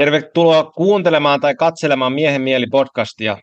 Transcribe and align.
Tervetuloa 0.00 0.64
kuuntelemaan 0.64 1.40
tai 1.40 1.54
katselemaan 1.54 2.12
Miehen 2.12 2.42
mieli 2.42 2.66
podcastia. 2.70 3.36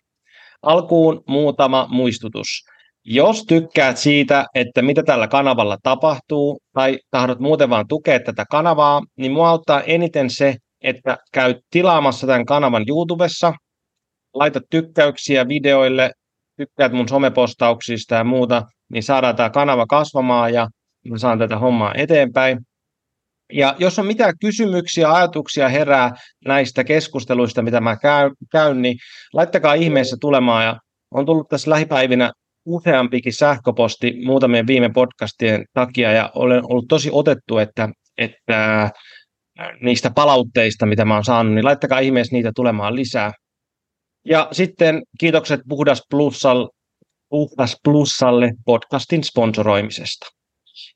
Alkuun 0.62 1.24
muutama 1.28 1.88
muistutus. 1.90 2.48
Jos 3.06 3.46
tykkäät 3.46 3.98
siitä, 3.98 4.46
että 4.56 4.82
mitä 4.82 5.04
tällä 5.04 5.28
kanavalla 5.28 5.78
tapahtuu, 5.84 6.60
tai 6.74 7.00
tahdot 7.12 7.40
muuten 7.40 7.70
vaan 7.70 7.88
tukea 7.88 8.20
tätä 8.20 8.46
kanavaa, 8.52 9.02
niin 9.18 9.32
mua 9.32 9.50
auttaa 9.50 9.82
eniten 9.82 10.30
se, 10.30 10.56
että 10.84 11.18
käyt 11.34 11.58
tilaamassa 11.70 12.28
tämän 12.28 12.46
kanavan 12.46 12.84
YouTubessa, 12.88 13.54
laitat 14.34 14.64
tykkäyksiä 14.70 15.48
videoille, 15.48 16.12
tykkäät 16.58 16.92
mun 16.92 17.10
somepostauksista 17.10 18.16
ja 18.16 18.24
muuta, 18.24 18.64
niin 18.92 19.04
saadaan 19.04 19.36
tämä 19.36 19.50
kanava 19.50 19.86
kasvamaan 19.86 20.54
ja 20.54 20.68
mä 21.10 21.18
saan 21.18 21.40
tätä 21.40 21.58
hommaa 21.58 21.94
eteenpäin. 21.96 22.58
Ja 23.54 23.76
jos 23.80 24.00
on 24.00 24.06
mitään 24.06 24.34
kysymyksiä, 24.42 25.12
ajatuksia 25.12 25.70
herää 25.70 26.12
näistä 26.46 26.84
keskusteluista, 26.84 27.62
mitä 27.62 27.82
mä 27.82 27.98
käyn, 28.52 28.82
niin 28.82 28.98
laittakaa 29.34 29.74
ihmeessä 29.74 30.18
tulemaan. 30.22 30.66
Ja 30.66 30.80
on 31.12 31.26
tullut 31.26 31.48
tässä 31.50 31.72
lähipäivinä 31.72 32.32
useampikin 32.66 33.34
sähköposti 33.34 34.14
muutamien 34.26 34.68
viime 34.68 34.90
podcastien 34.94 35.66
takia, 35.74 36.12
ja 36.12 36.32
olen 36.36 36.62
ollut 36.72 36.86
tosi 36.90 37.10
otettu, 37.12 37.58
että, 37.58 37.90
että 38.18 38.90
niistä 39.82 40.12
palautteista, 40.16 40.86
mitä 40.86 41.06
mä 41.06 41.14
oon 41.14 41.26
saanut, 41.26 41.54
niin 41.54 41.66
laittakaa 41.66 42.00
ihmeessä 42.00 42.36
niitä 42.36 42.52
tulemaan 42.56 42.96
lisää. 42.96 43.32
Ja 44.26 44.48
sitten 44.52 45.02
kiitokset 45.20 45.60
Puhdas 45.70 46.02
Plussalle, 46.10 46.70
Puhdas 47.30 47.78
Plussalle 47.84 48.52
podcastin 48.66 49.24
sponsoroimisesta. 49.24 50.28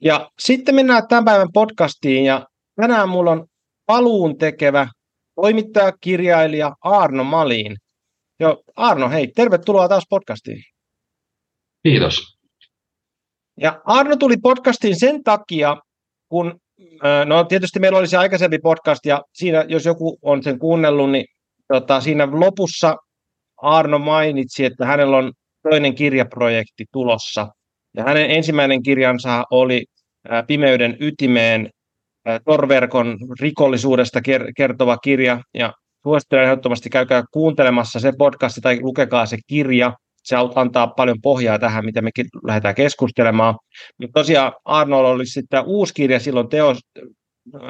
Ja 0.02 0.30
sitten 0.40 0.76
mennään 0.76 1.08
tämän 1.08 1.26
päivän 1.26 1.52
podcastiin 1.54 2.26
ja 2.26 2.46
tänään 2.76 3.10
mulla 3.10 3.32
on 3.32 3.46
paluun 3.86 4.38
tekevä 4.38 4.88
toimittaja, 5.36 5.92
kirjailija 6.02 6.76
Arno 6.82 7.24
Maliin. 7.24 7.76
Jo, 8.40 8.64
Arno, 8.76 9.10
hei, 9.10 9.28
tervetuloa 9.28 9.88
taas 9.88 10.04
podcastiin. 10.10 10.64
Kiitos. 11.84 12.38
Ja 13.62 13.82
Arno 13.86 14.16
tuli 14.16 14.38
podcastiin 14.38 15.00
sen 15.00 15.24
takia, 15.24 15.78
kun, 16.30 16.60
no 17.26 17.44
tietysti 17.44 17.80
meillä 17.80 17.98
olisi 17.98 18.16
aikaisempi 18.16 18.60
podcast, 18.60 19.06
ja 19.06 19.22
siinä, 19.34 19.66
jos 19.68 19.86
joku 19.86 20.18
on 20.22 20.44
sen 20.44 20.60
kuunnellut, 20.60 21.12
niin 21.12 21.26
tota, 21.74 22.02
siinä 22.02 22.28
lopussa 22.32 22.96
Arno 23.58 24.00
mainitsi, 24.00 24.66
että 24.66 24.86
hänellä 24.86 25.18
on 25.18 25.34
toinen 25.70 25.96
kirjaprojekti 25.96 26.86
tulossa. 26.92 27.48
Ja 27.98 28.04
hänen 28.04 28.32
ensimmäinen 28.32 28.84
kirjansa 28.84 29.44
oli 29.52 29.86
Pimeyden 30.48 30.98
ytimeen 31.00 31.70
torverkon 32.46 33.18
rikollisuudesta 33.40 34.20
kertova 34.58 34.98
kirja. 34.98 35.42
Ja 35.54 35.74
suosittelen 36.04 36.46
ehdottomasti 36.46 36.90
käykää 36.90 37.24
kuuntelemassa 37.32 38.00
se 38.00 38.14
podcasti 38.18 38.62
tai 38.62 38.80
lukekaa 38.82 39.26
se 39.26 39.38
kirja. 39.48 39.94
Se 40.24 40.36
antaa 40.56 40.88
paljon 40.88 41.22
pohjaa 41.22 41.60
tähän, 41.60 41.86
mitä 41.86 42.02
mekin 42.02 42.26
lähdetään 42.44 42.76
keskustelemaan. 42.76 43.56
Mutta 43.98 44.20
tosiaan 44.20 44.54
Arnold 44.66 45.06
oli 45.06 45.26
sitten 45.26 45.64
uusi 45.66 45.94
kirja 45.94 46.20
silloin 46.20 46.50
teos, 46.50 46.80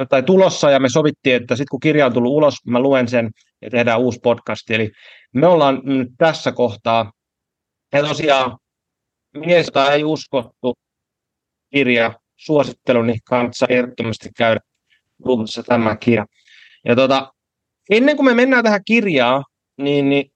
tai 0.09 0.23
tulossa, 0.23 0.71
ja 0.71 0.79
me 0.79 0.89
sovittiin, 0.89 1.35
että 1.35 1.55
sitten 1.55 1.67
kun 1.71 1.79
kirja 1.79 2.05
on 2.05 2.13
tullut 2.13 2.31
ulos, 2.31 2.55
mä 2.65 2.79
luen 2.79 3.07
sen 3.07 3.29
ja 3.61 3.69
tehdään 3.69 3.99
uusi 3.99 4.19
podcast. 4.23 4.71
Eli 4.71 4.91
me 5.33 5.47
ollaan 5.47 5.81
nyt 5.83 6.07
tässä 6.17 6.51
kohtaa. 6.51 7.11
Ja 7.93 8.03
tosiaan 8.03 8.57
mies, 9.37 9.65
jota 9.65 9.91
ei 9.91 10.03
uskottu 10.03 10.73
kirja, 11.73 12.13
suositteluni 12.45 13.17
kanssa 13.25 13.65
ehdottomasti 13.69 14.29
käydä 14.37 14.59
luvassa 15.25 15.63
tämä 15.63 15.95
kirja. 15.95 16.25
Ja 16.85 16.95
tota, 16.95 17.33
ennen 17.89 18.15
kuin 18.15 18.25
me 18.25 18.33
mennään 18.33 18.63
tähän 18.63 18.81
kirjaan, 18.85 19.43
niin, 19.77 20.09
niin 20.09 20.31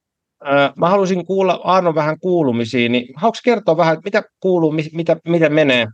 äh, 0.48 0.74
mä 0.78 0.90
haluaisin 0.90 1.26
kuulla 1.26 1.62
Arno 1.64 1.96
vähän 1.96 2.20
kuulumisiin, 2.20 2.92
niin 2.92 3.08
haluatko 3.16 3.42
kertoa 3.44 3.78
vähän, 3.78 3.98
mitä 4.04 4.24
kuuluu, 4.40 4.72
mit, 4.72 4.86
mitä, 4.94 5.18
miten 5.28 5.54
menee? 5.54 5.88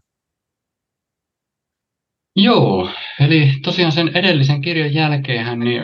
Joo, 2.36 2.90
eli 3.20 3.52
tosiaan 3.64 3.92
sen 3.92 4.18
edellisen 4.18 4.62
kirjan 4.62 4.94
jälkeen 4.94 5.60
niin 5.60 5.84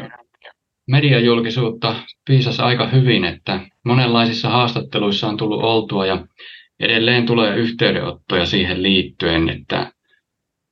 mediajulkisuutta 0.87 1.95
piisasi 2.27 2.61
aika 2.61 2.87
hyvin, 2.87 3.25
että 3.25 3.59
monenlaisissa 3.85 4.49
haastatteluissa 4.49 5.27
on 5.27 5.37
tullut 5.37 5.63
oltua 5.63 6.05
ja 6.05 6.27
edelleen 6.79 7.25
tulee 7.25 7.55
yhteydenottoja 7.55 8.45
siihen 8.45 8.83
liittyen, 8.83 9.49
että 9.49 9.91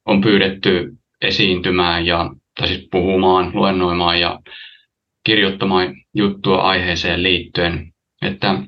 on 0.05 0.21
pyydetty 0.21 0.97
esiintymään 1.21 2.05
ja, 2.05 2.31
tai 2.59 2.67
siis 2.67 2.87
puhumaan, 2.91 3.51
luennoimaan 3.53 4.19
ja 4.19 4.39
kirjoittamaan 5.23 5.95
juttua 6.13 6.61
aiheeseen 6.61 7.23
liittyen. 7.23 7.93
Että 8.21 8.63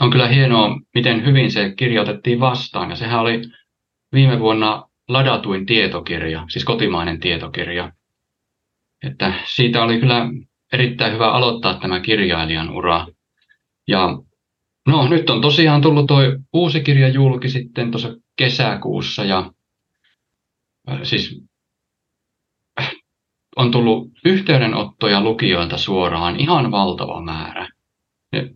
on 0.00 0.10
kyllä 0.10 0.28
hienoa, 0.28 0.80
miten 0.94 1.26
hyvin 1.26 1.50
se 1.50 1.74
kirjoitettiin 1.76 2.40
vastaan. 2.40 2.90
Ja 2.90 2.96
sehän 2.96 3.20
oli 3.20 3.42
viime 4.12 4.40
vuonna 4.40 4.88
ladatuin 5.08 5.66
tietokirja, 5.66 6.44
siis 6.48 6.64
kotimainen 6.64 7.20
tietokirja. 7.20 7.92
Että 9.04 9.32
siitä 9.44 9.82
oli 9.82 10.00
kyllä 10.00 10.26
erittäin 10.72 11.12
hyvä 11.12 11.32
aloittaa 11.32 11.74
tämä 11.74 12.00
kirjailijan 12.00 12.70
ura. 12.70 13.06
Ja 13.88 14.18
no, 14.86 15.08
nyt 15.08 15.30
on 15.30 15.40
tosiaan 15.40 15.80
tullut 15.80 16.06
tuo 16.06 16.18
uusi 16.52 16.80
kirja 16.80 17.08
julki 17.08 17.48
sitten 17.48 17.90
tuossa 17.90 18.16
kesäkuussa 18.36 19.24
ja 19.24 19.52
siis 21.02 21.42
on 23.56 23.70
tullut 23.70 24.08
yhteydenottoja 24.24 25.20
lukijoilta 25.20 25.76
suoraan 25.76 26.40
ihan 26.40 26.70
valtava 26.70 27.22
määrä. 27.22 27.68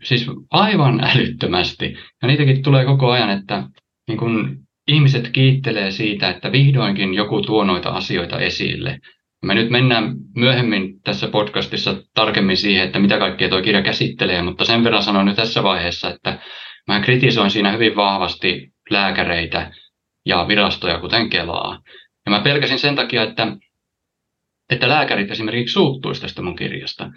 Siis 0.03 0.27
aivan 0.51 1.05
älyttömästi. 1.05 1.97
Ja 2.23 2.29
niitäkin 2.29 2.63
tulee 2.63 2.85
koko 2.85 3.11
ajan, 3.11 3.31
että 3.31 3.69
niin 4.09 4.19
kun 4.19 4.59
ihmiset 4.89 5.29
kiittelee 5.29 5.91
siitä, 5.91 6.31
että 6.31 6.53
vihdoinkin 6.53 7.15
joku 7.15 7.43
tuo 7.43 7.65
noita 7.65 7.91
asioita 7.91 8.41
esille. 8.41 8.99
Me 9.43 9.55
nyt 9.55 9.71
mennään 9.71 10.15
myöhemmin 10.37 11.01
tässä 11.01 11.29
podcastissa 11.29 12.03
tarkemmin 12.15 12.57
siihen, 12.57 12.87
että 12.87 12.99
mitä 12.99 13.19
kaikkea 13.19 13.49
tuo 13.49 13.63
kirja 13.63 13.83
käsittelee, 13.83 14.43
mutta 14.43 14.65
sen 14.65 14.85
verran 14.85 15.03
sanon 15.03 15.27
nyt 15.27 15.37
tässä 15.37 15.63
vaiheessa, 15.63 16.11
että 16.11 16.39
mä 16.89 17.01
kritisoin 17.01 17.51
siinä 17.51 17.73
hyvin 17.73 17.97
vahvasti 17.97 18.73
lääkäreitä 18.91 19.73
ja 20.27 20.45
virastoja, 20.49 20.99
kuten 20.99 21.31
Kelaa. 21.31 21.79
Ja 22.27 22.31
mä 22.31 22.41
pelkäsin 22.41 22.79
sen 22.79 22.97
takia, 22.97 23.23
että, 23.23 23.57
että 24.71 24.89
lääkärit 24.89 25.31
esimerkiksi 25.31 25.73
suuttuisi 25.73 26.21
tästä 26.21 26.43
mun 26.43 26.57
kirjasta. 26.57 27.11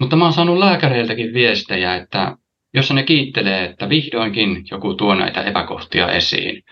Mutta 0.00 0.16
mä 0.16 0.24
oon 0.24 0.32
saanut 0.32 0.58
lääkäreiltäkin 0.58 1.34
viestejä, 1.34 1.94
että 1.94 2.36
jossa 2.74 2.94
ne 2.94 3.02
kiittelee, 3.02 3.64
että 3.64 3.88
vihdoinkin 3.88 4.64
joku 4.70 4.94
tuo 4.94 5.14
näitä 5.14 5.42
epäkohtia 5.42 6.12
esiin. 6.12 6.62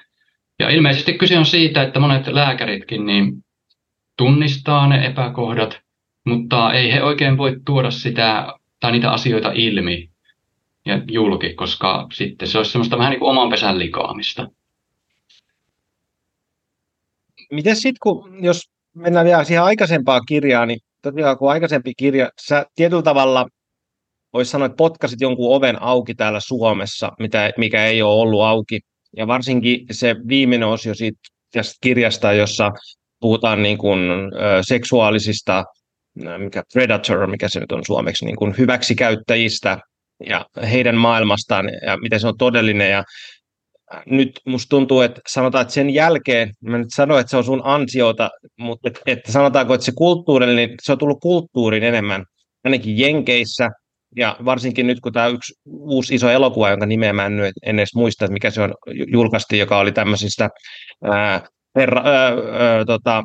Ja 0.58 0.70
ilmeisesti 0.70 1.12
kyse 1.18 1.38
on 1.38 1.46
siitä, 1.46 1.82
että 1.82 2.00
monet 2.00 2.26
lääkäritkin 2.26 3.06
niin 3.06 3.32
tunnistaa 4.18 4.88
ne 4.88 5.06
epäkohdat, 5.06 5.80
mutta 6.26 6.72
ei 6.72 6.92
he 6.92 7.02
oikein 7.02 7.38
voi 7.38 7.56
tuoda 7.66 7.90
sitä 7.90 8.46
tai 8.80 8.92
niitä 8.92 9.10
asioita 9.10 9.52
ilmi 9.54 10.08
ja 10.86 11.00
julki, 11.10 11.54
koska 11.54 12.06
sitten 12.12 12.48
se 12.48 12.58
olisi 12.58 12.72
semmoista 12.72 12.98
vähän 12.98 13.10
niin 13.10 13.20
kuin 13.20 13.30
oman 13.30 13.50
pesän 13.50 13.78
likaamista 13.78 14.48
miten 17.52 17.76
sitten, 17.76 17.96
kun, 18.02 18.44
jos 18.44 18.62
mennään 18.94 19.26
vielä 19.26 19.44
siihen 19.44 19.62
aikaisempaan 19.62 20.22
kirjaan, 20.28 20.68
niin 20.68 20.78
tosiaan 21.02 21.38
kun 21.38 21.50
aikaisempi 21.50 21.92
kirja, 21.96 22.30
sä 22.48 22.66
tietyllä 22.74 23.02
tavalla 23.02 23.46
voisi 24.32 24.50
sanoa, 24.50 24.66
että 24.66 24.76
potkasit 24.76 25.20
jonkun 25.20 25.56
oven 25.56 25.82
auki 25.82 26.14
täällä 26.14 26.40
Suomessa, 26.40 27.12
mitä, 27.18 27.52
mikä 27.56 27.86
ei 27.86 28.02
ole 28.02 28.20
ollut 28.20 28.42
auki. 28.42 28.80
Ja 29.16 29.26
varsinkin 29.26 29.86
se 29.90 30.16
viimeinen 30.28 30.68
osio 30.68 30.94
siitä 30.94 31.18
tästä 31.52 31.74
kirjasta, 31.80 32.32
jossa 32.32 32.72
puhutaan 33.20 33.62
niin 33.62 33.78
kuin, 33.78 34.00
ö, 34.10 34.62
seksuaalisista, 34.62 35.64
mikä 36.38 36.62
predator, 36.72 37.26
mikä 37.26 37.48
se 37.48 37.60
nyt 37.60 37.72
on 37.72 37.84
suomeksi, 37.84 38.24
niin 38.24 38.36
kuin 38.36 38.54
hyväksikäyttäjistä 38.58 39.78
ja 40.26 40.46
heidän 40.70 40.96
maailmastaan 40.96 41.66
ja 41.86 41.96
miten 41.96 42.20
se 42.20 42.28
on 42.28 42.38
todellinen. 42.38 42.90
Ja 42.90 43.04
nyt 44.06 44.40
musta 44.46 44.68
tuntuu, 44.68 45.00
että 45.00 45.20
sanotaan, 45.28 45.62
että 45.62 45.74
sen 45.74 45.90
jälkeen, 45.90 46.50
mä 46.60 46.78
nyt 46.78 46.88
sanoin, 46.96 47.20
että 47.20 47.30
se 47.30 47.36
on 47.36 47.44
sun 47.44 47.60
ansiota, 47.64 48.30
mutta 48.58 48.88
että, 48.88 49.00
että 49.06 49.32
sanotaanko, 49.32 49.74
että 49.74 49.84
se 49.84 49.92
kulttuurinen, 49.94 50.56
niin 50.56 50.70
se 50.82 50.92
on 50.92 50.98
tullut 50.98 51.20
kulttuurin 51.20 51.82
enemmän, 51.82 52.24
ainakin 52.64 52.98
Jenkeissä, 52.98 53.70
ja 54.16 54.36
varsinkin 54.44 54.86
nyt, 54.86 55.00
kun 55.00 55.12
tämä 55.12 55.26
yksi 55.26 55.54
uusi 55.66 56.14
iso 56.14 56.30
elokuva, 56.30 56.70
jonka 56.70 56.86
nimeä 56.86 57.12
mä 57.12 57.26
en, 57.26 57.32
en 57.66 57.78
edes 57.78 57.94
muista, 57.94 58.24
että 58.24 58.32
mikä 58.32 58.50
se 58.50 58.62
on 58.62 58.74
julkaisti, 59.12 59.58
joka 59.58 59.78
oli 59.78 59.92
tämmöisistä 59.92 60.48
ää, 61.04 61.48
per, 61.72 61.98
ää, 61.98 62.04
ää, 62.04 62.84
tota, 62.84 63.24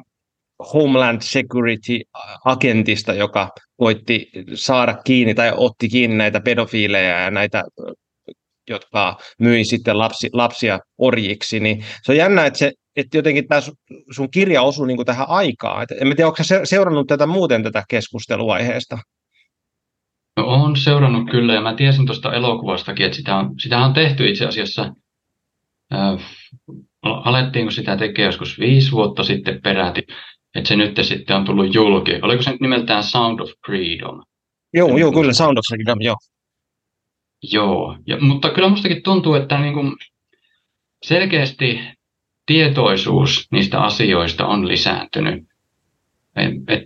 Homeland 0.73 1.21
Security-agentista, 1.21 3.13
joka 3.13 3.49
voitti 3.79 4.29
saada 4.53 4.93
kiinni 5.03 5.33
tai 5.35 5.51
otti 5.55 5.89
kiinni 5.89 6.15
näitä 6.15 6.41
pedofiileja 6.41 7.19
ja 7.19 7.31
näitä 7.31 7.63
jotka 8.71 9.17
myi 9.39 9.63
sitten 9.63 9.97
lapsi, 9.97 10.29
lapsia 10.33 10.79
orjiksi, 10.97 11.59
niin 11.59 11.85
se 12.03 12.11
on 12.11 12.17
jännä, 12.17 12.45
että, 12.45 12.59
se, 12.59 12.71
että 12.95 13.17
jotenkin 13.17 13.47
tämä 13.47 13.61
sun 14.15 14.31
kirja 14.31 14.61
osuu 14.61 14.85
niin 14.85 15.05
tähän 15.05 15.29
aikaan. 15.29 15.83
Et 15.83 15.91
en 15.91 16.15
tiedä, 16.15 16.27
onko 16.27 16.43
seurannut 16.63 17.07
tätä 17.07 17.25
muuten 17.25 17.63
tätä 17.63 17.83
keskusteluaiheesta? 17.89 18.97
No 20.37 20.45
olen 20.45 20.75
seurannut 20.75 21.29
kyllä 21.31 21.53
ja 21.53 21.61
mä 21.61 21.73
tiesin 21.73 22.05
tuosta 22.05 22.33
elokuvastakin, 22.33 23.05
että 23.05 23.15
sitä 23.15 23.35
on, 23.35 23.59
sitä 23.59 23.77
on 23.79 23.93
tehty 23.93 24.29
itse 24.29 24.45
asiassa. 24.45 24.93
Äh, 25.93 26.21
alettiinko 27.03 27.71
sitä 27.71 27.97
tekemään 27.97 28.27
joskus 28.27 28.59
viisi 28.59 28.91
vuotta 28.91 29.23
sitten 29.23 29.61
peräti, 29.63 30.01
että 30.55 30.67
se 30.67 30.75
nyt 30.75 30.99
sitten 31.01 31.35
on 31.35 31.45
tullut 31.45 31.75
julki. 31.75 32.19
Oliko 32.21 32.43
se 32.43 32.51
nyt 32.51 32.61
nimeltään 32.61 33.03
Sound 33.03 33.39
of 33.39 33.49
Freedom? 33.65 34.21
Joo, 34.73 34.97
joo 34.97 35.11
kyllä 35.11 35.33
Sound 35.33 35.57
of 35.57 35.63
Freedom, 35.69 36.01
joo. 36.01 36.15
Joo, 37.43 37.97
ja, 38.07 38.17
mutta 38.19 38.49
kyllä 38.49 38.69
mustakin 38.69 39.03
tuntuu, 39.03 39.33
että 39.33 39.59
niin 39.59 39.73
kuin 39.73 39.95
selkeästi 41.03 41.79
tietoisuus 42.45 43.47
niistä 43.51 43.81
asioista 43.81 44.47
on 44.47 44.67
lisääntynyt. 44.67 45.43
Et, 46.35 46.53
et, 46.67 46.83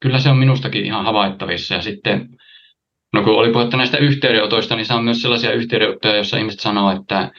kyllä 0.00 0.18
se 0.18 0.28
on 0.30 0.38
minustakin 0.38 0.84
ihan 0.84 1.04
havaittavissa. 1.04 1.74
Ja 1.74 1.82
sitten, 1.82 2.28
no 3.12 3.22
kun 3.22 3.38
oli 3.38 3.52
puhetta 3.52 3.76
näistä 3.76 3.98
yhteydenotoista, 3.98 4.76
niin 4.76 4.86
se 4.86 4.94
on 4.94 5.04
myös 5.04 5.22
sellaisia 5.22 5.52
yhteydenottoja, 5.52 6.14
joissa 6.14 6.38
ihmiset 6.38 6.60
sanoo, 6.60 6.90
että, 6.90 7.30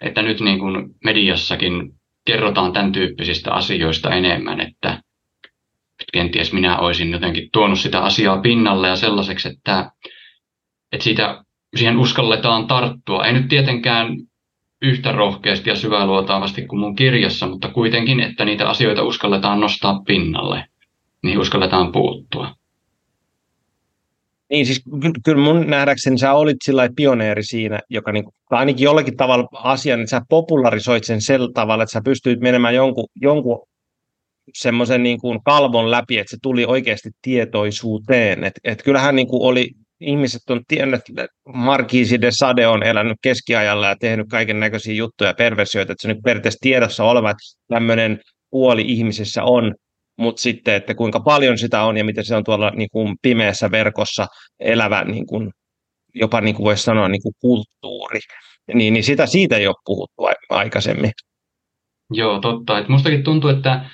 että 0.00 0.22
nyt 0.22 0.40
niin 0.40 0.58
kuin 0.58 0.88
mediassakin 1.04 1.92
kerrotaan 2.24 2.72
tämän 2.72 2.92
tyyppisistä 2.92 3.52
asioista 3.52 4.14
enemmän, 4.14 4.60
että 4.60 5.02
kenties 6.12 6.52
minä 6.52 6.78
olisin 6.78 7.10
jotenkin 7.10 7.48
tuonut 7.52 7.78
sitä 7.78 8.00
asiaa 8.00 8.40
pinnalle 8.40 8.88
ja 8.88 8.96
sellaiseksi, 8.96 9.48
että, 9.48 9.90
että 10.92 11.04
siitä, 11.04 11.44
siihen 11.76 11.98
uskalletaan 11.98 12.66
tarttua. 12.66 13.26
Ei 13.26 13.32
nyt 13.32 13.48
tietenkään 13.48 14.16
yhtä 14.82 15.12
rohkeasti 15.12 15.70
ja 15.70 15.76
syväluotaavasti 15.76 16.66
kuin 16.66 16.80
mun 16.80 16.96
kirjassa, 16.96 17.46
mutta 17.46 17.68
kuitenkin, 17.68 18.20
että 18.20 18.44
niitä 18.44 18.68
asioita 18.68 19.02
uskalletaan 19.02 19.60
nostaa 19.60 20.02
pinnalle, 20.06 20.64
niin 21.22 21.38
uskalletaan 21.38 21.92
puuttua. 21.92 22.54
Niin 24.50 24.66
siis 24.66 24.82
kyllä 25.24 25.42
mun 25.42 25.66
nähdäkseni 25.66 26.18
sä 26.18 26.34
olit 26.34 26.56
sillä 26.64 26.88
pioneeri 26.96 27.42
siinä, 27.42 27.80
joka 27.90 28.12
niin, 28.12 28.24
tai 28.48 28.58
ainakin 28.58 28.84
jollakin 28.84 29.16
tavalla 29.16 29.48
asian, 29.52 30.00
että 30.00 30.10
sä 30.10 30.20
popularisoit 30.28 31.04
sen 31.04 31.20
sillä 31.20 31.48
tavalla, 31.54 31.82
että 31.82 31.92
sä 31.92 32.00
pystyit 32.04 32.40
menemään 32.40 32.74
jonkun, 32.74 33.06
jonkun 33.16 33.66
semmoisen 34.54 35.02
niin 35.02 35.20
kuin 35.20 35.42
kalvon 35.44 35.90
läpi, 35.90 36.18
että 36.18 36.30
se 36.30 36.36
tuli 36.42 36.64
oikeasti 36.64 37.10
tietoisuuteen. 37.22 38.44
Et, 38.44 38.54
et 38.64 38.82
kyllähän 38.82 39.16
niin 39.16 39.28
oli 39.30 39.70
ihmiset 40.00 40.50
on 40.50 40.60
tiennyt, 40.68 41.00
että 41.08 41.26
Marquisi 41.54 42.20
de 42.20 42.30
Sade 42.30 42.66
on 42.66 42.82
elänyt 42.82 43.18
keskiajalla 43.22 43.86
ja 43.86 43.96
tehnyt 43.96 44.26
kaiken 44.30 44.60
näköisiä 44.60 44.94
juttuja 44.94 45.30
ja 45.30 45.34
perversioita, 45.34 45.92
että 45.92 46.02
se 46.02 46.08
on 46.08 46.14
nyt 46.14 46.22
periaatteessa 46.24 46.58
tiedossa 46.62 47.04
oleva, 47.04 47.30
että 47.30 47.42
tämmöinen 47.68 48.20
puoli 48.50 48.84
ihmisessä 48.86 49.44
on, 49.44 49.74
mutta 50.18 50.42
sitten, 50.42 50.74
että 50.74 50.94
kuinka 50.94 51.20
paljon 51.20 51.58
sitä 51.58 51.82
on 51.82 51.96
ja 51.96 52.04
miten 52.04 52.24
se 52.24 52.36
on 52.36 52.44
tuolla 52.44 52.70
niin 52.70 52.88
kuin 52.92 53.16
pimeässä 53.22 53.70
verkossa 53.70 54.26
elävä, 54.60 55.04
niin 55.04 55.26
kuin, 55.26 55.50
jopa 56.14 56.40
niin 56.40 56.54
kuin 56.54 56.64
voisi 56.64 56.82
sanoa 56.82 57.08
niin 57.08 57.22
kuin 57.22 57.34
kulttuuri, 57.40 58.20
niin, 58.74 58.94
niin 58.94 59.04
sitä 59.04 59.26
siitä 59.26 59.56
ei 59.56 59.66
ole 59.66 59.76
puhuttu 59.84 60.22
aikaisemmin. 60.50 61.10
Joo, 62.12 62.40
totta. 62.40 62.78
Et 62.78 62.88
mustakin 62.88 63.22
tuntuu, 63.22 63.50
että 63.50 63.90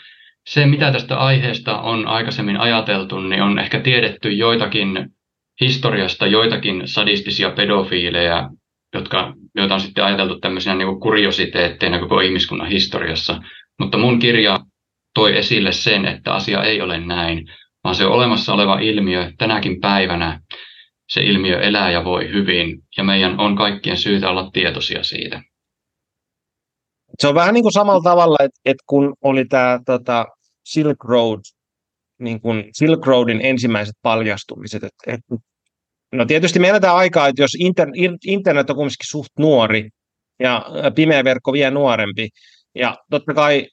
se, 0.49 0.67
mitä 0.67 0.93
tästä 0.93 1.17
aiheesta 1.17 1.81
on 1.81 2.07
aikaisemmin 2.07 2.57
ajateltu, 2.57 3.21
niin 3.21 3.43
on 3.43 3.59
ehkä 3.59 3.81
tiedetty 3.81 4.31
joitakin 4.33 5.16
historiasta 5.61 6.27
joitakin 6.27 6.83
sadistisia 6.85 7.51
pedofiileja, 7.51 8.51
jotka, 8.95 9.35
joita 9.55 9.75
on 9.75 9.81
sitten 9.81 10.05
ajateltu 10.05 10.41
tämmöisenä 10.41 10.77
niin 10.77 11.01
kuriositeetteina 11.01 11.99
koko 11.99 12.21
ihmiskunnan 12.21 12.69
historiassa. 12.69 13.43
Mutta 13.81 13.99
mun 13.99 14.19
kirja 14.19 14.61
toi 15.15 15.37
esille 15.37 15.73
sen, 15.73 16.05
että 16.05 16.35
asia 16.35 16.65
ei 16.65 16.81
ole 16.81 17.01
näin, 17.01 17.49
vaan 17.85 17.95
se 17.95 18.07
olemassa 18.07 18.55
oleva 18.55 18.79
ilmiö 18.79 19.33
tänäkin 19.39 19.81
päivänä, 19.81 20.41
se 21.09 21.21
ilmiö 21.21 21.61
elää 21.61 21.91
ja 21.91 22.05
voi 22.05 22.29
hyvin, 22.29 22.83
ja 22.97 23.05
meidän 23.05 23.41
on 23.41 23.57
kaikkien 23.57 23.97
syytä 23.97 24.31
olla 24.31 24.51
tietoisia 24.53 25.03
siitä. 25.03 25.43
Se 27.19 27.29
on 27.29 27.35
vähän 27.35 27.55
niin 27.55 27.65
kuin 27.65 27.73
samalla 27.73 28.03
tavalla, 28.03 28.37
että, 28.41 28.61
että 28.65 28.83
kun 28.87 29.15
oli 29.23 29.45
tämä 29.45 29.81
tota, 29.87 30.27
Silk 30.65 31.05
Road 31.05 31.41
niin 32.19 32.41
kuin 32.41 32.65
Silk 32.73 33.07
Roadin 33.07 33.41
ensimmäiset 33.43 33.95
paljastumiset. 34.03 34.85
Että, 34.85 35.13
että, 35.13 35.37
no 36.13 36.25
tietysti 36.25 36.59
me 36.59 36.69
eletään 36.69 36.97
aikaa, 36.97 37.29
että 37.29 37.43
jos 37.43 37.55
inter, 37.59 37.89
internet 38.27 38.71
on 38.71 38.77
kuitenkin 38.77 39.11
suht 39.11 39.31
nuori 39.39 39.89
ja 40.41 40.67
pimeä 40.95 41.25
verkko 41.25 41.53
vielä 41.53 41.71
nuorempi, 41.71 42.29
ja 42.75 42.97
totta 43.11 43.35
kai 43.35 43.67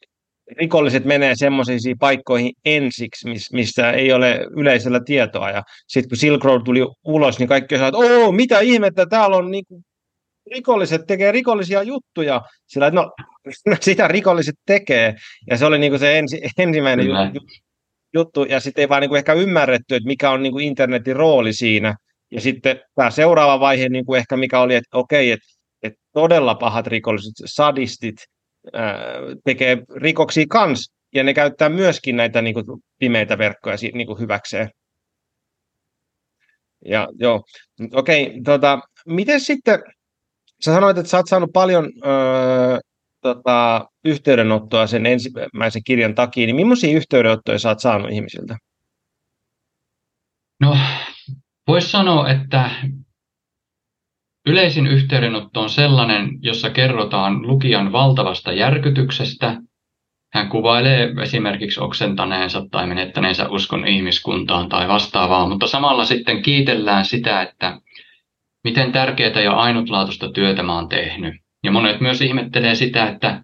rikolliset 0.58 1.06
menee 1.06 1.36
semmoisiin 1.36 1.98
paikkoihin 2.00 2.52
ensiksi, 2.66 3.30
missä 3.54 3.92
ei 3.92 4.14
ole 4.14 4.40
yleisellä 4.58 5.00
tietoa. 5.06 5.50
Ja 5.50 5.64
sitten 5.88 6.10
kun 6.10 6.18
Silk 6.18 6.44
Road 6.44 6.62
tuli 6.66 6.80
ulos, 7.06 7.40
niin 7.40 7.50
kaikki 7.50 7.76
sanoivat, 7.76 8.04
että 8.04 8.16
oo, 8.16 8.32
mitä 8.32 8.60
ihmettä, 8.60 9.06
täällä 9.06 9.38
on 9.38 9.52
niin 9.52 9.64
kuin, 9.68 9.84
rikolliset 10.52 11.02
tekee 11.08 11.32
rikollisia 11.32 11.84
juttuja. 11.84 12.42
Sillä 12.68 12.92
no, 13.66 13.76
sitä 13.80 14.08
rikolliset 14.08 14.56
tekee. 14.66 15.16
Ja 15.50 15.58
se 15.58 15.66
oli 15.66 15.80
niin 15.80 15.92
kuin 15.92 16.00
se 16.00 16.20
ensi, 16.20 16.42
ensimmäinen 16.58 17.06
juttu 17.06 17.40
juttu, 18.14 18.44
ja 18.44 18.60
sitten 18.60 18.82
ei 18.82 18.90
vaan 18.90 19.02
niin 19.02 19.10
kuin 19.10 19.18
ehkä 19.18 19.34
ymmärretty, 19.34 19.96
että 19.96 20.08
mikä 20.08 20.32
on 20.32 20.44
niin 20.44 20.54
kuin 20.54 20.66
internetin 20.66 21.16
rooli 21.16 21.54
siinä. 21.54 21.96
Ja 22.32 22.42
sitten 22.42 22.82
tämä 22.96 23.12
seuraava 23.12 23.60
vaihe, 23.60 23.90
niin 23.90 24.06
kuin 24.06 24.18
ehkä 24.18 24.38
mikä 24.38 24.60
oli, 24.60 24.76
että 24.76 24.98
okei, 24.98 25.32
että, 25.32 25.46
että 25.84 26.00
todella 26.14 26.56
pahat 26.56 26.88
rikolliset, 26.88 27.34
sadistit, 27.46 28.16
ää, 28.74 29.04
tekee 29.46 29.78
rikoksia 29.96 30.46
kans, 30.50 30.92
ja 31.16 31.24
ne 31.24 31.34
käyttää 31.34 31.70
myöskin 31.70 32.16
näitä 32.16 32.42
niin 32.42 32.54
kuin 32.54 32.66
pimeitä 33.00 33.38
verkkoja 33.38 33.78
niin 33.94 34.08
kuin 34.08 34.20
hyväkseen. 34.20 34.70
Ja 36.86 37.08
joo, 37.20 37.44
okei, 37.94 38.42
tota, 38.46 38.80
miten 39.06 39.42
sitten, 39.42 39.80
sä 40.66 40.74
sanoit, 40.74 40.98
että 40.98 41.10
sä 41.10 41.18
oot 41.18 41.28
saanut 41.30 41.50
paljon 41.54 41.90
öö, 42.06 42.80
tota, 43.24 43.88
yhteydenottoa 44.06 44.88
sen 44.88 45.06
ensimmäisen 45.06 45.84
kirjan 45.86 46.16
takia, 46.16 46.46
niin 46.46 46.56
millaisia 46.56 46.98
yhteydenottoja 46.98 47.60
sä 47.60 47.70
oot 47.70 47.80
saanut 47.80 48.12
ihmisiltä? 48.12 48.58
No, 50.62 50.78
voisi 51.68 51.90
sanoa, 51.90 52.30
että 52.30 52.70
yleisin 54.48 54.88
yhteydenotto 54.88 55.62
on 55.62 55.70
sellainen, 55.70 56.30
jossa 56.42 56.70
kerrotaan 56.70 57.48
lukijan 57.48 57.92
valtavasta 57.92 58.52
järkytyksestä. 58.54 59.62
Hän 60.34 60.50
kuvailee 60.50 61.14
esimerkiksi 61.22 61.80
oksentaneensa 61.80 62.66
tai 62.72 62.88
menettäneensä 62.88 63.50
uskon 63.50 63.88
ihmiskuntaan 63.88 64.70
tai 64.70 64.88
vastaavaa, 64.88 65.50
mutta 65.50 65.68
samalla 65.68 66.06
sitten 66.06 66.42
kiitellään 66.42 67.06
sitä, 67.06 67.42
että 67.42 67.78
miten 68.64 68.92
tärkeää 68.92 69.42
ja 69.42 69.52
ainutlaatuista 69.52 70.32
työtä 70.32 70.64
mä 70.64 70.76
oon 70.76 70.90
tehnyt. 70.90 71.43
Ja 71.64 71.72
monet 71.72 72.02
myös 72.02 72.22
ihmettelee 72.22 72.76
sitä, 72.76 73.08
että 73.08 73.44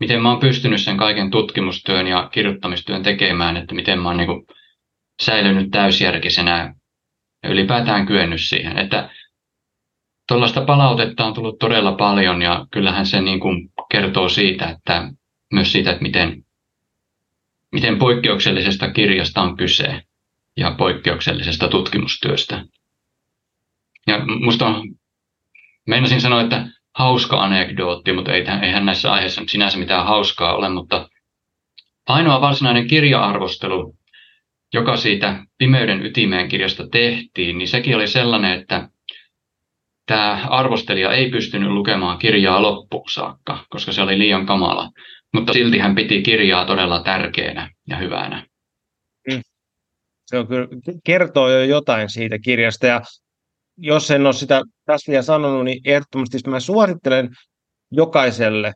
miten 0.00 0.22
mä 0.22 0.30
oon 0.30 0.40
pystynyt 0.40 0.80
sen 0.80 0.96
kaiken 0.96 1.30
tutkimustyön 1.30 2.06
ja 2.06 2.28
kirjoittamistyön 2.32 3.02
tekemään, 3.02 3.56
että 3.56 3.74
miten 3.74 4.00
mä 4.00 4.08
oon 4.08 4.16
niin 4.16 4.46
säilynyt 5.22 5.70
täysjärkisenä 5.70 6.74
ja 7.42 7.50
ylipäätään 7.50 8.06
kyennyt 8.06 8.40
siihen. 8.40 8.78
Että 8.78 9.10
tuollaista 10.28 10.64
palautetta 10.64 11.24
on 11.24 11.34
tullut 11.34 11.58
todella 11.58 11.92
paljon 11.92 12.42
ja 12.42 12.66
kyllähän 12.70 13.06
se 13.06 13.20
niin 13.20 13.40
kuin 13.40 13.70
kertoo 13.90 14.28
siitä, 14.28 14.68
että 14.68 15.12
myös 15.52 15.72
siitä, 15.72 15.90
että 15.90 16.02
miten, 16.02 16.44
miten 17.72 17.98
poikkeuksellisesta 17.98 18.92
kirjasta 18.92 19.42
on 19.42 19.56
kyse 19.56 20.02
ja 20.56 20.74
poikkeuksellisesta 20.78 21.68
tutkimustyöstä. 21.68 22.64
Ja 24.06 24.24
musta 24.40 24.66
on, 24.66 24.94
meinasin 25.86 26.20
sanoa, 26.20 26.40
että 26.40 26.66
hauska 26.94 27.42
anekdootti, 27.42 28.12
mutta 28.12 28.32
eihän, 28.32 28.64
eihän 28.64 28.86
näissä 28.86 29.12
aiheissa 29.12 29.42
sinänsä 29.48 29.78
mitään 29.78 30.06
hauskaa 30.06 30.56
ole, 30.56 30.68
mutta 30.68 31.08
ainoa 32.06 32.40
varsinainen 32.40 32.86
kirja-arvostelu, 32.86 33.96
joka 34.74 34.96
siitä 34.96 35.44
Pimeyden 35.58 36.06
ytimeen 36.06 36.48
kirjasta 36.48 36.88
tehtiin, 36.88 37.58
niin 37.58 37.68
sekin 37.68 37.96
oli 37.96 38.08
sellainen, 38.08 38.60
että 38.60 38.88
tämä 40.06 40.46
arvostelija 40.50 41.12
ei 41.12 41.30
pystynyt 41.30 41.70
lukemaan 41.70 42.18
kirjaa 42.18 42.62
loppuun 42.62 43.10
saakka, 43.10 43.64
koska 43.70 43.92
se 43.92 44.02
oli 44.02 44.18
liian 44.18 44.46
kamala. 44.46 44.90
Mutta 45.34 45.52
silti 45.52 45.78
hän 45.78 45.94
piti 45.94 46.22
kirjaa 46.22 46.64
todella 46.64 47.02
tärkeänä 47.02 47.70
ja 47.88 47.96
hyvänä. 47.96 48.46
Mm. 49.32 49.40
Se 50.26 50.38
on 50.38 50.46
kyllä, 50.46 50.68
kertoo 51.04 51.48
jo 51.48 51.64
jotain 51.64 52.10
siitä 52.10 52.38
kirjasta. 52.38 52.86
Ja 52.86 53.00
jos 53.76 54.10
en 54.10 54.26
ole 54.26 54.32
sitä 54.32 54.62
tässä 54.84 55.10
vielä 55.10 55.22
sanonut, 55.22 55.64
niin 55.64 55.80
ehdottomasti 55.84 56.38
mä 56.50 56.60
suosittelen 56.60 57.30
jokaiselle, 57.90 58.72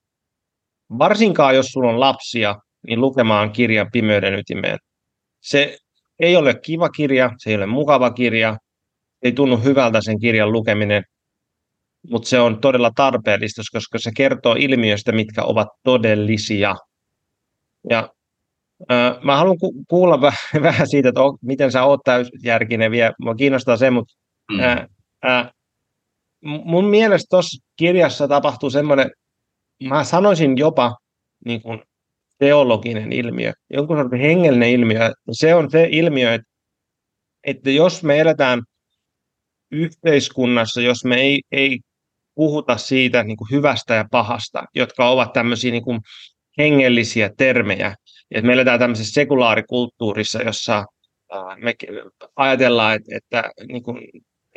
varsinkaan 0.98 1.56
jos 1.56 1.66
sulla 1.66 1.90
on 1.90 2.00
lapsia, 2.00 2.54
niin 2.86 3.00
lukemaan 3.00 3.52
kirjan 3.52 3.90
Pimeyden 3.92 4.34
ytimeen. 4.34 4.78
Se 5.40 5.78
ei 6.18 6.36
ole 6.36 6.54
kiva 6.54 6.88
kirja, 6.88 7.30
se 7.38 7.50
ei 7.50 7.56
ole 7.56 7.66
mukava 7.66 8.10
kirja, 8.10 8.56
ei 9.22 9.32
tunnu 9.32 9.56
hyvältä 9.56 10.00
sen 10.00 10.20
kirjan 10.20 10.52
lukeminen, 10.52 11.02
mutta 12.10 12.28
se 12.28 12.40
on 12.40 12.60
todella 12.60 12.90
tarpeellista, 12.96 13.62
koska 13.72 13.98
se 13.98 14.10
kertoo 14.16 14.54
ilmiöistä, 14.58 15.12
mitkä 15.12 15.42
ovat 15.42 15.68
todellisia. 15.82 16.74
Ja 17.90 18.08
Mä 19.22 19.36
haluan 19.36 19.56
kuulla 19.88 20.20
vähän 20.62 20.88
siitä, 20.88 21.08
että 21.08 21.20
miten 21.42 21.72
sä 21.72 21.84
oot 21.84 22.00
täysjärkinen 22.04 22.90
vielä. 22.90 23.12
Mua 23.20 23.34
kiinnostaa 23.34 23.76
se, 23.76 23.90
mutta 23.90 24.14
mm. 24.52 24.60
ää, 24.60 24.86
ää, 25.22 25.50
mun 26.44 26.84
mielestä 26.84 27.26
tuossa 27.30 27.66
kirjassa 27.76 28.28
tapahtuu 28.28 28.70
semmoinen, 28.70 29.10
mä 29.84 30.04
sanoisin 30.04 30.58
jopa 30.58 30.96
niin 31.44 31.62
kuin 31.62 31.82
teologinen 32.38 33.12
ilmiö, 33.12 33.52
jonkun 33.70 33.96
sortin 33.96 34.20
hengellinen 34.20 34.70
ilmiö. 34.70 35.12
Se 35.30 35.54
on 35.54 35.70
se 35.70 35.88
ilmiö, 35.90 36.34
että, 36.34 36.48
että 37.44 37.70
jos 37.70 38.02
me 38.02 38.18
eletään 38.18 38.62
yhteiskunnassa, 39.72 40.80
jos 40.80 41.04
me 41.04 41.16
ei, 41.16 41.40
ei 41.52 41.78
puhuta 42.34 42.76
siitä 42.76 43.22
niin 43.22 43.36
kuin 43.36 43.50
hyvästä 43.50 43.94
ja 43.94 44.04
pahasta, 44.10 44.64
jotka 44.74 45.08
ovat 45.08 45.32
tämmöisiä 45.32 45.70
niin 45.70 45.84
kuin 45.84 46.00
hengellisiä 46.58 47.30
termejä. 47.36 47.94
Et 48.30 48.44
me 48.44 48.52
eletään 48.52 48.78
tämmöisessä 48.78 49.12
sekulaarikulttuurissa, 49.12 50.42
jossa 50.42 50.84
me 51.56 51.74
ajatellaan, 52.36 52.96
että, 52.96 53.16
että, 53.16 53.50
niin 53.68 53.82
kuin, 53.82 54.00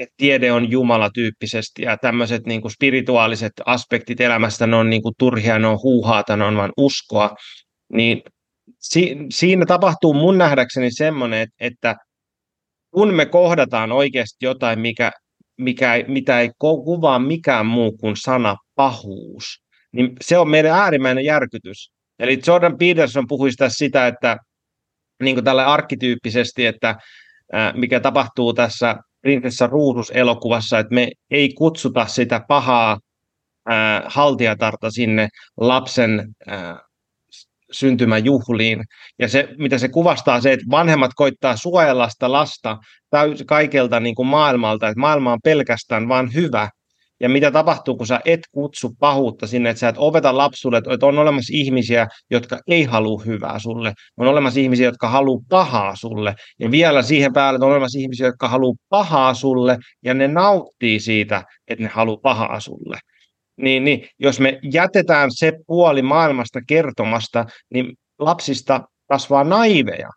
että 0.01 0.15
tiede 0.17 0.51
on 0.51 0.71
Jumala 0.71 1.09
tyyppisesti 1.13 1.81
ja 1.81 1.97
tämmöiset 1.97 2.45
niin 2.45 2.61
kuin 2.61 2.71
spirituaaliset 2.71 3.53
aspektit 3.65 4.21
elämästä, 4.21 4.67
ne 4.67 4.75
on 4.75 4.89
niin 4.89 5.01
kuin 5.01 5.15
turhia, 5.17 5.59
ne 5.59 5.67
on 5.67 5.79
huuhaata, 5.83 6.37
ne 6.37 6.45
on 6.45 6.57
vain 6.57 6.71
uskoa. 6.77 7.35
Niin 7.93 8.21
si, 8.79 9.17
siinä 9.31 9.65
tapahtuu 9.65 10.13
mun 10.13 10.37
nähdäkseni 10.37 10.91
semmoinen, 10.91 11.47
että, 11.59 11.95
kun 12.91 13.13
me 13.13 13.25
kohdataan 13.25 13.91
oikeasti 13.91 14.45
jotain, 14.45 14.79
mikä, 14.79 15.11
mikä, 15.57 15.93
mitä 16.07 16.39
ei 16.39 16.51
kuvaa 16.59 17.19
mikään 17.19 17.65
muu 17.65 17.97
kuin 17.97 18.15
sana 18.15 18.55
pahuus, 18.75 19.45
niin 19.91 20.11
se 20.21 20.37
on 20.37 20.49
meidän 20.49 20.71
äärimmäinen 20.71 21.25
järkytys. 21.25 21.91
Eli 22.19 22.39
Jordan 22.47 22.77
Peterson 22.77 23.27
puhui 23.27 23.51
sitä, 23.51 23.69
sitä 23.69 24.07
että 24.07 24.37
niin 25.23 25.35
kuin 25.35 25.45
tällä 25.45 25.65
arkkityyppisesti, 25.65 26.65
että 26.65 26.95
mikä 27.73 27.99
tapahtuu 27.99 28.53
tässä 28.53 28.95
Prinsessa 29.21 29.67
Ruusus-elokuvassa, 29.67 30.79
että 30.79 30.95
me 30.95 31.11
ei 31.31 31.53
kutsuta 31.53 32.07
sitä 32.07 32.41
pahaa 32.47 32.99
ää, 33.65 34.03
haltijatarta 34.05 34.91
sinne 34.91 35.29
lapsen 35.57 36.35
ää, 36.47 36.79
syntymäjuhliin. 37.71 38.83
Ja 39.19 39.27
se, 39.29 39.49
mitä 39.57 39.77
se 39.77 39.89
kuvastaa, 39.89 40.41
se, 40.41 40.53
että 40.53 40.65
vanhemmat 40.71 41.11
koittaa 41.15 41.55
suojella 41.57 42.09
sitä 42.09 42.31
lasta 42.31 42.77
täys, 43.09 43.43
kaikelta 43.47 43.99
niin 43.99 44.15
kuin 44.15 44.27
maailmalta, 44.27 44.87
että 44.87 44.99
maailma 44.99 45.33
on 45.33 45.39
pelkästään 45.43 46.07
vain 46.07 46.33
hyvä. 46.33 46.69
Ja 47.21 47.29
mitä 47.29 47.51
tapahtuu, 47.51 47.97
kun 47.97 48.07
sä 48.07 48.19
et 48.25 48.39
kutsu 48.51 48.89
pahuutta 48.99 49.47
sinne, 49.47 49.69
että 49.69 49.79
sä 49.79 49.89
et 49.89 49.95
opeta 49.97 50.37
lapsulle, 50.37 50.77
että 50.77 51.05
on 51.05 51.19
olemassa 51.19 51.51
ihmisiä, 51.55 52.07
jotka 52.31 52.59
ei 52.67 52.83
halua 52.83 53.21
hyvää 53.25 53.59
sulle. 53.59 53.93
On 54.17 54.27
olemassa 54.27 54.59
ihmisiä, 54.59 54.85
jotka 54.85 55.09
haluaa 55.09 55.41
pahaa 55.49 55.95
sulle. 55.95 56.35
Ja 56.59 56.71
vielä 56.71 57.01
siihen 57.01 57.33
päälle 57.33 57.65
on 57.65 57.71
olemassa 57.71 57.99
ihmisiä, 57.99 58.27
jotka 58.27 58.47
haluaa 58.47 58.75
pahaa 58.89 59.33
sulle, 59.33 59.77
ja 60.05 60.13
ne 60.13 60.27
nauttii 60.27 60.99
siitä, 60.99 61.43
että 61.67 61.83
ne 61.83 61.89
haluaa 61.93 62.17
pahaa 62.23 62.59
sulle 62.59 62.97
niin, 63.61 63.83
niin 63.83 64.07
jos 64.19 64.39
me 64.39 64.59
jätetään 64.73 65.29
se 65.31 65.53
puoli 65.67 66.01
maailmasta 66.01 66.59
kertomasta, 66.67 67.45
niin 67.73 67.93
lapsista 68.19 68.81
kasvaa 69.09 69.43
naiveja. 69.43 70.09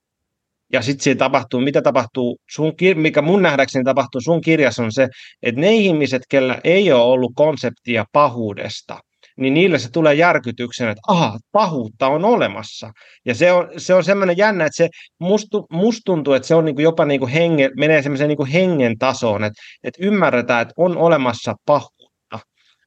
Ja 0.74 0.82
sitten 0.82 1.04
siinä 1.04 1.18
tapahtuu, 1.18 1.60
mitä 1.60 1.82
tapahtuu, 1.82 2.38
sun, 2.50 2.72
mikä 2.94 3.22
mun 3.22 3.42
nähdäkseni 3.42 3.84
tapahtuu 3.84 4.20
sun 4.20 4.40
kirjassa 4.40 4.82
on 4.82 4.92
se, 4.92 5.08
että 5.42 5.60
ne 5.60 5.72
ihmiset, 5.72 6.22
kellä 6.28 6.60
ei 6.64 6.92
ole 6.92 7.02
ollut 7.02 7.32
konseptia 7.34 8.04
pahuudesta, 8.12 8.98
niin 9.36 9.54
niille 9.54 9.78
se 9.78 9.90
tulee 9.90 10.14
järkytyksen, 10.14 10.88
että 10.88 11.00
aha, 11.08 11.38
pahuutta 11.52 12.06
on 12.06 12.24
olemassa. 12.24 12.90
Ja 13.24 13.34
se 13.34 13.52
on, 13.52 13.68
se 13.76 13.94
on 13.94 14.04
semmoinen 14.04 14.36
jännä, 14.36 14.66
että 14.66 14.76
se 14.76 14.88
mustu, 15.20 15.66
musta 15.72 16.00
tuntuu, 16.04 16.34
että 16.34 16.48
se 16.48 16.54
on 16.54 16.64
niinku 16.64 16.80
jopa 16.80 17.04
niinku 17.04 17.26
henge, 17.26 17.70
menee 17.76 18.02
semmoiseen 18.02 18.28
niinku 18.28 18.46
hengen 18.52 18.98
tasoon, 18.98 19.44
että, 19.44 19.62
että 19.84 20.04
ymmärretään, 20.04 20.62
että 20.62 20.74
on 20.76 20.96
olemassa 20.96 21.54
pahuutta 21.66 22.38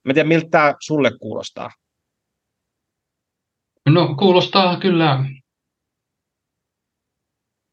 Mä 0.06 0.14
tiedän, 0.14 0.28
miltä 0.28 0.48
tämä 0.52 0.74
sulle 0.80 1.12
kuulostaa. 1.20 1.70
No 3.90 4.16
kuulostaa 4.16 4.80
kyllä 4.80 5.26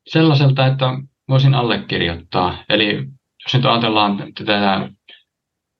sellaiselta, 0.06 0.66
että 0.66 0.86
voisin 1.28 1.54
allekirjoittaa. 1.54 2.64
Eli 2.68 2.94
jos 3.44 3.54
nyt 3.54 3.64
ajatellaan 3.64 4.32
tätä 4.34 4.88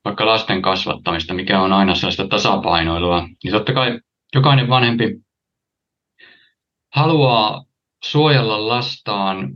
vaikka 0.04 0.26
lasten 0.26 0.62
kasvattamista, 0.62 1.34
mikä 1.34 1.60
on 1.60 1.72
aina 1.72 1.94
sellaista 1.94 2.28
tasapainoilua, 2.28 3.28
niin 3.44 3.52
totta 3.52 3.72
kai 3.72 4.00
jokainen 4.34 4.68
vanhempi 4.68 5.04
haluaa 6.94 7.64
suojella 8.04 8.68
lastaan 8.68 9.50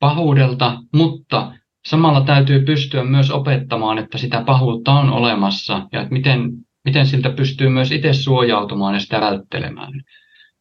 pahuudelta, 0.00 0.78
mutta 0.94 1.52
samalla 1.86 2.20
täytyy 2.20 2.64
pystyä 2.64 3.04
myös 3.04 3.30
opettamaan, 3.30 3.98
että 3.98 4.18
sitä 4.18 4.42
pahuutta 4.46 4.92
on 4.92 5.10
olemassa 5.10 5.88
ja 5.92 6.00
että 6.00 6.12
miten, 6.12 6.50
miten 6.84 7.06
siltä 7.06 7.30
pystyy 7.30 7.68
myös 7.68 7.92
itse 7.92 8.12
suojautumaan 8.12 8.94
ja 8.94 9.00
sitä 9.00 9.20
välttelemään. 9.20 9.92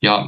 Ja 0.01 0.25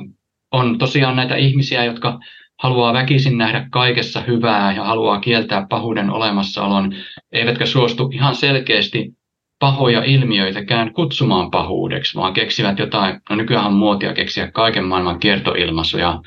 on 0.51 0.77
tosiaan 0.77 1.15
näitä 1.15 1.35
ihmisiä, 1.35 1.83
jotka 1.83 2.19
haluaa 2.63 2.93
väkisin 2.93 3.37
nähdä 3.37 3.67
kaikessa 3.71 4.21
hyvää 4.21 4.75
ja 4.75 4.83
haluaa 4.83 5.19
kieltää 5.19 5.65
pahuuden 5.69 6.09
olemassaolon, 6.09 6.95
eivätkä 7.31 7.65
suostu 7.65 8.09
ihan 8.13 8.35
selkeästi 8.35 9.13
pahoja 9.59 10.03
ilmiöitäkään 10.03 10.93
kutsumaan 10.93 11.51
pahuudeksi, 11.51 12.17
vaan 12.17 12.33
keksivät 12.33 12.79
jotain, 12.79 13.21
no 13.29 13.35
nykyään 13.35 13.65
on 13.65 13.73
muotia 13.73 14.13
keksiä 14.13 14.51
kaiken 14.51 14.85
maailman 14.85 15.19
kiertoilmaisuja, 15.19 16.21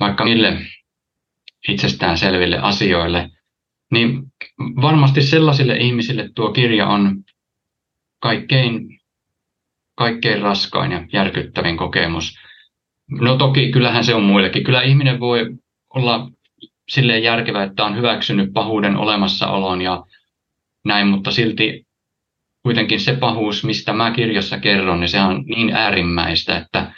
vaikka 0.00 0.24
mille 0.24 0.58
itsestään 1.68 2.18
selville 2.18 2.58
asioille, 2.58 3.30
niin 3.92 4.22
varmasti 4.82 5.22
sellaisille 5.22 5.76
ihmisille 5.76 6.30
tuo 6.34 6.52
kirja 6.52 6.86
on 6.86 7.24
kaikkein, 8.18 9.00
kaikkein 9.94 10.42
raskain 10.42 10.92
ja 10.92 11.06
järkyttävin 11.12 11.76
kokemus. 11.76 12.45
No 13.10 13.36
toki 13.36 13.72
kyllähän 13.72 14.04
se 14.04 14.14
on 14.14 14.22
muillekin. 14.22 14.64
Kyllä 14.64 14.82
ihminen 14.82 15.20
voi 15.20 15.56
olla 15.94 16.30
silleen 16.88 17.22
järkevä, 17.22 17.62
että 17.62 17.84
on 17.84 17.96
hyväksynyt 17.96 18.52
pahuuden 18.52 18.96
olemassaolon 18.96 19.82
ja 19.82 20.04
näin, 20.84 21.06
mutta 21.06 21.30
silti 21.30 21.86
kuitenkin 22.62 23.00
se 23.00 23.16
pahuus, 23.16 23.64
mistä 23.64 23.92
mä 23.92 24.10
kirjassa 24.10 24.58
kerron, 24.58 25.00
niin 25.00 25.08
se 25.08 25.20
on 25.20 25.44
niin 25.46 25.72
äärimmäistä, 25.72 26.56
että 26.56 26.92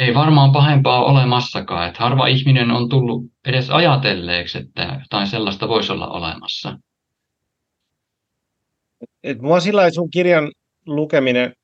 ei 0.00 0.14
varmaan 0.14 0.52
pahempaa 0.52 1.04
olemassakaan. 1.04 1.88
Että 1.88 2.04
harva 2.04 2.26
ihminen 2.26 2.70
on 2.70 2.88
tullut 2.88 3.22
edes 3.46 3.70
ajatelleeksi, 3.70 4.58
että 4.58 4.98
jotain 5.00 5.26
sellaista 5.26 5.68
voisi 5.68 5.92
olla 5.92 6.08
olemassa. 6.08 6.78
Et 9.22 9.40
mua 9.42 9.60
sillä 9.60 9.90
sun 9.90 10.10
kirjan 10.10 10.50
lukeminen, 10.86 11.54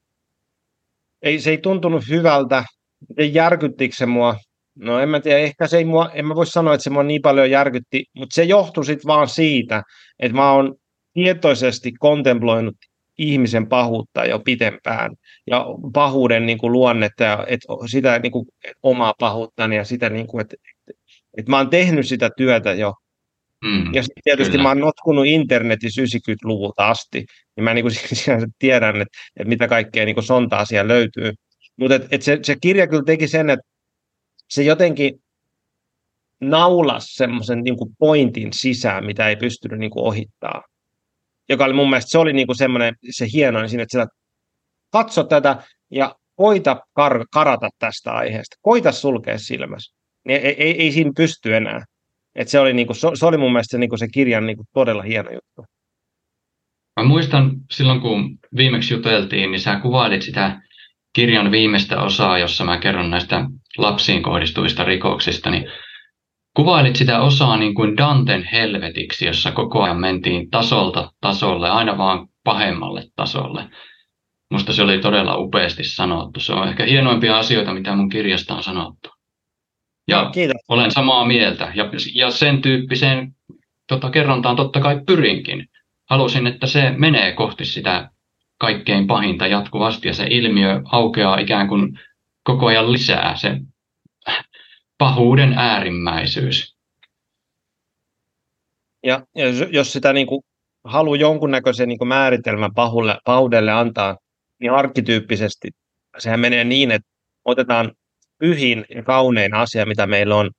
ei, 1.22 1.40
se 1.40 1.50
ei 1.50 1.58
tuntunut 1.58 2.08
hyvältä. 2.08 2.64
Järkyttikö 3.32 3.94
se 3.96 4.06
mua? 4.06 4.36
No 4.78 4.98
en 5.00 5.08
mä 5.08 5.20
tiedä, 5.20 5.38
ehkä 5.38 5.66
se 5.66 5.76
ei 5.78 5.84
mua, 5.84 6.10
en 6.14 6.26
mä 6.26 6.34
voi 6.34 6.46
sanoa, 6.46 6.74
että 6.74 6.84
se 6.84 6.90
mua 6.90 7.02
niin 7.02 7.22
paljon 7.22 7.50
järkytti, 7.50 8.04
mutta 8.16 8.34
se 8.34 8.44
johtui 8.44 8.84
sitten 8.84 9.06
vaan 9.06 9.28
siitä, 9.28 9.82
että 10.18 10.36
mä 10.36 10.52
oon 10.52 10.74
tietoisesti 11.14 11.92
kontemploinut 11.92 12.76
ihmisen 13.18 13.66
pahuutta 13.66 14.24
jo 14.24 14.40
pitempään 14.40 15.10
ja 15.46 15.66
pahuuden 15.92 16.46
niin 16.46 16.58
kuin 16.58 16.72
luonnetta 16.72 17.24
ja 17.24 17.44
et, 17.48 17.60
sitä 17.90 18.18
niin 18.18 18.32
kuin, 18.32 18.46
omaa 18.82 19.14
pahuuttani 19.18 19.76
ja 19.76 19.84
sitä, 19.84 20.10
niin 20.10 20.26
kuin, 20.26 20.40
että, 20.40 20.56
että 21.38 21.50
mä 21.50 21.56
oon 21.56 21.70
tehnyt 21.70 22.06
sitä 22.06 22.30
työtä 22.36 22.72
jo. 22.72 22.94
Mm, 23.64 23.94
ja 23.94 24.02
sitten 24.02 24.22
tietysti 24.24 24.50
kyllä. 24.50 24.62
mä 24.62 24.68
oon 24.68 24.80
notkunut 24.80 25.26
internetissä 25.26 26.02
90-luvulta 26.02 26.88
asti, 26.88 27.24
niin 27.56 27.64
mä 27.64 27.74
niin 27.74 27.84
kuin 27.84 28.52
tiedän, 28.58 28.96
että, 28.96 29.18
että 29.36 29.48
mitä 29.48 29.68
kaikkea 29.68 30.04
niin 30.04 30.14
kuin 30.14 30.24
sontaa 30.24 30.64
siellä 30.64 30.88
löytyy. 30.88 31.32
Mutta 31.76 31.94
et, 31.94 32.06
et 32.10 32.22
se, 32.22 32.38
se 32.42 32.56
kirja 32.60 32.86
kyllä 32.86 33.02
teki 33.06 33.28
sen, 33.28 33.50
että 33.50 33.66
se 34.50 34.62
jotenkin 34.62 35.22
naulas 36.40 37.14
semmoisen 37.14 37.62
niin 37.62 37.76
pointin 37.98 38.52
sisään, 38.52 39.06
mitä 39.06 39.28
ei 39.28 39.36
pystynyt 39.36 39.78
niin 39.78 39.90
ohittaa 39.94 40.62
joka 41.48 41.64
oli 41.64 41.72
mun 41.72 41.90
mielestä, 41.90 42.10
se 42.10 42.18
oli 42.18 42.32
niinku 42.32 42.54
semmoinen 42.54 42.94
se 43.10 43.26
hienoin 43.32 43.68
siinä, 43.68 43.82
että 43.82 43.92
sillä 43.92 44.06
katso 44.92 45.24
tätä 45.24 45.62
ja 45.90 46.14
koita 46.34 46.80
kar- 47.00 47.26
karata 47.32 47.68
tästä 47.78 48.12
aiheesta, 48.12 48.56
koita 48.60 48.92
sulkea 48.92 49.38
silmässä. 49.38 49.96
Niin 50.24 50.40
ei, 50.42 50.62
ei, 50.62 50.82
ei 50.82 50.92
siinä 50.92 51.12
pysty 51.16 51.56
enää. 51.56 51.84
Et 52.34 52.48
se, 52.48 52.60
oli 52.60 52.72
niinku, 52.72 52.94
se, 52.94 53.08
se 53.14 53.26
oli 53.26 53.36
mun 53.36 53.52
mielestä 53.52 53.70
se, 53.70 53.78
niinku 53.78 53.96
se 53.96 54.08
kirjan 54.08 54.46
niinku 54.46 54.64
todella 54.74 55.02
hieno 55.02 55.30
juttu. 55.30 55.64
Mä 57.00 57.04
muistan 57.04 57.50
silloin, 57.70 58.00
kun 58.00 58.38
viimeksi 58.56 58.94
juteltiin, 58.94 59.50
niin 59.50 59.60
sä 59.60 59.80
kuvailit 59.80 60.22
sitä 60.22 60.60
kirjan 61.16 61.50
viimeistä 61.50 62.02
osaa, 62.02 62.38
jossa 62.38 62.64
mä 62.64 62.78
kerron 62.78 63.10
näistä 63.10 63.44
lapsiin 63.78 64.22
kohdistuvista 64.22 64.84
rikoksista, 64.84 65.50
niin 65.50 65.66
Kuvailit 66.56 66.96
sitä 66.96 67.20
osaa 67.20 67.56
niin 67.56 67.74
kuin 67.74 67.96
Danten 67.96 68.48
helvetiksi, 68.52 69.26
jossa 69.26 69.52
koko 69.52 69.82
ajan 69.82 70.00
mentiin 70.00 70.50
tasolta 70.50 71.12
tasolle, 71.20 71.70
aina 71.70 71.98
vaan 71.98 72.28
pahemmalle 72.44 73.04
tasolle. 73.16 73.68
Musta 74.50 74.72
se 74.72 74.82
oli 74.82 74.98
todella 74.98 75.36
upeasti 75.36 75.84
sanottu. 75.84 76.40
Se 76.40 76.52
on 76.52 76.68
ehkä 76.68 76.84
hienoimpia 76.84 77.38
asioita, 77.38 77.74
mitä 77.74 77.96
mun 77.96 78.08
kirjasta 78.08 78.54
on 78.54 78.62
sanottu. 78.62 79.08
Ja 80.08 80.30
Kiitos. 80.34 80.56
olen 80.68 80.90
samaa 80.90 81.24
mieltä. 81.24 81.72
Ja, 81.74 81.90
ja 82.14 82.30
sen 82.30 82.62
tyyppiseen 82.62 83.32
tota, 83.88 84.10
kerrontaan 84.10 84.56
totta 84.56 84.80
kai 84.80 85.00
pyrinkin. 85.06 85.66
Halusin, 86.10 86.46
että 86.46 86.66
se 86.66 86.90
menee 86.90 87.32
kohti 87.32 87.64
sitä 87.64 88.10
kaikkein 88.58 89.06
pahinta 89.06 89.46
jatkuvasti. 89.46 90.08
Ja 90.08 90.14
se 90.14 90.26
ilmiö 90.30 90.80
aukeaa 90.84 91.38
ikään 91.38 91.68
kuin 91.68 91.98
koko 92.42 92.66
ajan 92.66 92.92
lisää, 92.92 93.36
se 93.36 93.60
pahuuden 94.98 95.52
äärimmäisyys. 95.52 96.76
Ja, 99.04 99.26
ja 99.34 99.46
jos 99.70 99.92
sitä 99.92 100.12
niin 100.12 100.26
kuin 100.26 100.42
haluaa 100.84 101.16
jonkunnäköisen 101.16 101.88
niin 101.88 101.98
kuin 101.98 102.08
määritelmän 102.08 102.74
pahulle, 102.74 103.18
pahuudelle 103.24 103.72
antaa, 103.72 104.16
niin 104.60 104.72
arkkityyppisesti 104.72 105.68
sehän 106.18 106.40
menee 106.40 106.64
niin, 106.64 106.90
että 106.90 107.08
otetaan 107.44 107.92
pyhin 108.38 108.84
ja 108.94 109.02
kaunein 109.02 109.54
asia, 109.54 109.86
mitä 109.86 110.06
meillä 110.06 110.36
on, 110.36 110.50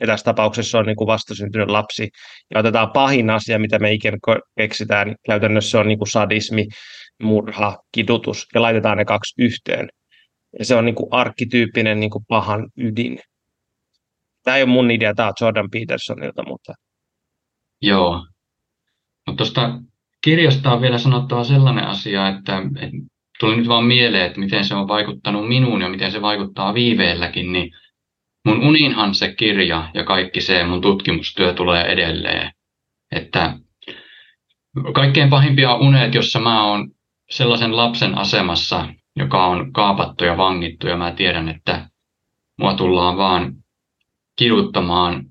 ja 0.00 0.06
tässä 0.06 0.24
tapauksessa 0.24 0.78
on 0.78 0.86
niin 0.86 0.96
kuin 0.96 1.06
vastasyntynyt 1.06 1.68
lapsi, 1.68 2.08
ja 2.54 2.60
otetaan 2.60 2.90
pahin 2.90 3.30
asia, 3.30 3.58
mitä 3.58 3.78
me 3.78 3.92
ikinä 3.92 4.16
keksitään, 4.58 5.14
käytännössä 5.26 5.80
on 5.80 5.88
niin 5.88 5.98
kuin 5.98 6.10
sadismi, 6.10 6.66
murha, 7.22 7.76
kidutus, 7.92 8.46
ja 8.54 8.62
laitetaan 8.62 8.98
ne 8.98 9.04
kaksi 9.04 9.34
yhteen. 9.38 9.88
Ja 10.58 10.64
se 10.64 10.74
on 10.74 10.84
niin 10.84 10.94
kuin 10.94 11.08
arkkityyppinen 11.10 12.00
niin 12.00 12.10
kuin 12.10 12.24
pahan 12.28 12.68
ydin. 12.76 13.18
Tämä 14.44 14.56
ei 14.56 14.62
ole 14.62 14.70
mun 14.70 14.90
idea, 14.90 15.14
tämä 15.14 15.28
on 15.28 15.34
Jordan 15.40 15.70
Petersonilta, 15.70 16.42
mutta... 16.46 16.74
Joo. 17.82 18.26
No 19.26 19.34
tuosta 19.34 19.80
kirjasta 20.20 20.72
on 20.72 20.80
vielä 20.80 20.98
sanottava 20.98 21.44
sellainen 21.44 21.84
asia, 21.84 22.28
että, 22.28 22.62
tuli 23.40 23.56
nyt 23.56 23.68
vaan 23.68 23.84
mieleen, 23.84 24.26
että 24.26 24.40
miten 24.40 24.64
se 24.64 24.74
on 24.74 24.88
vaikuttanut 24.88 25.48
minuun 25.48 25.82
ja 25.82 25.88
miten 25.88 26.12
se 26.12 26.22
vaikuttaa 26.22 26.74
viiveelläkin, 26.74 27.52
niin 27.52 27.70
mun 28.44 28.66
uninhan 28.66 29.14
se 29.14 29.34
kirja 29.34 29.90
ja 29.94 30.04
kaikki 30.04 30.40
se 30.40 30.64
mun 30.64 30.80
tutkimustyö 30.80 31.52
tulee 31.52 31.84
edelleen. 31.84 32.52
Että 33.12 33.58
kaikkein 34.94 35.30
pahimpia 35.30 35.74
unet, 35.74 36.14
jossa 36.14 36.40
mä 36.40 36.64
oon 36.64 36.90
sellaisen 37.30 37.76
lapsen 37.76 38.18
asemassa, 38.18 38.88
joka 39.16 39.46
on 39.46 39.72
kaapattu 39.72 40.24
ja 40.24 40.36
vangittu 40.36 40.86
ja 40.86 40.96
mä 40.96 41.12
tiedän, 41.12 41.48
että 41.48 41.88
mua 42.58 42.74
tullaan 42.74 43.16
vaan 43.16 43.52
kiduttamaan 44.36 45.24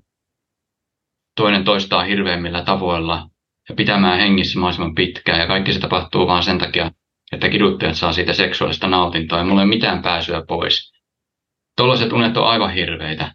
toinen 1.36 1.64
toistaan 1.64 2.06
hirveämmillä 2.06 2.64
tavoilla 2.64 3.28
ja 3.68 3.74
pitämään 3.74 4.20
hengissä 4.20 4.58
mahdollisimman 4.58 4.94
pitkään. 4.94 5.40
Ja 5.40 5.46
kaikki 5.46 5.72
se 5.72 5.80
tapahtuu 5.80 6.26
vaan 6.26 6.42
sen 6.42 6.58
takia, 6.58 6.90
että 7.32 7.48
kiduttajat 7.48 7.96
saa 7.96 8.12
siitä 8.12 8.32
seksuaalista 8.32 8.88
nautintoa 8.88 9.38
ja 9.38 9.44
mulla 9.44 9.60
ei 9.60 9.64
ole 9.64 9.74
mitään 9.74 10.02
pääsyä 10.02 10.42
pois. 10.48 10.92
Tuollaiset 11.76 12.12
unet 12.12 12.36
on 12.36 12.48
aivan 12.48 12.72
hirveitä. 12.72 13.34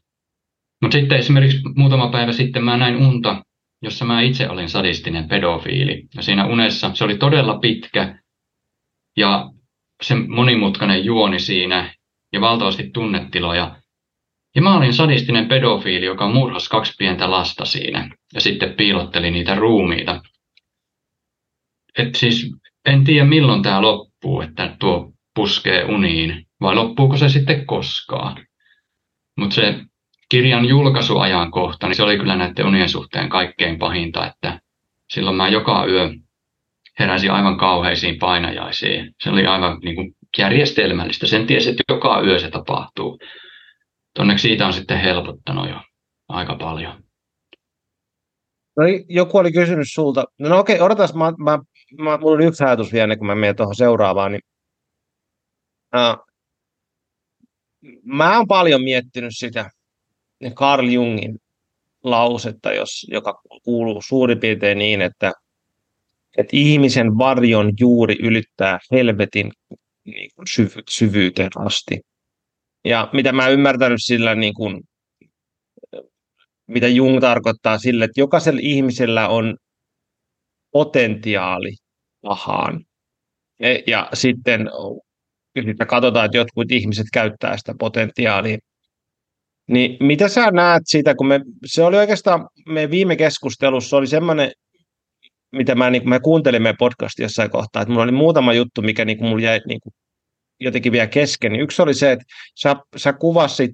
Mutta 0.82 0.98
sitten 0.98 1.17
esimerkiksi 1.17 1.62
muutama 1.75 2.08
päivä 2.08 2.32
sitten 2.32 2.63
mä 2.63 2.77
näin 2.77 2.96
unta, 2.96 3.43
jossa 3.82 4.05
mä 4.05 4.22
itse 4.22 4.50
olin 4.50 4.70
sadistinen 4.70 5.27
pedofiili. 5.27 6.08
Ja 6.15 6.22
siinä 6.22 6.46
unessa 6.46 6.91
se 6.93 7.03
oli 7.03 7.17
todella 7.17 7.60
pitkä 7.60 8.23
ja 9.17 9.50
se 10.03 10.15
monimutkainen 10.15 11.05
juoni 11.05 11.39
siinä 11.39 11.93
ja 12.34 12.41
valtavasti 12.41 12.89
tunnetiloja. 12.93 13.75
Ja 14.55 14.62
mä 14.62 14.77
olin 14.77 14.93
sadistinen 14.93 15.48
pedofiili, 15.48 16.05
joka 16.05 16.27
murhasi 16.27 16.70
kaksi 16.70 16.93
pientä 16.98 17.32
lasta 17.32 17.65
siinä 17.65 18.10
ja 18.34 18.41
sitten 18.41 18.74
piilotteli 18.74 19.32
niitä 19.32 19.55
ruumiita. 19.55 20.22
Et 21.98 22.15
siis 22.15 22.51
en 22.86 23.03
tiedä 23.03 23.25
milloin 23.25 23.63
tämä 23.63 23.82
loppuu, 23.82 24.41
että 24.41 24.75
tuo 24.79 25.13
puskee 25.36 25.84
uniin, 25.84 26.48
vai 26.62 26.75
loppuuko 26.75 27.17
se 27.17 27.29
sitten 27.29 27.65
koskaan. 27.65 28.48
Mutta 29.38 29.55
se 29.55 29.79
kirjan 30.29 30.65
julkaisuajankohta, 30.65 31.88
niin 31.88 31.96
se 31.96 32.03
oli 32.03 32.17
kyllä 32.17 32.36
näiden 32.36 32.65
unien 32.65 32.89
suhteen 32.89 33.29
kaikkein 33.29 33.79
pahinta, 33.79 34.27
että 34.27 34.61
silloin 35.14 35.35
mä 35.35 35.48
joka 35.48 35.85
yö 35.85 36.09
heräsin 37.00 37.32
aivan 37.32 37.58
kauheisiin 37.58 38.20
painajaisiin. 38.20 39.16
Se 39.24 39.29
oli 39.29 39.46
aivan 39.46 39.79
niin 39.79 39.96
kuin 39.96 40.16
järjestelmällistä. 40.38 41.27
Sen 41.27 41.48
tiesi, 41.48 41.70
että 41.70 41.84
joka 41.90 42.22
yö 42.22 42.40
se 42.40 42.50
tapahtuu. 42.50 43.20
Onneksi 44.20 44.42
siitä 44.42 44.68
on 44.68 44.74
sitten 44.74 45.00
helpottanut 45.00 45.70
jo 45.70 45.75
aika 46.27 46.56
paljon. 46.56 47.03
No 48.77 48.84
joku 49.10 49.38
oli 49.38 49.51
kysynyt 49.51 49.88
sulta. 49.92 50.24
No, 50.40 50.50
no 50.50 50.60
okei, 50.60 50.79
odotas, 50.79 51.14
mä, 51.14 51.34
mä, 51.38 51.60
mä, 51.98 52.18
mulla 52.18 52.36
on 52.36 52.42
yksi 52.42 52.64
ajatus 52.64 52.94
vielä, 52.94 53.18
kun 53.18 53.27
mä 53.27 53.36
menen 53.36 53.56
tuohon 53.56 53.75
seuraavaan. 53.75 54.32
Niin, 54.32 54.42
uh, 55.96 56.25
mä 58.03 58.38
oon 58.38 58.48
paljon 58.48 58.84
miettinyt 58.84 59.34
sitä 59.38 59.70
Carl 60.53 60.88
Jungin 60.88 61.38
lausetta, 62.03 62.74
jos, 62.74 63.08
joka 63.12 63.42
kuuluu 63.64 64.01
suurin 64.08 64.40
piirtein 64.40 64.77
niin, 64.77 65.01
että, 65.01 65.32
että 66.37 66.57
ihmisen 66.57 67.17
varjon 67.17 67.72
juuri 67.79 68.15
ylittää 68.19 68.79
helvetin 68.91 69.51
niin 70.05 70.29
kuin 70.35 70.48
syvy, 70.48 70.83
syvyyteen 70.89 71.50
asti. 71.55 72.00
Ja 72.85 73.09
mitä 73.13 73.31
mä 73.31 73.48
ymmärtänyt 73.48 74.00
sillä 74.03 74.35
niin 74.35 74.53
kuin, 74.53 74.81
mitä 76.67 76.87
Jung 76.87 77.22
tarkoittaa 77.22 77.77
sille, 77.77 78.05
että 78.05 78.22
jokaisella 78.22 78.59
ihmisellä 78.63 79.27
on 79.27 79.57
potentiaali 80.72 81.72
pahaan. 82.22 82.85
Ja, 83.59 83.67
ja 83.87 84.09
sitten, 84.13 84.69
sitten 85.65 85.87
katsotaan, 85.87 86.25
että 86.25 86.37
jotkut 86.37 86.72
ihmiset 86.72 87.07
käyttää 87.13 87.57
sitä 87.57 87.74
potentiaalia. 87.79 88.57
Niin 89.67 89.98
mitä 90.00 90.29
sä 90.29 90.51
näet 90.51 90.81
siitä, 90.85 91.15
kun 91.15 91.27
me, 91.27 91.39
se 91.65 91.83
oli 91.83 91.98
oikeastaan, 91.98 92.48
me 92.67 92.91
viime 92.91 93.15
keskustelussa 93.15 93.98
oli 93.98 94.07
semmoinen, 94.07 94.51
mitä 95.53 95.75
mä, 95.75 95.89
niin, 95.89 96.09
mä 96.09 96.20
kuuntelin 96.20 96.61
meidän 96.61 96.77
podcastin 96.79 97.24
jossain 97.24 97.50
kohtaa, 97.50 97.81
että 97.81 97.92
mulla 97.92 98.03
oli 98.03 98.11
muutama 98.11 98.53
juttu, 98.53 98.81
mikä 98.81 99.05
niin 99.05 99.25
mulla 99.25 99.44
jäi 99.44 99.59
niin 99.68 99.79
jotenkin 100.59 100.92
vielä 100.92 101.07
kesken. 101.07 101.55
Yksi 101.55 101.81
oli 101.81 101.94
se, 101.94 102.11
että 102.11 102.25
sä, 102.61 102.75
sä 102.96 103.13
kuvasit 103.13 103.72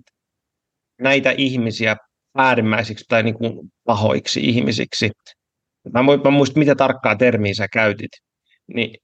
näitä 1.01 1.31
ihmisiä 1.37 1.95
äärimmäisiksi 2.37 3.05
tai 3.07 3.23
niin 3.23 3.35
kuin 3.35 3.71
pahoiksi 3.83 4.39
ihmisiksi. 4.39 5.09
Mä, 5.93 5.99
mä 6.23 6.31
muistan, 6.31 6.59
mitä 6.59 6.75
tarkkaa 6.75 7.15
termiä 7.15 7.53
sä 7.53 7.67
käytit. 7.73 8.11
Niin 8.73 8.97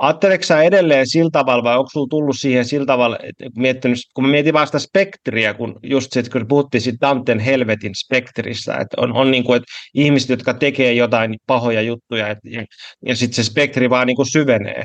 Ajatteleeko 0.00 0.44
sä 0.44 0.62
edelleen 0.62 1.06
sillä 1.06 1.30
tavalla, 1.32 1.64
vai 1.64 1.78
onko 1.78 1.90
sulla 1.92 2.06
tullut 2.10 2.38
siihen 2.38 2.64
sillä 2.64 2.86
tavalla, 2.86 3.18
että 3.22 3.88
kun 4.14 4.24
mä 4.24 4.30
mietin 4.30 4.54
vasta 4.54 4.78
spektriä, 4.78 5.54
kun 5.54 5.80
just 5.82 6.12
se, 6.12 6.22
kun 6.32 6.48
puhuttiin 6.48 6.80
siitä 6.80 7.06
Danten 7.06 7.38
helvetin 7.38 7.94
spektristä, 7.94 8.76
että 8.76 8.96
on, 9.00 9.12
on 9.12 9.30
niin 9.30 9.44
kuin, 9.44 9.56
että 9.56 9.66
ihmiset, 9.94 10.30
jotka 10.30 10.54
tekee 10.54 10.92
jotain 10.92 11.36
pahoja 11.46 11.82
juttuja, 11.82 12.28
et, 12.28 12.38
ja, 12.44 12.64
ja 13.06 13.16
sitten 13.16 13.34
se 13.34 13.44
spektri 13.44 13.90
vaan 13.90 14.06
niin 14.06 14.16
kuin 14.16 14.30
syvenee. 14.30 14.84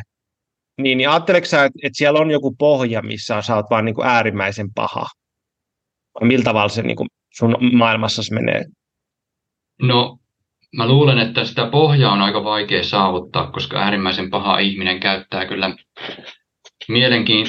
Niin, 0.81 0.97
niin 0.97 1.09
ajatteleeko 1.09 1.47
sä, 1.47 1.63
että, 1.63 1.79
että 1.83 1.97
siellä 1.97 2.19
on 2.19 2.31
joku 2.31 2.55
pohja, 2.57 3.01
missä 3.01 3.41
sä 3.41 3.55
oot 3.55 3.65
vaan 3.69 3.85
niin 3.85 3.95
kuin 3.95 4.07
äärimmäisen 4.07 4.73
paha? 4.75 5.05
Vai 6.19 6.27
millä 6.27 6.43
tavalla 6.43 6.69
se 6.69 6.83
niin 6.83 6.97
kuin 6.97 7.09
sun 7.33 7.57
maailmassasi 7.73 8.33
menee? 8.33 8.63
No, 9.81 10.17
mä 10.73 10.87
luulen, 10.87 11.19
että 11.19 11.45
sitä 11.45 11.65
pohjaa 11.65 12.13
on 12.13 12.21
aika 12.21 12.43
vaikea 12.43 12.83
saavuttaa, 12.83 13.51
koska 13.51 13.79
äärimmäisen 13.79 14.29
paha 14.29 14.59
ihminen 14.59 14.99
käyttää 14.99 15.45
kyllä 15.45 15.75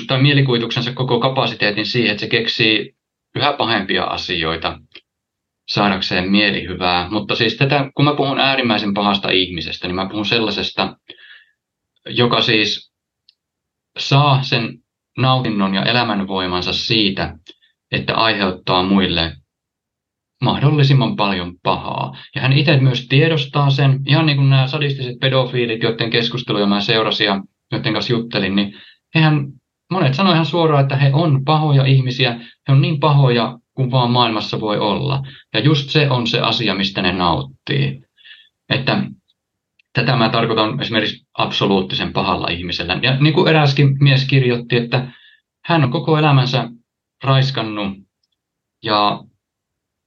tai 0.06 0.22
mielikuvituksensa 0.22 0.92
koko 0.92 1.20
kapasiteetin 1.20 1.86
siihen, 1.86 2.10
että 2.10 2.20
se 2.20 2.28
keksii 2.28 2.94
yhä 3.36 3.52
pahempia 3.52 4.04
asioita 4.04 4.78
saadakseen 5.68 6.30
mielihyvää. 6.30 7.08
Mutta 7.10 7.34
siis 7.34 7.56
tätä, 7.56 7.90
kun 7.94 8.04
mä 8.04 8.14
puhun 8.14 8.38
äärimmäisen 8.38 8.94
pahasta 8.94 9.30
ihmisestä, 9.30 9.86
niin 9.86 9.94
mä 9.94 10.08
puhun 10.08 10.26
sellaisesta, 10.26 10.96
joka 12.06 12.40
siis 12.40 12.92
saa 13.98 14.42
sen 14.42 14.78
nautinnon 15.18 15.74
ja 15.74 15.82
elämänvoimansa 15.82 16.72
siitä, 16.72 17.36
että 17.92 18.14
aiheuttaa 18.14 18.82
muille 18.82 19.36
mahdollisimman 20.44 21.16
paljon 21.16 21.54
pahaa. 21.62 22.16
Ja 22.34 22.40
hän 22.40 22.52
itse 22.52 22.76
myös 22.76 23.06
tiedostaa 23.08 23.70
sen, 23.70 24.00
ihan 24.06 24.26
niin 24.26 24.36
kuin 24.36 24.50
nämä 24.50 24.66
sadistiset 24.66 25.18
pedofiilit, 25.20 25.82
joiden 25.82 26.10
keskusteluja 26.10 26.66
mä 26.66 26.80
seurasin 26.80 27.26
ja 27.26 27.42
joiden 27.72 27.92
kanssa 27.92 28.12
juttelin, 28.12 28.56
niin 28.56 28.74
hehän, 29.14 29.46
monet 29.90 30.14
sanoivat 30.14 30.36
ihan 30.36 30.46
suoraan, 30.46 30.82
että 30.82 30.96
he 30.96 31.10
on 31.12 31.44
pahoja 31.44 31.84
ihmisiä, 31.84 32.32
he 32.68 32.72
on 32.72 32.80
niin 32.80 33.00
pahoja 33.00 33.58
kuin 33.74 33.90
vaan 33.90 34.10
maailmassa 34.10 34.60
voi 34.60 34.78
olla. 34.78 35.22
Ja 35.54 35.60
just 35.60 35.90
se 35.90 36.10
on 36.10 36.26
se 36.26 36.40
asia, 36.40 36.74
mistä 36.74 37.02
ne 37.02 37.12
nauttii. 37.12 38.02
Että 38.68 39.02
tätä 39.92 40.16
mä 40.16 40.28
tarkoitan 40.28 40.80
esimerkiksi 40.80 41.26
absoluuttisen 41.38 42.12
pahalla 42.12 42.48
ihmisellä. 42.48 42.98
Ja 43.02 43.16
niin 43.20 43.34
kuin 43.34 43.48
eräskin 43.48 43.96
mies 44.00 44.24
kirjoitti, 44.28 44.76
että 44.76 45.12
hän 45.64 45.84
on 45.84 45.90
koko 45.90 46.18
elämänsä 46.18 46.68
raiskannut 47.24 47.98
ja 48.82 49.20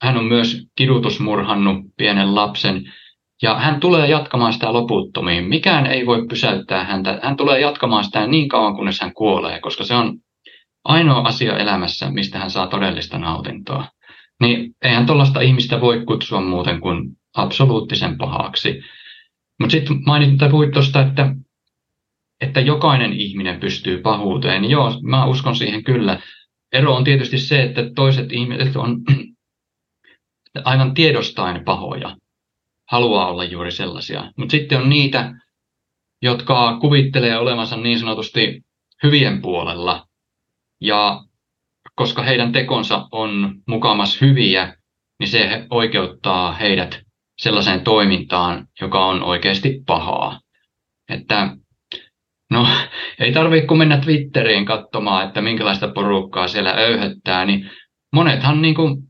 hän 0.01 0.17
on 0.17 0.25
myös 0.25 0.67
kidutusmurhannut 0.75 1.86
pienen 1.97 2.36
lapsen 2.36 2.83
ja 3.41 3.60
hän 3.60 3.79
tulee 3.79 4.07
jatkamaan 4.07 4.53
sitä 4.53 4.73
loputtomiin. 4.73 5.45
Mikään 5.45 5.86
ei 5.86 6.05
voi 6.05 6.25
pysäyttää 6.29 6.83
häntä. 6.83 7.19
Hän 7.23 7.38
tulee 7.38 7.60
jatkamaan 7.60 8.03
sitä 8.03 8.27
niin 8.27 8.49
kauan, 8.49 8.75
kunnes 8.75 9.01
hän 9.01 9.13
kuolee, 9.13 9.60
koska 9.60 9.83
se 9.83 9.93
on 9.95 10.17
ainoa 10.83 11.21
asia 11.21 11.57
elämässä, 11.57 12.12
mistä 12.12 12.39
hän 12.39 12.51
saa 12.51 12.67
todellista 12.67 13.17
nautintoa. 13.17 13.86
niin 14.41 14.75
eihän 14.83 15.05
tuollaista 15.05 15.41
ihmistä 15.41 15.81
voi 15.81 16.05
kutsua 16.05 16.41
muuten 16.41 16.79
kuin 16.79 17.10
absoluuttisen 17.36 18.17
pahaksi. 18.17 18.81
Mutta 19.60 19.71
sitten 19.71 20.01
mainit, 20.05 20.39
puhuit 20.51 20.71
tuosta, 20.71 21.01
että, 21.01 21.36
että 22.41 22.60
jokainen 22.60 23.13
ihminen 23.13 23.60
pystyy 23.60 24.01
pahuuteen. 24.01 24.69
Joo, 24.69 24.99
mä 25.01 25.25
uskon 25.25 25.55
siihen 25.55 25.83
kyllä. 25.83 26.19
Ero 26.71 26.95
on 26.95 27.03
tietysti 27.03 27.38
se, 27.38 27.63
että 27.63 27.81
toiset 27.95 28.31
ihmiset 28.31 28.75
on 28.75 29.01
aivan 30.65 30.93
tiedostain 30.93 31.63
pahoja, 31.63 32.15
haluaa 32.91 33.28
olla 33.28 33.43
juuri 33.43 33.72
sellaisia. 33.72 34.32
Mutta 34.38 34.52
sitten 34.52 34.82
on 34.82 34.89
niitä, 34.89 35.34
jotka 36.22 36.78
kuvittelee 36.82 37.38
olevansa 37.38 37.78
niin 37.78 38.00
sanotusti 38.00 38.62
hyvien 39.04 39.41
puolella. 39.41 40.06
Ja 40.82 41.24
koska 41.96 42.24
heidän 42.24 42.52
tekonsa 42.52 43.08
on 43.12 43.56
mukamas 43.67 44.22
hyviä, 44.22 44.76
niin 45.20 45.28
se 45.28 45.65
oikeuttaa 45.70 46.52
heidät 46.52 47.02
sellaiseen 47.38 47.82
toimintaan, 47.82 48.67
joka 48.82 49.06
on 49.06 49.24
oikeasti 49.24 49.84
pahaa. 49.86 50.39
Että 51.10 51.56
no, 52.52 52.67
ei 53.20 53.32
tarvitse 53.32 53.67
kun 53.67 53.78
mennä 53.78 53.98
Twitteriin 53.98 54.65
katsomaan, 54.65 55.28
että 55.28 55.41
minkälaista 55.41 55.88
porukkaa 55.88 56.48
siellä 56.48 56.72
öyhöttää, 56.72 57.46
niin 57.46 57.72
monethan 58.13 58.62
niin 58.62 58.76
kuin, 58.76 59.07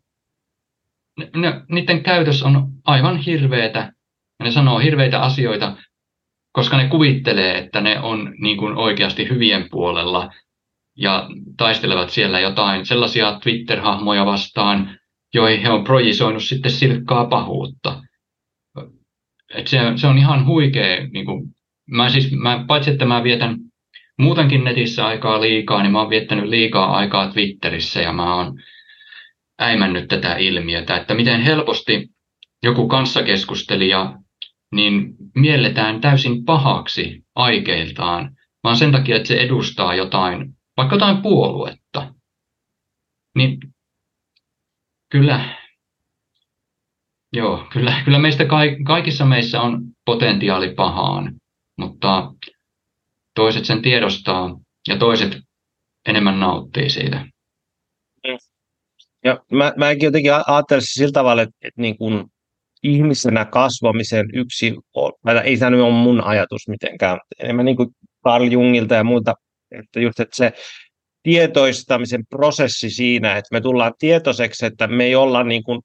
ne, 1.36 1.62
niiden 1.70 2.04
käytös 2.04 2.44
on 2.44 2.68
aivan 2.86 3.18
hirveetä, 3.18 3.80
ja 4.40 4.46
ne 4.46 4.52
sanoo 4.52 4.80
hirveitä 4.80 5.22
asioita, 5.22 5.78
koska 6.52 6.78
ne 6.78 6.88
kuvittelee, 6.88 7.58
että 7.58 7.82
ne 7.82 8.00
on 8.00 8.34
niin 8.40 8.58
kuin 8.58 8.78
oikeasti 8.78 9.30
hyvien 9.30 9.68
puolella 9.72 10.30
ja 10.98 11.30
taistelevat 11.58 12.10
siellä 12.10 12.40
jotain 12.40 12.86
sellaisia 12.86 13.40
Twitter-hahmoja 13.44 14.26
vastaan, 14.26 15.00
joihin 15.34 15.62
he 15.62 15.70
on 15.70 15.84
projisoinut 15.84 16.44
sitten 16.44 16.72
silkkaa 16.72 17.26
pahuutta. 17.26 18.02
Et 19.54 19.68
se, 19.68 19.80
se 19.96 20.08
on 20.08 20.18
ihan 20.18 20.46
huikea. 20.46 21.08
Niin 21.08 21.26
kuin, 21.26 21.50
mä 21.92 22.10
siis, 22.10 22.32
mä, 22.32 22.66
paitsi 22.68 22.92
että 22.92 23.06
mä 23.06 23.24
vietän 23.24 23.58
muutenkin 24.20 24.64
netissä 24.64 25.06
aikaa 25.06 25.42
liikaa, 25.42 25.82
niin 25.82 25.92
mä 25.92 26.00
oon 26.00 26.10
viettänyt 26.10 26.46
liikaa 26.46 26.98
aikaa 26.98 27.32
Twitterissä 27.32 28.02
ja 28.02 28.14
mä 28.14 28.36
oon 28.36 28.60
äimännyt 29.62 30.08
tätä 30.08 30.36
ilmiötä, 30.36 30.98
että 30.98 31.14
miten 31.14 31.42
helposti 31.42 32.08
joku 32.64 32.88
kanssakeskustelija 32.88 34.14
niin 34.76 35.16
mielletään 35.36 36.02
täysin 36.02 36.46
pahaksi 36.46 37.24
aikeiltaan, 37.36 38.36
vaan 38.64 38.78
sen 38.78 38.92
takia, 38.92 39.16
että 39.16 39.28
se 39.28 39.36
edustaa 39.36 39.96
jotain, 39.96 40.54
vaikka 40.78 40.96
jotain 40.96 41.22
puoluetta. 41.22 42.14
Niin 43.36 43.58
kyllä, 45.12 45.58
joo, 47.34 47.68
kyllä, 47.74 48.02
kyllä 48.06 48.20
meistä 48.20 48.46
kaikissa 48.86 49.26
meissä 49.26 49.62
on 49.62 49.82
potentiaali 50.06 50.74
pahaan, 50.74 51.34
mutta 51.78 52.32
toiset 53.36 53.66
sen 53.66 53.82
tiedostaa 53.82 54.60
ja 54.88 54.98
toiset 54.98 55.38
enemmän 56.06 56.40
nauttii 56.40 56.90
siitä. 56.90 57.26
Ja 59.28 59.40
mä, 59.52 59.74
mäkin 59.78 60.06
jotenkin 60.06 60.32
ajattelisin 60.48 60.94
sillä 60.94 61.12
tavalla, 61.12 61.42
että, 61.42 61.56
että 61.62 61.82
niin 61.82 61.98
kun 61.98 62.30
ihmisenä 62.84 63.46
kasvamisen 63.46 64.26
yksi, 64.34 64.76
ei 65.44 65.58
tämä 65.58 65.70
nyt 65.70 65.82
ole 65.82 65.94
mun 65.94 66.22
ajatus 66.22 66.68
mitenkään, 66.68 67.20
enemmän 67.40 67.66
niin 67.66 67.78
kuin 67.78 67.90
Carl 68.26 68.44
Jungilta 68.44 68.96
ja 68.96 69.04
muuta, 69.04 69.34
että 69.72 70.00
just 70.00 70.20
että 70.20 70.36
se 70.36 70.54
tietoistamisen 71.24 72.26
prosessi 72.30 72.90
siinä, 72.90 73.38
että 73.38 73.50
me 73.52 73.62
tullaan 73.62 73.94
tietoiseksi, 74.00 74.66
että 74.66 74.88
me 74.88 75.04
ei 75.04 75.16
olla 75.16 75.44
niin 75.44 75.64
kuin 75.64 75.82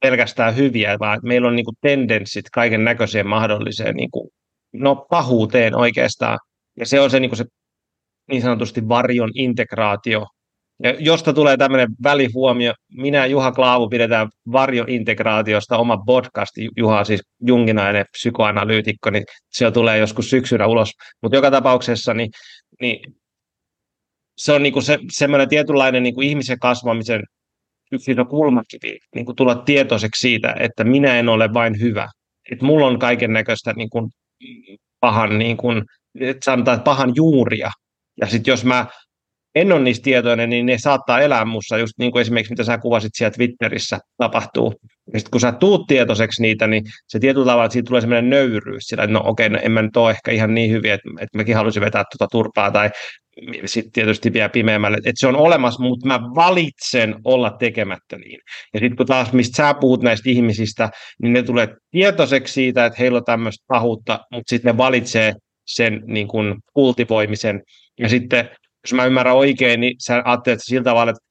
pelkästään 0.00 0.56
hyviä, 0.56 0.96
vaan 0.98 1.20
meillä 1.22 1.48
on 1.48 1.56
niin 1.56 1.64
kuin 1.64 1.76
tendenssit 1.80 2.50
kaiken 2.52 2.84
näköiseen 2.84 3.26
mahdolliseen 3.26 3.96
niin 3.96 4.10
kuin, 4.10 4.30
no, 4.72 5.06
pahuuteen 5.10 5.76
oikeastaan. 5.76 6.38
Ja 6.78 6.86
se 6.86 7.00
on 7.00 7.10
se, 7.10 7.20
niin, 7.20 7.30
kuin 7.30 7.38
se 7.38 7.44
niin 8.30 8.42
sanotusti 8.42 8.88
varjon 8.88 9.30
integraatio, 9.34 10.26
ja 10.82 10.94
josta 10.98 11.32
tulee 11.32 11.56
tämmöinen 11.56 11.88
välihuomio, 12.02 12.74
minä 12.96 13.26
Juha 13.26 13.52
Klaavu 13.52 13.88
pidetään 13.88 14.28
varjointegraatiosta 14.52 15.78
oma 15.78 15.98
podcast, 16.06 16.52
Juha 16.76 17.04
siis 17.04 17.20
junginainen 17.40 18.04
psykoanalyytikko, 18.10 19.10
niin 19.10 19.24
se 19.52 19.70
tulee 19.70 19.98
joskus 19.98 20.30
syksyllä 20.30 20.66
ulos, 20.66 20.90
mutta 21.22 21.36
joka 21.36 21.50
tapauksessa 21.50 22.14
niin, 22.14 22.30
niin 22.80 23.14
se 24.38 24.52
on 24.52 24.62
niinku 24.62 24.80
se, 24.80 24.98
semmoinen 25.12 25.48
tietynlainen 25.48 26.02
niinku 26.02 26.20
ihmisen 26.20 26.58
kasvamisen 26.58 27.22
yksi 27.92 28.14
kulmakivi, 28.30 28.98
niinku 29.14 29.34
tulla 29.34 29.54
tietoiseksi 29.54 30.20
siitä, 30.20 30.56
että 30.60 30.84
minä 30.84 31.18
en 31.18 31.28
ole 31.28 31.54
vain 31.54 31.80
hyvä, 31.80 32.08
että 32.50 32.64
mulla 32.64 32.86
on 32.86 32.98
kaiken 32.98 33.32
näköistä 33.32 33.72
niinku 33.72 34.10
pahan, 35.00 35.38
niinku, 35.38 35.68
sanotaan, 36.44 36.76
että 36.76 36.84
pahan 36.84 37.12
juuria, 37.16 37.70
ja 38.20 38.26
sitten 38.26 38.52
jos 38.52 38.64
mä 38.64 38.86
en 39.54 39.72
ole 39.72 39.80
niistä 39.80 40.04
tietoinen, 40.04 40.50
niin 40.50 40.66
ne 40.66 40.78
saattaa 40.78 41.20
elää 41.20 41.44
mussa, 41.44 41.78
just 41.78 41.92
niin 41.98 42.12
kuin 42.12 42.20
esimerkiksi 42.20 42.52
mitä 42.52 42.64
sä 42.64 42.78
kuvasit 42.78 43.12
siellä 43.14 43.30
Twitterissä 43.30 43.98
tapahtuu. 44.16 44.74
Ja 45.12 45.18
sitten 45.18 45.30
kun 45.30 45.40
sä 45.40 45.52
tuut 45.52 45.86
tietoiseksi 45.86 46.42
niitä, 46.42 46.66
niin 46.66 46.84
se 47.08 47.18
tietyllä 47.18 47.46
tavalla, 47.46 47.64
että 47.64 47.72
siitä 47.72 47.86
tulee 47.86 48.00
semmoinen 48.00 48.30
nöyryys, 48.30 48.82
sillä 48.84 49.02
että 49.02 49.12
no 49.12 49.22
okei, 49.24 49.48
no 49.48 49.58
en 49.62 49.72
mä 49.72 49.82
nyt 49.82 49.96
ole 49.96 50.10
ehkä 50.10 50.32
ihan 50.32 50.54
niin 50.54 50.70
hyviä, 50.70 50.94
että, 50.94 51.08
että 51.20 51.38
mäkin 51.38 51.56
haluaisin 51.56 51.82
vetää 51.82 52.04
tuota 52.18 52.30
turpaa, 52.32 52.70
tai 52.70 52.90
sitten 53.64 53.92
tietysti 53.92 54.32
vielä 54.32 54.48
pimeämmälle, 54.48 54.96
että 54.96 55.12
se 55.14 55.26
on 55.26 55.36
olemassa, 55.36 55.82
mutta 55.82 56.06
mä 56.06 56.20
valitsen 56.20 57.14
olla 57.24 57.50
tekemättä 57.50 58.18
niin. 58.18 58.40
Ja 58.74 58.80
sitten 58.80 58.96
kun 58.96 59.06
taas, 59.06 59.32
mistä 59.32 59.56
sä 59.56 59.74
puhut 59.74 60.02
näistä 60.02 60.30
ihmisistä, 60.30 60.90
niin 61.22 61.32
ne 61.32 61.42
tulee 61.42 61.68
tietoiseksi 61.90 62.52
siitä, 62.52 62.86
että 62.86 62.96
heillä 62.98 63.18
on 63.18 63.24
tämmöistä 63.24 63.64
pahuutta, 63.68 64.20
mutta 64.32 64.50
sitten 64.50 64.72
ne 64.72 64.76
valitsee 64.76 65.32
sen 65.66 66.02
niin 66.06 66.28
kuin 66.28 66.54
kultivoimisen. 66.72 67.62
Ja 67.98 68.08
sitten 68.08 68.50
jos 68.84 68.92
mä 68.92 69.04
ymmärrän 69.04 69.36
oikein, 69.36 69.80
niin 69.80 69.96
sä 69.98 70.22
ajattelet 70.24 70.60
sillä 70.62 70.84
tavalla, 70.84 71.10
että, 71.10 71.24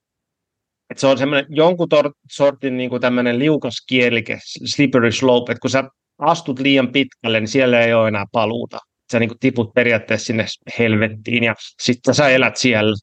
että 0.89 1.01
se 1.01 1.07
on 1.07 1.17
semmoinen 1.17 1.45
jonkun 1.49 1.89
tor- 1.89 2.13
sortin 2.31 2.77
niin 2.77 2.89
kuin 2.89 3.01
tämmöinen 3.01 3.39
liukas 3.39 3.73
kielike, 3.87 4.39
slippery 4.43 5.11
slope, 5.11 5.51
että 5.51 5.61
kun 5.61 5.69
sä 5.69 5.83
astut 6.17 6.59
liian 6.59 6.91
pitkälle, 6.91 7.39
niin 7.39 7.47
siellä 7.47 7.81
ei 7.81 7.93
ole 7.93 8.07
enää 8.07 8.25
paluuta. 8.31 8.79
Sä 9.11 9.19
niin 9.19 9.29
kuin 9.29 9.39
tiput 9.39 9.73
periaatteessa 9.73 10.25
sinne 10.25 10.45
helvettiin 10.79 11.43
ja 11.43 11.55
sitten 11.81 12.13
sä 12.13 12.29
elät 12.29 12.57
siellä 12.57 12.93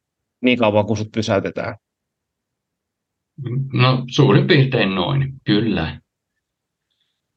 niin 0.41 0.59
kauan, 0.59 0.87
kun 0.87 0.97
sut 0.97 1.13
pysäytetään. 1.15 1.77
No 3.73 4.05
suurin 4.11 4.47
piirtein 4.47 4.95
noin, 4.95 5.33
kyllä. 5.45 6.01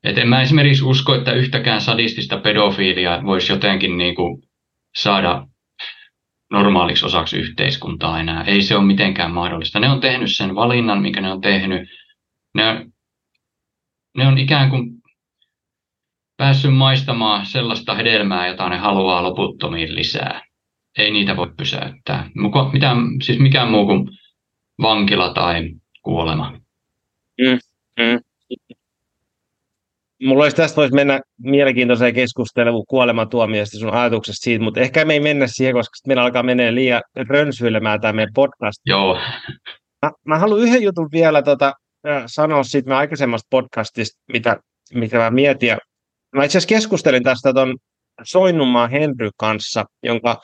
Et 0.04 0.17
en 0.17 0.28
mä 0.28 0.41
esimerkiksi 0.41 0.84
usko, 0.84 1.15
että 1.15 1.34
yhtäkään 1.34 1.82
sadistista 1.82 2.38
pedofiilia 2.38 3.21
voisi 3.26 3.52
jotenkin 3.52 3.97
niin 3.97 4.15
kuin 4.15 4.43
saada 4.95 5.47
normaaliksi 6.53 7.05
osaksi 7.05 7.37
yhteiskuntaa 7.37 8.19
enää. 8.19 8.43
Ei 8.43 8.61
se 8.61 8.75
ole 8.75 8.85
mitenkään 8.85 9.31
mahdollista. 9.31 9.79
Ne 9.79 9.89
on 9.89 9.99
tehnyt 9.99 10.35
sen 10.35 10.55
valinnan, 10.55 11.01
minkä 11.01 11.21
ne 11.21 11.31
on 11.31 11.41
tehnyt. 11.41 11.89
Ne 12.55 12.85
ne 14.17 14.27
on 14.27 14.37
ikään 14.37 14.69
kuin 14.69 14.91
päässyt 16.37 16.75
maistamaan 16.75 17.45
sellaista 17.45 17.95
hedelmää, 17.95 18.47
jota 18.47 18.69
ne 18.69 18.77
haluaa 18.77 19.23
loputtomiin 19.23 19.95
lisää. 19.95 20.41
Ei 20.97 21.11
niitä 21.11 21.35
voi 21.35 21.53
pysäyttää. 21.57 22.29
Muka, 22.35 22.69
mitään, 22.73 22.97
siis 23.23 23.39
mikään 23.39 23.71
muu 23.71 23.85
kuin 23.85 24.09
vankila 24.81 25.33
tai 25.33 25.69
kuolema. 26.01 26.51
Mm, 27.41 27.59
mm 27.99 28.19
mulla 30.23 30.43
olisi 30.43 30.55
tästä 30.55 30.75
voisi 30.75 30.93
mennä 30.93 31.21
mielenkiintoiseen 31.38 32.13
keskusteluun 32.13 32.86
kuolematuomioista 32.88 33.79
sun 33.79 33.93
ajatuksesta 33.93 34.43
siitä, 34.43 34.63
mutta 34.63 34.79
ehkä 34.79 35.05
me 35.05 35.13
ei 35.13 35.19
mennä 35.19 35.47
siihen, 35.47 35.73
koska 35.73 35.93
meillä 36.07 36.23
alkaa 36.23 36.43
menee 36.43 36.75
liian 36.75 37.01
rönsyilemään 37.29 38.01
tämä 38.01 38.13
meidän 38.13 38.33
podcast. 38.33 38.81
Joo. 38.86 39.19
Mä, 40.05 40.12
mä 40.25 40.39
haluan 40.39 40.62
yhden 40.62 40.83
jutun 40.83 41.09
vielä 41.12 41.41
tota, 41.41 41.73
sanoa 42.25 42.63
siitä 42.63 42.88
meidän 42.88 42.99
aikaisemmasta 42.99 43.47
podcastista, 43.49 44.21
mitä, 44.33 44.57
mitä 44.93 45.17
mä 45.17 45.31
mietin. 45.31 45.69
Ja 45.69 45.77
mä 46.36 46.43
itse 46.43 46.57
asiassa 46.57 46.75
keskustelin 46.75 47.23
tästä 47.23 47.53
ton 47.53 47.77
Soinnunmaan 48.23 48.91
Henry 48.91 49.29
kanssa, 49.38 49.86
jonka 50.03 50.41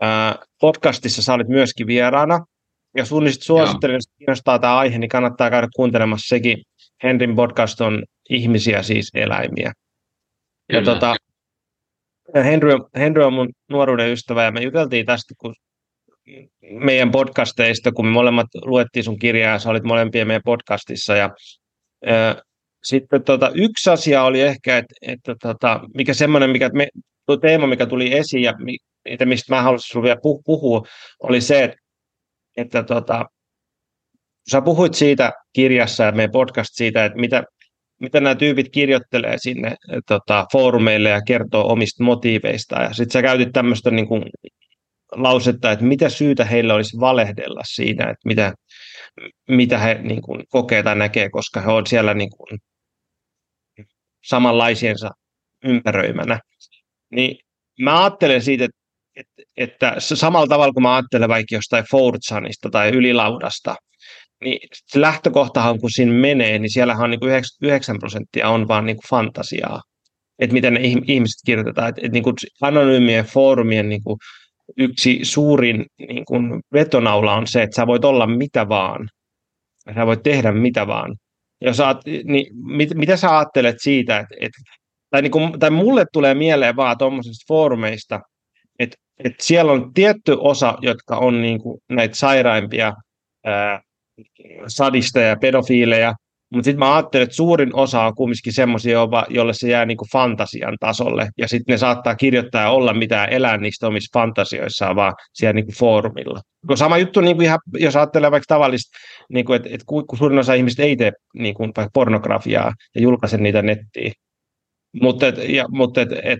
ää, 0.00 0.36
podcastissa 0.60 1.22
sä 1.22 1.34
olit 1.34 1.48
myöskin 1.48 1.86
vieraana. 1.86 2.44
Ja 2.96 3.04
sun 3.04 3.24
suosittelen, 3.40 3.94
jos 3.94 4.08
kiinnostaa 4.18 4.58
tämä 4.58 4.78
aihe, 4.78 4.98
niin 4.98 5.08
kannattaa 5.08 5.50
käydä 5.50 5.68
kuuntelemassa 5.76 6.28
sekin. 6.28 6.58
Henrin 7.02 7.36
podcast 7.36 7.80
on 7.80 8.02
ihmisiä, 8.30 8.82
siis 8.82 9.10
eläimiä. 9.14 9.72
Ja 10.72 10.82
tota, 10.82 11.16
Henry, 12.34 12.72
Henry 12.96 13.22
on 13.22 13.32
mun 13.32 13.48
nuoruuden 13.68 14.12
ystävä 14.12 14.44
ja 14.44 14.50
me 14.50 14.60
juteltiin 14.60 15.06
tästä, 15.06 15.34
kun 15.38 15.54
meidän 16.62 17.10
podcasteista, 17.10 17.92
kun 17.92 18.06
me 18.06 18.12
molemmat 18.12 18.46
luettiin 18.64 19.04
sun 19.04 19.18
kirjaa, 19.18 19.58
sä 19.58 19.70
olit 19.70 19.84
molempia 19.84 20.26
meidän 20.26 20.42
podcastissa. 20.44 21.16
Ja, 21.16 21.30
ää, 22.06 22.42
sitten 22.84 23.24
tota, 23.24 23.50
yksi 23.54 23.90
asia 23.90 24.22
oli 24.22 24.40
ehkä, 24.40 24.78
että, 24.78 24.94
että 25.02 25.34
tota, 25.42 25.80
mikä 25.94 26.14
semmoinen, 26.14 26.50
mikä 26.50 26.70
me, 26.72 26.88
tuo 27.26 27.36
teema, 27.36 27.66
mikä 27.66 27.86
tuli 27.86 28.16
esiin 28.16 28.42
ja 28.42 28.54
mitä, 29.04 29.26
mistä 29.26 29.54
mä 29.54 29.62
haluaisin 29.62 29.88
sinulle 29.88 30.06
vielä 30.06 30.20
puhua, 30.44 30.86
oli 31.20 31.40
se, 31.40 31.64
että, 31.64 31.76
että 32.56 32.82
tota, 32.82 33.24
sä 34.50 34.60
puhuit 34.60 34.94
siitä 34.94 35.32
kirjassa 35.52 36.04
ja 36.04 36.12
meidän 36.12 36.32
podcast 36.32 36.70
siitä, 36.72 37.04
että 37.04 37.18
mitä, 37.18 37.44
mitä 38.00 38.20
nämä 38.20 38.34
tyypit 38.34 38.68
kirjoittelee 38.68 39.38
sinne 39.38 39.76
tota, 40.06 40.46
foorumeille 40.52 41.08
ja 41.08 41.22
kertoo 41.26 41.72
omista 41.72 42.04
motiiveista. 42.04 42.82
Ja 42.82 42.92
sitten 42.92 43.12
sä 43.12 43.22
käytit 43.22 43.52
tämmöistä 43.52 43.90
niin 43.90 44.08
kuin, 44.08 44.22
lausetta, 45.12 45.72
että 45.72 45.84
mitä 45.84 46.08
syytä 46.08 46.44
heillä 46.44 46.74
olisi 46.74 47.00
valehdella 47.00 47.60
siinä, 47.64 48.04
että 48.04 48.28
mitä, 48.28 48.52
mitä 49.48 49.78
he 49.78 49.94
niin 49.94 50.22
kuin, 50.22 50.44
kokee 50.48 50.82
tai 50.82 50.96
näkee, 50.96 51.30
koska 51.30 51.60
he 51.60 51.70
on 51.70 51.86
siellä 51.86 52.14
niin 52.14 52.30
kuin, 52.30 52.58
samanlaisiensa 54.24 55.10
ympäröimänä. 55.64 56.40
Niin 57.10 57.38
mä 57.80 58.00
ajattelen 58.00 58.42
siitä, 58.42 58.64
että, 58.64 58.78
että, 59.16 59.42
että 59.56 60.00
samalla 60.00 60.46
tavalla 60.46 60.72
kuin 60.72 60.82
mä 60.82 60.94
ajattelen 60.94 61.28
vaikka 61.28 61.54
jostain 61.54 61.84
Fortsanista 61.90 62.70
tai 62.70 62.90
ylilaudasta, 62.90 63.76
niin 64.44 64.68
se 64.86 65.00
lähtökohtahan 65.00 65.80
kun 65.80 65.90
siinä 65.90 66.12
menee, 66.12 66.58
niin 66.58 66.70
siellähän 66.70 67.04
on 67.04 67.10
niin 67.10 67.20
kuin 67.20 67.30
99 67.30 67.98
prosenttia 67.98 68.48
on 68.48 68.68
vaan 68.68 68.86
niin 68.86 68.96
kuin 68.96 69.08
fantasiaa. 69.10 69.82
Että 70.38 70.54
miten 70.54 70.74
ne 70.74 70.80
ihmiset 70.82 71.40
kirjoitetaan. 71.46 71.88
Että, 71.88 72.00
että 72.00 72.12
niin 72.12 72.22
kuin 72.22 72.34
anonyymien 72.60 73.24
foorumien 73.24 73.88
niin 73.88 74.02
kuin 74.04 74.16
yksi 74.76 75.20
suurin 75.22 75.86
niin 75.98 76.24
kuin 76.24 76.60
vetonaula 76.72 77.34
on 77.34 77.46
se, 77.46 77.62
että 77.62 77.76
sä 77.76 77.86
voit 77.86 78.04
olla 78.04 78.26
mitä 78.26 78.68
vaan. 78.68 79.08
Sä 79.94 80.06
voit 80.06 80.22
tehdä 80.22 80.52
mitä 80.52 80.86
vaan. 80.86 81.16
Jos 81.60 81.76
saat, 81.76 82.00
niin 82.24 82.46
mit, 82.54 82.94
mitä 82.94 83.16
sä 83.16 83.38
ajattelet 83.38 83.76
siitä, 83.78 84.18
että, 84.18 84.34
että 84.40 84.62
tai, 85.10 85.22
niin 85.22 85.30
kuin, 85.30 85.58
tai 85.58 85.70
mulle 85.70 86.04
tulee 86.12 86.34
mieleen 86.34 86.76
vaan 86.76 86.98
tuommoisista 86.98 87.44
foorumeista, 87.48 88.20
että, 88.78 88.96
että 89.24 89.44
siellä 89.44 89.72
on 89.72 89.94
tietty 89.94 90.36
osa, 90.38 90.78
jotka 90.82 91.16
on 91.16 91.42
niin 91.42 91.62
kuin 91.62 91.80
näitä 91.88 92.14
sairaimpia 92.14 92.92
ää, 93.44 93.80
sadisteja 94.66 95.28
ja 95.28 95.36
pedofiileja, 95.36 96.14
mutta 96.50 96.64
sitten 96.64 96.78
mä 96.78 96.94
ajattelen, 96.94 97.22
että 97.22 97.36
suurin 97.36 97.74
osa 97.74 98.02
on 98.02 98.14
kumminkin 98.14 98.52
semmoisia, 98.52 98.98
joille 99.28 99.52
se 99.54 99.70
jää 99.70 99.86
niinku 99.86 100.06
fantasian 100.12 100.76
tasolle, 100.80 101.28
ja 101.38 101.48
sitten 101.48 101.72
ne 101.72 101.78
saattaa 101.78 102.14
kirjoittaa 102.14 102.62
ja 102.62 102.70
olla 102.70 102.94
mitään 102.94 103.28
elää 103.28 103.56
niistä 103.56 103.86
omissa 103.86 104.20
fantasioissaan, 104.20 104.96
vaan 104.96 105.14
siellä 105.32 105.52
niinku 105.52 105.72
foorumilla. 105.78 106.40
Sama 106.74 106.98
juttu, 106.98 107.20
niinku 107.20 107.42
ihan, 107.42 107.58
jos 107.78 107.96
ajattelee 107.96 108.30
vaikka 108.30 108.54
tavallista, 108.54 108.98
niinku, 109.32 109.52
että 109.52 109.68
et 109.72 109.80
kun 109.86 110.04
suurin 110.18 110.38
osa 110.38 110.54
ihmistä 110.54 110.82
ei 110.82 110.96
tee 110.96 111.12
niinku, 111.34 111.62
vaikka 111.62 111.90
pornografiaa 111.94 112.72
ja 112.94 113.00
julkaise 113.00 113.36
niitä 113.36 113.62
nettiin, 113.62 114.12
mutta, 115.02 115.26
et, 115.26 115.48
ja, 115.48 115.64
mutta 115.68 116.00
et, 116.00 116.08
et, 116.22 116.38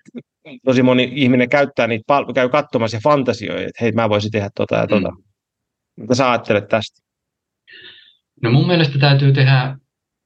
tosi 0.65 0.83
moni 0.83 1.13
ihminen 1.15 1.49
käyttää 1.49 1.87
niitä, 1.87 2.05
käy 2.35 2.49
katsomassa 2.49 2.97
ja 2.97 3.01
fantasioi, 3.05 3.63
että 3.63 3.79
hei, 3.81 3.93
mä 3.93 4.09
voisin 4.09 4.31
tehdä 4.31 4.51
tota 4.55 4.75
ja 4.75 4.87
tota. 4.87 5.11
Mm. 5.11 5.23
Mitä 5.97 6.15
sä 6.15 6.31
ajattelet 6.31 6.69
tästä? 6.69 7.10
No 8.43 8.51
mun 8.51 8.67
mielestä 8.67 8.99
täytyy 8.99 9.33
tehdä 9.33 9.77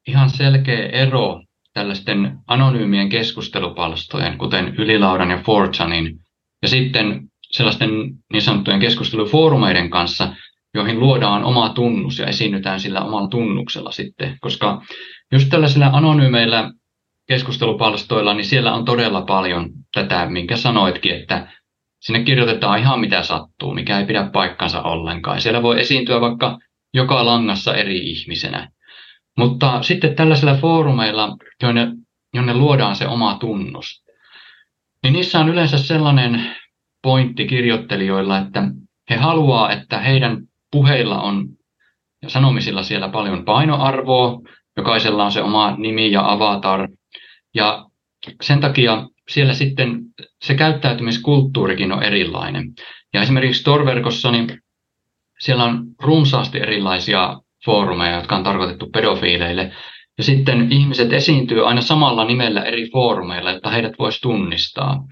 ihan 0.08 0.30
selkeä 0.30 0.86
ero 0.86 1.42
tällaisten 1.72 2.38
anonyymien 2.46 3.08
keskustelupalstojen, 3.08 4.38
kuten 4.38 4.74
Ylilaudan 4.78 5.30
ja 5.30 5.38
Forchanin, 5.38 6.18
ja 6.62 6.68
sitten 6.68 7.20
sellaisten 7.50 7.90
niin 8.32 8.42
sanottujen 8.42 8.80
keskustelufoorumeiden 8.80 9.90
kanssa, 9.90 10.32
joihin 10.74 11.00
luodaan 11.00 11.44
oma 11.44 11.68
tunnus 11.68 12.18
ja 12.18 12.26
esiinnytään 12.26 12.80
sillä 12.80 13.00
omalla 13.00 13.28
tunnuksella 13.28 13.90
sitten, 13.90 14.36
koska 14.40 14.82
just 15.32 15.48
tällaisilla 15.48 15.86
anonyymeillä 15.86 16.72
keskustelupalstoilla, 17.28 18.34
niin 18.34 18.44
siellä 18.44 18.74
on 18.74 18.84
todella 18.84 19.22
paljon 19.22 19.70
tätä, 19.94 20.26
minkä 20.26 20.56
sanoitkin, 20.56 21.14
että 21.14 21.52
sinne 22.00 22.24
kirjoitetaan 22.24 22.78
ihan 22.78 23.00
mitä 23.00 23.22
sattuu, 23.22 23.74
mikä 23.74 23.98
ei 23.98 24.06
pidä 24.06 24.30
paikkansa 24.32 24.82
ollenkaan. 24.82 25.40
Siellä 25.40 25.62
voi 25.62 25.80
esiintyä 25.80 26.20
vaikka 26.20 26.58
joka 26.94 27.26
langassa 27.26 27.74
eri 27.74 27.98
ihmisenä. 27.98 28.68
Mutta 29.38 29.82
sitten 29.82 30.14
tällaisilla 30.14 30.54
foorumeilla, 30.54 31.36
jonne, 31.62 31.88
jonne 32.34 32.54
luodaan 32.54 32.96
se 32.96 33.06
oma 33.08 33.36
tunnus, 33.40 34.04
niin 35.02 35.12
niissä 35.12 35.40
on 35.40 35.48
yleensä 35.48 35.78
sellainen 35.78 36.56
pointti 37.02 37.46
kirjoittelijoilla, 37.46 38.38
että 38.38 38.62
he 39.10 39.16
haluaa, 39.16 39.72
että 39.72 39.98
heidän 39.98 40.38
puheilla 40.70 41.22
on 41.22 41.48
ja 42.22 42.28
sanomisilla 42.28 42.82
siellä 42.82 43.08
paljon 43.08 43.44
painoarvoa, 43.44 44.40
jokaisella 44.76 45.24
on 45.24 45.32
se 45.32 45.42
oma 45.42 45.76
nimi 45.76 46.12
ja 46.12 46.32
avatar, 46.32 46.88
ja 47.54 47.84
sen 48.42 48.60
takia 48.60 49.06
siellä 49.28 49.54
sitten 49.54 50.00
se 50.42 50.54
käyttäytymiskulttuurikin 50.54 51.92
on 51.92 52.02
erilainen. 52.02 52.72
Ja 53.14 53.22
esimerkiksi 53.22 53.64
Tor-verkossa, 53.64 54.30
niin 54.30 54.58
siellä 55.44 55.64
on 55.64 55.84
runsaasti 56.02 56.58
erilaisia 56.58 57.40
foorumeja, 57.64 58.16
jotka 58.16 58.36
on 58.36 58.44
tarkoitettu 58.44 58.90
pedofiileille. 58.92 59.72
Ja 60.18 60.24
sitten 60.24 60.72
ihmiset 60.72 61.12
esiintyy 61.12 61.68
aina 61.68 61.80
samalla 61.80 62.24
nimellä 62.24 62.62
eri 62.62 62.90
foorumeilla, 62.90 63.50
että 63.50 63.70
heidät 63.70 63.92
voisi 63.98 64.20
tunnistaa. 64.20 65.04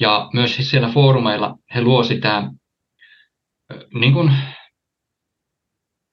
Ja 0.00 0.28
myös 0.34 0.56
siellä 0.60 0.88
foorumeilla 0.88 1.54
he 1.74 1.82
luo 1.82 2.02
sitä 2.02 2.50
niin 3.94 4.12
kuin, 4.12 4.32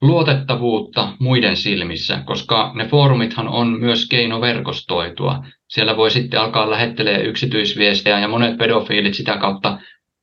luotettavuutta 0.01 1.13
muiden 1.19 1.57
silmissä, 1.57 2.23
koska 2.25 2.71
ne 2.75 2.87
foorumithan 2.87 3.47
on 3.47 3.79
myös 3.79 4.07
keino 4.09 4.41
verkostoitua. 4.41 5.43
Siellä 5.69 5.97
voi 5.97 6.11
sitten 6.11 6.39
alkaa 6.39 6.71
lähettelee 6.71 7.23
yksityisviestejä 7.23 8.19
ja 8.19 8.27
monet 8.27 8.57
pedofiilit 8.57 9.13
sitä 9.13 9.37
kautta 9.37 9.79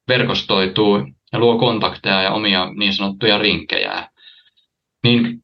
verkostoituu 0.09 0.99
ja 1.33 1.39
luo 1.39 1.59
kontakteja 1.59 2.23
ja 2.23 2.31
omia 2.31 2.69
niin 2.77 2.93
sanottuja 2.93 3.39
rinkejä. 3.39 4.09
Niin 5.05 5.39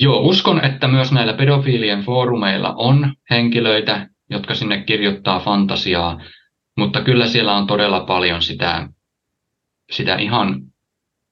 joo, 0.00 0.20
uskon, 0.20 0.64
että 0.64 0.88
myös 0.88 1.12
näillä 1.12 1.32
pedofiilien 1.32 2.02
foorumeilla 2.02 2.74
on 2.76 3.14
henkilöitä, 3.30 4.08
jotka 4.30 4.54
sinne 4.54 4.82
kirjoittaa 4.82 5.40
fantasiaa, 5.40 6.20
mutta 6.76 7.00
kyllä 7.00 7.26
siellä 7.26 7.54
on 7.54 7.66
todella 7.66 8.00
paljon 8.00 8.42
sitä, 8.42 8.88
sitä 9.90 10.16
ihan, 10.16 10.60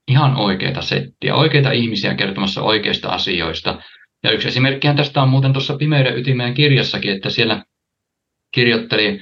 ihan 0.08 0.36
oikeita 0.36 0.82
settiä, 0.82 1.34
oikeita 1.34 1.72
ihmisiä 1.72 2.14
kertomassa 2.14 2.62
oikeista 2.62 3.08
asioista. 3.08 3.82
Ja 4.22 4.30
yksi 4.30 4.48
esimerkkihän 4.48 4.96
tästä 4.96 5.22
on 5.22 5.28
muuten 5.28 5.52
tuossa 5.52 5.76
Pimeyden 5.76 6.18
ytimeen 6.18 6.54
kirjassakin, 6.54 7.12
että 7.12 7.30
siellä 7.30 7.64
kirjoitteli 8.52 9.20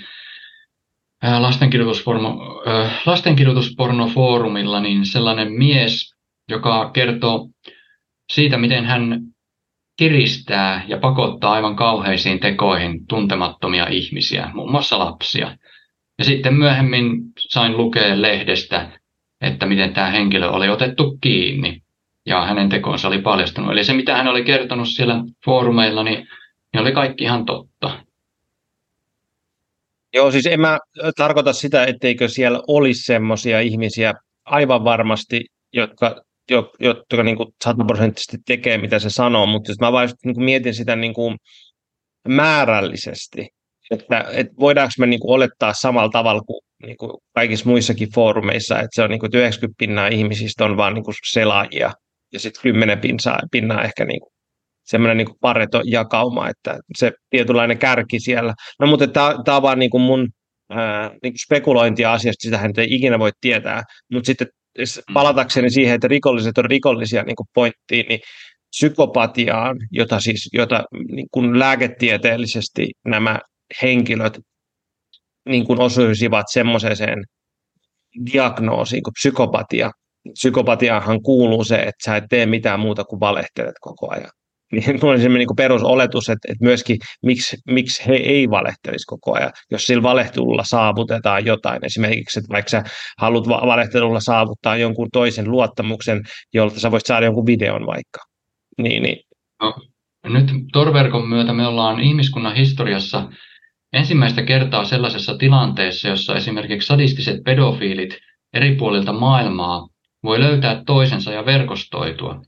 lastenkirjoitusporno, 1.39 2.62
lastenkirjoituspornofoorumilla 3.07 4.81
niin 4.81 5.07
sellainen 5.07 5.53
mies, 5.53 6.15
joka 6.51 6.91
kertoo 6.91 7.49
siitä, 8.33 8.59
miten 8.59 8.85
hän 8.85 9.21
kiristää 9.99 10.85
ja 10.89 10.99
pakottaa 10.99 11.53
aivan 11.53 11.77
kauheisiin 11.77 12.41
tekoihin 12.41 13.07
tuntemattomia 13.07 13.87
ihmisiä, 13.89 14.51
muun 14.55 14.71
muassa 14.71 14.99
lapsia. 14.99 15.57
Ja 16.19 16.25
sitten 16.25 16.55
myöhemmin 16.55 17.19
sain 17.39 17.77
lukea 17.77 18.23
lehdestä, 18.23 19.01
että 19.41 19.67
miten 19.67 19.95
tämä 19.95 20.11
henkilö 20.11 20.51
oli 20.51 20.69
otettu 20.69 21.19
kiinni 21.21 21.83
ja 22.27 22.47
hänen 22.47 22.69
tekonsa 22.69 23.09
oli 23.09 23.19
paljastunut. 23.19 23.73
Eli 23.73 23.85
se, 23.85 23.93
mitä 23.93 24.17
hän 24.17 24.29
oli 24.29 24.45
kertonut 24.45 24.89
siellä 24.89 25.15
foorumeilla, 25.45 26.03
niin, 26.03 26.29
niin 26.73 26.81
oli 26.81 26.93
kaikki 26.93 27.25
ihan 27.25 27.45
totta. 27.45 28.06
Joo, 30.14 30.31
siis 30.31 30.47
en 30.47 30.61
mä 30.61 30.79
tarkoita 31.16 31.53
sitä, 31.53 31.85
etteikö 31.85 32.29
siellä 32.29 32.62
olisi 32.69 33.03
semmoisia 33.03 33.61
ihmisiä 33.61 34.14
aivan 34.45 34.85
varmasti, 34.85 35.40
jotka, 35.73 36.23
jotka 36.81 37.23
niin 37.23 37.37
kuin 37.37 37.49
sataprosenttisesti 37.64 38.37
tekee, 38.47 38.79
mitä 38.79 38.99
se 38.99 39.11
sanoo, 39.11 39.47
mutta 39.47 39.73
mä 39.81 39.92
vain 39.92 40.11
niin 40.25 40.45
mietin 40.45 40.75
sitä 40.75 40.97
niin 40.97 41.14
kuin 41.14 41.37
määrällisesti, 42.29 43.49
että, 43.90 44.25
että 44.33 44.55
voidaanko 44.61 44.92
me 44.99 45.07
niin 45.07 45.21
kuin 45.21 45.35
olettaa 45.35 45.73
samalla 45.73 46.11
tavalla 46.11 46.40
kuin, 46.40 46.61
niin 46.83 46.97
kuin 46.97 47.12
kaikissa 47.35 47.69
muissakin 47.69 48.12
foorumeissa, 48.14 48.75
että 48.75 48.88
se 48.92 49.03
on 49.03 49.11
niin 49.11 49.21
kuin 49.21 49.31
90 49.35 49.79
pinnaa 49.79 50.09
ihmisistä 50.09 50.64
on 50.64 50.77
vaan 50.77 50.95
niin 50.95 51.05
kuin 51.05 51.14
selaajia 51.33 51.92
ja 52.33 52.40
sitten 52.40 52.62
10 52.62 52.99
pinnaa, 53.01 53.38
pinnaa 53.51 53.85
ehkä 53.85 54.05
niin 54.05 54.21
kuin 54.21 54.36
semmoinen 54.87 55.16
niin 55.16 55.37
pareto-jakauma, 55.40 56.49
että 56.49 56.79
se 56.99 57.12
tietynlainen 57.31 57.79
kärki 57.79 58.20
siellä. 58.20 58.55
No 58.81 58.87
mutta 58.87 59.07
tämä 59.44 59.57
on 59.57 59.62
vaan 59.62 59.79
niin 59.79 59.90
kuin 59.90 60.03
mun 60.03 60.29
ää, 60.70 61.09
niin 61.09 61.33
kuin 61.33 61.38
spekulointia 61.38 62.12
asiasta, 62.12 62.42
sitähän 62.42 62.72
ei 62.77 62.94
ikinä 62.94 63.18
voi 63.18 63.31
tietää, 63.40 63.83
mutta 64.12 64.27
sitten 64.27 64.46
mm. 64.79 65.14
palatakseni 65.14 65.70
siihen, 65.70 65.94
että 65.94 66.09
rikolliset 66.09 66.59
on 66.59 66.64
rikollisia 66.64 67.22
niin 67.22 67.37
kuin 67.37 67.46
pointtiin, 67.55 68.07
niin 68.09 68.20
psykopatiaan, 68.70 69.77
jota 69.90 70.20
siis 70.20 70.49
jota 70.53 70.85
niin 71.12 71.29
kuin 71.31 71.59
lääketieteellisesti 71.59 72.90
nämä 73.05 73.38
henkilöt 73.83 74.38
niin 75.49 75.66
kuin 75.66 75.81
osuisivat 75.81 76.46
semmoiseen 76.53 77.25
diagnoosiin 78.33 79.03
kuin 79.03 79.14
psykopatia. 79.14 79.90
Psykopatiahan 80.33 81.22
kuuluu 81.22 81.64
se, 81.64 81.77
että 81.77 82.05
sä 82.05 82.16
et 82.16 82.25
tee 82.31 82.46
mitään 82.46 82.81
muuta 82.81 83.05
kuin 83.05 83.20
valehtelet 83.20 83.75
koko 83.81 84.11
ajan 84.11 84.31
niin 84.72 84.85
tulee 85.00 85.18
sellainen 85.18 85.46
niin 85.46 85.57
perusoletus, 85.57 86.29
että, 86.29 86.48
että 86.52 86.64
myöskin 86.64 86.96
miksi, 87.22 87.57
miksi 87.70 88.07
he 88.07 88.14
ei 88.14 88.50
valehtelisi 88.50 89.07
koko 89.07 89.35
ajan, 89.35 89.52
jos 89.70 89.87
sillä 89.87 90.02
valehtelulla 90.02 90.64
saavutetaan 90.64 91.44
jotain. 91.44 91.85
Esimerkiksi, 91.85 92.38
että 92.38 92.52
vaikka 92.52 92.70
sä 92.70 92.85
haluat 93.18 93.48
valehtelulla 93.48 94.20
saavuttaa 94.20 94.76
jonkun 94.76 95.09
toisen 95.12 95.50
luottamuksen, 95.50 96.22
jolta 96.55 96.81
sä 96.81 96.90
voisit 96.90 97.07
saada 97.07 97.26
jonkun 97.26 97.46
videon 97.46 97.87
vaikka. 97.87 98.20
Niin, 98.79 99.02
niin. 99.02 99.18
No, 99.62 99.74
nyt 100.24 100.50
torverkon 100.72 101.29
myötä 101.29 101.52
me 101.52 101.66
ollaan 101.66 102.00
ihmiskunnan 102.00 102.57
historiassa 102.57 103.29
ensimmäistä 103.92 104.42
kertaa 104.42 104.85
sellaisessa 104.85 105.38
tilanteessa, 105.38 106.09
jossa 106.09 106.37
esimerkiksi 106.37 106.87
sadistiset 106.87 107.44
pedofiilit 107.44 108.18
eri 108.52 108.74
puolilta 108.74 109.12
maailmaa 109.12 109.88
voi 110.22 110.40
löytää 110.40 110.83
toisensa 110.87 111.33
ja 111.33 111.46
verkostoitua. 111.46 112.42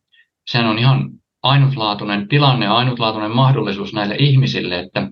Sehän 0.51 0.67
on 0.67 0.79
ihan 0.79 1.11
ainutlaatuinen 1.43 2.29
tilanne 2.29 2.67
ja 2.67 2.77
ainutlaatuinen 2.77 3.31
mahdollisuus 3.31 3.95
näille 3.95 4.17
ihmisille, 4.19 4.79
että 4.79 5.09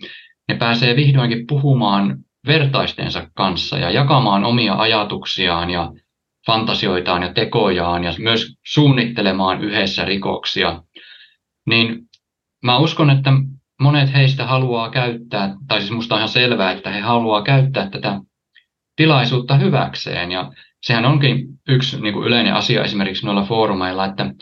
ne 0.49 0.55
pääsee 0.55 0.97
vihdoinkin 0.97 1.47
puhumaan 1.47 2.17
vertaistensa 2.47 3.31
kanssa 3.35 3.79
ja 3.79 3.91
jakamaan 3.91 4.45
omia 4.45 4.75
ajatuksiaan 4.75 5.71
ja 5.71 5.93
fantasioitaan 6.47 7.23
ja 7.23 7.33
tekojaan 7.33 8.05
ja 8.05 8.13
myös 8.19 8.57
suunnittelemaan 8.67 9.61
yhdessä 9.61 10.05
rikoksia. 10.05 10.83
Niin 11.67 11.99
mä 12.65 12.79
uskon, 12.79 13.11
että 13.11 13.31
monet 13.81 14.13
heistä 14.15 14.47
haluaa 14.47 14.91
käyttää, 14.91 15.55
tai 15.69 15.81
siis 15.81 15.93
musta 15.93 16.15
on 16.15 16.19
ihan 16.19 16.29
selvää, 16.29 16.73
että 16.73 16.91
he 16.91 17.01
haluaa 17.01 17.43
käyttää 17.43 17.91
tätä 17.91 18.21
tilaisuutta 18.97 19.57
hyväkseen. 19.57 20.33
Ja 20.33 20.53
sehän 20.83 21.05
onkin 21.05 21.47
yksi 21.69 22.01
niin 22.01 22.15
kuin 22.15 22.27
yleinen 22.27 22.55
asia 22.55 22.85
esimerkiksi 22.85 23.27
noilla 23.27 23.45
foorumeilla, 23.45 24.05
että 24.05 24.35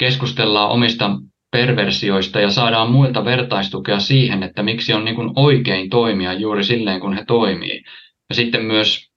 keskustellaan 0.00 0.70
omista 0.70 1.10
perversioista 1.50 2.40
ja 2.40 2.50
saadaan 2.50 2.90
muilta 2.90 3.24
vertaistukea 3.24 3.98
siihen, 3.98 4.42
että 4.42 4.62
miksi 4.62 4.92
on 4.94 5.04
niin 5.04 5.14
kuin 5.14 5.30
oikein 5.36 5.90
toimia 5.90 6.32
juuri 6.32 6.64
silleen, 6.64 7.00
kun 7.00 7.14
he 7.14 7.24
toimii. 7.24 7.82
Ja 8.28 8.34
sitten 8.34 8.64
myös 8.64 9.10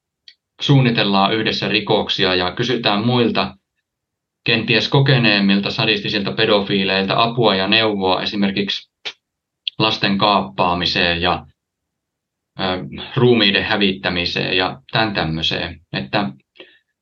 suunnitellaan 0.62 1.34
yhdessä 1.34 1.68
rikoksia 1.68 2.36
ja 2.36 2.52
kysytään 2.52 3.06
muilta 3.06 3.56
kenties 4.44 4.90
kokeneemmilta 4.90 5.72
sadistisilta 5.72 6.32
pedofiileilta 6.32 7.24
apua 7.24 7.56
ja 7.56 7.68
neuvoa 7.68 8.22
esimerkiksi 8.22 8.92
lasten 9.80 10.18
kaappaamiseen 10.18 11.22
ja 11.22 11.46
ö, 12.60 12.64
ruumiiden 13.16 13.64
hävittämiseen 13.64 14.58
ja 14.58 14.82
tämän 14.92 15.14
tämmöiseen. 15.14 15.80
Että 15.94 16.32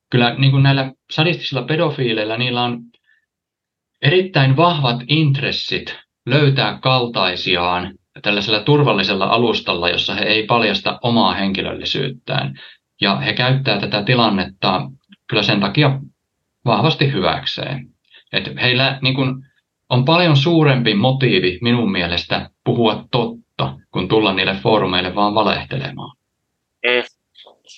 kyllä 0.09 0.35
niin 0.37 0.51
kuin 0.51 0.63
näillä 0.63 0.91
sadistisilla 1.11 1.63
pedofiileilla 1.63 2.37
niillä 2.37 2.63
on 2.63 2.90
erittäin 4.01 4.57
vahvat 4.57 5.03
intressit 5.07 5.95
löytää 6.25 6.79
kaltaisiaan 6.81 7.93
tällaisella 8.21 8.59
turvallisella 8.59 9.25
alustalla, 9.25 9.89
jossa 9.89 10.15
he 10.15 10.25
ei 10.25 10.45
paljasta 10.45 10.99
omaa 11.01 11.33
henkilöllisyyttään. 11.33 12.59
Ja 13.01 13.15
he 13.15 13.33
käyttää 13.33 13.79
tätä 13.79 14.03
tilannetta 14.03 14.91
kyllä 15.27 15.43
sen 15.43 15.59
takia 15.59 15.99
vahvasti 16.65 17.11
hyväkseen. 17.11 17.87
Et 18.33 18.51
heillä 18.61 18.99
niin 19.01 19.15
kun, 19.15 19.45
on 19.89 20.05
paljon 20.05 20.37
suurempi 20.37 20.93
motiivi 20.93 21.59
minun 21.61 21.91
mielestä 21.91 22.49
puhua 22.63 23.05
totta, 23.11 23.77
kun 23.91 24.07
tulla 24.07 24.33
niille 24.33 24.55
foorumeille 24.63 25.15
vaan 25.15 25.35
valehtelemaan. 25.35 26.17
Mm. 26.85 27.03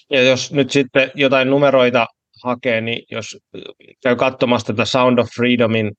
Ja 0.10 0.24
jos 0.24 0.54
nyt 0.54 0.72
sitten 0.72 1.12
jotain 1.16 1.50
numeroita 1.50 2.08
hakee, 2.44 2.82
niin 2.82 3.06
jos 3.12 3.38
käy 4.04 4.16
katsomassa 4.16 4.74
tätä 4.74 4.86
Sound 4.86 5.20
of 5.20 5.28
Freedomin 5.36 5.92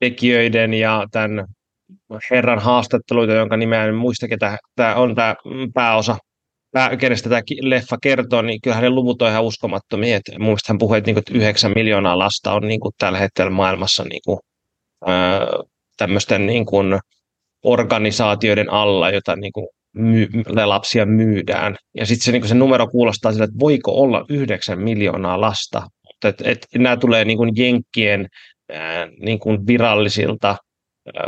tekijöiden 0.00 0.74
ja 0.74 1.06
tämän 1.10 1.46
herran 2.30 2.58
haastatteluita, 2.58 3.32
jonka 3.32 3.56
nimeä 3.56 3.84
en 3.84 3.94
muista, 3.94 4.28
ketä 4.28 4.58
tämä 4.76 4.94
on 4.94 5.14
tämä 5.14 5.34
pääosa, 5.74 6.16
pää, 6.72 6.96
kenestä 6.96 7.28
tämä 7.28 7.42
leffa 7.60 7.96
kertoo, 8.02 8.42
niin 8.42 8.60
kyllä 8.60 8.76
hänen 8.76 8.94
luvut 8.94 9.22
on 9.22 9.30
ihan 9.30 9.44
uskomattomia. 9.44 10.16
Että 10.16 10.32
mun 10.32 10.42
mielestä 10.46 10.72
hän 10.72 10.78
puhui, 10.78 10.98
että, 10.98 11.08
niin 11.08 11.14
kuin, 11.14 11.22
että 11.22 11.38
9 11.38 11.72
miljoonaa 11.74 12.18
lasta 12.18 12.52
on 12.52 12.62
niin 12.62 12.80
kuin, 12.80 12.92
tällä 12.98 13.18
hetkellä 13.18 13.50
maailmassa 13.50 14.04
niin 14.04 14.20
kuin, 14.26 14.38
ää, 15.06 15.46
tämmöisten 15.96 16.46
niin 16.46 16.66
kuin, 16.66 16.98
organisaatioiden 17.64 18.70
alla, 18.70 19.10
jota 19.10 19.36
niin 19.36 19.52
kuin, 19.52 19.66
myy, 19.94 20.28
lapsia 20.64 21.06
myydään. 21.06 21.76
Ja 21.94 22.06
sitten 22.06 22.24
se, 22.24 22.32
niin 22.32 22.48
se 22.48 22.54
numero 22.54 22.86
kuulostaa 22.86 23.32
sille, 23.32 23.44
että 23.44 23.60
voiko 23.60 23.92
olla 23.92 24.24
9 24.28 24.82
miljoonaa 24.82 25.40
lasta. 25.40 25.82
Et, 26.24 26.40
et, 26.44 26.66
nämä 26.78 26.96
tulee 26.96 27.24
niin 27.24 27.36
kuin 27.36 27.52
jenkkien 27.56 28.26
niin 29.20 29.38
kuin 29.38 29.66
virallisilta 29.66 30.56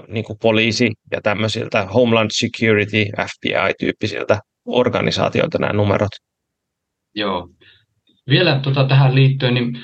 niin 0.09 0.25
kuin 0.25 0.39
poliisi- 0.43 0.93
ja 1.11 1.21
tämmöisiltä 1.23 1.87
Homeland 1.87 2.31
Security, 2.33 3.05
FBI-tyyppisiltä 3.05 4.39
organisaatioilta 4.67 5.59
nämä 5.59 5.73
numerot. 5.73 6.13
Joo. 7.15 7.49
Vielä 8.31 8.61
tota, 8.63 8.85
tähän 8.85 9.15
liittyen, 9.15 9.55
niin 9.55 9.79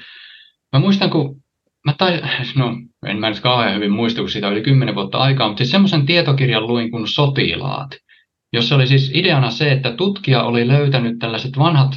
mä 0.73 0.81
muistan, 0.81 1.11
kun 1.11 1.43
mä 1.87 1.95
tai, 1.99 2.21
no 2.57 2.77
en 3.07 3.19
mä 3.19 3.29
nyt 3.29 3.41
kauhean 3.41 3.75
hyvin 3.75 3.93
muista, 3.93 4.21
kun 4.21 4.31
siitä 4.31 4.49
oli 4.49 4.63
kymmenen 4.63 4.95
vuotta 4.95 5.19
aikaa, 5.19 5.49
mutta 5.49 5.59
siis 5.59 5.71
semmoisen 5.71 6.07
tietokirjan 6.07 6.67
luin 6.67 6.91
kuin 6.91 7.09
Sotilaat, 7.09 7.91
jossa 8.53 8.75
oli 8.75 8.87
siis 8.87 9.11
ideana 9.15 9.51
se, 9.51 9.73
että 9.73 9.93
tutkija 9.93 10.43
oli 10.43 10.69
löytänyt 10.69 11.19
tällaiset 11.19 11.59
vanhat 11.59 11.91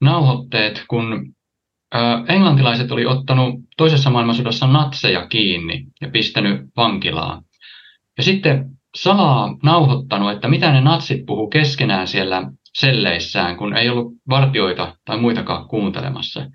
nauhoitteet, 0.00 0.84
kun 0.88 1.32
englantilaiset 2.28 2.92
oli 2.92 3.06
ottanut 3.06 3.54
toisessa 3.76 4.10
maailmansodassa 4.10 4.66
natseja 4.66 5.26
kiinni 5.26 5.84
ja 6.00 6.08
pistänyt 6.08 6.60
vankilaan. 6.76 7.42
Ja 8.16 8.22
sitten 8.22 8.64
salaa 8.94 9.56
nauhoittanut, 9.62 10.32
että 10.32 10.48
mitä 10.48 10.72
ne 10.72 10.80
natsit 10.80 11.26
puhuu 11.26 11.48
keskenään 11.48 12.08
siellä 12.08 12.50
selleissään, 12.74 13.56
kun 13.56 13.76
ei 13.76 13.88
ollut 13.88 14.12
vartioita 14.28 14.96
tai 15.04 15.20
muitakaan 15.20 15.68
kuuntelemassa. 15.68 16.50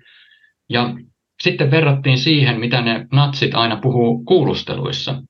Ja 0.70 0.94
sitten 1.42 1.70
verrattiin 1.70 2.18
siihen, 2.18 2.60
mitä 2.60 2.80
ne 2.80 3.06
natsit 3.12 3.54
aina 3.54 3.76
puhuu 3.76 4.24
kuulusteluissa. 4.24 5.22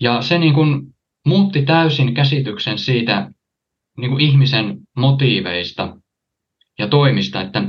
Ja 0.00 0.22
se 0.22 0.38
niin 0.38 0.54
kuin 0.54 0.82
muutti 1.26 1.62
täysin 1.62 2.14
käsityksen 2.14 2.78
siitä 2.78 3.30
niin 3.98 4.10
kuin 4.10 4.20
ihmisen 4.20 4.76
motiiveista 4.96 5.96
ja 6.78 6.88
toimista, 6.88 7.40
että 7.40 7.62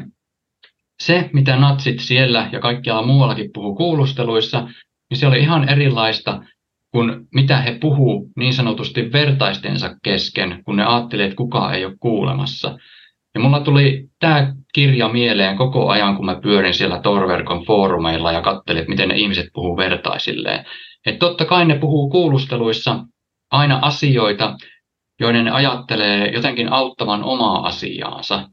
se, 1.06 1.30
mitä 1.34 1.56
natsit 1.56 2.00
siellä 2.00 2.50
ja 2.52 2.60
kaikkialla 2.60 3.08
muuallakin 3.08 3.50
puhuu 3.54 3.76
kuulusteluissa, 3.76 4.68
niin 5.10 5.18
se 5.18 5.28
oli 5.28 5.40
ihan 5.40 5.70
erilaista 5.70 6.42
kuin 6.92 7.28
mitä 7.34 7.58
he 7.58 7.78
puhuu 7.82 8.32
niin 8.38 8.54
sanotusti 8.54 9.12
vertaistensa 9.12 9.96
kesken, 10.04 10.62
kun 10.66 10.76
ne 10.76 10.86
ajattelivat, 10.86 11.28
että 11.28 11.38
kukaan 11.38 11.74
ei 11.74 11.86
ole 11.86 11.98
kuulemassa. 12.00 12.78
Ja 13.34 13.40
mulla 13.42 13.60
tuli 13.60 14.06
tämä 14.20 14.54
kirja 14.74 15.10
mieleen 15.10 15.58
koko 15.58 15.90
ajan, 15.90 16.16
kun 16.16 16.26
mä 16.26 16.40
pyörin 16.44 16.74
siellä 16.74 17.00
Torverkon 17.00 17.66
foorumeilla 17.66 18.32
ja 18.32 18.42
katselin, 18.42 18.80
että 18.80 18.90
miten 18.90 19.10
ne 19.10 19.16
ihmiset 19.16 19.48
puhuu 19.54 19.78
vertaisilleen. 19.78 20.66
Että 21.06 21.20
totta 21.20 21.46
kai 21.46 21.66
ne 21.66 21.80
puhuu 21.80 22.10
kuulusteluissa 22.10 23.06
aina 23.52 23.80
asioita, 23.82 24.56
joiden 25.20 25.46
ne 25.46 25.52
ajattelee 25.52 26.32
jotenkin 26.32 26.74
auttavan 26.74 27.24
omaa 27.24 27.68
asiaansa. 27.68 28.50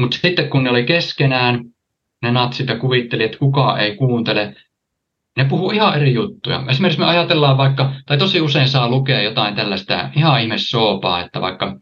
Mutta 0.00 0.18
sitten 0.22 0.50
kun 0.50 0.64
ne 0.64 0.70
oli 0.70 0.84
keskenään, 0.84 1.60
ne 2.22 2.30
natsit 2.30 2.68
ja 2.68 2.78
kuvitteli, 2.78 3.24
että 3.24 3.38
kukaan 3.38 3.80
ei 3.80 3.96
kuuntele, 3.96 4.54
ne 5.36 5.44
puhuu 5.44 5.70
ihan 5.70 5.96
eri 5.96 6.14
juttuja. 6.14 6.64
Esimerkiksi 6.68 7.00
me 7.00 7.06
ajatellaan 7.06 7.58
vaikka, 7.58 7.92
tai 8.06 8.18
tosi 8.18 8.40
usein 8.40 8.68
saa 8.68 8.88
lukea 8.88 9.22
jotain 9.22 9.54
tällaista 9.54 10.10
ihan 10.16 10.42
ihme 10.42 10.58
soopaa, 10.58 11.24
että 11.24 11.40
vaikka 11.40 11.76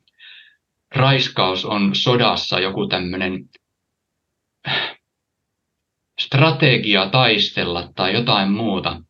raiskaus 0.94 1.64
on 1.64 1.94
sodassa 1.94 2.60
joku 2.60 2.86
tämmöinen 2.86 3.44
strategia 6.20 7.06
taistella 7.06 7.88
tai 7.94 8.14
jotain 8.14 8.50
muuta. 8.50 9.00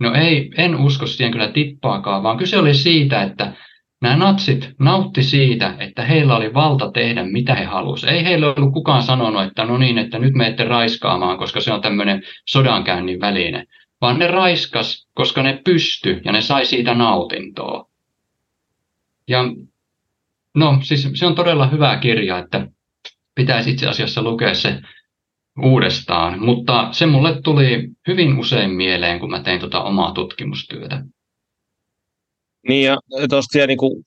No 0.00 0.14
ei, 0.14 0.50
en 0.56 0.76
usko 0.76 1.06
siihen 1.06 1.32
kyllä 1.32 1.48
tippaakaan, 1.48 2.22
vaan 2.22 2.38
kyse 2.38 2.58
oli 2.58 2.74
siitä, 2.74 3.22
että 3.22 3.52
Nämä 4.02 4.16
natsit 4.16 4.70
nautti 4.78 5.22
siitä, 5.22 5.74
että 5.78 6.04
heillä 6.04 6.36
oli 6.36 6.54
valta 6.54 6.90
tehdä 6.90 7.24
mitä 7.24 7.54
he 7.54 7.64
halusivat. 7.64 8.14
Ei 8.14 8.24
heillä 8.24 8.54
ollut 8.56 8.72
kukaan 8.72 9.02
sanonut, 9.02 9.42
että 9.42 9.64
no 9.64 9.78
niin, 9.78 9.98
että 9.98 10.18
nyt 10.18 10.34
menette 10.34 10.64
raiskaamaan, 10.64 11.38
koska 11.38 11.60
se 11.60 11.72
on 11.72 11.80
tämmöinen 11.80 12.22
sodankäynnin 12.48 13.20
väline. 13.20 13.64
Vaan 14.00 14.18
ne 14.18 14.26
raiskas, 14.26 15.08
koska 15.14 15.42
ne 15.42 15.60
pysty 15.64 16.20
ja 16.24 16.32
ne 16.32 16.40
sai 16.40 16.66
siitä 16.66 16.94
nautintoa. 16.94 17.88
Ja 19.28 19.44
no 20.54 20.78
siis 20.82 21.08
se 21.14 21.26
on 21.26 21.34
todella 21.34 21.66
hyvä 21.66 21.96
kirja, 21.96 22.38
että 22.38 22.66
pitäisi 23.34 23.70
itse 23.70 23.86
asiassa 23.86 24.22
lukea 24.22 24.54
se 24.54 24.80
uudestaan, 25.62 26.44
mutta 26.44 26.88
se 26.92 27.06
mulle 27.06 27.42
tuli 27.42 27.88
hyvin 28.08 28.38
usein 28.38 28.70
mieleen, 28.70 29.20
kun 29.20 29.30
mä 29.30 29.40
tein 29.40 29.60
tuota 29.60 29.82
omaa 29.82 30.12
tutkimustyötä. 30.12 31.04
Niin 32.68 32.84
ja 32.84 32.98
tuosta 33.30 33.66
niin 33.66 33.78
kuin, 33.78 34.04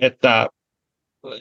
että 0.00 0.46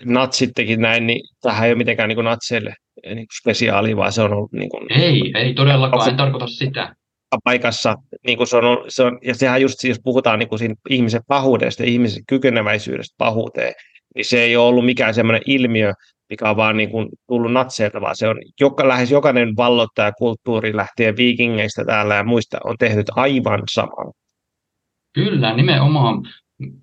natsit 0.05 0.49
teki 0.55 0.77
näin, 0.77 1.07
niin 1.07 1.21
tähän 1.41 1.65
ei 1.65 1.71
ole 1.71 1.77
mitenkään 1.77 2.09
niin 2.09 2.25
natseille 2.25 2.75
niin 3.05 3.15
kuin 3.15 3.37
spesiaali, 3.41 3.97
vaan 3.97 4.13
se 4.13 4.21
on 4.21 4.33
ollut... 4.33 4.51
Niin 4.51 4.69
kuin, 4.69 5.01
ei, 5.01 5.31
ei 5.35 5.53
todellakaan, 5.53 6.09
en 6.09 6.17
tarkoita 6.17 6.47
sitä. 6.47 6.95
Paikassa, 7.43 7.95
niin 8.25 8.37
kuin 8.37 8.47
se 8.47 8.57
on, 8.57 8.85
se 8.87 9.03
on, 9.03 9.19
ja 9.23 9.35
sehän 9.35 9.61
just, 9.61 9.83
jos 9.83 9.99
puhutaan 10.03 10.39
niin 10.39 10.49
kuin 10.49 10.59
siinä 10.59 10.75
ihmisen 10.89 11.21
pahuudesta 11.27 11.83
ja 11.83 11.89
ihmisen 11.89 12.23
kykeneväisyydestä 12.27 13.15
pahuuteen, 13.17 13.73
niin 14.15 14.25
se 14.25 14.41
ei 14.43 14.57
ole 14.57 14.67
ollut 14.67 14.85
mikään 14.85 15.13
semmoinen 15.13 15.41
ilmiö, 15.45 15.93
mikä 16.29 16.49
on 16.49 16.57
vaan 16.57 16.77
niin 16.77 16.89
kuin 16.89 17.09
tullut 17.27 17.53
natseilta, 17.53 18.01
vaan 18.01 18.15
se 18.15 18.27
on 18.27 18.37
joka, 18.59 18.87
lähes 18.87 19.11
jokainen 19.11 19.55
vallottajakulttuuri 19.57 20.75
lähtien 20.75 21.17
viikingeistä 21.17 21.85
täällä 21.85 22.15
ja 22.15 22.23
muista 22.23 22.57
on 22.63 22.75
tehnyt 22.79 23.07
aivan 23.15 23.63
saman. 23.71 24.11
Kyllä, 25.13 25.53
nimenomaan. 25.53 26.21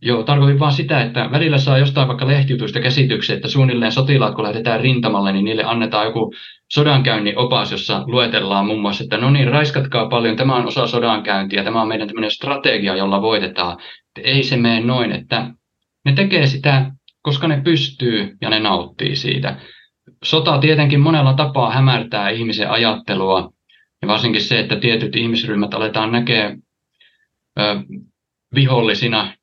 Joo, 0.02 0.22
tarkoitin 0.22 0.58
vaan 0.58 0.72
sitä, 0.72 1.00
että 1.02 1.28
välillä 1.30 1.58
saa 1.58 1.78
jostain 1.78 2.08
vaikka 2.08 2.26
lehtijutuista 2.26 2.80
käsityksen, 2.80 3.36
että 3.36 3.48
suunnilleen 3.48 3.92
sotilaat, 3.92 4.34
kun 4.34 4.44
lähdetään 4.44 4.80
rintamalle, 4.80 5.32
niin 5.32 5.44
niille 5.44 5.64
annetaan 5.64 6.06
joku 6.06 6.34
sodankäynnin 6.72 7.38
opas, 7.38 7.72
jossa 7.72 8.04
luetellaan 8.06 8.66
muun 8.66 8.80
muassa, 8.80 9.04
että 9.04 9.16
no 9.16 9.30
niin, 9.30 9.48
raiskatkaa 9.48 10.08
paljon, 10.08 10.36
tämä 10.36 10.56
on 10.56 10.66
osa 10.66 10.86
sodankäyntiä, 10.86 11.64
tämä 11.64 11.82
on 11.82 11.88
meidän 11.88 12.08
tämmöinen 12.08 12.30
strategia, 12.30 12.96
jolla 12.96 13.22
voitetaan. 13.22 13.72
Että 13.72 14.30
ei 14.30 14.42
se 14.42 14.56
mene 14.56 14.80
noin, 14.80 15.12
että 15.12 15.50
ne 16.04 16.12
tekee 16.12 16.46
sitä, 16.46 16.90
koska 17.22 17.48
ne 17.48 17.60
pystyy 17.64 18.36
ja 18.40 18.50
ne 18.50 18.58
nauttii 18.58 19.16
siitä. 19.16 19.56
Sota 20.24 20.58
tietenkin 20.58 21.00
monella 21.00 21.34
tapaa 21.34 21.72
hämärtää 21.72 22.30
ihmisen 22.30 22.70
ajattelua, 22.70 23.50
ja 24.02 24.08
varsinkin 24.08 24.42
se, 24.42 24.60
että 24.60 24.76
tietyt 24.76 25.16
ihmisryhmät 25.16 25.74
aletaan 25.74 26.12
näkee 26.12 26.56
ö, 27.58 27.62
vihollisina 28.54 29.36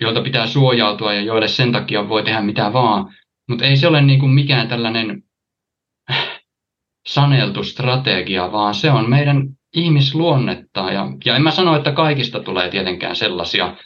joilta 0.00 0.22
pitää 0.22 0.46
suojautua 0.46 1.14
ja 1.14 1.20
joille 1.20 1.48
sen 1.48 1.72
takia 1.72 2.08
voi 2.08 2.22
tehdä 2.22 2.40
mitä 2.40 2.72
vaan. 2.72 3.14
Mutta 3.48 3.64
ei 3.64 3.76
se 3.76 3.88
ole 3.88 4.02
niin 4.02 4.20
kuin 4.20 4.32
mikään 4.32 4.68
tällainen 4.68 5.22
saneltu 7.08 7.64
strategia, 7.64 8.52
vaan 8.52 8.74
se 8.74 8.90
on 8.90 9.10
meidän 9.10 9.48
ihmisluonnetta. 9.76 10.80
Ja, 10.80 11.06
ja 11.24 11.36
en 11.36 11.42
mä 11.42 11.50
sano, 11.50 11.76
että 11.76 11.92
kaikista 11.92 12.40
tulee 12.40 12.68
tietenkään 12.68 13.16
sellaisia, 13.16 13.76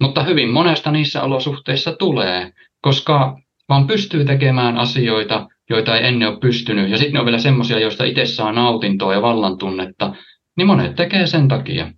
mutta 0.00 0.22
hyvin 0.22 0.50
monesta 0.50 0.90
niissä 0.90 1.22
olosuhteissa 1.22 1.92
tulee, 1.92 2.52
koska 2.82 3.38
vaan 3.68 3.86
pystyy 3.86 4.24
tekemään 4.24 4.78
asioita, 4.78 5.48
joita 5.70 5.96
ei 5.96 6.06
ennen 6.06 6.28
ole 6.28 6.38
pystynyt. 6.40 6.90
Ja 6.90 6.96
sitten 6.96 7.12
ne 7.12 7.20
on 7.20 7.26
vielä 7.26 7.38
semmoisia, 7.38 7.78
joista 7.78 8.04
itse 8.04 8.26
saa 8.26 8.52
nautintoa 8.52 9.14
ja 9.14 9.22
vallantunnetta, 9.22 10.14
niin 10.56 10.66
monet 10.66 10.94
tekee 10.94 11.26
sen 11.26 11.48
takia. 11.48 11.92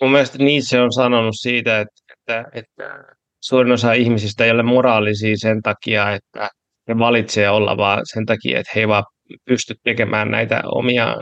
Mun 0.00 0.12
mielestä 0.12 0.38
Nietzsche 0.38 0.80
on 0.80 0.92
sanonut 0.92 1.34
siitä, 1.40 1.80
että 1.80 2.04
että, 2.28 2.50
että 2.52 3.04
suurin 3.40 3.72
osa 3.72 3.92
ihmisistä 3.92 4.44
ei 4.44 4.50
ole 4.50 4.62
moraalisia 4.62 5.36
sen 5.36 5.62
takia, 5.62 6.12
että 6.12 6.50
he 6.88 6.98
valitsee 6.98 7.50
olla 7.50 7.76
vaan 7.76 8.00
sen 8.04 8.26
takia, 8.26 8.58
että 8.58 8.72
he 8.74 8.80
ei 8.80 8.88
vaan 8.88 9.04
pysty 9.44 9.74
tekemään 9.82 10.30
näitä 10.30 10.62
omia 10.64 11.16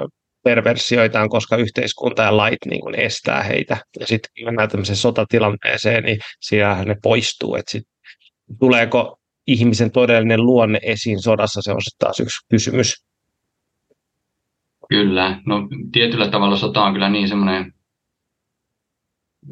perversioitaan, 0.44 1.28
koska 1.28 1.56
yhteiskunta 1.56 2.22
ja 2.22 2.36
lait 2.36 2.58
niin 2.70 2.80
kuin 2.80 2.94
estää 2.94 3.42
heitä. 3.42 3.76
Ja 4.00 4.06
sitten 4.06 4.30
kun 4.38 4.44
mennään 4.44 4.68
tämmöiseen 4.68 4.96
sotatilanteeseen, 4.96 6.04
niin 6.04 6.18
siellä 6.40 6.84
ne 6.84 6.96
poistuu. 7.02 7.54
Että 7.54 7.70
sit, 7.70 7.82
tuleeko 8.60 9.18
ihmisen 9.46 9.90
todellinen 9.90 10.42
luonne 10.42 10.78
esiin 10.82 11.22
sodassa, 11.22 11.62
se 11.62 11.72
on 11.72 11.82
sitten 11.82 12.06
taas 12.06 12.20
yksi 12.20 12.46
kysymys. 12.50 12.94
Kyllä, 14.88 15.40
no 15.46 15.68
tietyllä 15.92 16.28
tavalla 16.28 16.56
sota 16.56 16.82
on 16.82 16.92
kyllä 16.92 17.10
niin 17.10 17.28
semmoinen 17.28 17.72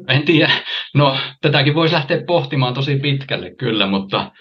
en 0.07 0.25
tiedä. 0.25 0.51
No, 0.95 1.17
tätäkin 1.41 1.75
voisi 1.75 1.93
lähteä 1.93 2.23
pohtimaan 2.27 2.73
tosi 2.73 2.95
pitkälle 2.95 3.55
kyllä, 3.55 3.87
mutta 3.87 4.31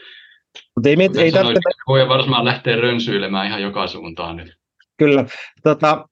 Mut 0.77 0.87
ei, 0.87 0.97
mit, 0.97 1.17
ei 1.17 1.33
tarvitse... 1.33 1.61
voi 1.87 2.09
varmaan 2.09 2.45
lähteä 2.45 2.77
rönsyilemään 2.77 3.47
ihan 3.47 3.63
joka 3.63 3.87
suuntaan 3.87 4.37
nyt. 4.37 4.55
Kyllä. 4.99 5.25
Tota, 5.63 6.05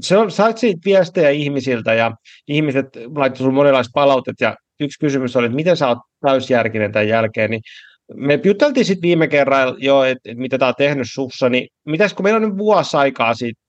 se 0.00 0.16
on, 0.16 0.30
sait 0.30 0.58
siitä 0.58 0.80
viestejä 0.84 1.30
ihmisiltä 1.30 1.94
ja 1.94 2.12
ihmiset 2.48 2.86
laittoi 3.14 3.36
sinulle 3.36 3.54
monenlaista 3.54 3.90
palautet 3.94 4.40
ja 4.40 4.56
yksi 4.80 4.98
kysymys 5.00 5.36
oli, 5.36 5.46
että 5.46 5.56
miten 5.56 5.76
sä 5.76 5.88
oot 5.88 5.98
täysjärkinen 6.20 6.92
tämän 6.92 7.08
jälkeen, 7.08 7.50
niin 7.50 7.60
me 8.14 8.40
juteltiin 8.44 8.86
sitten 8.86 9.02
viime 9.02 9.28
kerralla 9.28 9.76
jo, 9.78 10.02
että, 10.02 10.30
että 10.30 10.40
mitä 10.40 10.58
tämä 10.58 10.68
on 10.68 10.74
tehnyt 10.78 11.06
sussa, 11.10 11.48
niin 11.48 11.68
mitäs 11.86 12.14
kun 12.14 12.24
meillä 12.24 12.36
on 12.36 12.48
nyt 12.48 12.58
vuosi 12.58 12.96
aikaa 12.96 13.34
siitä 13.34 13.60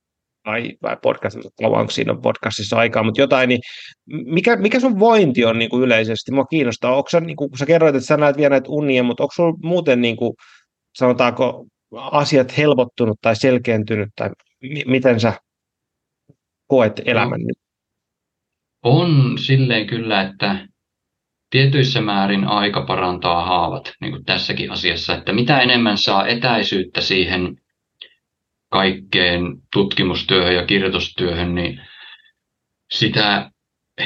tai, 0.43 0.71
vai 0.81 0.97
podcastissa, 1.01 1.49
kauanko 1.61 1.91
siinä 1.91 2.11
on 2.11 2.21
podcastissa 2.21 2.77
aikaa, 2.77 3.03
mutta 3.03 3.21
jotain, 3.21 3.49
niin 3.49 3.59
mikä, 4.05 4.55
mikä 4.55 4.79
sun 4.79 4.99
vointi 4.99 5.45
on 5.45 5.59
niin 5.59 5.69
kuin 5.69 5.83
yleisesti? 5.83 6.31
Mua 6.31 6.45
kiinnostaa. 6.45 6.95
Onko 6.95 7.09
sä, 7.09 7.19
niin 7.19 7.35
kuin, 7.37 7.49
kun 7.49 7.57
sä 7.57 7.65
kerroit, 7.65 7.95
että 7.95 8.07
sä 8.07 8.17
näet 8.17 8.37
vielä 8.37 8.49
näitä 8.49 8.69
unia, 8.69 9.03
mutta 9.03 9.23
onko 9.23 9.33
sulla 9.35 9.57
muuten, 9.63 10.01
niin 10.01 10.17
kuin, 10.17 10.33
sanotaanko, 10.97 11.65
asiat 11.95 12.57
helpottunut 12.57 13.17
tai 13.21 13.35
selkeentynyt, 13.35 14.09
tai 14.15 14.29
m- 14.61 14.91
miten 14.91 15.19
sä 15.19 15.33
koet 16.67 17.01
elämän 17.05 17.41
no, 17.41 17.45
nyt? 17.47 17.57
On 18.83 19.37
silleen 19.37 19.87
kyllä, 19.87 20.21
että 20.21 20.67
tietyissä 21.49 22.01
määrin 22.01 22.43
aika 22.43 22.85
parantaa 22.85 23.45
haavat 23.45 23.93
niin 24.01 24.11
kuin 24.11 24.25
tässäkin 24.25 24.71
asiassa, 24.71 25.15
että 25.15 25.33
mitä 25.33 25.61
enemmän 25.61 25.97
saa 25.97 26.27
etäisyyttä 26.27 27.01
siihen 27.01 27.57
kaikkeen 28.71 29.41
tutkimustyöhön 29.73 30.55
ja 30.55 30.65
kirjoitustyöhön, 30.65 31.55
niin 31.55 31.81
sitä 32.91 33.51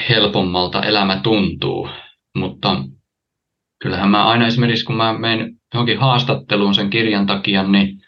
helpommalta 0.10 0.84
elämä 0.84 1.20
tuntuu. 1.24 1.90
Mutta 2.36 2.84
kyllähän 3.82 4.10
mä 4.10 4.26
aina 4.26 4.48
esimerkiksi, 4.48 4.86
kun 4.86 4.96
mä 4.96 5.18
menen 5.18 5.52
johonkin 5.74 6.00
haastatteluun 6.00 6.76
sen 6.76 6.90
kirjan 6.90 7.26
takia, 7.26 7.64
niin 7.64 8.02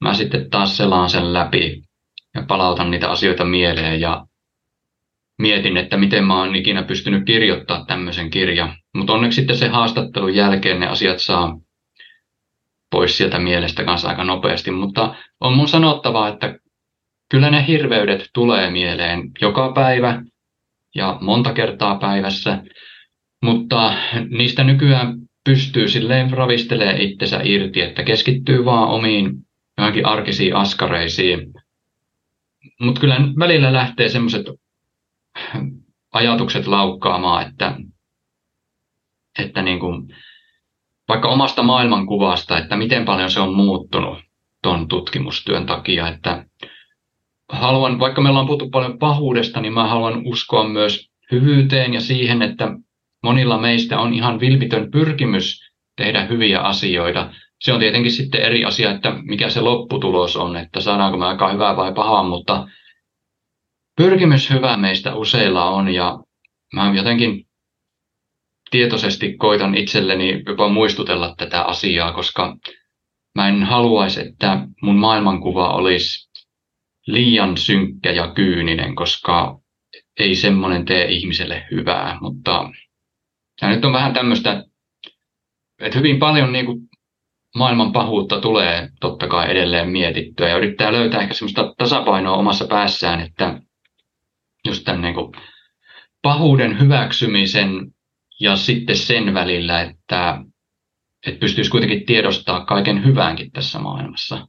mä 0.00 0.14
sitten 0.14 0.50
taas 0.50 0.76
selaan 0.76 1.10
sen 1.10 1.32
läpi 1.32 1.82
ja 2.34 2.42
palautan 2.48 2.90
niitä 2.90 3.10
asioita 3.10 3.44
mieleen 3.44 4.00
ja 4.00 4.26
mietin, 5.38 5.76
että 5.76 5.96
miten 5.96 6.24
mä 6.24 6.38
oon 6.38 6.56
ikinä 6.56 6.82
pystynyt 6.82 7.24
kirjoittamaan 7.24 7.86
tämmöisen 7.86 8.30
kirjan. 8.30 8.76
Mutta 8.94 9.12
onneksi 9.12 9.36
sitten 9.36 9.56
se 9.56 9.68
haastattelun 9.68 10.34
jälkeen 10.34 10.80
ne 10.80 10.86
asiat 10.86 11.18
saa 11.18 11.58
pois 12.92 13.16
sieltä 13.16 13.38
mielestä 13.38 13.84
kanssa 13.84 14.08
aika 14.08 14.24
nopeasti, 14.24 14.70
mutta 14.70 15.14
on 15.40 15.56
mun 15.56 15.68
sanottava, 15.68 16.28
että 16.28 16.58
kyllä 17.30 17.50
ne 17.50 17.66
hirveydet 17.66 18.30
tulee 18.34 18.70
mieleen 18.70 19.30
joka 19.40 19.72
päivä 19.72 20.22
ja 20.94 21.18
monta 21.20 21.52
kertaa 21.52 21.98
päivässä, 21.98 22.62
mutta 23.42 23.94
niistä 24.30 24.64
nykyään 24.64 25.14
pystyy 25.44 25.88
silleen 25.88 26.30
ravistelee 26.30 27.02
itsensä 27.02 27.40
irti, 27.42 27.80
että 27.80 28.02
keskittyy 28.02 28.64
vaan 28.64 28.88
omiin 28.88 29.32
johonkin 29.78 30.06
arkisiin 30.06 30.56
askareisiin. 30.56 31.52
Mutta 32.80 33.00
kyllä 33.00 33.16
välillä 33.38 33.72
lähtee 33.72 34.08
semmoiset 34.08 34.46
ajatukset 36.12 36.66
laukkaamaan, 36.66 37.48
että, 37.48 37.76
että 39.38 39.62
niin 39.62 39.80
kuin, 39.80 40.14
vaikka 41.12 41.28
omasta 41.28 41.62
maailmankuvasta, 41.62 42.58
että 42.58 42.76
miten 42.76 43.04
paljon 43.04 43.30
se 43.30 43.40
on 43.40 43.54
muuttunut 43.54 44.18
tuon 44.62 44.88
tutkimustyön 44.88 45.66
takia, 45.66 46.08
että 46.08 46.44
haluan, 47.48 47.98
vaikka 47.98 48.20
me 48.20 48.28
ollaan 48.28 48.46
puhuttu 48.46 48.70
paljon 48.70 48.98
pahuudesta, 48.98 49.60
niin 49.60 49.72
mä 49.72 49.88
haluan 49.88 50.22
uskoa 50.24 50.68
myös 50.68 51.10
hyvyyteen 51.32 51.94
ja 51.94 52.00
siihen, 52.00 52.42
että 52.42 52.68
monilla 53.22 53.58
meistä 53.58 54.00
on 54.00 54.14
ihan 54.14 54.40
vilpitön 54.40 54.90
pyrkimys 54.90 55.60
tehdä 55.96 56.24
hyviä 56.24 56.60
asioita. 56.60 57.30
Se 57.60 57.72
on 57.72 57.80
tietenkin 57.80 58.12
sitten 58.12 58.42
eri 58.42 58.64
asia, 58.64 58.90
että 58.90 59.16
mikä 59.22 59.48
se 59.48 59.60
lopputulos 59.60 60.36
on, 60.36 60.56
että 60.56 60.80
saadaanko 60.80 61.18
me 61.18 61.26
aika 61.26 61.52
hyvää 61.52 61.76
vai 61.76 61.94
pahaa, 61.94 62.22
mutta 62.22 62.66
pyrkimys 63.96 64.50
hyvää 64.50 64.76
meistä 64.76 65.14
useilla 65.14 65.64
on 65.70 65.94
ja 65.94 66.18
mä 66.74 66.92
jotenkin 66.94 67.46
tietoisesti 68.72 69.36
koitan 69.36 69.74
itselleni 69.74 70.42
jopa 70.46 70.68
muistutella 70.68 71.34
tätä 71.38 71.62
asiaa, 71.62 72.12
koska 72.12 72.56
mä 73.34 73.48
en 73.48 73.62
haluaisi, 73.62 74.20
että 74.20 74.66
mun 74.82 74.96
maailmankuva 74.96 75.74
olisi 75.74 76.30
liian 77.06 77.56
synkkä 77.56 78.10
ja 78.10 78.32
kyyninen, 78.34 78.94
koska 78.94 79.58
ei 80.18 80.34
semmoinen 80.34 80.84
tee 80.84 81.04
ihmiselle 81.04 81.66
hyvää. 81.70 82.18
Mutta 82.20 82.70
ja 83.62 83.68
nyt 83.68 83.84
on 83.84 83.92
vähän 83.92 84.14
tämmöistä, 84.14 84.64
että 85.80 85.98
hyvin 85.98 86.18
paljon 86.18 86.52
niin 86.52 86.66
kuin 86.66 86.78
maailman 87.56 87.92
pahuutta 87.92 88.40
tulee 88.40 88.88
totta 89.00 89.28
kai 89.28 89.50
edelleen 89.50 89.88
mietittyä 89.88 90.48
ja 90.48 90.56
yrittää 90.56 90.92
löytää 90.92 91.20
ehkä 91.20 91.34
semmoista 91.34 91.74
tasapainoa 91.78 92.36
omassa 92.36 92.66
päässään, 92.66 93.20
että 93.20 93.60
just 94.66 94.84
tämän 94.84 95.02
niin 95.02 95.14
kuin 95.14 95.32
pahuuden 96.22 96.80
hyväksymisen 96.80 97.92
ja 98.40 98.56
sitten 98.56 98.96
sen 98.96 99.34
välillä, 99.34 99.82
että, 99.82 100.44
että 101.26 101.40
pystyisi 101.40 101.70
kuitenkin 101.70 102.06
tiedostaa 102.06 102.64
kaiken 102.64 103.04
hyväänkin 103.04 103.52
tässä 103.52 103.78
maailmassa. 103.78 104.46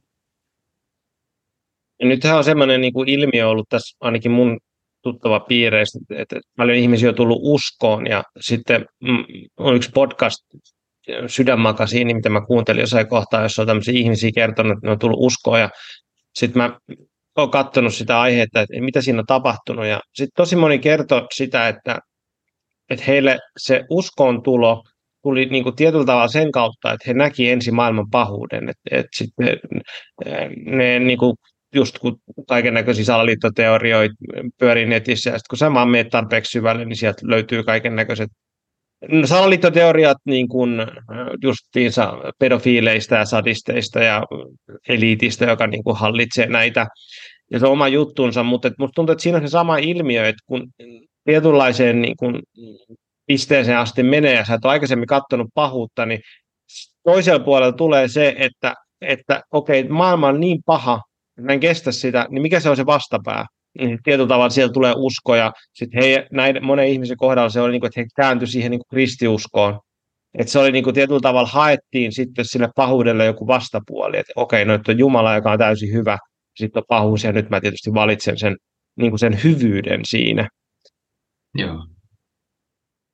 Ja 2.00 2.08
nythän 2.08 2.36
on 2.36 2.44
sellainen 2.44 2.80
niin 2.80 2.92
kuin 2.92 3.08
ilmiö 3.08 3.48
ollut 3.48 3.68
tässä 3.68 3.96
ainakin 4.00 4.30
mun 4.30 4.58
tuttava 5.02 5.40
piireistä, 5.40 5.98
että 6.10 6.40
paljon 6.56 6.78
ihmisiä 6.78 7.08
on 7.08 7.14
tullut 7.14 7.40
uskoon. 7.42 8.06
Ja 8.06 8.22
sitten 8.40 8.86
mm, 9.00 9.24
on 9.56 9.76
yksi 9.76 9.90
podcast, 9.94 10.38
sydänmakasiini, 11.26 12.14
mitä 12.14 12.28
mä 12.28 12.46
kuuntelin 12.46 12.80
jossain 12.80 13.08
kohtaa, 13.08 13.42
jossa 13.42 13.62
on 13.62 13.68
tämmöisiä 13.68 13.94
ihmisiä 13.94 14.30
kertonut, 14.34 14.72
että 14.72 14.86
ne 14.86 14.92
on 14.92 14.98
tullut 14.98 15.18
uskoon. 15.20 15.60
Ja 15.60 15.70
sitten 16.34 16.62
mä 16.62 16.78
olen 17.36 17.50
katsonut 17.50 17.94
sitä 17.94 18.20
aihetta, 18.20 18.60
että 18.60 18.80
mitä 18.80 19.00
siinä 19.00 19.18
on 19.18 19.26
tapahtunut. 19.26 19.86
Ja 19.86 20.00
sitten 20.14 20.36
tosi 20.36 20.56
moni 20.56 20.78
kertoo 20.78 21.26
sitä, 21.34 21.68
että 21.68 21.98
että 22.90 23.04
heille 23.06 23.38
se 23.58 23.84
uskon 23.90 24.42
tulo 24.42 24.82
tuli 25.22 25.46
niin 25.46 25.64
kuin 25.64 25.76
tietyllä 25.76 26.04
tavalla 26.04 26.28
sen 26.28 26.52
kautta, 26.52 26.92
että 26.92 27.04
he 27.06 27.14
näki 27.14 27.50
ensin 27.50 27.74
maailman 27.74 28.10
pahuuden. 28.10 28.68
Että, 28.68 28.82
että 28.90 29.08
sitten 29.14 29.46
ne 30.66 30.98
niin 30.98 31.18
kuin 31.18 31.36
just 31.74 31.98
kun 31.98 32.16
kaiken 32.48 32.74
näköisiä 32.74 33.04
salaliittoteorioita 33.04 34.14
pyörii 34.58 34.86
netissä, 34.86 35.30
ja 35.30 35.38
sitten 35.38 35.50
kun 35.50 35.58
sä 35.58 35.74
vaan 35.74 35.88
tarpeeksi 36.10 36.50
syvälle, 36.50 36.84
niin 36.84 36.96
sieltä 36.96 37.20
löytyy 37.24 37.62
kaiken 37.62 37.96
näköiset 37.96 38.30
no, 39.08 39.26
salaliittoteoriat 39.26 40.16
niin 40.24 40.48
kuin 40.48 40.70
justiinsa 41.42 42.12
pedofiileista 42.38 43.14
ja 43.14 43.24
sadisteista 43.24 44.02
ja 44.02 44.22
eliitistä, 44.88 45.44
joka 45.44 45.66
niin 45.66 45.84
kuin 45.84 45.96
hallitsee 45.96 46.46
näitä, 46.46 46.86
ja 47.50 47.58
se 47.58 47.66
on 47.66 47.72
oma 47.72 47.88
juttunsa, 47.88 48.42
mutta 48.42 48.70
musta 48.78 48.94
tuntuu, 48.94 49.12
että 49.12 49.22
siinä 49.22 49.38
on 49.38 49.48
se 49.48 49.50
sama 49.50 49.78
ilmiö, 49.78 50.28
että 50.28 50.42
kun 50.46 50.68
tietynlaiseen 51.24 52.02
niin 52.02 52.16
kuin 52.16 52.42
pisteeseen 53.26 53.78
asti 53.78 54.02
menee 54.02 54.34
ja 54.34 54.44
sä 54.44 54.54
et 54.54 54.64
ole 54.64 54.72
aikaisemmin 54.72 55.06
katsonut 55.06 55.48
pahuutta, 55.54 56.06
niin 56.06 56.20
toisella 57.02 57.44
puolella 57.44 57.72
tulee 57.72 58.08
se, 58.08 58.34
että, 58.38 58.74
että 59.00 59.42
okei, 59.50 59.88
maailma 59.88 60.28
on 60.28 60.40
niin 60.40 60.60
paha, 60.66 61.00
mä 61.40 61.52
en 61.52 61.60
kestä 61.60 61.92
sitä, 61.92 62.26
niin 62.30 62.42
mikä 62.42 62.60
se 62.60 62.70
on 62.70 62.76
se 62.76 62.86
vastapää? 62.86 63.46
Niin 63.78 63.98
tietyllä 64.04 64.28
tavalla 64.28 64.50
siellä 64.50 64.72
tulee 64.72 64.92
usko 64.96 65.34
ja 65.34 65.52
sitten 65.72 66.02
he, 66.02 66.26
näiden 66.32 66.64
monen 66.64 66.88
ihmisen 66.88 67.16
kohdalla 67.16 67.48
se 67.48 67.60
oli 67.60 67.72
niin 67.72 67.80
kuin, 67.80 67.88
että 67.88 68.00
he 68.00 68.06
kääntyi 68.16 68.48
siihen 68.48 68.70
niin 68.70 68.78
kuin 68.78 68.96
kristiuskoon. 68.96 69.80
Että 70.38 70.52
se 70.52 70.58
oli 70.58 70.72
niin 70.72 70.84
kuin 70.84 70.94
tietyllä 70.94 71.20
tavalla 71.20 71.48
haettiin 71.48 72.12
sitten 72.12 72.44
sille 72.44 72.68
pahuudelle 72.76 73.24
joku 73.24 73.46
vastapuoli, 73.46 74.18
että 74.18 74.32
okei, 74.36 74.64
no 74.64 74.74
että 74.74 74.92
on 74.92 74.98
Jumala, 74.98 75.34
joka 75.34 75.52
on 75.52 75.58
täysin 75.58 75.92
hyvä, 75.92 76.18
sitten 76.56 76.80
on 76.80 76.84
pahuus 76.88 77.24
ja 77.24 77.32
nyt 77.32 77.50
mä 77.50 77.60
tietysti 77.60 77.94
valitsen 77.94 78.38
sen, 78.38 78.56
niin 78.96 79.10
kuin 79.10 79.18
sen 79.18 79.40
hyvyyden 79.44 80.00
siinä. 80.04 80.48
Joo. 81.54 81.86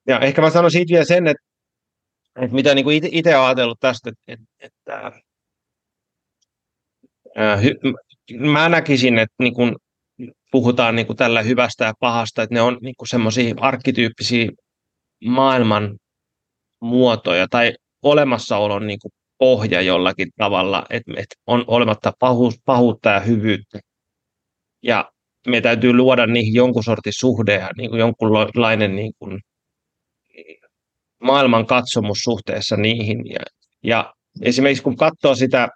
Ja 0.07 0.21
ehkä 0.21 0.43
mä 0.43 0.51
sanon 0.51 0.71
siitä 0.71 0.93
vielä 0.93 1.05
sen, 1.05 1.27
että, 1.27 1.43
että 2.43 2.55
mitä 2.55 2.75
niin 2.75 3.05
itse 3.13 3.37
olen 3.37 3.47
ajatellut 3.47 3.81
tästä, 3.81 4.11
että, 4.11 4.45
että, 4.59 5.13
että 7.39 8.39
mä 8.39 8.69
näkisin, 8.69 9.19
että 9.19 9.35
niin 9.39 9.55
kuin 9.55 9.77
puhutaan 10.51 10.97
niin 10.97 11.07
kuin 11.07 11.17
tällä 11.17 11.43
hyvästä 11.43 11.85
ja 11.85 11.95
pahasta, 12.01 12.43
että 12.43 12.55
ne 12.55 12.61
on 12.61 12.79
niin 12.83 12.95
semmoisia 13.09 13.55
arkkityyppisiä 13.61 14.51
maailman 15.25 15.99
muotoja 16.81 17.47
tai 17.49 17.75
olemassaolon 18.03 18.87
niin 18.87 18.99
kuin 18.99 19.13
pohja 19.39 19.81
jollakin 19.81 20.29
tavalla, 20.37 20.87
että, 20.91 21.13
että 21.17 21.35
on 21.47 21.65
olematta 21.67 22.13
pahuus, 22.19 22.55
pahuutta 22.65 23.11
ja 23.11 23.21
hyvyyttä. 23.21 23.81
Ja 24.83 25.13
me 25.47 25.61
täytyy 25.61 25.93
luoda 25.93 26.27
niihin 26.27 26.55
jonkun 26.55 26.85
sortin 26.85 27.13
suhde 27.19 27.55
ja 27.55 27.71
niin 27.77 27.91
kuin 27.91 28.01
jonkunlainen 28.01 28.97
niin 28.97 29.13
kuin 29.19 29.41
maailman 31.23 31.67
katsomus 31.67 32.19
suhteessa 32.19 32.77
niihin. 32.77 33.27
Ja, 33.27 33.41
ja 33.85 34.15
esimerkiksi 34.43 34.83
kun 34.83 34.97
katsoo 34.97 35.35
sitä 35.35 35.69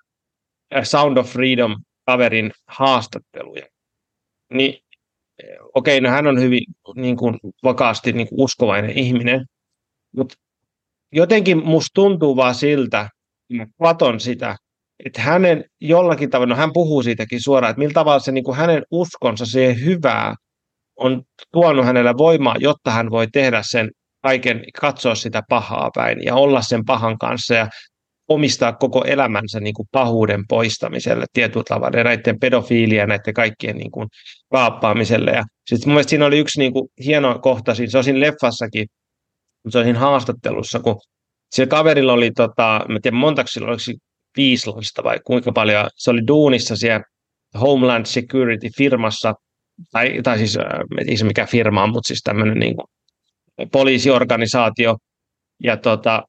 Sound 0.82 1.16
of 1.16 1.28
Freedom 1.28 1.76
kaverin 2.06 2.52
haastatteluja, 2.68 3.66
niin 4.52 4.74
okei, 5.74 5.98
okay, 5.98 6.00
no 6.00 6.10
hän 6.10 6.26
on 6.26 6.40
hyvin 6.40 6.64
niin 6.96 7.16
kuin, 7.16 7.38
vakaasti 7.62 8.12
niin 8.12 8.28
kuin 8.28 8.40
uskovainen 8.40 8.98
ihminen, 8.98 9.46
mutta 10.16 10.34
jotenkin 11.12 11.66
musta 11.66 11.94
tuntuu 11.94 12.36
vaan 12.36 12.54
siltä, 12.54 13.08
mä 13.52 13.66
katon 13.78 14.20
sitä, 14.20 14.56
että 15.04 15.22
hänen 15.22 15.64
jollakin 15.80 16.30
tavalla, 16.30 16.54
no 16.54 16.60
hän 16.60 16.72
puhuu 16.72 17.02
siitäkin 17.02 17.42
suoraan, 17.42 17.70
että 17.70 17.78
millä 17.78 17.92
tavalla 17.92 18.18
se 18.18 18.32
niin 18.32 18.44
kuin 18.44 18.56
hänen 18.56 18.82
uskonsa 18.90 19.46
siihen 19.46 19.84
hyvää 19.84 20.34
on 20.96 21.22
tuonut 21.52 21.84
hänelle 21.84 22.14
voimaa, 22.18 22.54
jotta 22.58 22.90
hän 22.90 23.10
voi 23.10 23.26
tehdä 23.32 23.62
sen 23.70 23.90
kaiken, 24.22 24.64
katsoa 24.80 25.14
sitä 25.14 25.42
pahaa 25.48 25.90
päin 25.94 26.24
ja 26.24 26.34
olla 26.34 26.62
sen 26.62 26.84
pahan 26.84 27.18
kanssa 27.18 27.54
ja 27.54 27.68
omistaa 28.28 28.72
koko 28.72 29.04
elämänsä 29.04 29.60
niin 29.60 29.74
kuin 29.74 29.88
pahuuden 29.92 30.44
poistamiselle 30.48 31.26
tietyllä 31.32 31.64
tavalla 31.68 31.98
ja 31.98 32.04
näiden 32.04 32.40
pedofiilia 32.40 33.00
ja 33.00 33.06
näiden 33.06 33.34
kaikkien 33.34 33.76
niin 33.76 33.90
kuin 33.90 34.08
kaappaamiselle. 34.52 35.30
Ja 35.30 35.44
sitten 35.66 35.88
mun 35.88 35.94
mielestä 35.94 36.10
siinä 36.10 36.26
oli 36.26 36.38
yksi 36.38 36.58
niin 36.58 36.72
kuin 36.72 36.88
hieno 37.04 37.38
kohta, 37.38 37.74
se 37.74 37.98
on 37.98 38.04
siinä 38.04 38.20
leffassakin, 38.20 38.86
se 39.68 39.78
on 39.78 39.84
siinä 39.84 39.98
haastattelussa, 39.98 40.80
kun 40.80 41.00
sillä 41.54 41.66
kaverilla 41.66 42.12
oli, 42.12 42.30
tota, 42.30 42.80
mä 42.88 42.98
tiedän 43.02 43.20
montako 43.20 43.48
sillä 43.48 43.68
oliko 43.68 43.82
viisi 44.36 44.70
lasta 44.70 45.04
vai 45.04 45.18
kuinka 45.24 45.52
paljon, 45.52 45.88
se 45.96 46.10
oli 46.10 46.26
duunissa 46.26 46.76
siellä 46.76 47.04
Homeland 47.60 48.06
Security-firmassa, 48.06 49.34
tai, 49.92 50.20
tai 50.22 50.38
siis 50.38 50.58
ei 51.06 51.16
se 51.16 51.24
mikä 51.24 51.46
firma 51.46 51.82
on, 51.82 51.90
mutta 51.90 52.06
siis 52.06 52.20
tämmöinen 52.24 52.58
niin 52.58 52.76
kuin 52.76 52.86
poliisiorganisaatio, 53.72 54.96
ja 55.62 55.76
tota, 55.76 56.22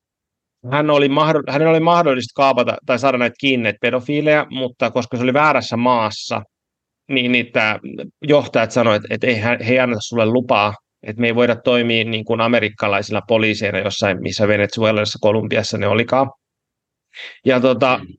hän 0.72 0.90
oli 0.90 1.08
mahdoll- 1.08 1.52
hänen 1.52 1.68
oli 1.68 1.80
mahdollista 1.80 2.32
kaapata 2.36 2.78
tai 2.86 3.00
saada 3.00 3.18
näitä 3.18 3.36
kiinni 3.40 3.74
pedofiileja, 3.82 4.46
mutta 4.50 4.92
koska 4.92 5.18
se 5.18 5.24
oli 5.24 5.34
väärässä 5.34 5.78
maassa, 5.78 6.42
niin 7.10 7.32
niitä 7.32 7.80
johtajat 8.22 8.72
sanoivat, 8.72 9.04
että 9.10 9.28
ei, 9.28 9.42
he 9.42 9.58
ei 9.68 9.80
anneta 9.80 10.02
sulle 10.02 10.26
lupaa, 10.26 10.74
että 11.04 11.22
me 11.22 11.28
ei 11.28 11.36
voida 11.36 11.56
toimia 11.56 12.04
niin 12.04 12.26
kuin 12.26 12.42
amerikkalaisilla 12.42 13.22
poliiseina 13.28 13.80
jossain, 13.80 14.22
missä 14.22 14.48
Venezuelassa, 14.48 15.20
Kolumbiassa 15.22 15.78
ne 15.78 15.88
olikaan. 15.88 16.32
Ja 17.46 17.60
tota, 17.60 17.98
mm. 17.98 18.14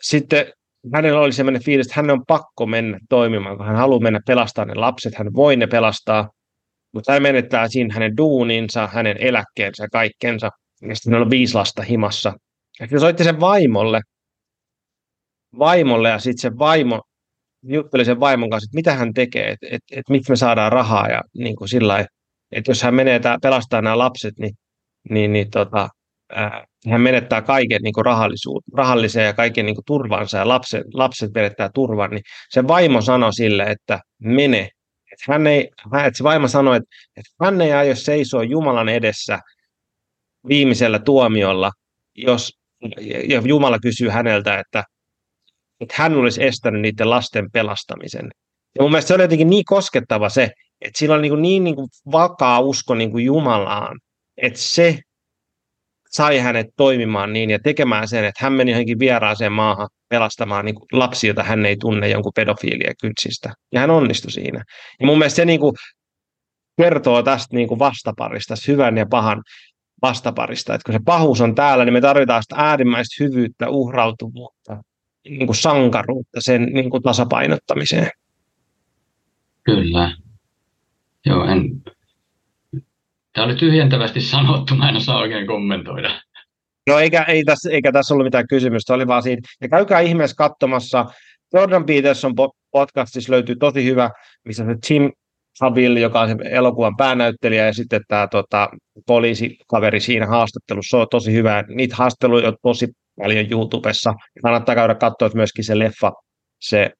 sitten 0.00 0.52
hänellä 0.94 1.20
oli 1.20 1.32
sellainen 1.32 1.64
fiilis, 1.64 1.86
että 1.86 2.00
hän 2.00 2.10
on 2.10 2.26
pakko 2.26 2.66
mennä 2.66 2.98
toimimaan, 3.08 3.56
kun 3.56 3.66
hän 3.66 3.76
haluaa 3.76 4.00
mennä 4.00 4.20
pelastamaan 4.26 4.68
ne 4.68 4.74
lapset, 4.74 5.14
hän 5.14 5.34
voi 5.34 5.56
ne 5.56 5.66
pelastaa, 5.66 6.30
mutta 6.94 7.12
hän 7.12 7.22
menettää 7.22 7.68
siinä 7.68 7.94
hänen 7.94 8.16
duuninsa, 8.16 8.86
hänen 8.86 9.16
eläkkeensä 9.20 9.84
ja 9.84 9.88
kaikkensa. 9.92 10.50
Ja 10.88 10.96
sitten 10.96 11.14
on 11.14 11.30
viisi 11.30 11.54
lasta 11.54 11.82
himassa. 11.82 12.32
Ja 12.80 12.86
se 12.86 12.98
soitti 12.98 13.24
sen 13.24 13.40
vaimolle, 13.40 14.00
vaimolle 15.58 16.08
ja 16.08 16.18
sitten 16.18 16.52
se 16.52 16.58
vaimo 16.58 17.02
jutteli 17.62 18.04
sen 18.04 18.20
vaimon 18.20 18.50
kanssa, 18.50 18.66
että 18.66 18.76
mitä 18.76 18.94
hän 18.94 19.14
tekee, 19.14 19.48
että 19.50 19.66
et, 19.70 19.82
et 19.92 20.04
miksi 20.10 20.32
me 20.32 20.36
saadaan 20.36 20.72
rahaa 20.72 21.08
ja 21.08 21.22
niin 21.34 21.56
kuin 21.56 21.68
sillä 21.68 22.06
että 22.52 22.70
jos 22.70 22.82
hän 22.82 22.94
menee 22.94 23.20
tää, 23.20 23.38
pelastaa 23.42 23.82
nämä 23.82 23.98
lapset, 23.98 24.34
niin, 24.38 24.54
niin, 25.10 25.32
niin 25.32 25.50
tota, 25.50 25.88
ää, 26.32 26.64
hän 26.90 27.00
menettää 27.00 27.42
kaiken 27.42 27.82
niin 27.82 27.94
rahallisen 28.74 29.24
ja 29.24 29.32
kaiken 29.32 29.66
niin 29.66 29.76
turvansa 29.86 30.38
ja 30.38 30.48
lapset, 30.48 30.82
lapset 30.94 31.30
menettää 31.34 31.70
turvan, 31.74 32.10
niin 32.10 32.22
se 32.50 32.68
vaimo 32.68 33.00
sanoi 33.00 33.32
sille, 33.32 33.62
että 33.62 34.00
mene. 34.18 34.68
Että 35.12 35.32
hän 35.32 35.46
ei, 35.46 35.70
että 36.06 36.18
se 36.18 36.24
vaimo 36.24 36.48
sanoi, 36.48 36.76
että, 36.76 36.88
että 37.16 37.30
hän 37.44 37.60
ei 37.60 37.72
aio 37.72 37.94
seisoa 37.94 38.44
Jumalan 38.44 38.88
edessä 38.88 39.38
viimeisellä 40.48 40.98
tuomiolla, 40.98 41.70
jos 42.14 42.58
ja 43.28 43.42
Jumala 43.44 43.78
kysyy 43.78 44.08
häneltä, 44.08 44.58
että, 44.58 44.84
että 45.80 45.94
hän 45.98 46.14
olisi 46.14 46.44
estänyt 46.44 46.80
niiden 46.80 47.10
lasten 47.10 47.50
pelastamisen. 47.52 48.28
Ja 48.74 48.82
mun 48.82 48.90
mielestä 48.90 49.08
se 49.08 49.14
oli 49.14 49.22
jotenkin 49.22 49.50
niin 49.50 49.64
koskettava 49.64 50.28
se, 50.28 50.50
että 50.80 50.98
sillä 50.98 51.14
on 51.14 51.22
niin, 51.22 51.42
niin, 51.42 51.64
niin 51.64 51.76
kuin 51.76 51.88
vakaa 52.12 52.60
usko 52.60 52.94
niin 52.94 53.10
kuin 53.10 53.24
Jumalaan, 53.24 54.00
että 54.36 54.60
se 54.60 54.98
sai 56.10 56.38
hänet 56.38 56.66
toimimaan 56.76 57.32
niin 57.32 57.50
ja 57.50 57.58
tekemään 57.58 58.08
sen, 58.08 58.24
että 58.24 58.44
hän 58.44 58.52
meni 58.52 58.70
johonkin 58.70 58.98
vieraaseen 58.98 59.52
maahan 59.52 59.88
pelastamaan 60.08 60.64
niin 60.64 60.74
kuin 60.74 60.86
lapsi, 60.92 61.26
jota 61.26 61.42
hän 61.42 61.66
ei 61.66 61.76
tunne 61.76 62.08
jonkun 62.08 62.32
pedofiilia 62.36 62.92
kynsistä. 63.00 63.52
Ja 63.72 63.80
hän 63.80 63.90
onnistui 63.90 64.30
siinä. 64.30 64.64
Ja 65.00 65.06
mun 65.06 65.18
mielestä 65.18 65.36
se 65.36 65.44
niin 65.44 65.60
kuin 65.60 65.74
kertoo 66.76 67.22
tästä 67.22 67.56
niin 67.56 67.68
kuin 67.68 67.78
vastaparista, 67.78 68.54
hyvän 68.68 68.96
ja 68.96 69.06
pahan 69.06 69.42
vastaparista. 70.02 70.74
Että 70.74 70.86
kun 70.86 70.94
se 70.94 71.00
pahuus 71.04 71.40
on 71.40 71.54
täällä, 71.54 71.84
niin 71.84 71.92
me 71.92 72.00
tarvitaan 72.00 72.42
sitä 72.42 72.54
äärimmäistä 72.58 73.24
hyvyyttä, 73.24 73.68
uhrautuvuutta, 73.70 74.82
niin 75.28 75.46
kuin 75.46 75.56
sankaruutta 75.56 76.40
sen 76.40 76.62
niin 76.62 76.90
kuin 76.90 77.02
tasapainottamiseen. 77.02 78.10
Kyllä. 79.64 80.16
Joo, 81.26 81.44
en... 81.44 81.82
Tämä 83.38 83.46
oli 83.46 83.56
tyhjentävästi 83.56 84.20
sanottu, 84.20 84.74
mä 84.74 84.88
en 84.88 84.96
osaa 84.96 85.18
oikein 85.18 85.46
kommentoida. 85.46 86.20
No 86.88 86.98
eikä, 86.98 87.22
ei 87.22 87.44
tässä, 87.44 87.70
eikä 87.70 87.92
tässä 87.92 88.14
ollut 88.14 88.26
mitään 88.26 88.48
kysymystä, 88.48 88.94
oli 88.94 89.06
vaan 89.06 89.22
siitä. 89.22 89.48
Ja 89.60 89.68
käykää 89.68 90.00
ihmeessä 90.00 90.34
katsomassa. 90.36 91.06
Jordan 91.54 91.86
Peterson 91.86 92.34
podcastissa 92.72 93.32
löytyy 93.32 93.56
tosi 93.56 93.84
hyvä, 93.84 94.10
missä 94.44 94.64
se 94.64 94.74
Tim 94.88 95.12
Saville, 95.58 96.00
joka 96.00 96.20
on 96.20 96.28
se 96.28 96.36
elokuvan 96.50 96.96
päänäyttelijä, 96.96 97.66
ja 97.66 97.72
sitten 97.72 98.00
tämä 98.08 98.28
tota, 98.30 98.68
poliisikaveri 99.06 100.00
siinä 100.00 100.26
haastattelussa. 100.26 100.96
Se 100.96 101.00
on 101.00 101.06
tosi 101.10 101.32
hyvä. 101.32 101.64
Niitä 101.68 101.96
haastatteluja 101.96 102.48
on 102.48 102.56
tosi 102.62 102.88
paljon 103.18 103.46
YouTubessa. 103.50 104.14
Kannattaa 104.42 104.74
käydä 104.74 104.94
katsoa 104.94 105.30
myöskin 105.34 105.64
se 105.64 105.78
leffa, 105.78 106.12
se 106.60 106.90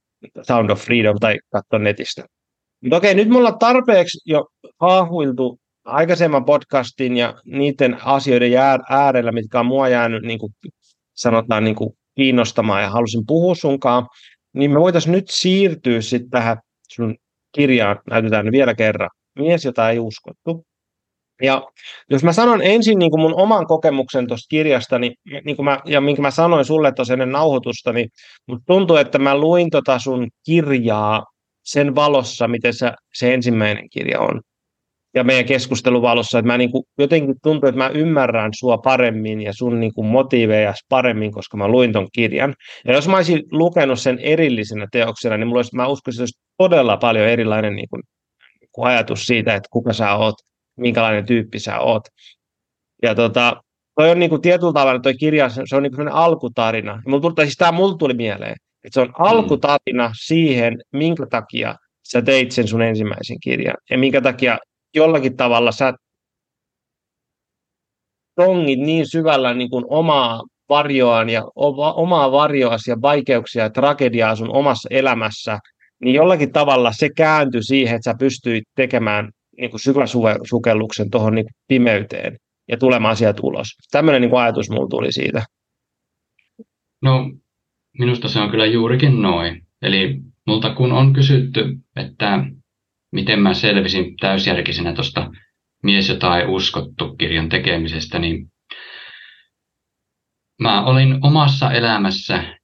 Sound 0.42 0.70
of 0.70 0.80
Freedom, 0.80 1.16
tai 1.20 1.38
katsoa 1.52 1.78
netistä. 1.78 2.24
Mutta 2.82 2.96
okei, 2.96 3.14
nyt 3.14 3.28
mulla 3.28 3.48
on 3.48 3.58
tarpeeksi 3.58 4.18
jo 4.26 4.46
haahuiltu 4.80 5.58
aikaisemman 5.88 6.44
podcastin 6.44 7.16
ja 7.16 7.34
niiden 7.44 7.98
asioiden 8.04 8.52
äärellä, 8.88 9.32
mitkä 9.32 9.60
on 9.60 9.66
mua 9.66 9.88
jäänyt 9.88 10.22
niin 10.22 10.38
kuin, 10.38 10.52
sanotaan 11.14 11.64
niin 11.64 11.76
kuin, 11.76 11.90
kiinnostamaan 12.16 12.82
ja 12.82 12.90
halusin 12.90 13.26
puhua 13.26 13.54
sunkaan, 13.54 14.06
niin 14.52 14.70
me 14.70 14.80
voitaisiin 14.80 15.12
nyt 15.12 15.28
siirtyä 15.28 16.00
sitten 16.00 16.30
tähän 16.30 16.56
sun 16.88 17.16
kirjaan, 17.52 18.00
näytetään 18.10 18.52
vielä 18.52 18.74
kerran, 18.74 19.10
mies, 19.38 19.64
jota 19.64 19.90
ei 19.90 19.98
uskottu. 19.98 20.64
Ja 21.42 21.62
jos 22.10 22.24
mä 22.24 22.32
sanon 22.32 22.62
ensin 22.62 22.98
niin 22.98 23.10
kuin 23.10 23.20
mun 23.20 23.34
oman 23.34 23.66
kokemuksen 23.66 24.26
tuosta 24.26 24.46
kirjasta, 24.50 24.98
niin, 24.98 25.14
niin 25.44 25.56
kuin 25.56 25.64
mä, 25.64 25.80
ja 25.84 26.00
minkä 26.00 26.22
mä 26.22 26.30
sanoin 26.30 26.64
sulle 26.64 26.92
tuossa 26.92 27.12
ennen 27.12 27.32
nauhoitusta, 27.32 27.92
niin 27.92 28.08
musta 28.46 28.64
tuntuu, 28.66 28.96
että 28.96 29.18
mä 29.18 29.38
luin 29.38 29.70
tota 29.70 29.98
sun 29.98 30.28
kirjaa 30.46 31.24
sen 31.64 31.94
valossa, 31.94 32.48
miten 32.48 32.74
se, 32.74 32.92
se 33.14 33.34
ensimmäinen 33.34 33.90
kirja 33.90 34.20
on. 34.20 34.40
Ja 35.18 35.24
meidän 35.24 35.44
keskustelun 35.44 36.02
valossa, 36.02 36.38
että 36.38 36.46
mä 36.46 36.58
niin 36.58 36.72
kuin, 36.72 36.84
jotenkin 36.98 37.34
tuntuu, 37.42 37.68
että 37.68 37.78
mä 37.78 37.88
ymmärrän 37.88 38.50
sua 38.54 38.78
paremmin 38.78 39.42
ja 39.42 39.52
sun 39.52 39.80
niin 39.80 39.94
kuin 39.94 40.06
motiiveja 40.06 40.74
paremmin, 40.88 41.32
koska 41.32 41.56
mä 41.56 41.68
luin 41.68 41.92
ton 41.92 42.08
kirjan. 42.12 42.54
Ja 42.84 42.94
jos 42.94 43.08
mä 43.08 43.16
olisin 43.16 43.42
lukenut 43.50 44.00
sen 44.00 44.18
erillisenä 44.18 44.86
teoksena, 44.92 45.36
niin 45.36 45.48
mulla 45.48 45.58
olisi, 45.58 45.76
mä 45.76 45.86
uskoisin, 45.86 46.18
että 46.18 46.22
olisi 46.22 46.38
todella 46.58 46.96
paljon 46.96 47.28
erilainen 47.28 47.76
niin 47.76 47.88
kuin, 47.90 48.02
niin 48.60 48.68
kuin 48.72 48.88
ajatus 48.88 49.26
siitä, 49.26 49.54
että 49.54 49.68
kuka 49.72 49.92
sä 49.92 50.14
oot 50.14 50.34
minkälainen 50.76 51.26
tyyppi 51.26 51.58
sä 51.58 51.78
oot. 51.78 52.02
Ja 53.02 53.14
tota, 53.14 53.62
toi 53.96 54.10
on 54.10 54.18
niinku 54.18 54.38
tietyllä 54.38 54.72
tavalla 54.72 55.00
toi 55.00 55.14
kirja, 55.14 55.48
se 55.48 55.76
on 55.76 55.82
niinku 55.82 56.02
alkutarina. 56.10 56.92
Ja 56.92 57.02
mulla 57.06 57.20
tuli, 57.20 57.46
siis 57.46 57.56
tämä 57.56 57.72
mulla 57.72 57.96
tuli 57.96 58.14
mieleen, 58.14 58.56
että 58.84 58.94
se 58.94 59.00
on 59.00 59.08
mm. 59.08 59.14
alkutarina 59.18 60.10
siihen, 60.20 60.78
minkä 60.92 61.26
takia 61.30 61.74
sä 62.12 62.22
teit 62.22 62.52
sen 62.52 62.68
sun 62.68 62.82
ensimmäisen 62.82 63.40
kirjan. 63.40 63.76
Ja 63.90 63.98
minkä 63.98 64.20
takia 64.20 64.58
jollakin 64.94 65.36
tavalla 65.36 65.72
sä 65.72 65.92
tongit 68.36 68.78
niin 68.78 69.06
syvällä 69.06 69.54
niin 69.54 69.70
kuin 69.70 69.84
omaa 69.88 70.42
varjoaan 70.68 71.28
ja 71.28 71.42
omaa 71.96 72.32
varjoasi 72.32 72.90
ja 72.90 72.96
vaikeuksia 73.02 73.62
ja 73.62 73.70
tragediaa 73.70 74.36
sun 74.36 74.56
omassa 74.56 74.88
elämässä, 74.92 75.58
niin 76.00 76.14
jollakin 76.14 76.52
tavalla 76.52 76.92
se 76.92 77.08
kääntyi 77.16 77.62
siihen, 77.62 77.96
että 77.96 78.10
sä 78.10 78.16
pystyit 78.18 78.64
tekemään 78.74 79.30
niin 79.58 79.70
kuin 79.70 79.80
syväsukelluksen 79.80 81.10
tuohon 81.10 81.34
niin 81.34 81.46
pimeyteen 81.68 82.36
ja 82.68 82.76
tulemaan 82.76 83.16
sieltä 83.16 83.40
ulos. 83.42 83.66
Tämmöinen 83.90 84.22
niin 84.22 84.36
ajatus 84.36 84.70
mulla 84.70 84.88
tuli 84.88 85.12
siitä. 85.12 85.42
No, 87.02 87.30
minusta 87.98 88.28
se 88.28 88.40
on 88.40 88.50
kyllä 88.50 88.66
juurikin 88.66 89.22
noin. 89.22 89.62
Eli 89.82 90.20
multa 90.46 90.74
kun 90.74 90.92
on 90.92 91.12
kysytty, 91.12 91.78
että 91.96 92.44
miten 93.12 93.40
mä 93.40 93.54
selvisin 93.54 94.16
täysjärkisenä 94.16 94.92
tuosta 94.92 95.30
Mies, 95.82 96.08
jota 96.08 96.38
ei 96.38 96.46
uskottu 96.46 97.16
kirjan 97.16 97.48
tekemisestä, 97.48 98.18
niin 98.18 98.52
mä 100.60 100.84
olin 100.84 101.18
omassa 101.22 101.72
elämässä 101.72 102.58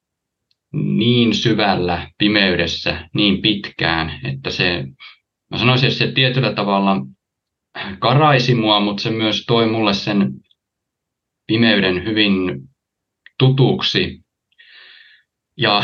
niin 0.72 1.34
syvällä 1.34 2.10
pimeydessä 2.18 3.08
niin 3.14 3.42
pitkään, 3.42 4.20
että 4.24 4.50
se 4.50 4.84
mä 5.50 5.58
sanoisin, 5.58 5.88
että 5.88 5.98
se 5.98 6.12
tietyllä 6.12 6.52
tavalla 6.52 6.96
karaisi 7.98 8.54
mua, 8.54 8.80
mutta 8.80 9.02
se 9.02 9.10
myös 9.10 9.44
toi 9.46 9.66
mulle 9.66 9.94
sen 9.94 10.32
pimeyden 11.46 12.04
hyvin 12.04 12.60
tutuksi. 13.38 14.20
Ja 15.56 15.82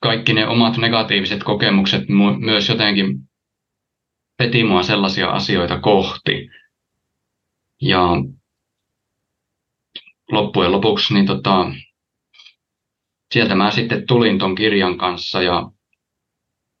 kaikki 0.00 0.32
ne 0.32 0.46
omat 0.46 0.76
negatiiviset 0.76 1.44
kokemukset 1.44 2.04
myös 2.38 2.68
jotenkin 2.68 3.18
peti 4.36 4.64
mua 4.64 4.82
sellaisia 4.82 5.30
asioita 5.30 5.80
kohti. 5.80 6.48
Ja 7.82 8.08
loppujen 10.30 10.72
lopuksi 10.72 11.14
niin 11.14 11.26
tota, 11.26 11.70
sieltä 13.34 13.54
mä 13.54 13.70
sitten 13.70 14.06
tulin 14.06 14.38
ton 14.38 14.54
kirjan 14.54 14.98
kanssa 14.98 15.42
ja 15.42 15.70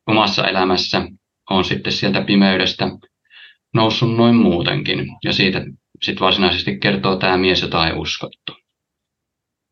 omassa 0.06 0.48
elämässä 0.48 1.08
on 1.50 1.64
sitten 1.64 1.92
sieltä 1.92 2.22
pimeydestä 2.22 2.90
noussut 3.74 4.16
noin 4.16 4.34
muutenkin. 4.34 5.06
Ja 5.24 5.32
siitä 5.32 5.64
sitten 6.02 6.24
varsinaisesti 6.24 6.78
kertoo 6.78 7.16
tämä 7.16 7.36
mies, 7.36 7.62
jota 7.62 7.86
ei 7.86 7.92
uskottu. 7.92 8.52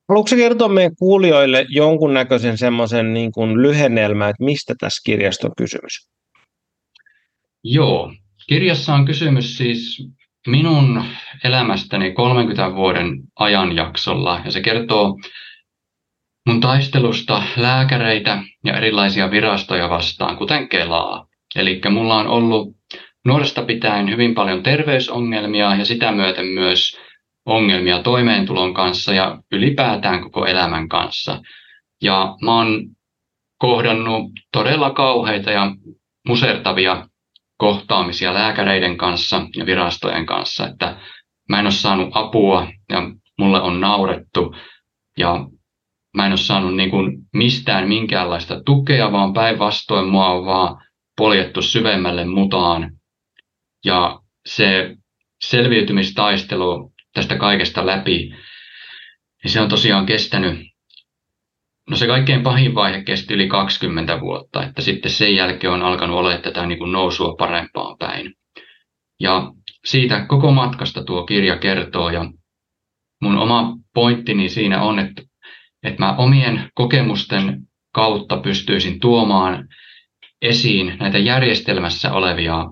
Haluatko 0.09 0.37
kertoa 0.37 0.69
meidän 0.69 0.97
kuulijoille 0.97 1.67
jonkunnäköisen 1.69 2.59
semmoisen 2.59 3.15
niin 3.15 3.33
kuin 3.33 3.63
lyhennelmä, 3.63 4.29
että 4.29 4.45
mistä 4.45 4.75
tässä 4.81 5.03
kirjasta 5.07 5.47
on 5.47 5.53
kysymys? 5.57 6.11
Joo, 7.65 8.13
kirjassa 8.49 8.95
on 8.95 9.05
kysymys 9.05 9.57
siis 9.57 10.09
minun 10.47 11.05
elämästäni 11.45 12.13
30 12.13 12.75
vuoden 12.75 13.21
ajanjaksolla 13.39 14.41
ja 14.45 14.51
se 14.51 14.61
kertoo 14.61 15.17
mun 16.47 16.61
taistelusta 16.61 17.43
lääkäreitä 17.57 18.43
ja 18.65 18.77
erilaisia 18.77 19.31
virastoja 19.31 19.89
vastaan, 19.89 20.37
kuten 20.37 20.69
Kelaa. 20.69 21.27
Eli 21.57 21.81
mulla 21.91 22.17
on 22.17 22.27
ollut 22.27 22.69
nuoresta 23.25 23.63
pitäen 23.63 24.11
hyvin 24.11 24.35
paljon 24.35 24.63
terveysongelmia 24.63 25.75
ja 25.75 25.85
sitä 25.85 26.13
myöten 26.13 26.47
myös 26.47 26.97
ongelmia 27.47 28.03
toimeentulon 28.03 28.75
kanssa 28.75 29.13
ja 29.13 29.39
ylipäätään 29.53 30.23
koko 30.23 30.47
elämän 30.47 30.89
kanssa. 30.89 31.43
Ja 32.03 32.37
mä 32.43 32.57
oon 32.57 32.87
kohdannut 33.59 34.33
todella 34.53 34.91
kauheita 34.91 35.51
ja 35.51 35.75
musertavia 36.29 37.07
kohtaamisia 37.61 38.35
lääkäreiden 38.35 38.97
kanssa 38.97 39.47
ja 39.57 39.67
virastojen 39.67 40.27
kanssa, 40.27 40.67
että 40.69 40.97
mä 41.49 41.59
en 41.59 41.67
ole 41.67 41.73
saanut 41.73 42.09
apua 42.13 42.69
ja 42.89 43.03
mulle 43.39 43.61
on 43.61 43.81
naurettu 43.81 44.55
ja 45.19 45.47
mä 46.17 46.27
en 46.27 46.33
ole 46.33 46.39
saanut 46.39 46.77
niin 46.77 46.91
kuin 46.91 47.19
mistään 47.33 47.89
minkäänlaista 47.89 48.63
tukea, 48.67 49.13
vaan 49.13 49.33
päinvastoin 49.33 50.09
mua 50.09 50.27
on 50.27 50.47
vaan 50.47 50.85
poljettu 51.17 51.63
syvemmälle 51.63 52.25
mutaan. 52.25 52.91
Ja 53.85 54.21
se 54.47 54.97
selviytymistaistelu 55.43 56.93
tästä 57.15 57.37
kaikesta 57.37 57.87
läpi, 57.87 58.35
niin 59.45 59.53
se 59.53 59.61
on 59.61 59.69
tosiaan 59.69 60.07
kestänyt, 60.07 60.70
no 61.91 61.97
se 61.97 62.07
kaikkein 62.07 62.43
pahin 62.43 62.75
vaihe 62.75 63.05
kesti 63.05 63.35
yli 63.35 63.49
20 63.49 64.21
vuotta, 64.21 64.65
että 64.65 64.83
sitten 64.83 65.11
sen 65.11 65.37
jälkeen 65.37 65.73
on 65.73 65.83
alkanut 65.83 66.19
olla 66.19 66.39
tätä 66.39 66.67
niin 66.67 66.79
kuin 66.79 66.93
nousua 66.93 67.35
parempaan 67.39 67.97
päin. 67.99 68.35
Ja 69.21 69.53
siitä 69.85 70.25
koko 70.29 70.51
matkasta 70.51 71.05
tuo 71.05 71.27
kirja 71.27 71.59
kertoo 71.59 72.11
ja 72.11 72.25
mun 73.23 73.39
oma 73.39 73.77
pointtini 73.95 74.49
siinä 74.49 74.83
on, 74.83 74.99
että, 74.99 75.23
että 75.83 76.05
mä 76.05 76.17
omien 76.17 76.71
kokemusten 76.75 77.61
kautta 77.95 78.37
pystyisin 78.37 79.01
tuomaan 79.01 79.69
esiin 80.43 80.97
näitä 81.01 81.19
järjestelmässä 81.19 82.13
olevia 82.13 82.67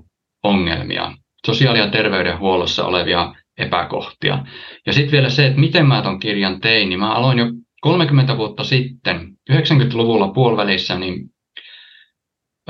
ongelmia, 0.44 1.12
sosiaali- 1.46 1.78
ja 1.78 1.90
terveydenhuollossa 1.90 2.84
olevia 2.86 3.34
epäkohtia. 3.58 4.44
Ja 4.86 4.92
sitten 4.92 5.12
vielä 5.12 5.30
se, 5.30 5.46
että 5.46 5.60
miten 5.60 5.86
mä 5.86 6.02
ton 6.02 6.20
kirjan 6.20 6.60
tein, 6.60 6.88
niin 6.88 6.98
mä 6.98 7.12
aloin 7.12 7.38
jo 7.38 7.46
30 7.80 8.36
vuotta 8.36 8.64
sitten, 8.64 9.28
90-luvulla 9.50 10.28
puolivälissä, 10.28 10.98
niin 10.98 11.30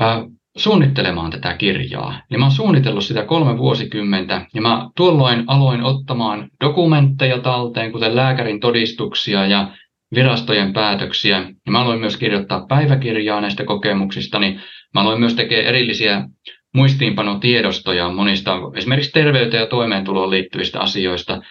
äh, 0.01 0.17
suunnittelemaan 0.57 1.31
tätä 1.31 1.53
kirjaa. 1.53 2.21
Eli 2.31 2.39
mä 2.39 2.45
oon 2.45 2.51
suunnitellut 2.51 3.03
sitä 3.03 3.25
kolme 3.25 3.57
vuosikymmentä, 3.57 4.45
ja 4.53 4.61
mä 4.61 4.89
tuolloin 4.95 5.43
aloin 5.47 5.83
ottamaan 5.83 6.49
dokumentteja 6.63 7.39
talteen, 7.39 7.91
kuten 7.91 8.15
lääkärin 8.15 8.59
todistuksia 8.59 9.45
ja 9.45 9.71
virastojen 10.15 10.73
päätöksiä. 10.73 11.37
Ja 11.65 11.71
mä 11.71 11.81
aloin 11.81 11.99
myös 11.99 12.17
kirjoittaa 12.17 12.65
päiväkirjaa 12.69 13.41
näistä 13.41 13.63
kokemuksista, 13.63 14.39
niin 14.39 14.61
Mä 14.93 15.01
aloin 15.01 15.19
myös 15.19 15.33
tekemään 15.33 15.67
erillisiä 15.67 16.27
muistiinpanotiedostoja 16.75 18.09
monista 18.09 18.57
esimerkiksi 18.75 19.11
terveyteen 19.11 19.61
ja 19.61 19.67
toimeentuloon 19.67 20.29
liittyvistä 20.29 20.79
asioista. 20.79 21.41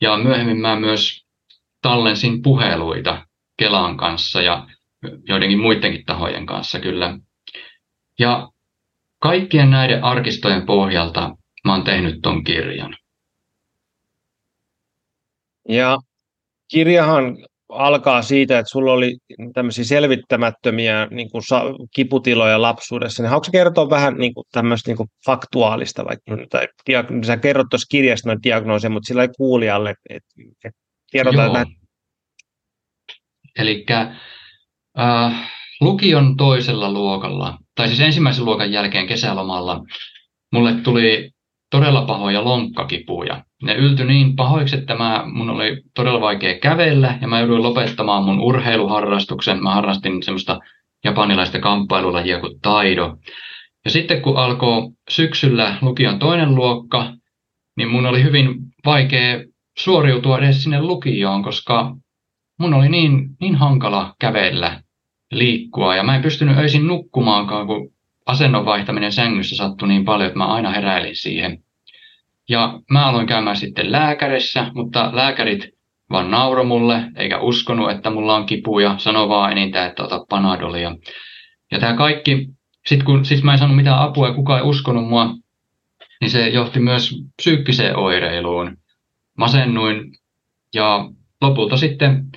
Ja 0.00 0.16
myöhemmin 0.16 0.60
mä 0.60 0.80
myös 0.80 1.26
tallensin 1.82 2.42
puheluita 2.42 3.26
Kelan 3.56 3.96
kanssa 3.96 4.42
ja 4.42 4.66
joidenkin 5.28 5.60
muidenkin 5.60 6.04
tahojen 6.04 6.46
kanssa 6.46 6.80
kyllä. 6.80 7.18
Ja 8.18 8.48
kaikkien 9.18 9.70
näiden 9.70 10.04
arkistojen 10.04 10.66
pohjalta 10.66 11.36
mä 11.64 11.74
oon 11.74 11.84
tehnyt 11.84 12.18
ton 12.22 12.44
kirjan. 12.44 12.96
Ja 15.68 15.98
kirjahan 16.70 17.36
alkaa 17.68 18.22
siitä, 18.22 18.58
että 18.58 18.70
sulla 18.70 18.92
oli 18.92 19.16
tämmöisiä 19.54 19.84
selvittämättömiä 19.84 21.08
niin 21.10 21.30
kuin 21.30 21.42
kiputiloja 21.94 22.62
lapsuudessa, 22.62 23.22
niin 23.22 23.30
haluatko 23.30 23.52
kertoa 23.52 23.90
vähän 23.90 24.14
niin 24.14 24.34
kuin 24.34 24.44
tämmöistä 24.52 24.90
niin 24.90 24.96
kuin 24.96 25.08
faktuaalista, 25.26 26.04
vaikka, 26.04 26.36
tai 26.50 26.68
sä 27.26 27.36
kerrot 27.36 27.66
tuossa 27.70 27.86
kirjasta 27.90 28.28
noin 28.28 28.42
diagnooseja, 28.42 28.90
mutta 28.90 29.06
sillä 29.06 29.22
ei 29.22 29.28
kuulijalle, 29.36 29.94
että 30.10 30.28
et, 30.64 30.74
kerrotaan 31.12 31.52
näin. 31.52 31.66
Eli 33.58 33.86
äh, 34.98 35.50
lukion 35.80 36.36
toisella 36.36 36.92
luokalla, 36.92 37.58
tai 37.74 37.88
siis 37.88 38.00
ensimmäisen 38.00 38.44
luokan 38.44 38.72
jälkeen 38.72 39.06
kesälomalla, 39.06 39.84
mulle 40.52 40.74
tuli 40.74 41.30
todella 41.70 42.02
pahoja 42.02 42.44
lonkkakipuja. 42.44 43.44
Ne 43.62 43.74
yltyi 43.74 44.06
niin 44.06 44.36
pahoiksi, 44.36 44.76
että 44.76 44.94
mä, 44.94 45.24
mun 45.26 45.50
oli 45.50 45.82
todella 45.94 46.20
vaikea 46.20 46.58
kävellä 46.58 47.18
ja 47.20 47.28
mä 47.28 47.38
jouduin 47.38 47.62
lopettamaan 47.62 48.24
mun 48.24 48.40
urheiluharrastuksen. 48.40 49.62
Mä 49.62 49.74
harrastin 49.74 50.22
semmoista 50.22 50.58
japanilaista 51.04 51.58
kamppailulajia 51.58 52.40
kuin 52.40 52.60
taido. 52.60 53.16
Ja 53.84 53.90
sitten 53.90 54.22
kun 54.22 54.36
alkoi 54.36 54.82
syksyllä 55.10 55.78
lukion 55.82 56.18
toinen 56.18 56.54
luokka, 56.54 57.12
niin 57.76 57.88
mun 57.88 58.06
oli 58.06 58.22
hyvin 58.22 58.54
vaikea 58.84 59.44
suoriutua 59.78 60.38
edes 60.38 60.62
sinne 60.62 60.82
lukioon, 60.82 61.42
koska 61.42 61.96
mun 62.58 62.74
oli 62.74 62.88
niin, 62.88 63.28
niin 63.40 63.54
hankala 63.54 64.14
kävellä, 64.20 64.82
liikkua 65.30 65.96
ja 65.96 66.02
mä 66.02 66.16
en 66.16 66.22
pystynyt 66.22 66.58
öisin 66.58 66.86
nukkumaankaan, 66.86 67.66
kun 67.66 67.92
asennon 68.26 68.64
vaihtaminen 68.64 69.12
sängyssä 69.12 69.56
sattui 69.56 69.88
niin 69.88 70.04
paljon, 70.04 70.26
että 70.26 70.38
mä 70.38 70.46
aina 70.46 70.70
heräilin 70.70 71.16
siihen. 71.16 71.58
Ja 72.48 72.80
mä 72.90 73.06
aloin 73.06 73.26
käymään 73.26 73.56
sitten 73.56 73.92
lääkärissä, 73.92 74.70
mutta 74.74 75.10
lääkärit 75.12 75.68
vaan 76.10 76.30
nauro 76.30 76.64
mulle, 76.64 77.04
eikä 77.16 77.40
uskonut, 77.40 77.90
että 77.90 78.10
mulla 78.10 78.36
on 78.36 78.46
kipuja, 78.46 78.94
sano 78.98 79.28
vaan 79.28 79.52
enintään, 79.52 79.88
että 79.88 80.04
ota 80.04 80.26
panadolia. 80.28 80.96
Ja 81.72 81.78
tämä 81.78 81.96
kaikki, 81.96 82.48
sit 82.86 83.02
kun 83.02 83.24
sit 83.24 83.42
mä 83.42 83.52
en 83.52 83.58
saanut 83.58 83.76
mitään 83.76 83.98
apua 83.98 84.28
ja 84.28 84.34
kukaan 84.34 84.60
ei 84.60 84.68
uskonut 84.68 85.08
mua, 85.08 85.34
niin 86.20 86.30
se 86.30 86.48
johti 86.48 86.80
myös 86.80 87.14
psyykkiseen 87.36 87.96
oireiluun. 87.96 88.76
Masennuin 89.38 90.12
ja 90.74 91.10
lopulta 91.40 91.76
sitten 91.76 92.28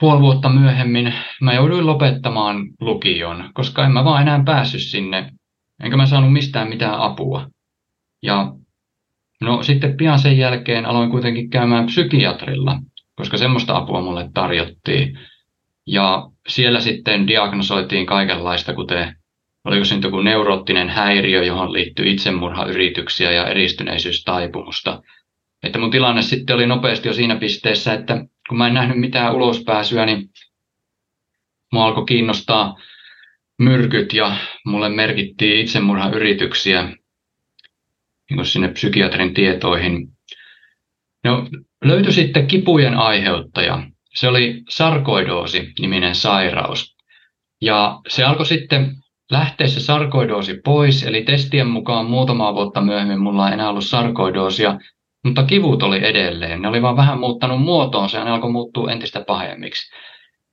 puoli 0.00 0.20
vuotta 0.20 0.48
myöhemmin 0.48 1.14
mä 1.40 1.54
jouduin 1.54 1.86
lopettamaan 1.86 2.56
lukion, 2.80 3.50
koska 3.54 3.84
en 3.84 3.92
mä 3.92 4.04
vaan 4.04 4.22
enää 4.22 4.42
päässyt 4.44 4.80
sinne, 4.80 5.30
enkä 5.82 5.96
mä 5.96 6.06
saanut 6.06 6.32
mistään 6.32 6.68
mitään 6.68 7.00
apua. 7.00 7.48
Ja 8.22 8.52
no 9.40 9.62
sitten 9.62 9.96
pian 9.96 10.18
sen 10.18 10.38
jälkeen 10.38 10.86
aloin 10.86 11.10
kuitenkin 11.10 11.50
käymään 11.50 11.86
psykiatrilla, 11.86 12.78
koska 13.14 13.36
semmoista 13.36 13.76
apua 13.76 14.00
mulle 14.00 14.30
tarjottiin. 14.34 15.18
Ja 15.86 16.28
siellä 16.48 16.80
sitten 16.80 17.26
diagnosoitiin 17.26 18.06
kaikenlaista, 18.06 18.74
kuten 18.74 19.16
oliko 19.64 19.84
se 19.84 19.94
nyt 19.94 20.04
joku 20.04 20.20
neuroottinen 20.20 20.88
häiriö, 20.88 21.44
johon 21.44 21.72
liittyy 21.72 22.10
itsemurhayrityksiä 22.10 23.30
ja 23.30 23.46
eristyneisystaipumusta. 23.46 25.02
Että 25.62 25.78
mun 25.78 25.90
tilanne 25.90 26.22
sitten 26.22 26.56
oli 26.56 26.66
nopeasti 26.66 27.08
jo 27.08 27.14
siinä 27.14 27.36
pisteessä, 27.36 27.94
että 27.94 28.24
kun 28.48 28.58
mä 28.58 28.66
en 28.66 28.74
nähnyt 28.74 28.98
mitään 28.98 29.34
ulospääsyä, 29.34 30.06
niin 30.06 30.30
mua 31.72 31.84
alkoi 31.86 32.04
kiinnostaa 32.04 32.76
myrkyt 33.58 34.12
ja 34.12 34.36
mulle 34.66 34.88
merkittiin 34.88 35.60
itsemurhayrityksiä 35.60 36.96
niin 38.30 38.46
sinne 38.46 38.68
psykiatrin 38.68 39.34
tietoihin. 39.34 40.08
No, 41.24 41.48
löytyi 41.84 42.12
sitten 42.12 42.46
kipujen 42.46 42.94
aiheuttaja. 42.94 43.86
Se 44.14 44.28
oli 44.28 44.62
sarkoidoosi-niminen 44.68 46.14
sairaus. 46.14 46.96
Ja 47.60 48.00
se 48.08 48.24
alkoi 48.24 48.46
sitten 48.46 48.96
lähteä 49.30 49.66
se 49.66 49.80
sarkoidoosi 49.80 50.60
pois, 50.64 51.02
eli 51.02 51.22
testien 51.22 51.66
mukaan 51.66 52.06
muutamaa 52.06 52.54
vuotta 52.54 52.80
myöhemmin 52.80 53.20
mulla 53.20 53.48
ei 53.48 53.54
enää 53.54 53.70
ollut 53.70 53.84
sarkoidoosia, 53.84 54.78
mutta 55.24 55.42
kivut 55.42 55.82
oli 55.82 56.04
edelleen. 56.04 56.62
Ne 56.62 56.68
oli 56.68 56.82
vaan 56.82 56.96
vähän 56.96 57.20
muuttanut 57.20 57.62
muotoonsa 57.62 58.18
ja 58.18 58.24
ne 58.24 58.30
alkoi 58.30 58.52
muuttua 58.52 58.92
entistä 58.92 59.24
pahemmiksi. 59.26 59.94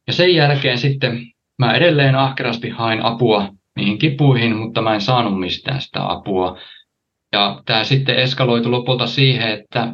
Ja 0.07 0.13
sen 0.13 0.35
jälkeen 0.35 0.77
sitten 0.77 1.25
mä 1.59 1.73
edelleen 1.73 2.15
ahkerasti 2.15 2.69
hain 2.69 3.05
apua 3.05 3.49
niihin 3.75 3.97
kipuihin, 3.97 4.55
mutta 4.55 4.81
mä 4.81 4.93
en 4.93 5.01
saanut 5.01 5.39
mistään 5.39 5.81
sitä 5.81 6.11
apua. 6.11 6.59
Ja 7.31 7.61
tämä 7.65 7.83
sitten 7.83 8.15
eskaloitu 8.15 8.71
lopulta 8.71 9.07
siihen, 9.07 9.51
että, 9.51 9.93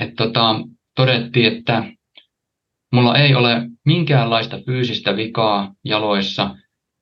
että 0.00 0.14
tota, 0.16 0.54
todettiin, 0.96 1.56
että 1.56 1.84
mulla 2.92 3.18
ei 3.18 3.34
ole 3.34 3.62
minkäänlaista 3.84 4.58
fyysistä 4.66 5.16
vikaa 5.16 5.74
jaloissa 5.84 6.56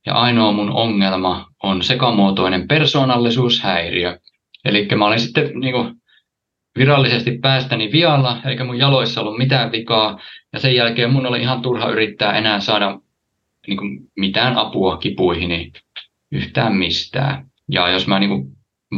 ja 0.06 0.14
ainoa 0.14 0.52
mun 0.52 0.70
ongelma 0.70 1.46
on 1.62 1.82
sekamuotoinen 1.82 2.68
persoonallisuushäiriö. 2.68 4.18
Eli 4.66 4.88
mä 4.96 5.06
olin 5.06 5.20
sitten 5.20 5.60
niin 5.60 5.74
kuin, 5.74 5.94
virallisesti 6.78 7.38
päästäni 7.38 7.92
vialla, 7.92 8.40
eikä 8.44 8.64
mun 8.64 8.78
jaloissa 8.78 9.20
ollut 9.20 9.38
mitään 9.38 9.72
vikaa, 9.72 10.18
ja 10.52 10.58
sen 10.58 10.74
jälkeen 10.74 11.12
mun 11.12 11.26
oli 11.26 11.40
ihan 11.40 11.62
turha 11.62 11.90
yrittää 11.90 12.32
enää 12.32 12.60
saada 12.60 12.98
niin 13.66 13.76
kuin, 13.76 13.98
mitään 14.16 14.56
apua 14.56 14.96
kipuihini 14.96 15.72
yhtään 16.32 16.76
mistään. 16.76 17.46
Ja 17.70 17.88
jos 17.88 18.06
mä 18.06 18.18
niin 18.18 18.30
kuin, 18.30 18.46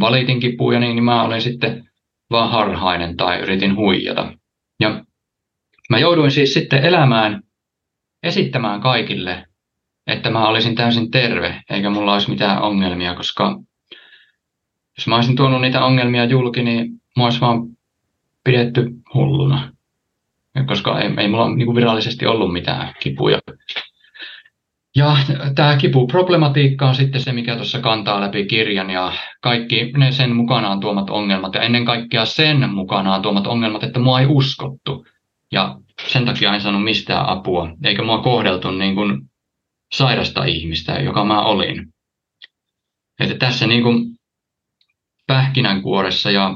valitin 0.00 0.40
kipuja, 0.40 0.80
niin, 0.80 0.96
niin 0.96 1.04
mä 1.04 1.22
olin 1.22 1.42
sitten 1.42 1.90
vaan 2.30 2.50
harhainen 2.50 3.16
tai 3.16 3.38
yritin 3.38 3.76
huijata. 3.76 4.32
Ja 4.80 5.04
mä 5.90 5.98
jouduin 5.98 6.30
siis 6.30 6.54
sitten 6.54 6.84
elämään, 6.84 7.42
esittämään 8.22 8.80
kaikille, 8.80 9.46
että 10.06 10.30
mä 10.30 10.48
olisin 10.48 10.74
täysin 10.74 11.10
terve, 11.10 11.62
eikä 11.70 11.90
mulla 11.90 12.12
olisi 12.12 12.30
mitään 12.30 12.62
ongelmia, 12.62 13.14
koska 13.14 13.58
jos 14.98 15.06
mä 15.06 15.14
olisin 15.14 15.36
tuonut 15.36 15.60
niitä 15.60 15.84
ongelmia 15.84 16.24
julki, 16.24 16.62
niin 16.62 16.90
mä 17.16 17.24
olisi 17.24 17.40
vaan 17.40 17.60
pidetty 18.44 18.90
hulluna. 19.14 19.72
Koska 20.66 21.00
ei, 21.00 21.10
ei 21.18 21.28
mulla 21.28 21.54
niin 21.54 21.74
virallisesti 21.74 22.26
ollut 22.26 22.52
mitään 22.52 22.94
kipuja. 23.00 23.38
Ja 24.96 25.16
tämä 25.54 25.76
kipuproblematiikka 25.76 26.88
on 26.88 26.94
sitten 26.94 27.20
se, 27.20 27.32
mikä 27.32 27.56
tuossa 27.56 27.78
kantaa 27.80 28.20
läpi 28.20 28.46
kirjan 28.46 28.90
ja 28.90 29.12
kaikki 29.40 29.92
ne 29.96 30.12
sen 30.12 30.36
mukanaan 30.36 30.80
tuomat 30.80 31.10
ongelmat 31.10 31.54
ja 31.54 31.60
ennen 31.60 31.84
kaikkea 31.84 32.24
sen 32.24 32.70
mukanaan 32.70 33.22
tuomat 33.22 33.46
ongelmat, 33.46 33.82
että 33.82 34.00
mua 34.00 34.20
ei 34.20 34.26
uskottu. 34.26 35.06
Ja 35.52 35.76
sen 36.06 36.24
takia 36.24 36.54
en 36.54 36.60
saanut 36.60 36.84
mistään 36.84 37.28
apua, 37.28 37.70
eikä 37.84 38.02
mua 38.02 38.22
kohdeltu 38.22 38.70
niin 38.70 38.94
kuin 38.94 39.20
sairasta 39.92 40.44
ihmistä, 40.44 40.92
joka 40.92 41.24
mä 41.24 41.42
olin. 41.42 41.86
Että 43.20 43.34
tässä 43.34 43.66
niin 43.66 43.82
kuin 43.82 44.17
pähkinänkuoressa 45.28 46.30
ja 46.30 46.54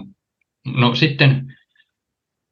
no 0.66 0.94
sitten 0.94 1.56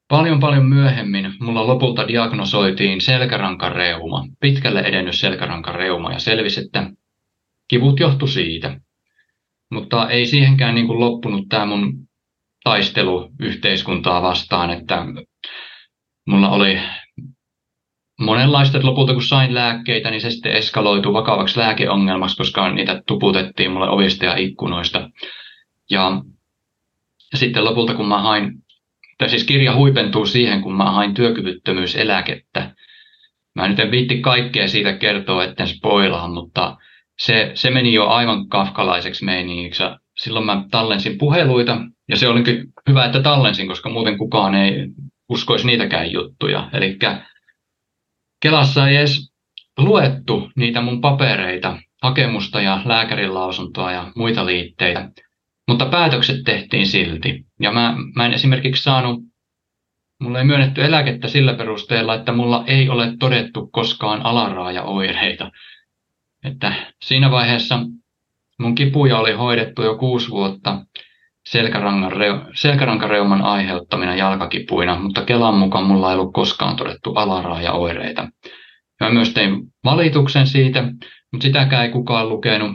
paljon 0.07 0.39
paljon 0.39 0.65
myöhemmin 0.65 1.33
mulla 1.39 1.67
lopulta 1.67 2.07
diagnosoitiin 2.07 3.01
selkärankareuma, 3.01 4.25
pitkälle 4.39 4.79
edennyt 4.79 5.15
selkärankareuma 5.15 6.11
ja 6.11 6.19
selvisi, 6.19 6.61
että 6.61 6.91
kivut 7.67 7.99
johtu 7.99 8.27
siitä. 8.27 8.79
Mutta 9.71 10.09
ei 10.09 10.25
siihenkään 10.25 10.75
niin 10.75 10.87
kuin 10.87 10.99
loppunut 10.99 11.45
tämä 11.49 11.65
mun 11.65 11.93
taistelu 12.63 13.29
yhteiskuntaa 13.39 14.21
vastaan, 14.21 14.69
että 14.69 15.05
mulla 16.27 16.49
oli 16.49 16.79
monenlaista, 18.19 18.77
että 18.77 18.87
lopulta 18.87 19.13
kun 19.13 19.23
sain 19.23 19.53
lääkkeitä, 19.53 20.11
niin 20.11 20.21
se 20.21 20.31
sitten 20.31 20.51
eskaloitui 20.51 21.13
vakavaksi 21.13 21.59
lääkeongelmaksi, 21.59 22.37
koska 22.37 22.71
niitä 22.71 23.01
tuputettiin 23.07 23.71
mulle 23.71 23.89
ovista 23.89 24.25
ja 24.25 24.35
ikkunoista. 24.35 25.09
Ja, 25.91 26.21
ja 27.31 27.37
sitten 27.37 27.65
lopulta 27.65 27.93
kun 27.93 28.07
mä 28.07 28.21
hain, 28.21 28.53
tai 29.17 29.29
siis 29.29 29.43
kirja 29.43 29.75
huipentuu 29.75 30.25
siihen, 30.25 30.61
kun 30.61 30.77
mä 30.77 30.91
hain 30.91 31.13
työkyvyttömyyseläkettä. 31.13 32.75
Mä 33.55 33.67
nyt 33.67 33.79
en 33.79 33.91
viitti 33.91 34.21
kaikkea 34.21 34.67
siitä 34.67 34.93
kertoa, 34.93 35.43
etten 35.43 35.67
spoilaa, 35.67 36.27
mutta 36.27 36.77
se, 37.19 37.51
se 37.53 37.69
meni 37.69 37.93
jo 37.93 38.07
aivan 38.07 38.47
kafkalaiseksi 38.47 39.25
meiningiksi. 39.25 39.83
Silloin 40.17 40.45
mä 40.45 40.65
tallensin 40.71 41.17
puheluita, 41.17 41.77
ja 42.09 42.17
se 42.17 42.27
oli 42.27 42.43
hyvä, 42.89 43.05
että 43.05 43.21
tallensin, 43.21 43.67
koska 43.67 43.89
muuten 43.89 44.17
kukaan 44.17 44.55
ei 44.55 44.87
uskoisi 45.29 45.67
niitäkään 45.67 46.11
juttuja. 46.11 46.69
Eli 46.73 46.97
Kelassa 48.41 48.87
ei 48.87 48.95
edes 48.95 49.31
luettu 49.77 50.51
niitä 50.55 50.81
mun 50.81 51.01
papereita, 51.01 51.77
hakemusta 52.01 52.61
ja 52.61 52.81
lääkärin 52.85 53.33
lausuntoa 53.33 53.91
ja 53.91 54.11
muita 54.15 54.45
liitteitä. 54.45 55.09
Mutta 55.67 55.85
päätökset 55.85 56.43
tehtiin 56.45 56.87
silti. 56.87 57.45
Ja 57.59 57.71
mä, 57.71 57.95
mä 58.15 58.25
en 58.25 58.33
esimerkiksi 58.33 58.83
saanut, 58.83 59.19
mulle 60.21 60.39
ei 60.39 60.45
myönnetty 60.45 60.83
eläkettä 60.83 61.27
sillä 61.27 61.53
perusteella, 61.53 62.15
että 62.15 62.31
mulla 62.31 62.63
ei 62.67 62.89
ole 62.89 63.17
todettu 63.19 63.67
koskaan 63.67 64.25
alaraajaoireita. 64.25 65.51
Että 66.43 66.73
siinä 67.03 67.31
vaiheessa 67.31 67.79
mun 68.59 68.75
kipuja 68.75 69.19
oli 69.19 69.31
hoidettu 69.31 69.83
jo 69.83 69.97
kuusi 69.97 70.29
vuotta 70.29 70.85
selkärankareuman 72.53 73.41
aiheuttamina 73.41 74.15
jalkakipuina, 74.15 74.99
mutta 74.99 75.25
Kelan 75.25 75.55
mukaan 75.55 75.85
mulla 75.85 76.11
ei 76.11 76.17
ollut 76.17 76.33
koskaan 76.33 76.75
todettu 76.75 77.13
alaraajaoireita. 77.13 78.27
Mä 78.99 79.09
myös 79.09 79.33
tein 79.33 79.61
valituksen 79.85 80.47
siitä, 80.47 80.83
mutta 81.31 81.43
sitäkään 81.43 81.85
ei 81.85 81.91
kukaan 81.91 82.29
lukenut. 82.29 82.71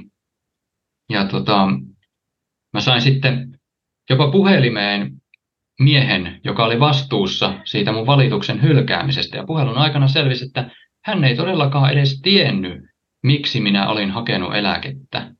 Ja 1.10 1.24
tota, 1.24 1.68
Mä 2.76 2.80
sain 2.80 3.02
sitten 3.02 3.58
jopa 4.10 4.30
puhelimeen 4.30 5.10
miehen, 5.80 6.40
joka 6.44 6.64
oli 6.64 6.80
vastuussa 6.80 7.54
siitä 7.64 7.92
mun 7.92 8.06
valituksen 8.06 8.62
hylkäämisestä. 8.62 9.36
Ja 9.36 9.44
puhelun 9.46 9.78
aikana 9.78 10.08
selvisi, 10.08 10.44
että 10.44 10.70
hän 11.04 11.24
ei 11.24 11.36
todellakaan 11.36 11.92
edes 11.92 12.20
tiennyt, 12.22 12.82
miksi 13.22 13.60
minä 13.60 13.88
olin 13.88 14.10
hakenut 14.10 14.54
eläkettä. 14.54 15.30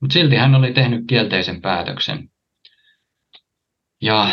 Mutta 0.00 0.12
silti 0.12 0.36
hän 0.36 0.54
oli 0.54 0.72
tehnyt 0.72 1.04
kielteisen 1.08 1.60
päätöksen. 1.60 2.28
Ja 4.02 4.30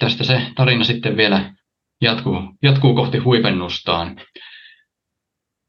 tästä 0.00 0.24
se 0.24 0.42
tarina 0.56 0.84
sitten 0.84 1.16
vielä 1.16 1.54
jatkuu, 2.00 2.42
jatkuu 2.62 2.94
kohti 2.94 3.18
huipennustaan. 3.18 4.20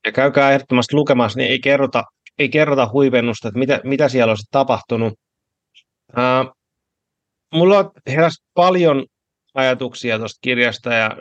Ja 0.06 0.12
käykää 0.12 0.52
ehdottomasti 0.52 0.96
lukemassa, 0.96 1.40
niin 1.40 1.52
ei 1.52 1.60
kerrota, 1.60 2.04
ei 2.40 2.50
kerrota 2.50 2.90
huipennusta, 2.94 3.48
että 3.48 3.60
mitä, 3.60 3.82
mitä 3.84 4.10
siellä 4.10 4.32
olisi 4.32 4.48
tapahtunut 4.52 5.14
mulla 7.54 7.92
heräsi 8.08 8.44
paljon 8.54 9.06
ajatuksia 9.54 10.20
tuosta 10.20 10.40
kirjasta 10.42 10.94
ja 10.94 11.18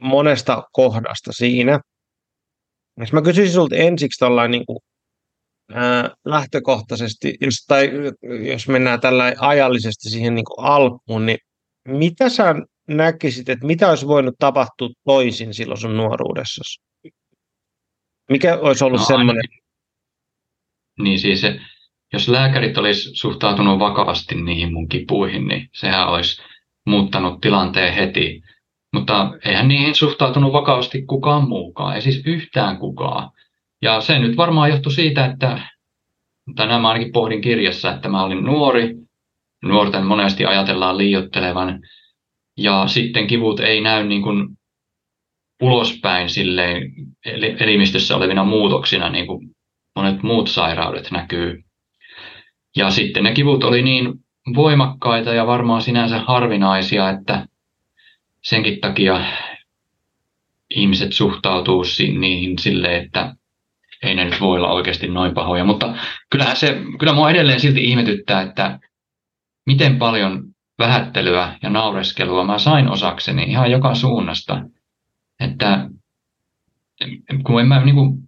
monesta 0.00 0.62
kohdasta 0.72 1.32
siinä. 1.32 1.80
Jos 3.00 3.12
mä 3.12 3.22
kysyisin 3.22 3.52
sinulta 3.52 3.76
ensiksi 3.76 4.18
tällainen 4.18 4.50
niin 4.50 4.66
kuin, 4.66 4.78
ää, 5.72 6.10
lähtökohtaisesti, 6.24 7.34
jos, 7.40 7.54
tai 7.66 7.90
jos 8.52 8.68
mennään 8.68 9.00
tällä 9.00 9.32
ajallisesti 9.38 10.10
siihen 10.10 10.34
niin 10.34 10.44
kuin 10.44 10.66
alkuun, 10.66 11.26
niin 11.26 11.38
mitä 11.88 12.28
sä 12.28 12.54
näkisit, 12.88 13.48
että 13.48 13.66
mitä 13.66 13.88
olisi 13.88 14.06
voinut 14.06 14.34
tapahtua 14.38 14.88
toisin 15.04 15.54
silloin 15.54 15.80
sun 15.80 15.96
nuoruudessasi? 15.96 16.82
Mikä 18.30 18.58
olisi 18.58 18.84
ollut 18.84 19.00
no, 19.00 19.06
semmoinen? 19.06 19.44
Niin 20.98 21.18
siis 21.18 21.40
se, 21.40 21.60
jos 22.12 22.28
lääkärit 22.28 22.78
olisi 22.78 23.10
suhtautunut 23.14 23.78
vakavasti 23.78 24.34
niihin 24.34 24.72
mun 24.72 24.88
kipuihin, 24.88 25.48
niin 25.48 25.68
sehän 25.72 26.08
olisi 26.08 26.42
muuttanut 26.86 27.40
tilanteen 27.40 27.94
heti. 27.94 28.42
Mutta 28.92 29.32
eihän 29.44 29.68
niihin 29.68 29.94
suhtautunut 29.94 30.52
vakavasti 30.52 31.02
kukaan 31.02 31.48
muukaan, 31.48 31.94
ei 31.94 32.02
siis 32.02 32.22
yhtään 32.26 32.78
kukaan. 32.78 33.30
Ja 33.82 34.00
se 34.00 34.18
nyt 34.18 34.36
varmaan 34.36 34.70
johtui 34.70 34.92
siitä, 34.92 35.26
että 35.26 35.60
tänään 36.56 36.82
mä 36.82 36.88
ainakin 36.88 37.12
pohdin 37.12 37.40
kirjassa, 37.40 37.92
että 37.92 38.08
mä 38.08 38.22
olin 38.22 38.44
nuori. 38.44 38.94
Nuorten 39.64 40.06
monesti 40.06 40.44
ajatellaan 40.44 40.98
liiottelevan. 40.98 41.80
Ja 42.56 42.86
sitten 42.86 43.26
kivut 43.26 43.60
ei 43.60 43.80
näy 43.80 44.06
niin 44.06 44.22
kuin 44.22 44.48
ulospäin 45.62 46.30
silleen 46.30 46.82
elimistössä 47.60 48.16
olevina 48.16 48.44
muutoksina, 48.44 49.08
niin 49.08 49.26
kuin 49.26 49.50
monet 49.96 50.22
muut 50.22 50.48
sairaudet 50.48 51.10
näkyy. 51.10 51.62
Ja 52.76 52.90
sitten 52.90 53.24
ne 53.24 53.32
kivut 53.32 53.64
oli 53.64 53.82
niin 53.82 54.14
voimakkaita 54.54 55.34
ja 55.34 55.46
varmaan 55.46 55.82
sinänsä 55.82 56.18
harvinaisia, 56.18 57.10
että 57.10 57.46
senkin 58.42 58.80
takia 58.80 59.24
ihmiset 60.70 61.12
suhtautuu 61.12 61.84
niihin 62.18 62.58
sille, 62.58 62.96
että 62.96 63.34
ei 64.02 64.14
ne 64.14 64.24
nyt 64.24 64.40
voi 64.40 64.56
olla 64.56 64.72
oikeasti 64.72 65.08
noin 65.08 65.34
pahoja. 65.34 65.64
Mutta 65.64 65.94
kyllähän 66.30 66.56
se, 66.56 66.82
kyllä 66.98 67.12
mua 67.12 67.30
edelleen 67.30 67.60
silti 67.60 67.84
ihmetyttää, 67.84 68.42
että 68.42 68.78
miten 69.66 69.98
paljon 69.98 70.44
vähättelyä 70.78 71.58
ja 71.62 71.70
naureskelua 71.70 72.44
mä 72.44 72.58
sain 72.58 72.88
osakseni 72.88 73.42
ihan 73.42 73.70
joka 73.70 73.94
suunnasta. 73.94 74.62
Että 75.40 75.90
kun 77.46 77.60
en 77.60 77.68
mä 77.68 77.84
niin 77.84 77.94
kuin, 77.94 78.27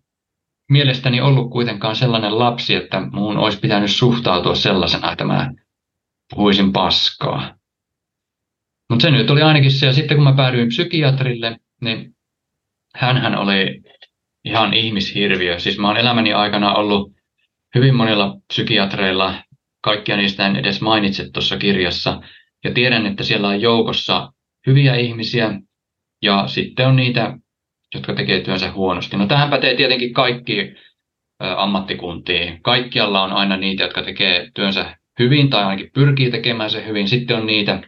mielestäni 0.71 1.21
ollut 1.21 1.51
kuitenkaan 1.51 1.97
sellainen 1.97 2.39
lapsi, 2.39 2.75
että 2.75 3.01
muun 3.01 3.39
olisi 3.39 3.61
pitänyt 3.61 3.91
suhtautua 3.91 4.55
sellaisena, 4.55 5.13
että 5.13 5.25
mä 5.25 5.53
puhuisin 6.35 6.73
paskaa. 6.73 7.55
Mutta 8.91 9.03
se 9.03 9.11
nyt 9.11 9.31
oli 9.31 9.43
ainakin 9.43 9.71
se, 9.71 9.87
ja 9.87 9.93
sitten 9.93 10.17
kun 10.17 10.25
mä 10.25 10.33
päädyin 10.33 10.69
psykiatrille, 10.69 11.57
niin 11.81 12.17
hän 12.95 13.39
oli 13.39 13.83
ihan 14.45 14.75
ihmishirviö. 14.75 15.59
Siis 15.59 15.79
mä 15.79 15.89
oon 15.89 15.97
elämäni 15.97 16.33
aikana 16.33 16.75
ollut 16.75 17.13
hyvin 17.75 17.95
monilla 17.95 18.37
psykiatreilla, 18.49 19.35
kaikkia 19.83 20.17
niistä 20.17 20.47
en 20.47 20.57
edes 20.57 20.81
mainitse 20.81 21.31
tuossa 21.33 21.57
kirjassa, 21.57 22.21
ja 22.65 22.75
tiedän, 22.75 23.07
että 23.07 23.25
siellä 23.25 23.49
on 23.49 23.61
joukossa 23.61 24.33
hyviä 24.67 24.95
ihmisiä, 24.95 25.61
ja 26.23 26.47
sitten 26.47 26.89
on 26.89 26.97
niitä, 26.97 27.39
jotka 27.95 28.15
tekee 28.15 28.41
työnsä 28.41 28.73
huonosti. 28.73 29.17
No 29.17 29.27
tähän 29.27 29.51
pätee 29.51 29.75
tietenkin 29.75 30.13
kaikki 30.13 30.75
ammattikuntiin. 31.41 32.63
Kaikkialla 32.63 33.23
on 33.23 33.33
aina 33.33 33.57
niitä, 33.57 33.83
jotka 33.83 34.03
tekee 34.03 34.51
työnsä 34.55 34.97
hyvin 35.19 35.51
tai 35.51 35.65
ainakin 35.65 35.91
pyrkii 35.95 36.31
tekemään 36.31 36.71
se 36.71 36.87
hyvin. 36.87 37.09
Sitten 37.09 37.37
on 37.37 37.47
niitä, 37.47 37.83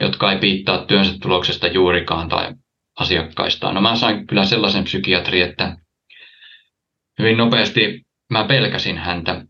jotka 0.00 0.32
ei 0.32 0.38
piittaa 0.38 0.84
työnsä 0.84 1.18
tuloksesta 1.22 1.66
juurikaan 1.66 2.28
tai 2.28 2.54
asiakkaistaan. 3.00 3.74
No 3.74 3.80
mä 3.80 3.96
sain 3.96 4.26
kyllä 4.26 4.44
sellaisen 4.44 4.84
psykiatri, 4.84 5.40
että 5.40 5.76
hyvin 7.18 7.36
nopeasti 7.36 8.02
mä 8.30 8.44
pelkäsin 8.44 8.98
häntä 8.98 9.44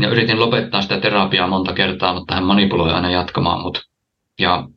ja 0.00 0.08
yritin 0.08 0.40
lopettaa 0.40 0.82
sitä 0.82 1.00
terapiaa 1.00 1.46
monta 1.46 1.72
kertaa, 1.72 2.14
mutta 2.14 2.34
hän 2.34 2.44
manipuloi 2.44 2.92
aina 2.92 3.10
jatkamaan 3.10 3.60
mut. 3.60 3.78
Ja 4.38 4.68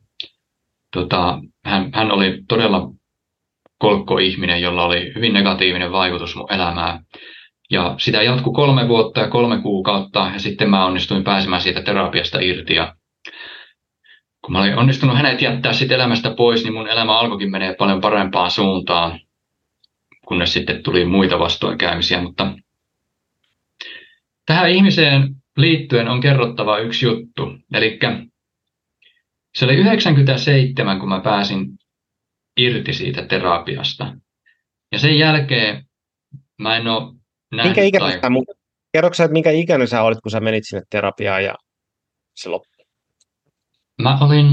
tota, 0.92 1.38
hän, 1.64 1.90
hän 1.94 2.12
oli 2.12 2.42
todella 2.48 2.88
kolkko-ihminen, 3.82 4.62
jolla 4.62 4.84
oli 4.84 5.12
hyvin 5.14 5.32
negatiivinen 5.32 5.92
vaikutus 5.92 6.36
mun 6.36 6.52
elämään. 6.52 7.04
Ja 7.70 7.94
sitä 7.98 8.22
jatkui 8.22 8.52
kolme 8.54 8.88
vuotta 8.88 9.20
ja 9.20 9.28
kolme 9.28 9.62
kuukautta 9.62 10.30
ja 10.32 10.40
sitten 10.40 10.70
mä 10.70 10.86
onnistuin 10.86 11.24
pääsemään 11.24 11.62
siitä 11.62 11.82
terapiasta 11.82 12.40
irti. 12.40 12.74
Ja 12.74 12.94
kun 14.42 14.52
mä 14.52 14.60
olin 14.60 14.78
onnistunut 14.78 15.16
hänet 15.16 15.42
jättää 15.42 15.72
sitten 15.72 15.94
elämästä 15.94 16.34
pois, 16.36 16.62
niin 16.62 16.74
mun 16.74 16.88
elämä 16.88 17.18
alkoikin 17.18 17.50
menee 17.50 17.74
paljon 17.74 18.00
parempaan 18.00 18.50
suuntaan, 18.50 19.20
kunnes 20.26 20.52
sitten 20.52 20.82
tuli 20.82 21.04
muita 21.04 21.38
vastoinkäymisiä. 21.38 22.22
Mutta 22.22 22.54
tähän 24.46 24.70
ihmiseen 24.70 25.34
liittyen 25.56 26.08
on 26.08 26.20
kerrottava 26.20 26.78
yksi 26.78 27.06
juttu. 27.06 27.52
Eli 27.74 27.98
se 29.54 29.64
oli 29.64 29.74
97, 29.74 30.98
kun 31.00 31.08
mä 31.08 31.20
pääsin 31.20 31.81
irti 32.56 32.92
siitä 32.92 33.26
terapiasta. 33.26 34.14
Ja 34.92 34.98
sen 34.98 35.18
jälkeen 35.18 35.86
mä 36.58 36.76
en 36.76 36.88
ole 36.88 37.14
nähnyt... 37.52 37.76
Minkä 37.76 37.82
ikäinen 37.82 38.20
tai... 38.20 38.30
Kerroksä, 38.92 39.24
että 39.24 39.32
minkä 39.32 39.50
ikäinen 39.50 39.88
sä 39.88 40.02
olit, 40.02 40.20
kun 40.20 40.30
sä 40.30 40.40
menit 40.40 40.64
sinne 40.66 40.82
terapiaan 40.90 41.44
ja 41.44 41.54
se 42.34 42.48
loppui? 42.48 42.84
Mä 44.02 44.18
olin 44.20 44.46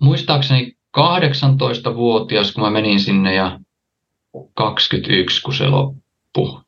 muistaakseni 0.00 0.72
18-vuotias, 0.98 2.52
kun 2.52 2.64
mä 2.64 2.70
menin 2.70 3.00
sinne 3.00 3.34
ja 3.34 3.60
21, 4.54 5.42
kun 5.42 5.54
se 5.54 5.66
loppui. 5.66 6.60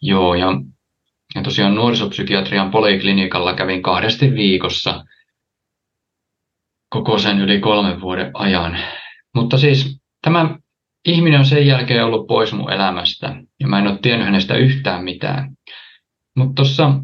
Joo, 0.00 0.34
ja, 0.34 0.46
ja 1.34 1.42
tosiaan 1.42 1.74
nuorisopsykiatrian 1.74 2.70
poliklinikalla 2.70 3.54
kävin 3.54 3.82
kahdesti 3.82 4.34
viikossa 4.34 5.04
koko 6.92 7.18
sen 7.18 7.40
yli 7.40 7.60
kolmen 7.60 8.00
vuoden 8.00 8.30
ajan. 8.34 8.78
Mutta 9.34 9.58
siis 9.58 10.00
tämä 10.22 10.58
ihminen 11.08 11.38
on 11.40 11.46
sen 11.46 11.66
jälkeen 11.66 12.04
ollut 12.04 12.26
pois 12.26 12.52
mun 12.52 12.72
elämästä 12.72 13.42
ja 13.60 13.68
mä 13.68 13.78
en 13.78 13.86
ole 13.86 13.98
tiennyt 14.02 14.26
hänestä 14.26 14.56
yhtään 14.56 15.04
mitään. 15.04 15.50
Mutta 16.36 16.54
tuossa 16.54 16.94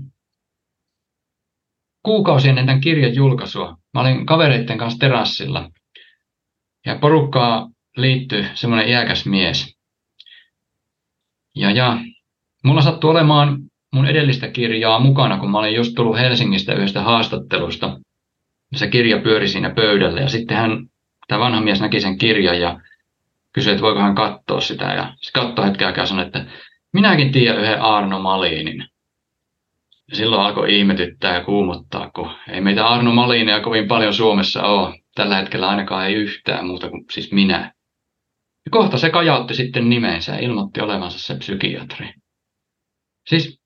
kuukausi 2.02 2.48
ennen 2.48 2.66
tämän 2.66 2.80
kirjan 2.80 3.14
julkaisua 3.14 3.76
mä 3.94 4.00
olin 4.00 4.26
kavereiden 4.26 4.78
kanssa 4.78 4.98
terassilla 4.98 5.70
ja 6.86 6.98
porukkaa 7.00 7.68
liittyi 7.96 8.46
semmoinen 8.54 8.88
iäkäs 8.88 9.26
mies. 9.26 9.74
Ja, 11.56 11.70
ja 11.70 11.98
mulla 12.64 12.82
sattui 12.82 13.10
olemaan 13.10 13.58
mun 13.94 14.06
edellistä 14.06 14.48
kirjaa 14.48 15.00
mukana, 15.00 15.38
kun 15.38 15.50
mä 15.50 15.58
olin 15.58 15.74
just 15.74 15.92
tullut 15.96 16.18
Helsingistä 16.18 16.74
yhdestä 16.74 17.02
haastattelusta. 17.02 17.98
Se 18.76 18.88
kirja 18.88 19.18
pyöri 19.18 19.48
siinä 19.48 19.70
pöydällä 19.70 20.20
ja 20.20 20.28
sitten 20.28 20.56
hän, 20.56 20.86
tämä 21.28 21.40
vanha 21.40 21.60
mies 21.60 21.80
näki 21.80 22.00
sen 22.00 22.18
kirjan 22.18 22.60
ja 22.60 22.80
kysyi, 23.52 23.72
että 23.72 23.82
voiko 23.82 24.00
hän 24.00 24.14
katsoa 24.14 24.60
sitä. 24.60 24.84
Ja 24.84 25.14
se 25.20 25.32
katsoi 25.32 25.66
hetken 25.66 25.86
aikaa 25.86 26.02
ja 26.02 26.06
sanoi, 26.06 26.26
että 26.26 26.46
minäkin 26.92 27.32
tiedän 27.32 27.60
yhden 27.60 27.82
Arno 27.82 28.18
Malinin. 28.18 28.88
Ja 30.10 30.16
silloin 30.16 30.42
alkoi 30.42 30.78
ihmetyttää 30.78 31.34
ja 31.34 31.44
kuumottaa, 31.44 32.10
kun 32.10 32.30
ei 32.48 32.60
meitä 32.60 32.86
Arno 32.86 33.14
Malineja 33.14 33.60
kovin 33.60 33.88
paljon 33.88 34.14
Suomessa 34.14 34.62
ole. 34.62 35.00
Tällä 35.14 35.36
hetkellä 35.36 35.68
ainakaan 35.68 36.06
ei 36.06 36.14
yhtään 36.14 36.66
muuta 36.66 36.90
kuin 36.90 37.04
siis 37.12 37.32
minä. 37.32 37.72
Ja 38.64 38.70
kohta 38.70 38.98
se 38.98 39.10
kajautti 39.10 39.54
sitten 39.54 39.90
nimensä 39.90 40.32
ja 40.32 40.38
ilmoitti 40.38 40.80
olevansa 40.80 41.18
se 41.18 41.34
psykiatri. 41.34 42.12
Siis 43.28 43.60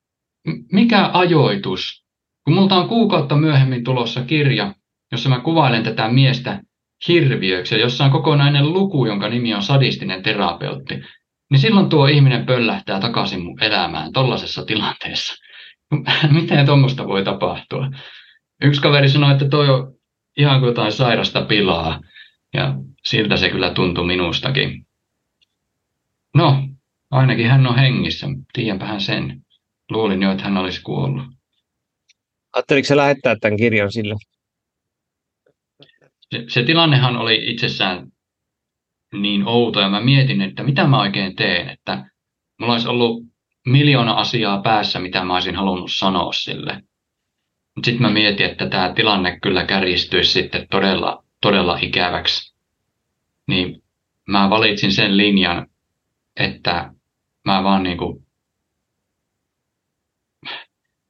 mikä 0.73 1.11
ajoitus, 1.13 2.05
kun 2.45 2.55
multa 2.55 2.75
on 2.75 2.89
kuukautta 2.89 3.37
myöhemmin 3.37 3.85
tulossa 3.85 4.23
kirja, 4.25 4.75
jossa 5.13 5.29
mä 5.29 5.41
kuvailen 5.41 5.83
tätä 5.83 6.09
miestä 6.09 6.61
hirviöksi 7.09 7.75
ja 7.75 7.81
jossa 7.81 8.05
on 8.05 8.11
kokonainen 8.11 8.73
luku, 8.73 9.07
jonka 9.07 9.29
nimi 9.29 9.55
on 9.55 9.63
sadistinen 9.63 10.23
terapeutti, 10.23 11.03
niin 11.51 11.61
silloin 11.61 11.89
tuo 11.89 12.07
ihminen 12.07 12.47
pöllähtää 12.47 13.01
takaisin 13.01 13.43
mun 13.43 13.63
elämään 13.63 14.13
tollaisessa 14.13 14.65
tilanteessa. 14.65 15.35
Miten 16.41 16.67
tuommoista 16.67 17.07
voi 17.07 17.25
tapahtua? 17.25 17.91
Yksi 18.63 18.81
kaveri 18.81 19.09
sanoi, 19.09 19.33
että 19.33 19.49
toi 19.49 19.69
on 19.69 19.95
ihan 20.37 20.61
kuin 20.61 20.69
jotain 20.69 20.93
sairasta 20.93 21.43
pilaa, 21.43 22.01
ja 22.55 22.75
siltä 23.05 23.37
se 23.37 23.51
kyllä 23.51 23.71
tuntui 23.71 24.07
minustakin. 24.07 24.87
No, 26.35 26.69
ainakin 27.11 27.47
hän 27.47 27.67
on 27.67 27.77
hengissä, 27.77 28.27
tiedänpä 28.53 28.87
hän 28.87 29.01
sen. 29.01 29.43
Luulin 29.91 30.23
jo, 30.23 30.33
että 30.33 30.45
hän 30.45 30.57
olisi 30.57 30.83
kuollut. 30.83 31.25
Ajatteliko 32.53 32.87
se 32.87 32.97
lähettää 32.97 33.37
tämän 33.41 33.57
kirjan 33.57 33.93
sille? 33.93 34.15
Se, 36.33 36.45
se 36.49 36.63
tilannehan 36.63 37.17
oli 37.17 37.51
itsessään 37.51 38.07
niin 39.15 39.49
outo 39.49 39.81
ja 39.81 39.89
mä 39.89 40.01
mietin, 40.01 40.41
että 40.41 40.63
mitä 40.63 40.87
mä 40.87 41.01
oikein 41.01 41.37
teen, 41.37 41.69
että 41.69 42.05
mulla 42.61 42.73
olisi 42.73 42.89
ollut 42.89 43.23
miljoona 43.67 44.13
asiaa 44.13 44.63
päässä, 44.63 44.99
mitä 44.99 45.25
mä 45.25 45.35
olisin 45.35 45.57
halunnut 45.57 45.93
sanoa 45.93 46.33
sille. 46.33 46.83
sitten 47.85 48.03
mä 48.03 48.11
mietin, 48.11 48.47
että 48.47 48.69
tämä 48.69 48.93
tilanne 48.95 49.39
kyllä 49.41 49.65
kärjistyisi 49.65 50.33
sitten 50.33 50.67
todella, 50.71 51.25
todella 51.41 51.79
ikäväksi. 51.83 52.55
Niin 53.47 53.83
mä 54.29 54.51
valitsin 54.51 54.93
sen 54.93 55.17
linjan, 55.17 55.67
että 56.37 56.93
mä 57.45 57.65
vaan 57.65 57.83
niinku, 57.83 58.23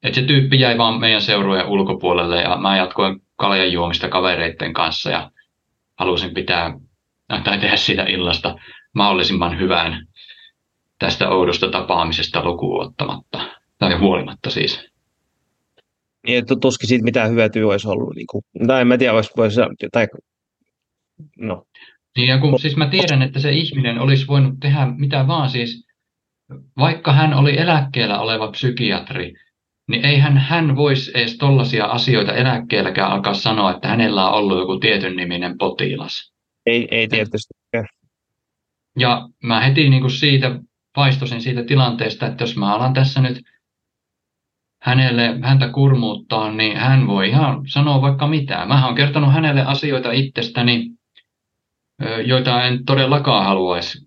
että 0.02 0.20
se 0.20 0.26
tyyppi 0.26 0.60
jäi 0.60 0.78
vaan 0.78 1.00
meidän 1.00 1.22
seurueen 1.22 1.66
ulkopuolelle 1.66 2.42
ja 2.42 2.56
mä 2.56 2.76
jatkoin 2.76 3.20
kaljan 3.42 3.72
juomista 3.72 4.08
kavereiden 4.08 4.72
kanssa 4.72 5.10
ja 5.10 5.30
halusin 5.98 6.34
pitää 6.34 6.78
tai 7.44 7.58
tehdä 7.58 7.76
siitä 7.76 8.02
illasta 8.02 8.56
mahdollisimman 8.94 9.58
hyvän 9.58 10.06
tästä 10.98 11.28
oudosta 11.28 11.70
tapaamisesta 11.70 12.44
lukuun 12.44 12.86
ottamatta, 12.86 13.50
tai 13.78 13.98
huolimatta 13.98 14.50
siis. 14.50 14.88
Niin, 16.26 16.38
että 16.38 16.54
tuskin 16.60 16.88
siitä 16.88 17.04
mitään 17.04 17.30
hyötyä 17.30 17.66
olisi 17.66 17.88
ollut. 17.88 18.14
Niin 18.14 18.26
kuin, 18.26 18.44
tai 18.66 18.80
en 18.80 18.86
mä 18.86 18.98
tiedä, 18.98 19.12
olisi, 19.12 19.30
voisi, 19.36 19.60
tai, 19.92 20.06
no. 21.38 21.64
Niin, 22.16 22.28
ja 22.28 22.38
kun, 22.38 22.60
siis 22.60 22.76
mä 22.76 22.88
tiedän, 22.88 23.22
että 23.22 23.40
se 23.40 23.52
ihminen 23.52 23.98
olisi 23.98 24.26
voinut 24.26 24.54
tehdä 24.60 24.86
mitä 24.98 25.26
vaan, 25.26 25.50
siis 25.50 25.86
vaikka 26.78 27.12
hän 27.12 27.34
oli 27.34 27.58
eläkkeellä 27.58 28.20
oleva 28.20 28.50
psykiatri, 28.50 29.32
niin 29.92 30.04
eihän 30.04 30.38
hän 30.38 30.76
voisi 30.76 31.10
edes 31.14 31.38
tollaisia 31.38 31.84
asioita 31.84 32.32
eläkkeelläkään 32.32 33.12
alkaa 33.12 33.34
sanoa, 33.34 33.70
että 33.70 33.88
hänellä 33.88 34.30
on 34.30 34.34
ollut 34.34 34.58
joku 34.58 34.78
tietyn 34.78 35.16
niminen 35.16 35.58
potilas. 35.58 36.32
Ei, 36.66 36.88
ei 36.90 37.08
tietysti. 37.08 37.54
Ja 38.98 39.28
mä 39.42 39.60
heti 39.60 39.90
niin 39.90 40.00
kuin 40.00 40.10
siitä 40.10 40.60
vaistosin 40.96 41.40
siitä 41.40 41.64
tilanteesta, 41.64 42.26
että 42.26 42.42
jos 42.42 42.56
mä 42.56 42.74
alan 42.74 42.92
tässä 42.92 43.20
nyt 43.20 43.40
hänelle, 44.82 45.38
häntä 45.42 45.68
kurmuuttaa, 45.68 46.52
niin 46.52 46.76
hän 46.76 47.06
voi 47.06 47.28
ihan 47.28 47.62
sanoa 47.68 48.02
vaikka 48.02 48.26
mitään. 48.26 48.68
Mä 48.68 48.86
oon 48.86 48.94
kertonut 48.94 49.32
hänelle 49.32 49.64
asioita 49.64 50.12
itsestäni, 50.12 50.90
joita 52.24 52.64
en 52.64 52.84
todellakaan 52.84 53.44
haluaisi 53.44 53.98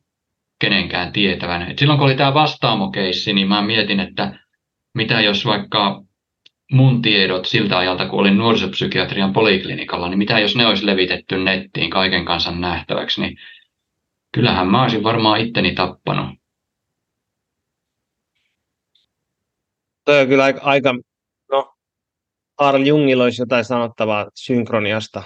kenenkään 0.61 1.11
tietävän. 1.11 1.71
Et 1.71 1.79
silloin 1.79 1.99
kun 1.99 2.07
oli 2.07 2.15
tämä 2.15 2.33
vastaamokeissi, 2.33 3.33
niin 3.33 3.47
mä 3.47 3.61
mietin, 3.61 3.99
että 3.99 4.44
mitä 4.95 5.21
jos 5.21 5.45
vaikka 5.45 6.03
mun 6.71 7.01
tiedot 7.01 7.45
siltä 7.45 7.77
ajalta, 7.77 8.09
kun 8.09 8.19
olin 8.19 8.37
nuorisopsykiatrian 8.37 9.33
poliklinikalla, 9.33 10.09
niin 10.09 10.17
mitä 10.17 10.39
jos 10.39 10.55
ne 10.55 10.65
olisi 10.67 10.85
levitetty 10.85 11.37
nettiin 11.37 11.89
kaiken 11.89 12.25
kansan 12.25 12.61
nähtäväksi, 12.61 13.21
niin 13.21 13.37
kyllähän 14.31 14.67
mä 14.67 14.83
olisin 14.83 15.03
varmaan 15.03 15.39
itteni 15.41 15.75
tappanut. 15.75 16.35
Toi 20.05 20.21
on 20.21 20.27
kyllä 20.27 20.43
aika, 20.43 20.61
aika 20.63 20.93
no, 21.51 21.73
Carl 22.59 22.83
Jungilla 22.85 23.23
olisi 23.23 23.41
jotain 23.41 23.65
sanottavaa 23.65 24.29
synkroniasta 24.35 25.23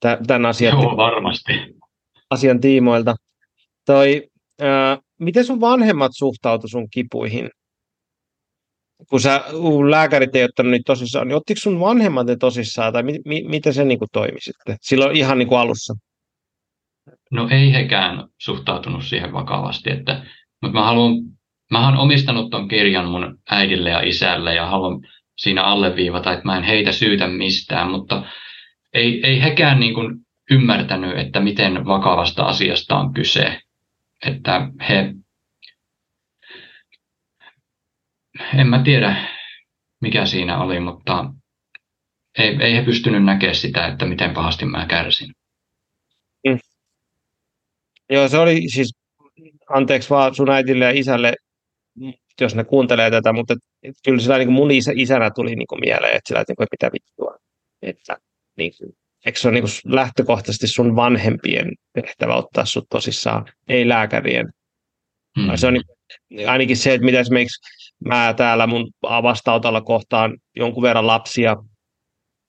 tämän 0.00 0.46
asian, 0.46 0.82
Joo, 0.82 0.96
varmasti. 0.96 1.52
asian 2.30 2.60
tiimoilta. 2.60 3.14
Toi, 3.86 4.28
ää, 4.60 4.98
miten 5.20 5.44
sun 5.44 5.60
vanhemmat 5.60 6.12
suhtautuivat 6.14 6.70
sun 6.70 6.90
kipuihin? 6.90 7.50
Kun 9.10 9.20
sä 9.20 9.44
lääkärit 9.90 10.36
ei 10.36 10.44
ottanut 10.44 10.70
niitä 10.70 10.86
tosissaan, 10.86 11.28
niin 11.28 11.36
ottiko 11.36 11.60
sun 11.60 11.80
vanhemmat 11.80 12.26
ne 12.26 12.36
tosissaan, 12.36 12.92
tai 12.92 13.02
mi, 13.02 13.18
mi, 13.24 13.44
miten 13.48 13.74
se 13.74 13.84
niin 13.84 13.98
kuin 13.98 14.08
toimi 14.12 14.40
sitten, 14.40 14.76
silloin 14.80 15.16
ihan 15.16 15.38
niin 15.38 15.48
kuin 15.48 15.58
alussa? 15.58 15.94
No 17.30 17.48
ei 17.50 17.72
hekään 17.72 18.24
suhtautunut 18.40 19.04
siihen 19.04 19.32
vakavasti, 19.32 19.90
että, 19.90 20.22
mutta 20.62 20.78
mä 20.78 20.84
haluan, 20.84 21.12
mä 21.70 21.88
oon 21.88 21.96
omistanut 21.96 22.50
ton 22.50 22.68
kirjan 22.68 23.10
mun 23.10 23.38
äidille 23.50 23.90
ja 23.90 24.00
isälle, 24.00 24.54
ja 24.54 24.66
haluan 24.66 25.00
siinä 25.36 25.62
alleviivata, 25.62 26.32
että 26.32 26.44
mä 26.44 26.56
en 26.56 26.64
heitä 26.64 26.92
syytä 26.92 27.26
mistään, 27.26 27.90
mutta 27.90 28.22
ei, 28.94 29.26
ei 29.26 29.42
hekään 29.42 29.80
niin 29.80 29.94
kuin 29.94 30.14
ymmärtänyt, 30.50 31.18
että 31.18 31.40
miten 31.40 31.84
vakavasta 31.84 32.44
asiasta 32.44 32.96
on 32.96 33.14
kyse. 33.14 33.60
Että 34.26 34.68
he 34.88 35.14
en 38.58 38.66
mä 38.66 38.82
tiedä, 38.82 39.28
mikä 40.00 40.26
siinä 40.26 40.58
oli, 40.58 40.80
mutta 40.80 41.24
ei, 42.38 42.56
ei 42.60 42.76
he 42.76 42.82
pystynyt 42.82 43.24
näkemään 43.24 43.54
sitä, 43.54 43.86
että 43.86 44.06
miten 44.06 44.34
pahasti 44.34 44.64
mä 44.64 44.86
kärsin. 44.86 45.34
Mm. 46.48 46.58
Joo, 48.10 48.28
se 48.28 48.38
oli 48.38 48.68
siis, 48.68 48.94
anteeksi 49.68 50.10
vaan 50.10 50.34
sun 50.34 50.50
äitille 50.50 50.84
ja 50.84 50.90
isälle, 50.90 51.34
jos 52.40 52.54
ne 52.54 52.64
kuuntelee 52.64 53.10
tätä, 53.10 53.32
mutta 53.32 53.54
et, 53.82 53.94
kyllä 54.04 54.20
sillä 54.20 54.38
niin 54.38 54.52
mun 54.52 54.70
isä, 54.70 54.92
isänä 54.94 55.30
tuli 55.30 55.56
niin 55.56 55.66
kuin 55.66 55.80
mieleen, 55.80 56.16
että 56.16 56.28
sillä 56.28 56.40
että, 56.40 56.54
niin 56.58 56.68
mitä 56.70 56.90
vittua. 56.92 57.36
Että, 57.82 58.16
niin, 58.56 58.72
eikö 59.26 59.38
se 59.38 59.48
ole 59.48 59.60
niin 59.60 59.94
lähtökohtaisesti 59.94 60.68
sun 60.68 60.96
vanhempien 60.96 61.72
tehtävä 61.92 62.34
ottaa 62.34 62.64
sut 62.64 62.86
tosissaan, 62.90 63.44
ei 63.68 63.88
lääkärien. 63.88 64.46
Hmm. 65.40 65.56
Se 65.56 65.66
on 65.66 65.74
niin, 65.74 66.48
ainakin 66.48 66.76
se, 66.76 66.94
että 66.94 67.04
mitä 67.04 67.20
esimerkiksi 67.20 67.60
mä 68.04 68.34
täällä 68.36 68.66
mun 68.66 68.90
vastaanotolla 69.02 69.80
kohtaan 69.80 70.36
jonkun 70.56 70.82
verran 70.82 71.06
lapsia. 71.06 71.56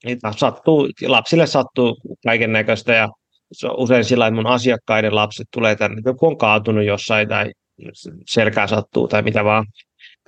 Niitä 0.04 0.32
sattuu, 0.36 0.88
lapsille 1.06 1.46
sattuu 1.46 1.96
kaiken 2.24 2.52
näköistä 2.52 2.92
ja 2.92 3.08
se 3.52 3.66
on 3.66 3.78
usein 3.78 4.04
sillä 4.04 4.26
että 4.26 4.36
mun 4.36 4.46
asiakkaiden 4.46 5.14
lapset 5.14 5.46
tulee 5.52 5.76
tänne, 5.76 6.02
joku 6.04 6.26
on 6.26 6.38
kaatunut 6.38 6.84
jossain 6.84 7.28
tai 7.28 7.52
selkää 8.26 8.66
sattuu 8.66 9.08
tai 9.08 9.22
mitä 9.22 9.44
vaan, 9.44 9.66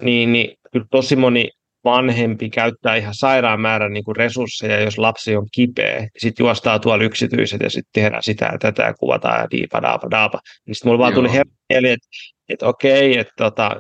niin, 0.01 0.33
niin 0.33 0.57
kyllä 0.73 0.87
tosi 0.91 1.17
moni 1.17 1.51
vanhempi 1.85 2.51
käyttää 2.51 2.97
ihan 2.97 3.15
sairaan 3.15 3.61
määrän 3.61 3.93
niin 3.93 4.05
kuin 4.05 4.17
resursseja, 4.17 4.81
jos 4.81 4.99
lapsi 4.99 5.37
on 5.37 5.47
kipeä. 5.53 6.09
Sitten 6.19 6.45
juostaa 6.45 6.79
tuolla 6.79 7.05
yksityiset 7.05 7.61
ja 7.61 7.71
sitten 7.71 8.03
tehdään 8.03 8.23
sitä 8.23 8.49
ja 8.53 8.59
tätä 8.59 8.83
ja 8.83 8.95
kuvataan 8.95 9.41
ja 9.41 9.51
diipa 9.51 9.83
daapa 9.83 10.11
daapa. 10.11 10.41
Niin 10.67 10.75
sitten 10.75 10.89
mulla 10.89 10.99
vaan 10.99 11.15
tuli 11.15 11.29
mieli, 11.69 11.91
että 11.91 12.09
että 12.53 12.67
okei, 12.67 13.19
että 13.19 13.33
tota, 13.37 13.71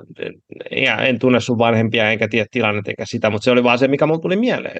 en 0.99 1.19
tunne 1.19 1.41
sun 1.41 1.59
vanhempia 1.59 2.11
enkä 2.11 2.29
tiedä 2.29 2.47
tilannetta 2.51 2.91
eikä 2.91 3.05
sitä, 3.05 3.31
mutta 3.31 3.45
se 3.45 3.51
oli 3.51 3.65
vaan 3.65 3.79
se, 3.79 3.89
mikä 3.89 4.07
mulle 4.07 4.21
tuli 4.21 4.37
mieleen. 4.37 4.79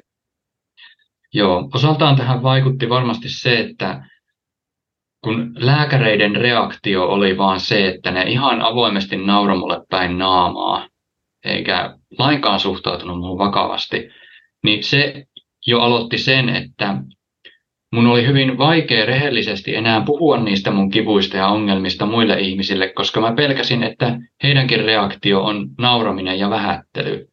Joo, 1.33 1.69
osaltaan 1.73 2.15
tähän 2.15 2.43
vaikutti 2.43 2.89
varmasti 2.89 3.29
se, 3.29 3.59
että 3.59 4.05
kun 5.23 5.53
lääkäreiden 5.55 6.35
reaktio 6.35 7.03
oli 7.03 7.37
vaan 7.37 7.59
se, 7.59 7.87
että 7.87 8.11
ne 8.11 8.23
ihan 8.23 8.61
avoimesti 8.61 9.17
nauroi 9.17 9.57
mulle 9.57 9.81
päin 9.89 10.17
naamaa, 10.17 10.87
eikä 11.45 11.95
lainkaan 12.17 12.59
suhtautunut 12.59 13.19
muuhun 13.19 13.37
vakavasti, 13.37 14.09
niin 14.63 14.83
se 14.83 15.25
jo 15.67 15.79
aloitti 15.79 16.17
sen, 16.17 16.49
että 16.49 16.97
Mun 17.91 18.07
oli 18.07 18.27
hyvin 18.27 18.57
vaikea 18.57 19.05
rehellisesti 19.05 19.75
enää 19.75 20.03
puhua 20.05 20.37
niistä 20.37 20.71
mun 20.71 20.89
kivuista 20.89 21.37
ja 21.37 21.47
ongelmista 21.47 22.05
muille 22.05 22.39
ihmisille, 22.39 22.93
koska 22.93 23.21
mä 23.21 23.33
pelkäsin, 23.33 23.83
että 23.83 24.19
heidänkin 24.43 24.85
reaktio 24.85 25.43
on 25.43 25.69
nauraminen 25.77 26.39
ja 26.39 26.49
vähättely. 26.49 27.27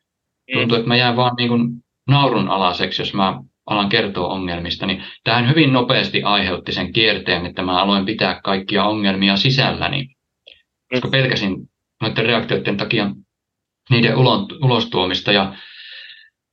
Tuntuu, 0.53 0.79
että 0.79 0.89
mä 0.89 0.97
jään 0.97 1.17
vaan 1.17 1.37
niin 1.37 1.49
kuin 1.49 1.69
naurun 2.09 2.49
alaseksi, 2.49 3.03
jos 3.03 3.15
mä 3.15 3.41
alan 3.67 3.89
kertoa 3.89 4.29
ongelmista. 4.29 4.87
Niin 4.87 5.03
tähän 5.25 5.49
hyvin 5.49 5.73
nopeasti 5.73 6.23
aiheutti 6.23 6.73
sen 6.73 6.93
kierteen, 6.93 7.47
että 7.47 7.63
mä 7.63 7.83
aloin 7.83 8.07
pitää 8.07 8.41
kaikkia 8.45 8.85
ongelmia 8.85 9.37
sisälläni, 9.37 10.07
koska 10.91 11.09
pelkäsin 11.09 11.57
noiden 12.03 12.27
reaktioiden 12.27 12.77
takia 12.77 13.11
niiden 13.91 14.15
ulostuomista. 14.63 15.33
Ja 15.33 15.55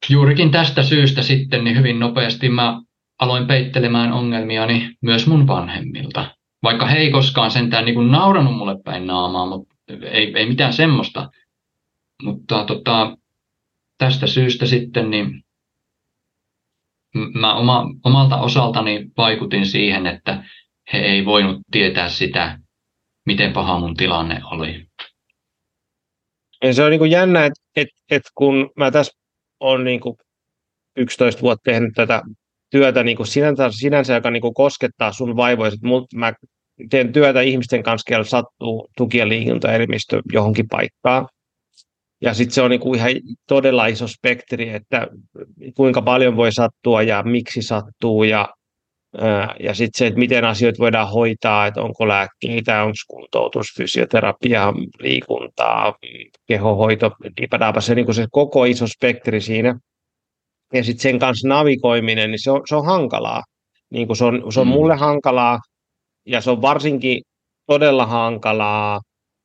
juurikin 0.09 0.51
tästä 0.51 0.83
syystä 0.83 1.21
sitten 1.21 1.63
niin 1.63 1.77
hyvin 1.77 1.99
nopeasti 1.99 2.49
mä 2.49 2.81
aloin 3.19 3.47
peittelemään 3.47 4.13
ongelmiani 4.13 4.95
myös 5.01 5.27
mun 5.27 5.47
vanhemmilta. 5.47 6.35
Vaikka 6.63 6.85
he 6.85 6.97
ei 6.97 7.11
koskaan 7.11 7.51
sentään 7.51 7.85
niin 7.85 7.95
kuin 7.95 8.11
nauranut 8.11 8.57
mulle 8.57 8.75
päin 8.83 9.07
naamaa, 9.07 9.45
mutta 9.45 9.75
ei, 10.01 10.33
ei 10.35 10.45
mitään 10.45 10.73
semmoista. 10.73 11.29
Mutta 12.23 12.65
tota, 12.65 13.17
tästä 13.97 14.27
syystä 14.27 14.65
sitten 14.65 15.09
niin 15.11 15.43
mä 17.33 17.55
oma, 17.55 17.85
omalta 18.03 18.37
osaltani 18.37 19.05
vaikutin 19.17 19.65
siihen, 19.65 20.07
että 20.07 20.43
he 20.93 20.97
ei 20.97 21.25
voinut 21.25 21.61
tietää 21.71 22.09
sitä, 22.09 22.59
miten 23.25 23.53
paha 23.53 23.79
mun 23.79 23.95
tilanne 23.95 24.41
oli. 24.51 24.85
Ja 26.63 26.73
se 26.73 26.83
on 26.83 26.89
niin 26.91 26.99
kuin 26.99 27.11
jännä, 27.11 27.45
että, 27.45 27.61
että, 27.75 27.95
että 28.11 28.29
kun 28.35 28.71
mä 28.77 28.91
tässä 28.91 29.13
olen 29.59 29.83
niin 29.83 29.99
kuin 29.99 30.17
11 30.97 31.41
vuotta 31.41 31.71
tehnyt 31.71 31.93
tätä 31.95 32.21
työtä 32.75 33.03
niin 33.03 33.17
kuin 33.17 33.27
sinänsä, 33.27 33.69
sinänsä, 33.71 34.13
joka 34.13 34.31
niin 34.31 34.41
kuin 34.41 34.53
koskettaa 34.53 35.11
sun 35.11 35.35
vaivoja. 35.35 35.71
Mä 36.15 36.33
teen 36.89 37.13
työtä 37.13 37.41
ihmisten 37.41 37.83
kanssa, 37.83 38.13
joilla 38.13 38.29
sattuu 38.29 38.89
tuki- 38.97 39.17
ja 39.17 39.27
liikuntaelimistö 39.27 40.21
johonkin 40.33 40.67
paikkaan. 40.67 41.27
Ja 42.21 42.33
sitten 42.33 42.53
se 42.53 42.61
on 42.61 42.69
niin 42.69 42.79
kuin 42.79 42.99
ihan 42.99 43.11
todella 43.47 43.87
iso 43.87 44.07
spektri, 44.07 44.69
että 44.69 45.07
kuinka 45.75 46.01
paljon 46.01 46.37
voi 46.37 46.51
sattua 46.51 47.01
ja 47.01 47.23
miksi 47.23 47.61
sattuu 47.61 48.23
ja, 48.23 48.49
ja 49.59 49.73
sitten 49.73 49.97
se, 49.97 50.07
että 50.07 50.19
miten 50.19 50.45
asioita 50.45 50.79
voidaan 50.79 51.09
hoitaa, 51.09 51.67
että 51.67 51.81
onko 51.81 52.07
lääkkeitä, 52.07 52.83
onko 52.83 52.95
kuntoutus, 53.07 53.67
fysioterapia, 53.77 54.73
liikuntaa, 54.99 55.95
kehohoito, 56.47 57.11
se, 57.79 57.95
niin 57.95 58.05
kuin 58.05 58.15
se 58.15 58.25
koko 58.31 58.65
iso 58.65 58.87
spektri 58.87 59.41
siinä. 59.41 59.79
Ja 60.75 60.83
sitten 60.83 61.01
sen 61.01 61.19
kanssa 61.19 61.47
navigoiminen, 61.47 62.31
niin 62.31 62.43
se 62.43 62.51
on, 62.51 62.61
se 62.69 62.75
on 62.75 62.85
hankalaa. 62.85 63.43
Niin 63.89 64.07
kuin 64.07 64.17
se 64.17 64.25
on, 64.25 64.51
se 64.53 64.59
on 64.59 64.67
mm. 64.67 64.71
mulle 64.71 64.95
hankalaa, 64.95 65.59
ja 66.25 66.41
se 66.41 66.51
on 66.51 66.61
varsinkin 66.61 67.21
todella 67.67 68.05
hankalaa 68.05 69.01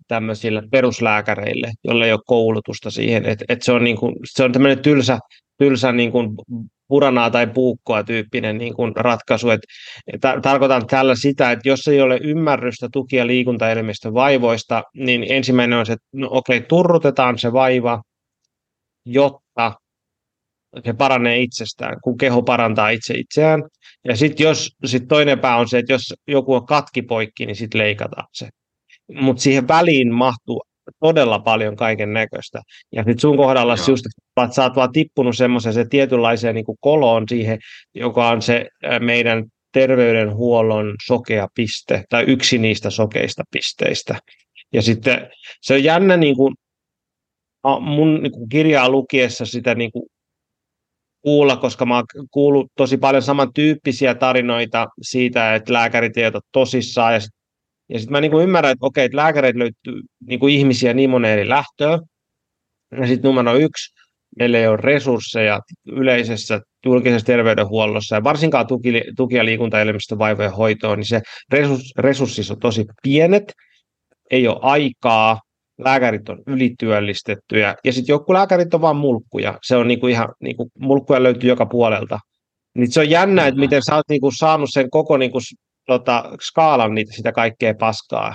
tämmöisille 0.09 0.63
peruslääkäreille, 0.71 1.73
joille 1.85 2.07
ei 2.07 2.13
ole 2.13 2.21
koulutusta 2.27 2.91
siihen, 2.91 3.27
että 3.27 3.45
et 3.49 3.63
se 3.63 3.73
on, 3.73 3.85
niin 3.85 3.97
kuin, 3.97 4.17
se 4.25 4.45
on 4.45 4.53
tämmöinen 4.53 4.83
tylsä, 4.83 5.19
tylsä 5.59 5.93
niin 5.93 6.13
kuin 6.13 6.29
puranaa 6.89 7.31
tai 7.31 7.47
puukkoa 7.47 8.05
tyyppinen 8.05 8.59
niin 8.59 8.75
kuin 8.75 8.93
ratkaisu. 8.97 9.51
Et, 9.51 9.61
et, 10.13 10.21
tarkoitan 10.43 10.87
tällä 10.87 11.15
sitä, 11.15 11.53
että 11.53 11.69
jos 11.69 11.89
ei 11.89 12.01
ole 12.01 12.19
ymmärrystä 12.23 12.89
tuki- 12.93 13.17
ja 13.17 13.27
liikuntaelimistön 13.27 14.15
vaivoista, 14.15 14.83
niin 14.95 15.27
ensimmäinen 15.29 15.79
on 15.79 15.87
se, 15.87 15.93
että 15.93 16.07
no 16.13 16.29
okei, 16.31 16.61
turrutetaan 16.61 17.39
se 17.39 17.53
vaiva, 17.53 18.03
jotta 19.07 19.73
se 20.85 20.93
paranee 20.93 21.41
itsestään, 21.41 21.97
kun 22.05 22.19
keho 22.19 22.43
parantaa 22.43 22.91
itse 22.91 23.15
itseään. 23.15 23.63
Ja 24.05 24.17
sitten 24.17 24.45
jos 24.45 24.77
sit 24.85 25.09
toinen 25.09 25.39
pää 25.39 25.57
on 25.57 25.69
se, 25.69 25.79
että 25.79 25.93
jos 25.93 26.15
joku 26.27 26.55
on 26.55 26.67
katkipoikki, 26.67 27.47
niin 27.47 27.57
sitten 27.57 27.79
leikataan 27.81 28.27
se. 28.33 28.49
Mutta 29.15 29.43
siihen 29.43 29.69
väliin 29.69 30.15
mahtuu 30.15 30.63
todella 31.01 31.39
paljon 31.39 31.77
kaiken 31.77 32.13
näköistä. 32.13 32.61
Ja 32.93 33.03
nyt 33.03 33.21
sun 33.21 33.37
kohdalla 33.37 33.75
Joo. 33.75 33.85
just, 33.89 34.05
että 34.07 34.55
sä 34.55 34.63
oot 34.63 34.77
vaan 34.77 34.93
tippunut 34.93 35.37
semmoisen 35.37 35.73
se 35.73 35.85
tietynlaiseen 35.85 36.55
niin 36.55 36.65
koloon 36.81 37.25
siihen, 37.29 37.59
joka 37.95 38.29
on 38.29 38.43
se 38.43 38.67
meidän 39.01 39.45
terveydenhuollon 39.73 40.95
sokea 41.07 41.49
piste, 41.55 42.05
tai 42.09 42.25
yksi 42.27 42.59
niistä 42.59 42.91
sokeista 42.91 43.43
pisteistä. 43.51 44.19
Ja 44.73 44.83
sitten 44.83 45.31
se 45.63 45.75
on 45.75 45.85
jännä 45.85 46.17
niin 46.17 46.37
kuin, 46.37 46.55
mun 47.81 48.23
niin 48.23 48.33
kuin 48.33 48.49
kirjaa 48.49 48.89
lukiessa 48.89 49.47
sitä 49.47 49.75
niin 49.75 49.93
kuin 49.93 50.05
kuulla, 51.23 51.57
koska 51.57 51.87
mä 51.87 51.97
oon 51.97 52.05
kuullut 52.31 52.73
tosi 52.77 52.97
paljon 52.97 53.23
samantyyppisiä 53.23 54.15
tarinoita 54.15 54.87
siitä, 55.03 55.55
että 55.55 55.73
lääkärit 55.73 56.17
ei 56.17 56.27
ota 56.27 56.41
tosissaan. 56.53 57.15
Ja 57.15 57.21
sitten 57.21 58.01
sit 58.01 58.11
mä 58.11 58.21
niin 58.21 58.31
kuin 58.31 58.45
ymmärrän, 58.45 58.73
että 58.73 58.87
okei, 58.87 59.05
että 59.05 59.17
lääkäreitä 59.17 59.59
löytyy 59.59 60.03
niin 60.27 60.41
kuin 60.41 60.55
ihmisiä 60.55 60.95
niin 60.95 61.11
moneen 61.11 61.39
eri 61.39 61.49
lähtöön. 61.49 62.01
Ja 63.01 63.07
sitten 63.07 63.29
numero 63.29 63.55
yksi, 63.55 63.95
meillä 64.39 64.59
ei 64.59 64.69
ole 64.69 64.77
resursseja 64.77 65.61
yleisessä 65.87 66.61
julkisessa 66.87 67.27
terveydenhuollossa 67.27 68.15
ja 68.15 68.25
varsinkaan 68.25 68.67
tuki, 68.67 69.03
tuki- 69.17 69.37
ja 69.37 69.45
liikuntaelimistön 69.45 70.19
vaivojen 70.19 70.53
hoitoon, 70.53 70.99
niin 70.99 71.07
se 71.07 71.21
resurs, 71.99 72.51
on 72.51 72.61
tosi 72.61 72.85
pienet, 73.03 73.53
ei 74.31 74.49
ole 74.49 74.59
aikaa, 74.63 75.41
lääkärit 75.85 76.29
on 76.29 76.43
ylityöllistettyjä, 76.47 77.77
ja 77.85 77.93
sitten 77.93 78.13
joku 78.13 78.33
lääkärit 78.33 78.75
on 78.75 78.81
vain 78.81 78.97
mulkkuja. 78.97 79.59
Se 79.63 79.77
on 79.77 79.89
niinku 79.89 80.07
ihan, 80.07 80.29
niinku, 80.41 80.71
mulkkuja 80.79 81.23
löytyy 81.23 81.49
joka 81.49 81.67
puolelta. 81.67 82.19
Niin 82.75 82.93
se 82.93 83.01
on 83.01 83.11
jännä, 83.11 83.47
että 83.47 83.61
miten 83.61 83.83
sä 83.83 83.97
oot 83.97 84.09
niinku 84.09 84.31
saanut 84.31 84.69
sen 84.73 84.91
koko 84.91 85.17
niinku, 85.17 85.39
tota, 85.87 86.25
skaalan 86.41 86.95
niitä, 86.95 87.13
sitä 87.13 87.33
kaikkea 87.33 87.75
paskaa. 87.75 88.35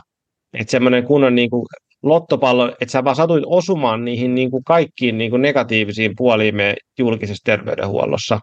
Että 0.54 0.72
semmoinen 0.72 1.04
kunnon 1.04 1.36
niinku, 1.36 1.66
lottopallo, 2.04 2.68
että 2.68 2.91
sä 2.91 3.04
vaan 3.04 3.16
satuit 3.16 3.43
osumaan 3.48 4.06
niihin 4.06 4.36
niinku, 4.36 4.62
kaikkiin 4.66 5.18
niinku, 5.18 5.38
negatiivisiin 5.38 6.14
puoliin 6.18 6.56
meidän 6.56 6.76
julkisessa 7.00 7.43
terveydenhuollossa. 7.46 8.39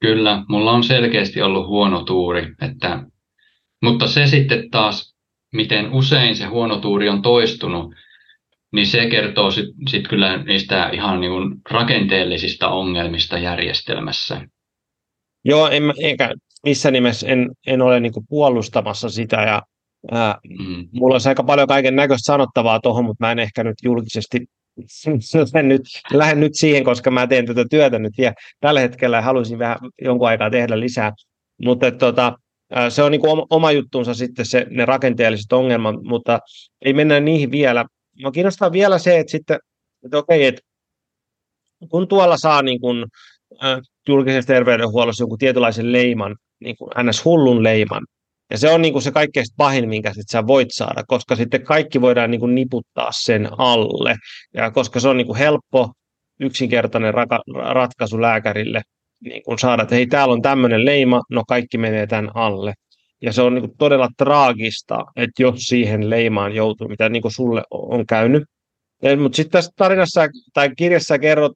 Kyllä, 0.00 0.44
mulla 0.48 0.72
on 0.72 0.84
selkeästi 0.84 1.42
ollut 1.42 1.66
huono 1.66 2.04
tuuri, 2.04 2.54
että, 2.62 3.04
mutta 3.82 4.06
se 4.06 4.26
sitten 4.26 4.70
taas 4.70 5.11
miten 5.52 5.92
usein 5.92 6.36
se 6.36 6.44
huono 6.44 6.76
tuuri 6.76 7.08
on 7.08 7.22
toistunut, 7.22 7.94
niin 8.72 8.86
se 8.86 9.06
kertoo 9.06 9.50
sitten 9.50 9.88
sit 9.88 10.08
kyllä 10.08 10.36
niistä 10.36 10.88
ihan 10.88 11.20
niin 11.20 11.32
kuin 11.32 11.54
rakenteellisista 11.70 12.68
ongelmista 12.68 13.38
järjestelmässä. 13.38 14.46
Joo, 15.44 15.68
en, 15.68 15.82
eikä 16.02 16.34
missä 16.66 16.90
nimessä 16.90 17.26
en, 17.28 17.50
en 17.66 17.82
ole 17.82 18.00
niin 18.00 18.12
kuin 18.12 18.26
puolustamassa 18.28 19.08
sitä 19.08 19.36
ja 19.36 19.62
ää, 20.10 20.38
mm. 20.58 20.88
mulla 20.92 21.14
olisi 21.14 21.28
aika 21.28 21.44
paljon 21.44 21.68
kaiken 21.68 21.96
näköistä 21.96 22.26
sanottavaa 22.26 22.80
tuohon, 22.80 23.04
mutta 23.04 23.26
mä 23.26 23.32
en 23.32 23.38
ehkä 23.38 23.64
nyt 23.64 23.76
julkisesti 23.82 24.38
lähden 25.52 25.68
nyt, 25.68 25.82
lähden 26.12 26.40
nyt 26.40 26.54
siihen, 26.54 26.84
koska 26.84 27.10
mä 27.10 27.26
teen 27.26 27.46
tätä 27.46 27.64
työtä 27.70 27.98
nyt 27.98 28.12
vielä 28.18 28.34
tällä 28.60 28.80
hetkellä 28.80 29.16
ja 29.16 29.22
haluaisin 29.22 29.58
vähän 29.58 29.78
jonkun 30.02 30.28
aikaa 30.28 30.50
tehdä 30.50 30.80
lisää. 30.80 31.12
Mutta 31.64 31.90
tota, 31.90 32.38
se 32.88 33.02
on 33.02 33.10
niin 33.12 33.20
kuin 33.20 33.46
oma 33.50 33.72
juttuunsa 33.72 34.14
sitten 34.14 34.46
se, 34.46 34.66
ne 34.70 34.84
rakenteelliset 34.84 35.52
ongelmat, 35.52 36.02
mutta 36.02 36.40
ei 36.84 36.92
mennä 36.92 37.20
niihin 37.20 37.50
vielä. 37.50 37.84
Mä 38.22 38.30
kiinnostaa 38.30 38.72
vielä 38.72 38.98
se, 38.98 39.18
että 39.18 39.30
sitten, 39.30 39.58
että 40.04 40.18
okei, 40.18 40.46
että 40.46 40.60
kun 41.88 42.08
tuolla 42.08 42.36
saa 42.36 42.62
niin 42.62 42.80
kuin, 42.80 43.04
äh, 43.64 43.80
julkisessa 44.08 44.46
terveydenhuollossa 44.46 45.22
jonkun 45.22 45.38
tietynlaisen 45.38 45.92
leiman, 45.92 46.36
niin 46.60 46.76
kuin 46.76 46.90
ns. 47.08 47.24
hullun 47.24 47.62
leiman, 47.62 48.06
ja 48.50 48.58
se 48.58 48.70
on 48.70 48.82
niin 48.82 48.92
kuin 48.92 49.02
se 49.02 49.10
kaikkein 49.10 49.46
pahin, 49.56 49.88
minkä 49.88 50.14
sit 50.14 50.28
sä 50.32 50.46
voit 50.46 50.68
saada, 50.72 51.02
koska 51.06 51.36
sitten 51.36 51.62
kaikki 51.62 52.00
voidaan 52.00 52.30
niin 52.30 52.40
kuin 52.40 52.54
niputtaa 52.54 53.10
sen 53.12 53.48
alle, 53.58 54.16
ja 54.54 54.70
koska 54.70 55.00
se 55.00 55.08
on 55.08 55.16
niin 55.16 55.26
kuin 55.26 55.38
helppo, 55.38 55.92
yksinkertainen 56.40 57.14
raka- 57.14 57.72
ratkaisu 57.72 58.20
lääkärille, 58.20 58.82
niin 59.24 59.42
kuin 59.42 59.58
saada, 59.58 59.82
että 59.82 59.94
hei, 59.94 60.06
täällä 60.06 60.32
on 60.32 60.42
tämmöinen 60.42 60.84
leima, 60.84 61.22
no 61.30 61.42
kaikki 61.48 61.78
menee 61.78 62.06
tämän 62.06 62.30
alle. 62.34 62.74
Ja 63.22 63.32
se 63.32 63.42
on 63.42 63.54
niin 63.54 63.62
kuin 63.62 63.78
todella 63.78 64.08
traagista, 64.16 64.98
että 65.16 65.42
jos 65.42 65.58
siihen 65.58 66.10
leimaan 66.10 66.54
joutuu, 66.54 66.88
mitä 66.88 67.08
niin 67.08 67.22
kuin 67.22 67.32
sulle 67.32 67.62
on 67.70 68.06
käynyt. 68.06 68.42
Ja, 69.02 69.16
mutta 69.16 69.36
sitten 69.36 69.52
tässä 69.52 69.70
tarinassa 69.76 70.26
tai 70.54 70.70
kirjassa 70.76 71.18
kerrot, 71.18 71.52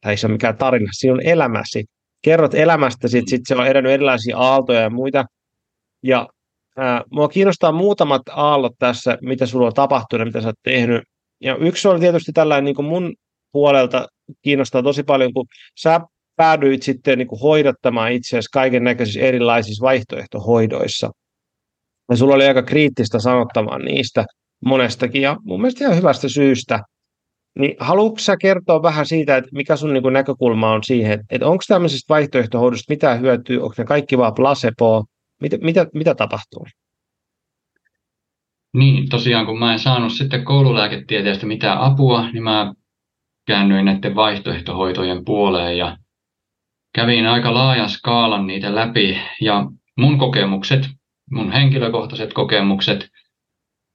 tai 0.00 0.16
se 0.16 0.26
on 0.26 0.32
mikään 0.32 0.56
tarina, 0.56 0.88
siinä 0.92 1.14
on 1.14 1.26
elämäsi. 1.26 1.84
Kerrot 2.22 2.54
elämästä, 2.54 3.08
sitten 3.08 3.30
sit 3.30 3.40
se 3.48 3.54
on 3.54 3.66
edennyt 3.66 3.92
erilaisia 3.92 4.38
aaltoja 4.38 4.80
ja 4.80 4.90
muita. 4.90 5.24
Ja 6.02 6.28
ää, 6.76 7.02
mua 7.10 7.28
kiinnostaa 7.28 7.72
muutamat 7.72 8.22
aallot 8.30 8.72
tässä, 8.78 9.18
mitä 9.22 9.46
sulla 9.46 9.66
on 9.66 9.74
tapahtunut 9.74 10.20
ja 10.20 10.26
mitä 10.26 10.40
sä 10.40 10.48
oot 10.48 10.54
tehnyt. 10.62 11.02
Ja 11.40 11.56
yksi 11.56 11.88
on 11.88 12.00
tietysti 12.00 12.32
tällainen 12.32 12.64
niin 12.64 12.74
kuin 12.74 12.86
mun 12.86 13.14
puolelta 13.52 14.06
kiinnostaa 14.42 14.82
tosi 14.82 15.02
paljon, 15.02 15.32
kun 15.32 15.46
sä 15.80 16.00
päädyit 16.36 16.82
sitten 16.82 17.18
niin 17.18 17.28
kuin 17.28 17.40
hoidattamaan 17.40 18.12
itseäsi 18.12 18.48
kaiken 18.52 18.84
näköisissä 18.84 19.20
erilaisissa 19.20 19.82
vaihtoehtohoidoissa. 19.82 21.10
Ja 22.10 22.16
sulla 22.16 22.34
oli 22.34 22.46
aika 22.46 22.62
kriittistä 22.62 23.18
sanottavaa 23.18 23.78
niistä 23.78 24.24
monestakin 24.64 25.22
ja 25.22 25.36
mun 25.44 25.60
mielestä 25.60 25.84
ihan 25.84 25.96
hyvästä 25.96 26.28
syystä. 26.28 26.80
Niin 27.58 27.76
haluatko 27.80 28.18
sä 28.18 28.36
kertoa 28.36 28.82
vähän 28.82 29.06
siitä, 29.06 29.36
että 29.36 29.50
mikä 29.52 29.76
sun 29.76 29.92
niin 29.92 30.02
kuin 30.02 30.12
näkökulma 30.12 30.72
on 30.72 30.84
siihen, 30.84 31.24
että 31.30 31.46
onko 31.46 31.62
tämmöisestä 31.68 32.14
vaihtoehtohoidosta 32.14 32.92
mitään 32.92 33.20
hyötyä, 33.20 33.62
onko 33.62 33.74
ne 33.78 33.84
kaikki 33.84 34.18
vaan 34.18 34.34
placeboa, 34.34 35.04
mitä, 35.40 35.58
mitä, 35.60 35.86
mitä 35.94 36.14
tapahtuu? 36.14 36.66
Niin, 38.74 39.08
tosiaan 39.08 39.46
kun 39.46 39.58
mä 39.58 39.72
en 39.72 39.78
saanut 39.78 40.12
sitten 40.12 40.44
koululääketieteestä 40.44 41.46
mitään 41.46 41.78
apua, 41.78 42.30
niin 42.30 42.42
mä 42.42 42.72
käännyin 43.46 43.84
näiden 43.84 44.14
vaihtoehtohoitojen 44.14 45.24
puoleen 45.24 45.78
ja 45.78 45.96
kävin 46.92 47.26
aika 47.26 47.54
laajan 47.54 47.90
skaalan 47.90 48.46
niitä 48.46 48.74
läpi 48.74 49.18
ja 49.40 49.66
mun 49.98 50.18
kokemukset, 50.18 50.88
mun 51.30 51.52
henkilökohtaiset 51.52 52.32
kokemukset 52.32 53.08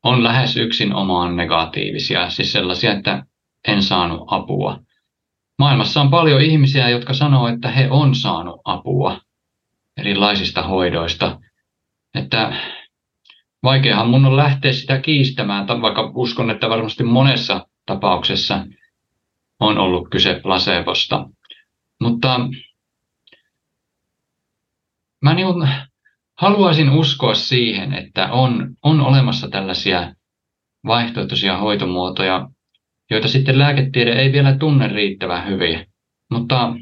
on 0.04 0.24
lähes 0.24 0.58
yksin 0.58 0.94
omaan 0.94 1.36
negatiivisia, 1.36 2.30
siis 2.30 2.52
sellaisia, 2.52 2.94
että 2.94 3.24
en 3.68 3.84
saanut 3.84 4.24
apua. 4.28 4.80
Maailmassa 5.60 6.02
on 6.02 6.10
paljon 6.10 6.42
ihmisiä, 6.42 6.90
jotka 6.90 7.14
sanoo, 7.14 7.48
että 7.48 7.70
he 7.70 7.88
on 7.92 8.16
saanut 8.16 8.62
apua 8.64 9.22
erilaisista 9.98 10.64
hoidoista. 10.64 11.40
Että 12.16 12.54
vaikeahan 13.64 14.10
mun 14.10 14.26
on 14.26 14.38
lähteä 14.38 14.74
sitä 14.74 15.00
kiistämään, 15.00 15.68
vaikka 15.82 16.12
uskon, 16.16 16.50
että 16.50 16.70
varmasti 16.70 17.04
monessa 17.04 17.68
tapauksessa 17.86 18.66
on 19.60 19.78
ollut 19.78 20.10
kyse 20.10 20.40
placebosta. 20.44 21.30
Mutta 22.02 22.40
mä 25.22 25.34
niin 25.34 25.48
haluaisin 26.38 26.90
uskoa 26.90 27.34
siihen, 27.34 27.94
että 27.94 28.32
on, 28.32 28.76
on 28.84 29.02
olemassa 29.02 29.48
tällaisia 29.48 30.14
vaihtoehtoisia 30.86 31.58
hoitomuotoja, 31.58 32.50
joita 33.10 33.28
sitten 33.28 33.60
lääketiede 33.60 34.12
ei 34.12 34.32
vielä 34.32 34.58
tunne 34.58 34.88
riittävän 34.88 35.48
hyvin. 35.48 35.86
Mutta 36.32 36.74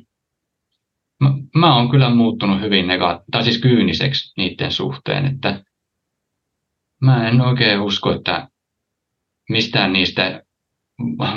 mä, 1.23 1.29
mä 1.55 1.75
oon 1.75 1.89
kyllä 1.89 2.09
muuttunut 2.09 2.61
hyvin 2.61 2.85
nega- 2.85 3.23
tai 3.31 3.43
siis 3.43 3.61
kyyniseksi 3.61 4.33
niiden 4.37 4.71
suhteen, 4.71 5.25
että 5.25 5.63
mä 7.01 7.29
en 7.29 7.41
oikein 7.41 7.81
usko, 7.81 8.11
että 8.11 8.47
mistään 9.49 9.93
niistä 9.93 10.43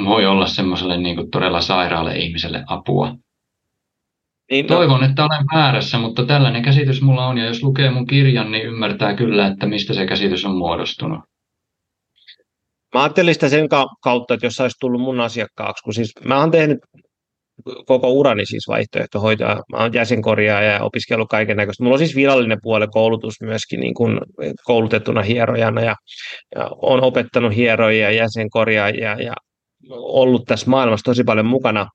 voi 0.04 0.26
olla 0.26 0.46
semmoiselle 0.46 0.96
niin 0.96 1.30
todella 1.30 1.60
sairaalle 1.60 2.18
ihmiselle 2.18 2.64
apua. 2.66 3.16
Niin. 4.50 4.66
Toivon, 4.66 5.04
että 5.04 5.24
olen 5.24 5.44
väärässä, 5.54 5.98
mutta 5.98 6.26
tällainen 6.26 6.62
käsitys 6.62 7.02
mulla 7.02 7.26
on, 7.26 7.38
ja 7.38 7.46
jos 7.46 7.62
lukee 7.62 7.90
mun 7.90 8.06
kirjan, 8.06 8.52
niin 8.52 8.66
ymmärtää 8.66 9.14
kyllä, 9.14 9.46
että 9.46 9.66
mistä 9.66 9.94
se 9.94 10.06
käsitys 10.06 10.44
on 10.44 10.56
muodostunut. 10.56 11.20
Mä 12.94 13.02
ajattelin 13.02 13.34
sitä 13.34 13.48
sen 13.48 13.68
kautta, 14.02 14.34
että 14.34 14.46
jos 14.46 14.54
sä 14.54 14.68
tullut 14.80 15.00
mun 15.00 15.20
asiakkaaksi, 15.20 15.84
kun 15.84 15.94
siis 15.94 16.12
mä 16.24 16.40
oon 16.40 16.50
tehnyt 16.50 16.78
koko 17.86 18.10
urani 18.10 18.46
siis 18.46 18.68
vaihtoehtohoitoa. 18.68 19.62
Mä 19.72 19.78
oon 19.78 19.94
jäsenkorjaaja 19.94 20.72
ja 20.72 20.84
opiskellut 20.84 21.28
kaiken 21.28 21.56
näköistä. 21.56 21.84
Mulla 21.84 21.94
on 21.94 21.98
siis 21.98 22.16
virallinen 22.16 22.58
puoli 22.62 22.86
koulutus 22.86 23.34
myöskin 23.40 23.80
niin 23.80 23.94
kuin 23.94 24.20
koulutettuna 24.64 25.22
hierojana 25.22 25.80
ja, 25.80 25.96
ja 26.54 26.70
on 26.82 27.02
opettanut 27.02 27.56
hierojia 27.56 28.10
ja 28.10 28.16
jäsenkorjaajia 28.16 29.14
ja 29.22 29.34
ollut 29.90 30.44
tässä 30.44 30.70
maailmassa 30.70 31.04
tosi 31.04 31.24
paljon 31.24 31.46
mukana. 31.46 31.86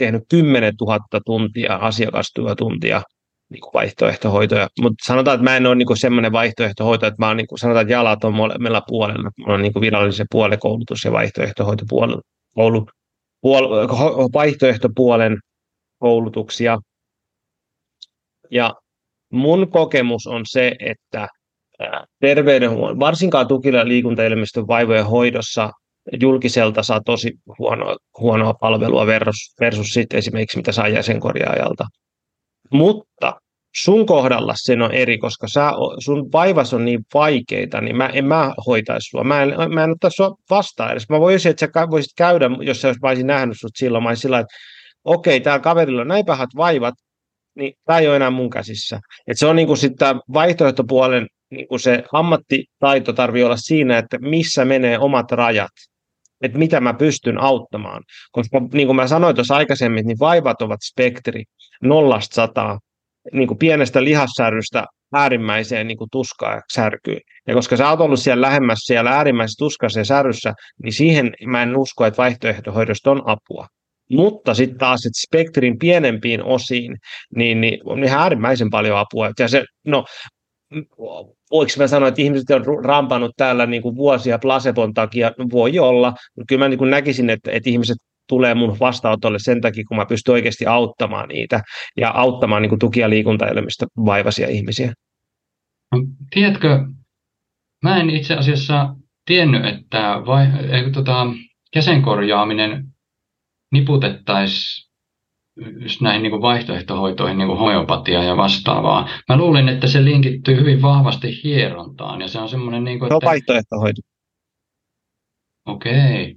Tehnyt 0.00 0.22
10 0.28 0.74
000 0.80 0.98
tuntia 1.26 1.76
asiakastyötuntia 1.76 3.02
niin 3.50 3.60
kuin 3.60 3.72
vaihtoehtohoitoja. 3.74 4.68
Mutta 4.80 5.04
sanotaan, 5.06 5.34
että 5.34 5.44
mä 5.44 5.56
en 5.56 5.66
ole 5.66 5.74
niin 5.74 5.96
semmoinen 5.96 6.32
vaihtoehtohoito, 6.32 7.06
että 7.06 7.22
mä 7.22 7.28
oon, 7.28 7.36
niin 7.36 7.46
kuin, 7.46 7.58
sanotaan, 7.58 7.82
että 7.82 7.92
jalat 7.92 8.24
on 8.24 8.34
molemmilla 8.34 8.82
puolella. 8.86 9.30
Mulla 9.38 9.54
on 9.54 9.62
niin 9.62 9.72
virallisen 9.80 10.26
puolen 10.30 10.58
koulutus 10.58 11.04
ja 11.04 11.12
vaihtoehtohoitopuolen 11.12 12.18
koulu, 12.54 12.86
puol, 13.40 13.68
vaihtoehtopuolen 14.32 15.38
koulutuksia. 15.98 16.78
Ja 18.50 18.74
mun 19.32 19.70
kokemus 19.70 20.26
on 20.26 20.42
se, 20.46 20.76
että 20.80 21.28
terveydenhuollon, 22.20 23.00
varsinkaan 23.00 23.48
tuki- 23.48 23.68
ja 23.68 23.88
liikuntaelimistön 23.88 24.66
vaivojen 24.66 25.06
hoidossa 25.06 25.70
julkiselta 26.20 26.82
saa 26.82 27.00
tosi 27.06 27.32
huonoa, 27.58 27.96
huonoa 28.18 28.54
palvelua 28.54 29.06
versus, 29.06 29.54
versus 29.60 29.86
sitten 29.86 30.18
esimerkiksi 30.18 30.56
mitä 30.56 30.72
saa 30.72 30.88
jäsenkorjaajalta. 30.88 31.86
Mutta 32.72 33.40
sun 33.76 34.06
kohdalla 34.06 34.54
sen 34.56 34.82
on 34.82 34.92
eri, 34.92 35.18
koska 35.18 35.48
sä, 35.48 35.72
sun 35.98 36.32
vaivas 36.32 36.74
on 36.74 36.84
niin 36.84 37.00
vaikeita, 37.14 37.80
niin 37.80 37.96
mä 37.96 38.06
en 38.06 38.24
mä 38.24 38.54
hoitaisi 38.66 39.08
sua. 39.10 39.24
Mä 39.24 39.42
en, 39.42 39.54
mä 39.74 39.84
en 39.84 39.90
ottaa 39.90 40.10
sua 40.10 40.36
vastaan 40.50 40.92
edes. 40.92 41.08
Mä 41.08 41.20
voisin, 41.20 41.50
että 41.50 41.66
sä 41.74 41.90
voisit 41.90 42.12
käydä, 42.16 42.50
jos 42.60 42.80
sä 42.80 42.88
olisit 42.88 43.26
nähnyt 43.26 43.56
sut 43.60 43.70
silloin, 43.74 44.04
mä 44.04 44.08
olisin 44.10 44.22
sillä 44.22 44.38
että 44.38 44.54
okei, 45.04 45.40
täällä 45.40 45.62
kaverilla 45.62 46.00
on 46.00 46.08
näin 46.08 46.26
pahat 46.26 46.50
vaivat, 46.56 46.94
niin 47.54 47.72
tämä 47.84 47.98
ei 47.98 48.08
ole 48.08 48.16
enää 48.16 48.30
mun 48.30 48.50
käsissä. 48.50 49.00
Et 49.26 49.38
se 49.38 49.46
on 49.46 49.56
niin 49.56 49.76
sitten 49.76 50.20
vaihtoehtopuolen 50.32 51.26
niin 51.50 51.80
se 51.80 52.04
ammattitaito 52.12 53.12
tarvii 53.12 53.42
olla 53.42 53.56
siinä, 53.56 53.98
että 53.98 54.18
missä 54.18 54.64
menee 54.64 54.98
omat 54.98 55.32
rajat 55.32 55.70
että 56.42 56.58
mitä 56.58 56.80
mä 56.80 56.94
pystyn 56.94 57.38
auttamaan. 57.38 58.02
Koska 58.32 58.60
niin 58.72 58.86
kuin 58.86 58.96
mä 58.96 59.06
sanoin 59.06 59.34
tuossa 59.34 59.56
aikaisemmin, 59.56 60.06
niin 60.06 60.18
vaivat 60.18 60.62
ovat 60.62 60.80
spektri 60.82 61.44
nollasta 61.82 62.34
sataa, 62.34 62.78
niin 63.32 63.48
kuin 63.48 63.58
pienestä 63.58 64.04
lihassärrystä 64.04 64.84
äärimmäiseen 65.12 65.86
niin 65.86 65.98
kuin 65.98 66.10
tuskaa 66.12 66.54
ja 66.54 66.60
särkyyn. 66.72 67.20
Ja 67.46 67.54
koska 67.54 67.76
sä 67.76 67.90
oot 67.90 68.00
ollut 68.00 68.20
siellä 68.20 68.46
lähemmässä 68.46 68.86
siellä 68.86 69.10
äärimmäisessä 69.10 69.64
tuskassa 69.64 70.00
ja 70.00 70.04
särryssä, 70.04 70.52
niin 70.82 70.92
siihen 70.92 71.32
mä 71.46 71.62
en 71.62 71.76
usko, 71.76 72.06
että 72.06 72.22
vaihtoehtohoidosta 72.22 73.10
on 73.10 73.22
apua. 73.26 73.66
Mutta 74.10 74.54
sitten 74.54 74.78
taas, 74.78 75.06
että 75.06 75.20
spektrin 75.28 75.78
pienempiin 75.78 76.44
osiin, 76.44 76.96
niin, 77.36 77.60
niin 77.60 77.80
on 77.84 78.04
ihan 78.04 78.20
äärimmäisen 78.20 78.70
paljon 78.70 78.98
apua. 78.98 79.30
Ja 79.38 79.48
se, 79.48 79.64
no, 79.86 80.04
voiko 81.50 81.72
mä 81.78 81.86
sanoa, 81.86 82.08
että 82.08 82.22
ihmiset 82.22 82.50
on 82.50 82.84
rampannut 82.84 83.32
täällä 83.36 83.66
niin 83.66 83.82
kuin 83.82 83.96
vuosia 83.96 84.38
placebon 84.38 84.94
takia, 84.94 85.32
no 85.38 85.46
voi 85.52 85.78
olla, 85.78 86.10
mutta 86.10 86.46
kyllä 86.48 86.64
mä 86.64 86.68
niin 86.68 86.78
kuin 86.78 86.90
näkisin, 86.90 87.30
että, 87.30 87.50
että 87.50 87.70
ihmiset 87.70 87.96
tulee 88.28 88.54
mun 88.54 88.76
vastaanotolle 88.80 89.38
sen 89.40 89.60
takia, 89.60 89.84
kun 89.88 89.96
mä 89.96 90.06
pystyn 90.06 90.32
oikeasti 90.32 90.66
auttamaan 90.66 91.28
niitä 91.28 91.62
ja 91.96 92.10
auttamaan 92.10 92.62
niin 92.62 92.68
kuin 92.68 92.78
tuki- 92.78 93.00
ja 93.00 93.10
liikuntaelimistä 93.10 93.86
vaivaisia 94.04 94.48
ihmisiä. 94.48 94.92
No, 95.92 95.98
tiedätkö, 96.30 96.86
mä 97.84 98.00
en 98.00 98.10
itse 98.10 98.34
asiassa 98.34 98.94
tiennyt, 99.26 99.64
että 99.64 100.22
vai, 100.26 100.46
eikö, 100.70 100.90
tota, 100.90 101.26
jäsenkorjaaminen 101.76 102.86
niputettaisiin 103.72 104.89
näihin 106.00 106.22
niin 106.22 106.30
kuin 106.30 106.42
vaihtoehtohoitoihin, 106.42 107.38
niin 107.38 107.48
kuin 107.48 107.58
homeopatia 107.58 108.22
ja 108.22 108.36
vastaavaa. 108.36 109.08
Mä 109.28 109.36
luulin, 109.36 109.68
että 109.68 109.86
se 109.86 110.04
linkittyy 110.04 110.56
hyvin 110.56 110.82
vahvasti 110.82 111.40
hierontaan 111.44 112.20
ja 112.20 112.28
se 112.28 112.38
on 112.38 112.48
semmoinen... 112.48 112.84
Niin 112.84 112.98
kuin, 112.98 113.06
että... 113.06 113.14
Se 113.20 113.26
on 113.26 113.30
vaihtoehtohoito. 113.30 114.00
Okei. 115.66 116.36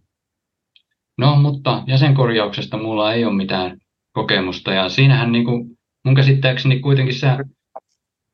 No, 1.18 1.36
mutta 1.36 1.84
jäsenkorjauksesta 1.88 2.78
mulla 2.78 3.14
ei 3.14 3.26
ole 3.26 3.36
mitään 3.36 3.78
kokemusta 4.14 4.74
ja 4.74 4.90
siinähän 4.90 5.32
niin 5.32 5.46
kuin, 5.46 5.78
mun 6.06 6.16
käsittääkseni 6.16 6.80
kuitenkin 6.80 7.16
sä 7.16 7.38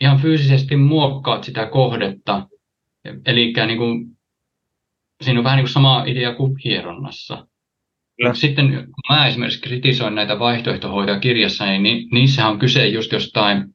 ihan 0.01 0.19
fyysisesti 0.19 0.75
muokkaat 0.75 1.43
sitä 1.43 1.65
kohdetta. 1.65 2.47
Eli 3.25 3.53
niin 3.67 3.77
kuin, 3.77 4.05
siinä 5.23 5.39
on 5.39 5.43
vähän 5.43 5.57
niin 5.57 5.65
kuin 5.65 5.73
sama 5.73 6.03
idea 6.03 6.35
kuin 6.35 6.55
hieronnassa. 6.63 7.47
Kyllä. 8.19 8.33
Sitten 8.33 8.69
kun 8.71 9.15
mä 9.15 9.27
esimerkiksi 9.27 9.61
kritisoin 9.61 10.15
näitä 10.15 10.39
vaihtoehtohoitoja 10.39 11.19
kirjassa, 11.19 11.65
niin 11.65 12.07
niissähän 12.11 12.51
on 12.51 12.59
kyse 12.59 12.87
just 12.87 13.11
jostain 13.11 13.65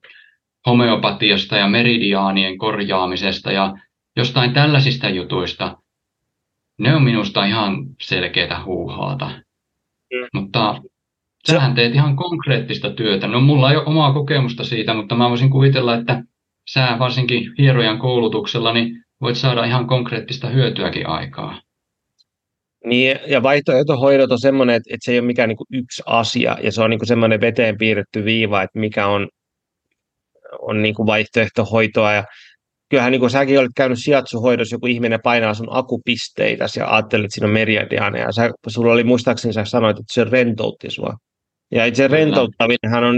homeopatiasta 0.67 1.57
ja 1.57 1.69
meridiaanien 1.69 2.59
korjaamisesta 2.59 3.53
ja 3.53 3.75
jostain 4.17 4.53
tällaisista 4.53 5.09
jutuista. 5.09 5.77
Ne 6.79 6.97
on 6.97 7.03
minusta 7.03 7.45
ihan 7.45 7.77
selkeää 8.03 8.65
huuhaata. 8.65 9.27
Mm. 9.27 10.41
Mutta 10.41 10.83
sähän 11.49 11.75
teet 11.75 11.95
ihan 11.95 12.17
konkreettista 12.17 12.91
työtä. 12.91 13.27
No 13.27 13.41
mulla 13.41 13.71
ei 13.71 13.77
ole 13.77 13.87
omaa 13.87 14.13
kokemusta 14.13 14.65
siitä, 14.65 14.95
mutta 14.95 15.15
mä 15.15 15.31
voisin 15.31 15.51
kuvitella, 15.51 15.95
että 15.95 16.23
sä 16.71 16.97
varsinkin 16.99 17.53
hierojan 17.59 17.99
koulutuksella 17.99 18.73
niin 18.73 19.05
voit 19.21 19.37
saada 19.37 19.65
ihan 19.65 19.87
konkreettista 19.87 20.49
hyötyäkin 20.49 21.09
aikaa. 21.09 21.61
Niin, 22.85 23.19
ja 23.27 23.43
vaihtoehtohoidot 23.43 24.33
on 24.33 24.41
semmoinen, 24.41 24.77
että, 24.77 24.95
että 24.95 25.05
se 25.05 25.13
ei 25.13 25.19
ole 25.19 25.27
mikään 25.27 25.49
niin 25.49 25.57
kuin 25.57 25.67
yksi 25.73 26.03
asia, 26.07 26.57
ja 26.63 26.73
se 26.73 26.83
on 26.83 26.91
niin 26.91 26.99
kuin 26.99 27.09
semmoinen 27.09 27.41
veteen 27.41 27.79
piirretty 27.79 28.25
viiva, 28.25 28.63
että 28.63 28.79
mikä 28.79 29.07
on, 29.07 29.29
on 30.59 30.83
niin 30.83 30.95
kuin 30.95 31.07
vaihtoehtohoitoa, 31.07 32.13
ja 32.13 32.25
kyllähän 32.89 33.13
niin 33.13 33.21
kuin 33.21 33.31
säkin 33.31 33.59
olet 33.59 33.71
käynyt 33.77 33.99
sijatsuhoidossa, 33.99 34.75
joku 34.75 34.87
ihminen 34.87 35.21
painaa 35.23 35.55
sun 35.55 35.67
akupisteitä 35.71 36.67
ja 36.77 36.89
ajattelet, 36.95 37.25
että 37.25 37.35
siinä 37.35 37.47
on 37.47 37.53
meridiaana, 37.53 38.19
ja 38.19 38.33
sä, 38.33 38.51
sulla 38.69 38.93
oli 38.93 39.05
muistaakseni, 39.05 39.53
sä 39.53 39.65
sanoit, 39.65 39.99
että 39.99 40.15
se 40.15 40.25
rentoutti 40.25 40.91
sua. 40.91 41.15
Ja 41.71 41.85
itse 41.85 42.09
rentouttaminenhan 42.09 43.05
on 43.05 43.17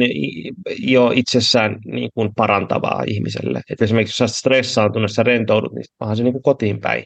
jo 0.78 1.12
itsessään 1.14 1.78
niin 1.84 2.10
kuin 2.14 2.30
parantavaa 2.36 3.02
ihmiselle. 3.06 3.60
Et 3.70 3.82
esimerkiksi 3.82 4.22
jos 4.22 4.30
sä 4.30 4.38
stressaantunut, 4.38 5.12
sä 5.12 5.22
rentoudut, 5.22 5.72
niin 5.72 5.84
onhan 6.01 6.16
se 6.16 6.22
niin 6.22 6.32
kuin 6.32 6.43
kotiin 6.43 6.80
päin 6.80 7.05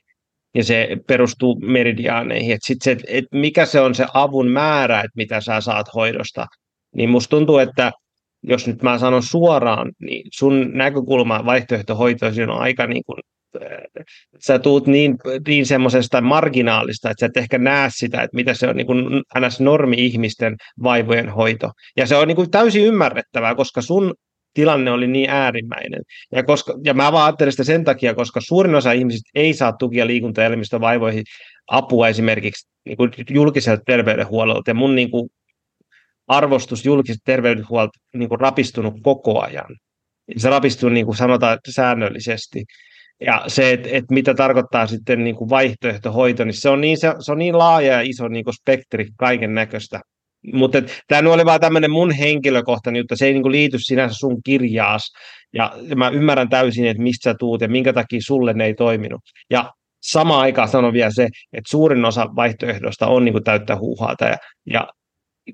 ja 0.55 0.65
se 0.65 0.97
perustuu 1.07 1.61
meridiaaneihin. 1.61 2.55
Et 2.55 2.61
sit 2.67 2.83
se, 2.83 2.97
et 3.07 3.25
mikä 3.33 3.67
se 3.67 3.81
on 3.81 3.95
se 3.95 4.07
avun 4.15 4.49
määrä, 4.49 4.99
että 4.99 5.17
mitä 5.17 5.41
sä 5.41 5.61
saat 5.61 5.87
hoidosta, 5.95 6.47
niin 6.97 7.11
musta 7.11 7.31
tuntuu, 7.31 7.59
että 7.59 7.93
jos 8.43 8.67
nyt 8.67 8.83
mä 8.83 8.99
sanon 8.99 9.23
suoraan, 9.23 9.93
niin 10.01 10.23
sun 10.33 10.71
näkökulma 10.73 11.45
vaihtoehtohoitoisin 11.45 12.51
on 12.51 12.61
aika 12.61 12.87
niin 12.87 13.03
kuin, 13.07 13.19
sä 14.39 14.59
tuut 14.59 14.87
niin, 14.87 15.17
niin 15.49 15.67
semmoisesta 15.67 16.21
marginaalista, 16.21 17.11
että 17.11 17.21
sä 17.21 17.27
et 17.27 17.37
ehkä 17.37 17.59
näe 17.59 17.89
sitä, 17.93 18.23
että 18.23 18.37
mitä 18.37 18.55
se 18.55 18.69
on 18.69 18.77
niin 18.77 18.87
kuin 18.87 19.05
ns. 19.41 19.61
normi-ihmisten 19.61 20.57
vaivojen 20.83 21.29
hoito. 21.29 21.71
Ja 21.97 22.07
se 22.07 22.17
on 22.17 22.29
niin 22.29 22.37
kuin 22.37 22.51
täysin 22.51 22.85
ymmärrettävää, 22.85 23.55
koska 23.55 23.83
sun 23.83 24.15
tilanne 24.55 24.91
oli 24.91 25.07
niin 25.07 25.31
äärimmäinen. 25.31 26.03
Ja, 26.33 26.43
koska, 26.43 26.75
ja 26.85 26.95
mä 26.95 27.13
vaan 27.13 27.25
ajattelen 27.27 27.53
sitä 27.53 27.65
sen 27.65 27.85
takia, 27.85 28.15
koska 28.15 28.41
suurin 28.41 28.75
osa 28.75 28.93
ihmisistä 28.93 29.31
ei 29.35 29.55
saa 29.55 29.73
tukia 29.73 30.07
liikunta- 30.07 30.43
ja 30.43 30.81
vaivoihin 30.81 31.25
apua 31.67 32.09
esimerkiksi 32.09 32.69
niin 32.85 32.97
kuin 32.97 33.11
julkiselta 33.31 33.83
terveydenhuollolta. 33.87 34.71
Ja 34.71 34.75
mun 34.75 34.95
niin 34.95 35.11
kuin, 35.11 35.31
arvostus 36.27 36.85
julkiselta 36.85 37.23
terveydenhuolta 37.25 37.99
niin 38.15 38.29
kuin, 38.29 38.41
rapistunut 38.41 38.95
koko 39.03 39.41
ajan. 39.41 39.77
Se 40.37 40.51
rapistuu, 40.51 40.89
niin 40.89 41.07
kuin 41.07 41.17
sanotaan, 41.17 41.59
säännöllisesti. 41.69 42.65
Ja 43.21 43.45
se, 43.47 43.73
että 43.73 43.89
et 43.93 44.05
mitä 44.11 44.35
tarkoittaa 44.35 44.87
sitten 44.87 45.25
niin 45.25 45.37
kuin 45.37 45.51
vaihtoehtohoito, 45.51 46.45
niin 46.45 46.55
se 46.55 46.69
on 46.69 46.81
niin, 46.81 46.99
se, 46.99 47.15
se 47.21 47.33
on 47.33 47.39
niin 47.39 47.59
laaja 47.59 47.93
ja 47.93 48.01
iso 48.01 48.29
niin 48.29 48.45
kuin 48.45 48.55
spektri 48.55 49.09
kaiken 49.17 49.55
näköistä. 49.55 50.01
Mutta 50.53 50.83
tämä 51.09 51.33
oli 51.33 51.45
vaan 51.45 51.61
tämmöinen 51.61 51.91
mun 51.91 52.13
henkilökohtainen 52.13 53.01
juttu, 53.01 53.17
se 53.17 53.27
ei 53.27 53.33
niinku 53.33 53.51
liity 53.51 53.79
sinänsä 53.81 54.15
sun 54.19 54.43
kirjaas. 54.45 55.13
Ja 55.55 55.73
mä 55.97 56.09
ymmärrän 56.09 56.49
täysin, 56.49 56.87
että 56.87 57.03
mistä 57.03 57.31
sä 57.31 57.35
tuut 57.39 57.61
ja 57.61 57.69
minkä 57.69 57.93
takia 57.93 58.21
sulle 58.23 58.53
ne 58.53 58.65
ei 58.65 58.75
toiminut. 58.75 59.21
Ja 59.51 59.73
samaan 60.03 60.41
aikaan 60.41 60.69
sanon 60.69 60.93
vielä 60.93 61.11
se, 61.11 61.25
että 61.25 61.71
suurin 61.71 62.05
osa 62.05 62.27
vaihtoehdosta 62.37 63.07
on 63.07 63.25
niinku 63.25 63.41
täyttä 63.41 63.77
huuhaata. 63.77 64.25
Ja, 64.25 64.37
ja 64.67 64.89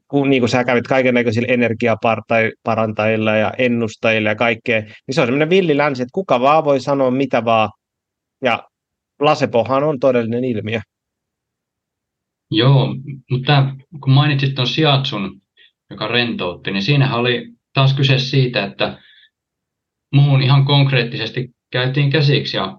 kun 0.08 0.30
niin 0.30 0.42
kuin 0.42 0.50
sä 0.50 0.64
kävit 0.64 0.86
kaiken 0.86 1.14
näköisillä 1.14 1.48
energiaparantajilla 1.54 3.36
ja 3.36 3.52
ennustajilla 3.58 4.28
ja 4.28 4.34
kaikkea, 4.34 4.80
niin 4.80 5.14
se 5.14 5.20
on 5.20 5.26
semmoinen 5.26 5.50
villi 5.50 5.76
länsi, 5.76 6.02
että 6.02 6.12
kuka 6.12 6.40
vaan 6.40 6.64
voi 6.64 6.80
sanoa 6.80 7.10
mitä 7.10 7.44
vaan. 7.44 7.70
Ja 8.44 8.68
placebohan 9.18 9.84
on 9.84 9.98
todellinen 9.98 10.44
ilmiö. 10.44 10.80
Joo, 12.50 12.94
mutta 13.30 13.74
kun 14.00 14.12
mainitsit 14.12 14.54
tuon 14.54 14.66
siatsun, 14.66 15.40
joka 15.90 16.08
rentoutti, 16.08 16.70
niin 16.70 16.82
siinähän 16.82 17.18
oli 17.18 17.46
taas 17.74 17.94
kyse 17.94 18.18
siitä, 18.18 18.64
että 18.64 18.98
muuhun 20.12 20.42
ihan 20.42 20.64
konkreettisesti 20.64 21.48
käytiin 21.72 22.10
käsiksi 22.10 22.56
ja 22.56 22.76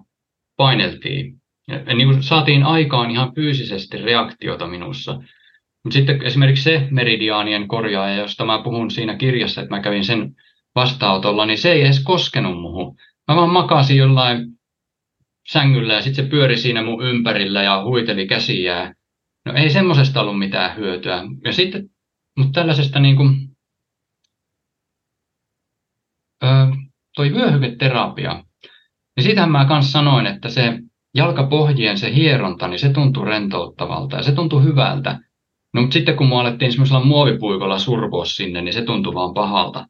paineltiin. 0.56 1.34
Ja 1.68 1.94
niin 1.94 2.22
saatiin 2.22 2.62
aikaan 2.62 3.10
ihan 3.10 3.34
fyysisesti 3.34 3.96
reaktiota 3.96 4.66
minussa. 4.66 5.12
Mutta 5.84 5.94
sitten 5.94 6.22
esimerkiksi 6.22 6.62
se 6.64 6.88
meridiaanien 6.90 7.68
korjaaja, 7.68 8.16
josta 8.16 8.44
mä 8.44 8.62
puhun 8.62 8.90
siinä 8.90 9.16
kirjassa, 9.16 9.60
että 9.60 9.74
mä 9.74 9.82
kävin 9.82 10.04
sen 10.04 10.34
vastaanotolla, 10.74 11.46
niin 11.46 11.58
se 11.58 11.72
ei 11.72 11.82
edes 11.82 12.02
koskenut 12.04 12.60
muuhun. 12.60 12.96
Mä 13.28 13.36
vaan 13.36 13.50
makasin 13.50 13.96
jollain 13.96 14.46
sängyllä 15.48 15.94
ja 15.94 16.02
sitten 16.02 16.24
se 16.24 16.30
pyöri 16.30 16.56
siinä 16.56 16.82
mun 16.82 17.04
ympärillä 17.06 17.62
ja 17.62 17.84
huiteli 17.84 18.26
käsiä. 18.26 18.94
No 19.48 19.54
ei 19.54 19.70
semmoisesta 19.70 20.20
ollut 20.20 20.38
mitään 20.38 20.76
hyötyä. 20.76 21.22
Ja 21.44 21.52
sitten, 21.52 21.90
mutta 22.36 22.60
tällaisesta 22.60 23.00
niin 23.00 23.16
kuin, 23.16 23.56
öö, 26.44 26.66
toi 27.16 27.32
vyöhyketerapia, 27.32 28.44
niin 29.16 29.24
siitähän 29.24 29.50
mä 29.50 29.64
kanssa 29.64 29.92
sanoin, 29.92 30.26
että 30.26 30.48
se 30.48 30.78
jalkapohjien 31.14 31.98
se 31.98 32.14
hieronta, 32.14 32.68
niin 32.68 32.78
se 32.78 32.92
tuntuu 32.92 33.24
rentouttavalta 33.24 34.16
ja 34.16 34.22
se 34.22 34.32
tuntuu 34.32 34.60
hyvältä. 34.60 35.18
No, 35.74 35.80
mutta 35.80 35.94
sitten 35.94 36.16
kun 36.16 36.26
mua 36.26 36.40
alettiin 36.40 36.72
semmoisella 36.72 37.04
muovipuikolla 37.04 37.78
survoa 37.78 38.24
sinne, 38.24 38.62
niin 38.62 38.72
se 38.72 38.82
tuntui 38.82 39.14
vaan 39.14 39.34
pahalta. 39.34 39.86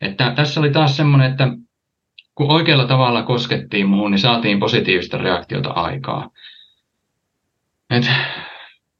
Että 0.00 0.32
tässä 0.36 0.60
oli 0.60 0.70
taas 0.70 0.96
semmoinen, 0.96 1.30
että 1.30 1.48
kun 2.34 2.50
oikealla 2.50 2.86
tavalla 2.86 3.22
koskettiin 3.22 3.88
muuhun, 3.88 4.10
niin 4.10 4.18
saatiin 4.18 4.60
positiivista 4.60 5.18
reaktiota 5.18 5.70
aikaa. 5.70 6.30
Et 7.90 8.10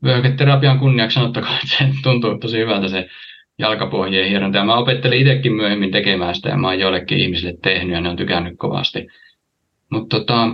vyöhyketerapian 0.04 0.78
kunniaksi 0.78 1.14
sanottakoon, 1.14 1.54
että 1.54 1.76
se 1.78 2.02
tuntuu 2.02 2.38
tosi 2.38 2.58
hyvältä 2.58 2.88
se 2.88 3.08
jalkapohjien 3.58 4.28
hieronta. 4.28 4.58
Ja 4.58 4.64
mä 4.64 4.76
opettelin 4.76 5.20
itsekin 5.20 5.52
myöhemmin 5.52 5.90
tekemään 5.90 6.34
sitä 6.34 6.48
ja 6.48 6.56
mä 6.56 6.66
oon 6.66 6.78
joillekin 6.78 7.18
ihmisille 7.18 7.54
tehnyt 7.62 7.94
ja 7.94 8.00
ne 8.00 8.08
on 8.08 8.16
tykännyt 8.16 8.54
kovasti. 8.58 9.06
Mutta 9.90 10.18
tota, 10.18 10.48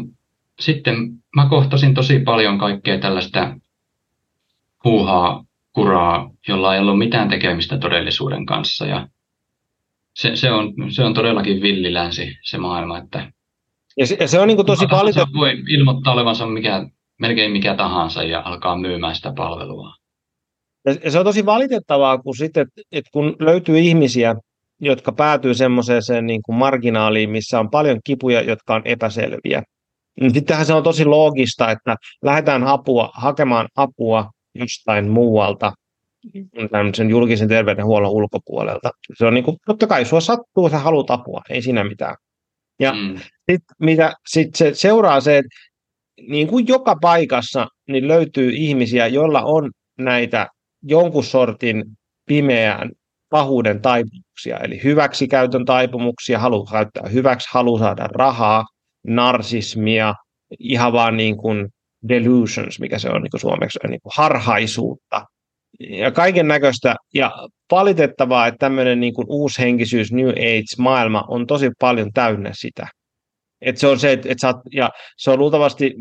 sitten 0.61 0.97
mä 1.37 1.49
kohtasin 1.49 1.95
tosi 1.95 2.19
paljon 2.19 2.59
kaikkea 2.59 2.99
tällaista 2.99 3.57
huuhaa, 4.85 5.45
kuraa, 5.73 6.31
jolla 6.49 6.75
ei 6.75 6.81
ollut 6.81 6.99
mitään 6.99 7.29
tekemistä 7.29 7.79
todellisuuden 7.79 8.47
kanssa. 8.47 8.87
Ja 8.87 9.09
se, 10.15 10.37
se, 10.37 10.51
on, 10.51 10.75
se 10.89 11.05
on 11.05 11.15
todellakin 11.15 11.63
villilänsi 11.63 12.39
se 12.43 12.59
maailma. 12.59 12.99
Että 12.99 13.33
ja 13.97 14.07
se, 14.07 14.17
ja 14.21 14.29
se 14.29 14.41
on 14.41 14.49
niin 14.49 14.67
tosi 14.67 14.87
paljon... 14.87 15.15
Voi 15.35 15.63
ilmoittaa 15.69 16.13
olevansa 16.13 16.47
mikä, 16.47 16.87
melkein 17.19 17.53
mikä 17.53 17.75
tahansa 17.75 18.23
ja 18.23 18.43
alkaa 18.45 18.79
myymään 18.79 19.15
sitä 19.15 19.33
palvelua. 19.37 19.95
Ja 21.05 21.11
se 21.11 21.19
on 21.19 21.25
tosi 21.25 21.47
valitettavaa, 21.47 22.19
kun, 22.19 22.37
sitten, 22.37 22.67
että 22.93 23.11
kun 23.13 23.37
löytyy 23.39 23.79
ihmisiä, 23.79 24.35
jotka 24.81 25.13
päätyy 25.13 25.55
semmoiseen 25.55 26.27
niin 26.27 26.41
kuin 26.43 26.57
marginaaliin, 26.57 27.31
missä 27.31 27.61
on 27.61 27.71
paljon 27.71 28.01
kipuja, 28.05 28.43
jotka 28.43 28.75
on 28.75 28.83
epäselviä. 28.85 29.63
Niin 30.21 30.35
sittenhän 30.35 30.67
se 30.67 30.75
on 30.75 30.83
tosi 30.83 31.05
loogista, 31.05 31.71
että 31.71 31.97
lähdetään 32.23 32.65
apua, 32.65 33.11
hakemaan 33.15 33.69
apua 33.77 34.31
jostain 34.55 35.11
muualta, 35.11 35.73
tämmöisen 36.71 37.11
julkisen 37.11 37.49
terveydenhuollon 37.49 38.11
ulkopuolelta. 38.11 38.91
Se 39.19 39.27
on 39.27 39.35
niin 39.35 39.45
kuin, 39.45 39.57
totta 39.67 39.87
kai 39.87 40.05
sua 40.05 40.21
sattuu, 40.21 40.69
sä 40.71 40.79
haluat 40.79 41.11
apua, 41.11 41.43
ei 41.51 41.63
siinä 41.63 41.85
mitään. 41.85 42.17
Ja 42.81 42.93
mm. 42.93 43.17
sitten 43.51 43.77
mitä 43.79 44.13
sit 44.27 44.55
se 44.55 44.75
seuraa 44.75 45.21
se, 45.21 45.39
että 45.39 45.49
niin 46.29 46.49
kuin 46.49 46.67
joka 46.69 46.97
paikassa 47.01 47.67
niin 47.89 48.09
löytyy 48.09 48.51
ihmisiä, 48.55 49.07
joilla 49.07 49.43
on 49.43 49.71
näitä 49.99 50.49
jonkun 50.83 51.25
sortin 51.25 51.85
pimeän 52.27 52.91
pahuuden 53.31 53.83
taipumuksia, 53.83 54.59
eli 54.59 54.81
hyväksikäytön 54.85 55.65
taipumuksia, 55.65 56.39
halu 56.39 56.67
käyttää 56.67 57.09
hyväksi, 57.09 57.49
halu 57.53 57.79
saada 57.79 58.07
rahaa, 58.07 58.65
narsismia, 59.07 60.15
ihan 60.59 60.93
vaan 60.93 61.17
niin 61.17 61.37
kuin 61.37 61.69
delusions, 62.09 62.81
mikä 62.81 62.99
se 62.99 63.11
on 63.11 63.23
niin 63.23 63.31
kuin 63.31 63.41
suomeksi, 63.41 63.79
niin 63.89 64.01
kuin 64.03 64.13
harhaisuutta 64.17 65.25
ja 65.81 66.11
kaiken 66.11 66.49
näköistä. 66.49 66.97
Ja 67.15 67.49
valitettavaa, 67.71 68.47
että 68.47 68.59
tämmöinen 68.59 69.01
niin 69.01 69.15
kuin 69.15 69.27
uushenkisyys, 69.29 70.13
New 70.13 70.29
Age-maailma 70.29 71.25
on 71.29 71.47
tosi 71.47 71.71
paljon 71.81 72.13
täynnä 72.15 72.51
sitä. 72.53 72.87
Et 73.61 73.77
se 73.77 73.87
on 73.87 73.99
se, 73.99 74.13
että 74.13 74.29
et 74.33 74.39
sä 74.41 74.49
oot, 74.49 74.57
ja 74.73 74.91
se 75.17 75.31
on 75.31 75.39
luultavasti 75.39 75.95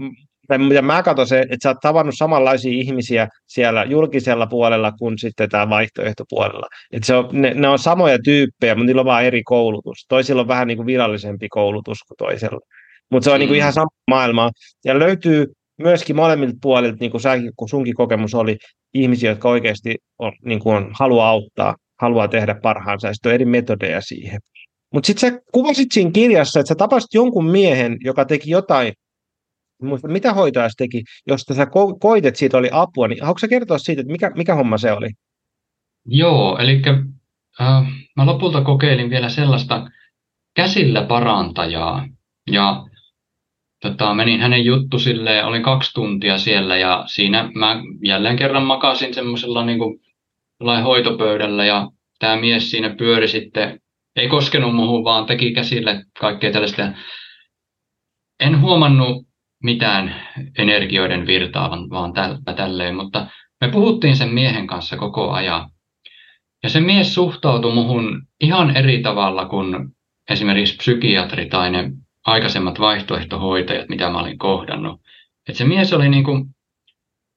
tai 0.47 0.57
mitä 0.57 0.81
mä 0.81 1.03
katson 1.03 1.27
se, 1.27 1.39
että 1.39 1.57
sä 1.63 1.69
oot 1.69 1.77
tavannut 1.81 2.15
samanlaisia 2.17 2.71
ihmisiä 2.71 3.27
siellä 3.47 3.83
julkisella 3.83 4.47
puolella 4.47 4.91
kuin 4.91 5.17
sitten 5.17 5.49
tämä 5.49 5.69
vaihtoehtopuolella. 5.69 6.67
Et 6.91 7.03
se 7.03 7.15
on, 7.15 7.29
ne, 7.31 7.53
ne, 7.53 7.67
on 7.67 7.79
samoja 7.79 8.17
tyyppejä, 8.23 8.75
mutta 8.75 8.85
niillä 8.85 9.01
on 9.01 9.05
vaan 9.05 9.25
eri 9.25 9.43
koulutus. 9.43 10.05
Toisilla 10.09 10.41
on 10.41 10.47
vähän 10.47 10.67
niin 10.67 10.77
kuin 10.77 10.87
virallisempi 10.87 11.49
koulutus 11.49 11.97
kuin 12.07 12.17
toisella. 12.17 12.59
Mutta 13.11 13.23
se 13.23 13.31
on 13.31 13.39
niin 13.39 13.47
kuin 13.47 13.57
mm. 13.57 13.59
ihan 13.59 13.73
sama 13.73 13.87
maailma. 14.07 14.51
Ja 14.85 14.99
löytyy 14.99 15.45
myöskin 15.77 16.15
molemmilta 16.15 16.57
puolilta, 16.61 16.97
niin 16.99 17.11
kuin 17.11 17.21
säkin, 17.21 17.51
kun 17.55 17.69
sunkin 17.69 17.95
kokemus 17.95 18.35
oli, 18.35 18.57
ihmisiä, 18.93 19.29
jotka 19.31 19.49
oikeasti 19.49 19.95
on, 20.19 20.33
niin 20.45 20.59
kuin 20.59 20.75
on, 20.75 20.91
haluaa 20.93 21.29
auttaa, 21.29 21.75
haluaa 22.01 22.27
tehdä 22.27 22.55
parhaansa, 22.63 23.07
ja 23.07 23.13
sitten 23.13 23.29
on 23.29 23.33
eri 23.33 23.45
metodeja 23.45 24.01
siihen. 24.01 24.39
Mutta 24.93 25.07
sitten 25.07 25.31
sä 25.31 25.41
kuvasit 25.51 25.91
siinä 25.91 26.11
kirjassa, 26.11 26.59
että 26.59 26.67
sä 26.67 26.75
tapasit 26.75 27.13
jonkun 27.13 27.45
miehen, 27.45 27.97
joka 28.01 28.25
teki 28.25 28.49
jotain 28.49 28.93
muista, 29.81 30.07
mitä 30.07 30.33
hoitaja 30.33 30.69
teki, 30.77 31.03
jos 31.27 31.41
sä 31.41 31.65
ko- 31.65 31.97
koit, 31.99 32.25
että 32.25 32.37
siitä 32.37 32.57
oli 32.57 32.69
apua, 32.71 33.07
niin 33.07 33.21
haluatko 33.21 33.39
sä 33.39 33.47
kertoa 33.47 33.77
siitä, 33.77 34.01
että 34.01 34.11
mikä, 34.11 34.31
mikä 34.35 34.55
homma 34.55 34.77
se 34.77 34.91
oli? 34.91 35.09
Joo, 36.05 36.57
eli 36.57 36.81
äh, 37.61 37.87
mä 38.15 38.25
lopulta 38.25 38.61
kokeilin 38.61 39.09
vielä 39.09 39.29
sellaista 39.29 39.89
käsillä 40.55 41.03
parantajaa, 41.03 42.07
ja 42.51 42.85
tota, 43.81 44.13
menin 44.13 44.39
hänen 44.39 44.65
juttusille, 44.65 45.43
olin 45.43 45.63
kaksi 45.63 45.93
tuntia 45.93 46.37
siellä, 46.37 46.77
ja 46.77 47.03
siinä 47.07 47.51
mä 47.55 47.81
jälleen 48.03 48.37
kerran 48.37 48.63
makasin 48.63 49.13
semmoisella 49.13 49.65
niin 49.65 49.79
hoitopöydällä, 50.83 51.65
ja 51.65 51.91
tämä 52.19 52.35
mies 52.35 52.71
siinä 52.71 52.95
pyöri 52.97 53.27
sitten, 53.27 53.79
ei 54.17 54.27
koskenut 54.27 54.75
muuhun, 54.75 55.03
vaan 55.03 55.25
teki 55.25 55.53
käsille 55.53 56.03
kaikkea 56.19 56.51
tällaista. 56.51 56.91
En 58.39 58.61
huomannut 58.61 59.27
mitään 59.63 60.15
energioiden 60.57 61.27
virtaa, 61.27 61.69
vaan 61.89 62.13
tällä, 62.13 62.53
tälleen, 62.55 62.95
mutta 62.95 63.27
me 63.61 63.71
puhuttiin 63.71 64.15
sen 64.15 64.33
miehen 64.33 64.67
kanssa 64.67 64.97
koko 64.97 65.31
ajan. 65.31 65.69
Ja 66.63 66.69
se 66.69 66.79
mies 66.79 67.13
suhtautui 67.13 67.73
muhun 67.73 68.21
ihan 68.41 68.77
eri 68.77 69.01
tavalla 69.01 69.45
kuin 69.45 69.75
esimerkiksi 70.29 70.77
psykiatri 70.77 71.45
tai 71.45 71.71
ne 71.71 71.91
aikaisemmat 72.25 72.79
vaihtoehtohoitajat, 72.79 73.89
mitä 73.89 74.09
mä 74.09 74.19
olin 74.19 74.37
kohdannut. 74.37 75.01
Et 75.49 75.55
se 75.55 75.65
mies 75.65 75.93
oli 75.93 76.09
niin 76.09 76.23
kuin 76.23 76.45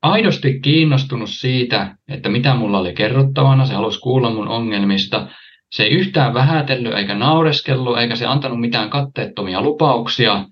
aidosti 0.02 0.61
kiinnostunut 0.61 1.31
siitä, 1.31 1.97
että 2.09 2.28
mitä 2.28 2.55
mulla 2.55 2.78
oli 2.78 2.94
kerrottavana, 2.94 3.66
se 3.66 3.74
halusi 3.74 4.01
kuulla 4.01 4.31
mun 4.31 4.48
ongelmista. 4.48 5.28
Se 5.71 5.83
ei 5.83 5.91
yhtään 5.91 6.35
vähätellyt 6.35 6.95
eikä 6.95 7.15
naureskellut, 7.15 7.99
eikä 7.99 8.17
se 8.17 8.27
antanut 8.27 8.61
mitään 8.61 8.91
katteettomia 8.91 9.63
lupauksia, 9.63 10.45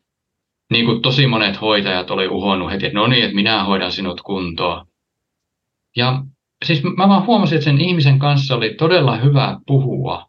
niin 0.71 0.85
kuin 0.85 1.03
tosi 1.03 1.27
monet 1.27 1.61
hoitajat 1.61 2.11
oli 2.11 2.29
uhonnut 2.29 2.71
heti, 2.71 2.87
että 2.87 2.99
no 2.99 3.07
niin, 3.07 3.25
että 3.25 3.35
minä 3.35 3.65
hoidan 3.65 3.93
sinut 3.93 4.21
kuntoon. 4.21 4.87
Ja 5.97 6.23
siis 6.65 6.83
mä 6.83 7.09
vaan 7.09 7.27
huomasin, 7.27 7.57
että 7.57 7.65
sen 7.65 7.81
ihmisen 7.81 8.19
kanssa 8.19 8.57
oli 8.57 8.75
todella 8.75 9.17
hyvä 9.17 9.59
puhua. 9.67 10.27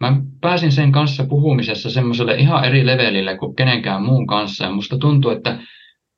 Mä 0.00 0.20
pääsin 0.40 0.72
sen 0.72 0.92
kanssa 0.92 1.24
puhumisessa 1.28 1.90
semmoiselle 1.90 2.34
ihan 2.34 2.64
eri 2.64 2.86
levelille 2.86 3.38
kuin 3.38 3.56
kenenkään 3.56 4.02
muun 4.02 4.26
kanssa. 4.26 4.64
Ja 4.64 4.70
musta 4.70 4.98
tuntuu, 4.98 5.30
että 5.30 5.50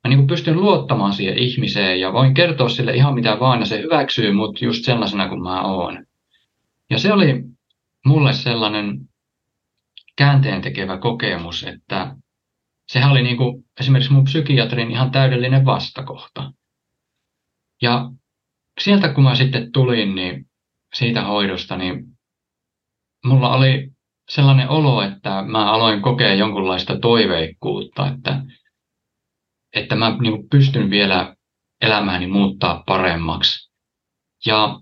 mä 0.03 0.09
niin 0.09 0.27
pystyn 0.27 0.61
luottamaan 0.61 1.13
siihen 1.13 1.37
ihmiseen 1.37 1.99
ja 1.99 2.13
voin 2.13 2.33
kertoa 2.33 2.69
sille 2.69 2.93
ihan 2.93 3.13
mitä 3.13 3.39
vaan 3.39 3.59
ja 3.59 3.65
se 3.65 3.81
hyväksyy 3.81 4.31
mut 4.31 4.61
just 4.61 4.85
sellaisena 4.85 5.29
kuin 5.29 5.43
mä 5.43 5.61
oon. 5.61 6.05
Ja 6.89 6.99
se 6.99 7.13
oli 7.13 7.43
mulle 8.05 8.33
sellainen 8.33 9.09
käänteen 10.17 10.61
tekevä 10.61 10.97
kokemus, 10.97 11.63
että 11.63 12.15
sehän 12.91 13.11
oli 13.11 13.21
niin 13.21 13.37
kuin 13.37 13.65
esimerkiksi 13.79 14.13
mun 14.13 14.23
psykiatrin 14.23 14.91
ihan 14.91 15.11
täydellinen 15.11 15.65
vastakohta. 15.65 16.51
Ja 17.81 18.11
sieltä 18.79 19.13
kun 19.13 19.23
mä 19.23 19.35
sitten 19.35 19.71
tulin 19.71 20.15
niin 20.15 20.45
siitä 20.93 21.23
hoidosta, 21.23 21.77
niin 21.77 22.05
mulla 23.25 23.53
oli 23.53 23.91
sellainen 24.29 24.69
olo, 24.69 25.01
että 25.01 25.41
mä 25.41 25.71
aloin 25.71 26.01
kokea 26.01 26.33
jonkunlaista 26.33 26.99
toiveikkuutta, 26.99 28.07
että, 28.07 28.41
että 29.75 29.95
mä 29.95 30.17
niin 30.21 30.49
pystyn 30.49 30.89
vielä 30.89 31.35
elämääni 31.81 32.27
muuttaa 32.27 32.83
paremmaksi. 32.85 33.71
Ja 34.45 34.79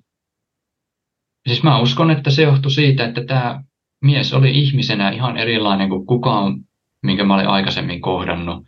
siis 1.48 1.64
mä 1.64 1.80
uskon, 1.80 2.12
että 2.12 2.32
se 2.32 2.42
johtui 2.42 2.72
siitä, 2.72 3.06
että 3.06 3.24
tämä 3.24 3.64
mies 4.02 4.34
oli 4.34 4.60
ihmisenä 4.60 5.10
ihan 5.10 5.38
erilainen 5.38 5.90
kuin 5.90 6.06
kukaan 6.06 6.56
minkä 7.04 7.24
mä 7.24 7.36
olin 7.36 7.48
aikaisemmin 7.48 8.02
kohdannut. 8.02 8.66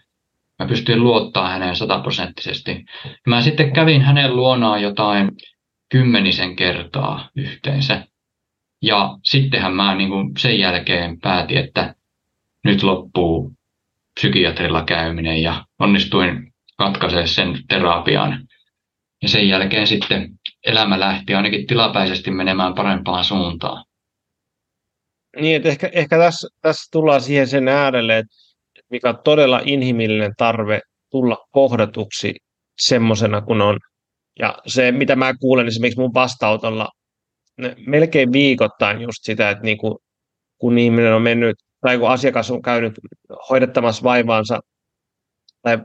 Mä 0.60 0.68
pystyin 0.68 1.04
luottaa 1.04 1.50
häneen 1.50 1.76
sataprosenttisesti. 1.76 2.86
Mä 3.28 3.42
sitten 3.42 3.74
kävin 3.74 4.02
hänen 4.02 4.36
luonaan 4.36 4.82
jotain 4.82 5.32
kymmenisen 5.92 6.56
kertaa 6.56 7.30
yhteensä. 7.36 8.08
Ja 8.82 9.18
sittenhän 9.24 9.74
mä 9.74 9.96
niin 9.96 10.10
kuin 10.10 10.32
sen 10.38 10.60
jälkeen 10.60 11.20
päätin, 11.20 11.58
että 11.58 11.96
nyt 12.64 12.84
loppuu 12.84 13.54
psykiatrilla 14.14 14.84
käyminen 14.84 15.42
ja 15.42 15.66
onnistuin 15.80 16.54
katkaisemaan 16.78 17.28
sen 17.28 17.60
terapian. 17.70 18.48
Ja 19.22 19.30
sen 19.30 19.48
jälkeen 19.48 19.88
sitten 19.88 20.39
elämä 20.66 21.00
lähti 21.00 21.34
ainakin 21.34 21.68
tilapäisesti 21.68 22.32
menemään 22.32 22.76
parempaan 22.76 23.24
suuntaan. 23.24 23.86
Niin, 25.36 25.56
että 25.56 25.70
ehkä, 25.70 25.90
ehkä 25.94 26.18
tässä, 26.18 26.48
tässä 26.62 26.90
tullaan 26.92 27.22
siihen 27.22 27.48
sen 27.48 27.68
äärelle, 27.68 28.18
että 28.18 28.36
mikä 28.90 29.10
on 29.10 29.20
todella 29.24 29.62
inhimillinen 29.66 30.32
tarve 30.38 30.82
tulla 31.12 31.38
kohdatuksi 31.52 32.36
semmoisena 32.80 33.42
kuin 33.42 33.62
on. 33.62 33.78
Ja 34.40 34.58
se, 34.68 34.92
mitä 34.92 35.16
mä 35.16 35.34
kuulen 35.42 35.68
esimerkiksi 35.68 36.00
mun 36.00 36.14
vastautolla, 36.14 36.90
melkein 37.88 38.32
viikoittain 38.32 39.02
just 39.02 39.18
sitä, 39.22 39.50
että 39.50 39.64
niinku, 39.64 40.02
kun 40.58 40.78
ihminen 40.78 41.14
on 41.14 41.22
mennyt, 41.22 41.56
tai 41.82 41.98
kun 41.98 42.10
asiakas 42.10 42.52
on 42.52 42.62
käynyt 42.62 42.94
hoidettamassa 43.50 44.04
vaivaansa, 44.04 44.60
tai 45.62 45.78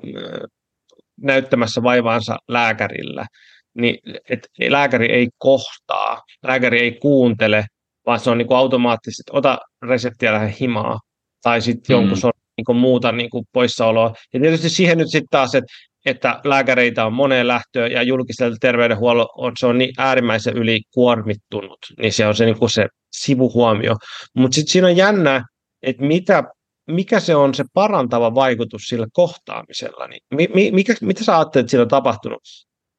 näyttämässä 1.21 1.83
vaivaansa 1.83 2.37
lääkärillä, 2.49 3.27
niin 3.75 3.99
et 4.29 4.49
lääkäri 4.69 5.13
ei 5.13 5.29
kohtaa, 5.39 6.23
lääkäri 6.43 6.81
ei 6.81 6.93
kuuntele, 6.93 7.67
vaan 8.07 8.21
se 8.21 8.31
on 8.31 8.39
niin 8.39 8.49
kuin 8.49 8.59
automaattisesti, 8.59 9.31
ota 9.33 9.59
reseptiä 9.83 10.33
lähde 10.33 10.55
himaa, 10.61 11.01
tai 11.43 11.61
sitten 11.61 11.97
mm. 11.97 12.01
jonkun 12.01 12.19
sortin 12.19 12.43
niin 12.57 12.77
muuta 12.77 13.13
niin 13.13 13.31
kuin 13.31 13.45
poissaoloa. 13.53 14.15
Ja 14.35 14.41
tietysti 14.41 14.69
siihen 14.69 14.99
nyt 14.99 15.11
sitten 15.11 15.29
taas, 15.31 15.55
että 15.55 15.73
että 16.05 16.41
lääkäreitä 16.45 17.07
on 17.07 17.13
moneen 17.13 17.49
lähtöön 17.49 17.93
ja 17.93 18.03
julkisella 18.03 18.57
terveydenhuollo 18.61 19.29
on, 19.37 19.53
se 19.59 19.67
on 19.67 19.79
niin 19.79 19.93
äärimmäisen 19.99 20.57
yli 20.57 20.81
kuormittunut, 20.95 21.79
niin 21.99 22.13
se 22.13 22.27
on 22.27 22.35
se, 22.35 22.45
niin 22.45 22.59
kuin 22.59 22.71
se 22.71 22.89
sivuhuomio. 23.13 23.97
Mutta 24.37 24.55
sitten 24.55 24.73
siinä 24.73 24.89
on 24.89 24.97
jännä, 24.97 25.45
että 25.83 26.03
mitä, 26.03 26.45
mikä 26.87 27.21
se 27.21 27.37
on 27.37 27.55
se 27.55 27.65
parantava 27.75 28.35
vaikutus 28.35 28.83
sillä 28.83 29.07
kohtaamisella. 29.13 30.07
Niin 30.07 30.51
mi, 30.55 30.71
mikä, 30.71 30.95
mitä 31.01 31.25
sä 31.25 31.37
ajattelet, 31.37 31.65
että 31.65 31.71
siinä 31.71 31.83
on 31.83 31.89
tapahtunut? 31.89 32.43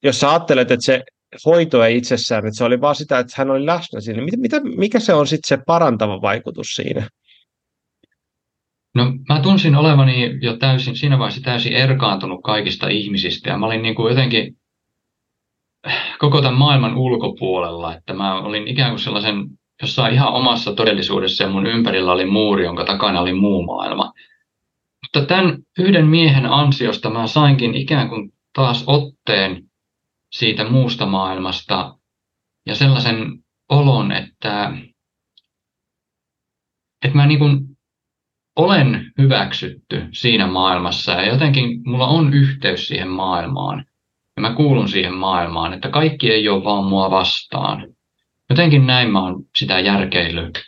Jos 0.05 0.19
sä 0.19 0.29
ajattelet, 0.29 0.71
että 0.71 0.85
se 0.85 1.03
hoito 1.45 1.83
ei 1.83 1.97
itsessään, 1.97 2.47
että 2.47 2.57
se 2.57 2.63
oli 2.63 2.81
vaan 2.81 2.95
sitä, 2.95 3.19
että 3.19 3.33
hän 3.37 3.51
oli 3.51 3.65
läsnä 3.65 4.01
siinä, 4.01 4.21
niin 4.21 4.39
mitä, 4.39 4.61
mikä 4.63 4.99
se 4.99 5.13
on 5.13 5.27
sitten 5.27 5.57
se 5.57 5.63
parantava 5.67 6.21
vaikutus 6.21 6.67
siinä? 6.67 7.07
No 8.95 9.13
mä 9.29 9.39
tunsin 9.39 9.75
olevani 9.75 10.37
jo 10.41 10.57
täysin, 10.57 10.95
siinä 10.95 11.19
vaiheessa 11.19 11.41
täysin 11.41 11.73
erkaantunut 11.73 12.39
kaikista 12.43 12.87
ihmisistä 12.87 13.49
ja 13.49 13.57
mä 13.57 13.65
olin 13.65 13.81
niin 13.81 13.95
kuin 13.95 14.09
jotenkin 14.09 14.57
koko 16.19 16.41
tämän 16.41 16.57
maailman 16.57 16.97
ulkopuolella, 16.97 17.95
että 17.95 18.13
mä 18.13 18.41
olin 18.41 18.67
ikään 18.67 18.91
kuin 18.91 18.99
sellaisen 18.99 19.45
jossain 19.81 20.13
ihan 20.13 20.33
omassa 20.33 20.73
todellisuudessa 20.73 21.43
ja 21.43 21.49
mun 21.49 21.65
ympärillä 21.65 22.11
oli 22.11 22.25
muuri, 22.25 22.63
jonka 22.63 22.85
takana 22.85 23.21
oli 23.21 23.33
muu 23.33 23.63
maailma. 23.63 24.11
Mutta 25.03 25.27
tämän 25.27 25.57
yhden 25.79 26.07
miehen 26.07 26.45
ansiosta 26.45 27.09
mä 27.09 27.27
sainkin 27.27 27.75
ikään 27.75 28.09
kuin 28.09 28.33
taas 28.53 28.83
otteen 28.87 29.63
siitä 30.31 30.69
muusta 30.69 31.05
maailmasta 31.05 31.97
ja 32.65 32.75
sellaisen 32.75 33.43
olon, 33.69 34.11
että, 34.11 34.71
että 37.05 37.17
mä 37.17 37.25
niin 37.25 37.39
kuin 37.39 37.75
olen 38.55 39.11
hyväksytty 39.17 40.07
siinä 40.13 40.47
maailmassa 40.47 41.11
ja 41.11 41.25
jotenkin 41.25 41.81
mulla 41.85 42.07
on 42.07 42.33
yhteys 42.33 42.87
siihen 42.87 43.09
maailmaan. 43.09 43.85
Ja 44.35 44.41
mä 44.41 44.53
kuulun 44.55 44.89
siihen 44.89 45.13
maailmaan, 45.13 45.73
että 45.73 45.89
kaikki 45.89 46.31
ei 46.31 46.49
ole 46.49 46.63
vaan 46.63 46.85
mua 46.85 47.11
vastaan. 47.11 47.87
Jotenkin 48.49 48.87
näin 48.87 49.11
mä 49.11 49.23
oon 49.23 49.43
sitä 49.57 49.79
järkeillyt 49.79 50.63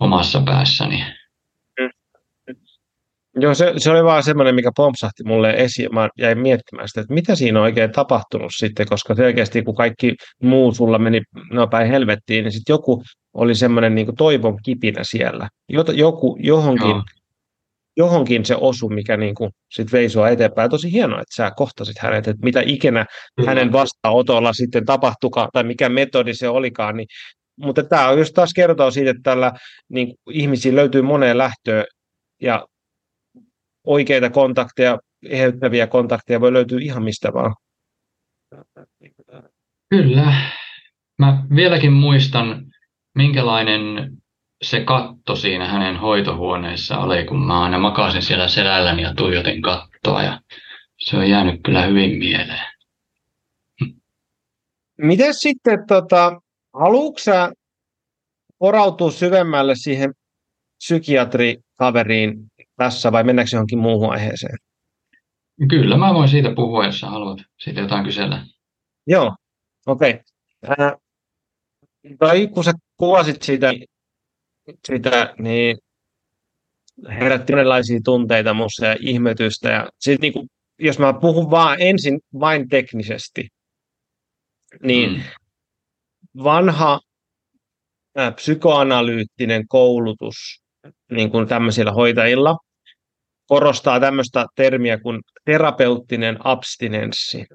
omassa 0.00 0.42
päässäni. 0.42 1.15
Joo, 3.40 3.54
se, 3.54 3.72
se 3.76 3.90
oli 3.90 4.04
vaan 4.04 4.22
semmoinen, 4.22 4.54
mikä 4.54 4.70
pompsahti 4.76 5.24
mulle 5.24 5.50
esiin. 5.50 5.94
Mä 5.94 6.08
jäin 6.18 6.38
miettimään 6.38 6.88
sitä, 6.88 7.00
että 7.00 7.14
mitä 7.14 7.34
siinä 7.34 7.58
on 7.58 7.64
oikein 7.64 7.92
tapahtunut 7.92 8.52
sitten, 8.56 8.86
koska 8.88 9.14
selkeästi 9.14 9.62
kun 9.62 9.74
kaikki 9.74 10.14
muu 10.42 10.72
sulla 10.72 10.98
meni 10.98 11.22
no 11.52 11.66
päin 11.66 11.88
helvettiin, 11.88 12.44
niin 12.44 12.52
sitten 12.52 12.74
joku 12.74 13.02
oli 13.34 13.54
semmoinen 13.54 13.94
niin 13.94 14.16
toivon 14.18 14.58
kipinä 14.64 15.04
siellä. 15.04 15.48
Joku, 15.94 16.36
johonkin, 16.40 16.88
Joo. 16.88 17.02
johonkin 17.96 18.44
se 18.44 18.56
osu, 18.60 18.88
mikä 18.88 19.16
niin 19.16 19.34
kuin 19.34 19.50
sit 19.72 19.92
vei 19.92 20.08
sua 20.08 20.28
eteenpäin. 20.28 20.70
Tosi 20.70 20.92
hienoa, 20.92 21.20
että 21.20 21.36
sä 21.36 21.50
kohtasit 21.56 21.98
hänet, 21.98 22.28
että 22.28 22.44
mitä 22.44 22.62
ikinä 22.66 23.06
Kyllä. 23.36 23.50
hänen 23.50 23.72
vastaanotolla 23.72 24.52
sitten 24.52 24.84
tapahtukaan, 24.84 25.48
tai 25.52 25.64
mikä 25.64 25.88
metodi 25.88 26.34
se 26.34 26.48
olikaan. 26.48 26.96
Niin, 26.96 27.06
mutta 27.60 27.82
tämä 27.82 28.08
on 28.08 28.18
just 28.18 28.34
taas 28.34 28.52
kertoo 28.54 28.90
siitä, 28.90 29.10
että 29.10 29.22
tällä 29.22 29.52
niin 29.88 30.14
ihmisiä 30.30 30.74
löytyy 30.74 31.02
moneen 31.02 31.38
lähtöön, 31.38 31.84
ja 32.42 32.66
oikeita 33.86 34.30
kontakteja, 34.30 34.98
eheyttäviä 35.28 35.86
kontakteja 35.86 36.40
voi 36.40 36.52
löytyä 36.52 36.78
ihan 36.82 37.02
mistä 37.02 37.32
vaan. 37.32 37.54
Kyllä. 39.90 40.34
Mä 41.18 41.46
vieläkin 41.56 41.92
muistan 41.92 42.66
minkälainen 43.14 44.12
se 44.62 44.84
katto 44.84 45.36
siinä 45.36 45.68
hänen 45.68 45.96
hoitohuoneessa 45.96 46.98
oli, 46.98 47.24
kun 47.24 47.46
mä 47.46 47.62
aina 47.62 47.78
makasin 47.78 48.22
siellä 48.22 48.48
selälläni 48.48 49.02
ja 49.02 49.14
tuijotin 49.14 49.62
kattoa 49.62 50.22
ja 50.22 50.40
se 50.98 51.16
on 51.16 51.30
jäänyt 51.30 51.60
kyllä 51.64 51.82
hyvin 51.82 52.18
mieleen. 52.18 52.66
Miten 54.98 55.34
sitten, 55.34 55.86
tota, 55.88 56.40
haluatko 56.74 57.18
sä 57.18 57.52
porautua 58.58 59.10
syvemmälle 59.10 59.74
siihen 59.74 60.14
psykiatrikaveriin 60.78 62.34
tässä 62.76 63.12
vai 63.12 63.24
mennäänkö 63.24 63.56
johonkin 63.56 63.78
muuhun 63.78 64.12
aiheeseen? 64.12 64.56
Kyllä, 65.70 65.96
mä 65.96 66.14
voin 66.14 66.28
siitä 66.28 66.52
puhua, 66.56 66.86
jos 66.86 67.00
sä 67.00 67.06
haluat 67.06 67.38
siitä 67.60 67.80
jotain 67.80 68.04
kysellä. 68.04 68.46
Joo, 69.06 69.36
okei. 69.86 70.20
Okay. 70.62 70.86
Äh, 70.86 70.92
tai 72.18 72.46
kun 72.46 72.64
sä 72.64 72.72
kuvasit 72.96 73.42
sitä, 73.42 73.72
sitä 74.86 75.34
niin 75.38 75.78
herätti 77.08 77.52
monenlaisia 77.52 78.00
tunteita 78.04 78.54
minussa 78.54 78.86
ja 78.86 78.96
ihmetystä. 79.00 79.68
Ja 79.68 79.88
sit 80.00 80.20
niin 80.20 80.32
kuin, 80.32 80.48
jos 80.78 80.98
mä 80.98 81.12
puhun 81.20 81.50
vaan 81.50 81.76
ensin 81.80 82.20
vain 82.40 82.68
teknisesti, 82.68 83.48
niin 84.82 85.10
mm. 85.10 85.22
vanha 86.44 87.00
ä, 88.18 88.32
psykoanalyyttinen 88.32 89.68
koulutus 89.68 90.34
niin 91.10 91.30
kuin 91.30 91.48
tämmöisillä 91.48 91.92
hoitajilla 91.92 92.56
korostaa 93.46 94.00
tämmöistä 94.00 94.46
termiä 94.56 94.98
kuin 94.98 95.20
terapeuttinen 95.44 96.38
abstinenssi 96.44 97.46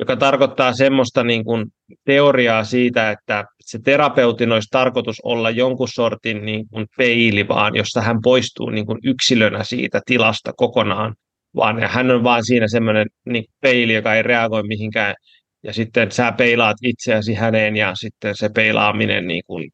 joka 0.00 0.16
tarkoittaa 0.16 0.72
semmoista 0.72 1.24
niin 1.24 1.44
kuin 1.44 1.66
teoriaa 2.04 2.64
siitä, 2.64 3.10
että 3.10 3.44
se 3.60 3.78
terapeutin 3.84 4.52
olisi 4.52 4.68
tarkoitus 4.70 5.20
olla 5.20 5.50
jonkun 5.50 5.88
sortin 5.88 6.44
niin 6.44 6.68
kuin 6.68 6.86
peili 6.96 7.48
vaan, 7.48 7.76
jossa 7.76 8.00
hän 8.00 8.18
poistuu 8.22 8.70
niin 8.70 8.86
kuin 8.86 8.98
yksilönä 9.04 9.64
siitä 9.64 10.00
tilasta 10.06 10.52
kokonaan, 10.56 11.14
vaan 11.56 11.78
ja 11.80 11.88
hän 11.88 12.10
on 12.10 12.24
vaan 12.24 12.44
siinä 12.44 12.68
semmoinen 12.68 13.06
niin 13.26 13.44
peili, 13.60 13.94
joka 13.94 14.14
ei 14.14 14.22
reagoi 14.22 14.62
mihinkään, 14.62 15.14
ja 15.62 15.72
sitten 15.72 16.12
sä 16.12 16.32
peilaat 16.32 16.76
itseäsi 16.82 17.34
häneen, 17.34 17.76
ja 17.76 17.94
sitten 17.94 18.36
se 18.36 18.48
peilaaminen 18.54 19.26
niin 19.26 19.42
kuin 19.46 19.70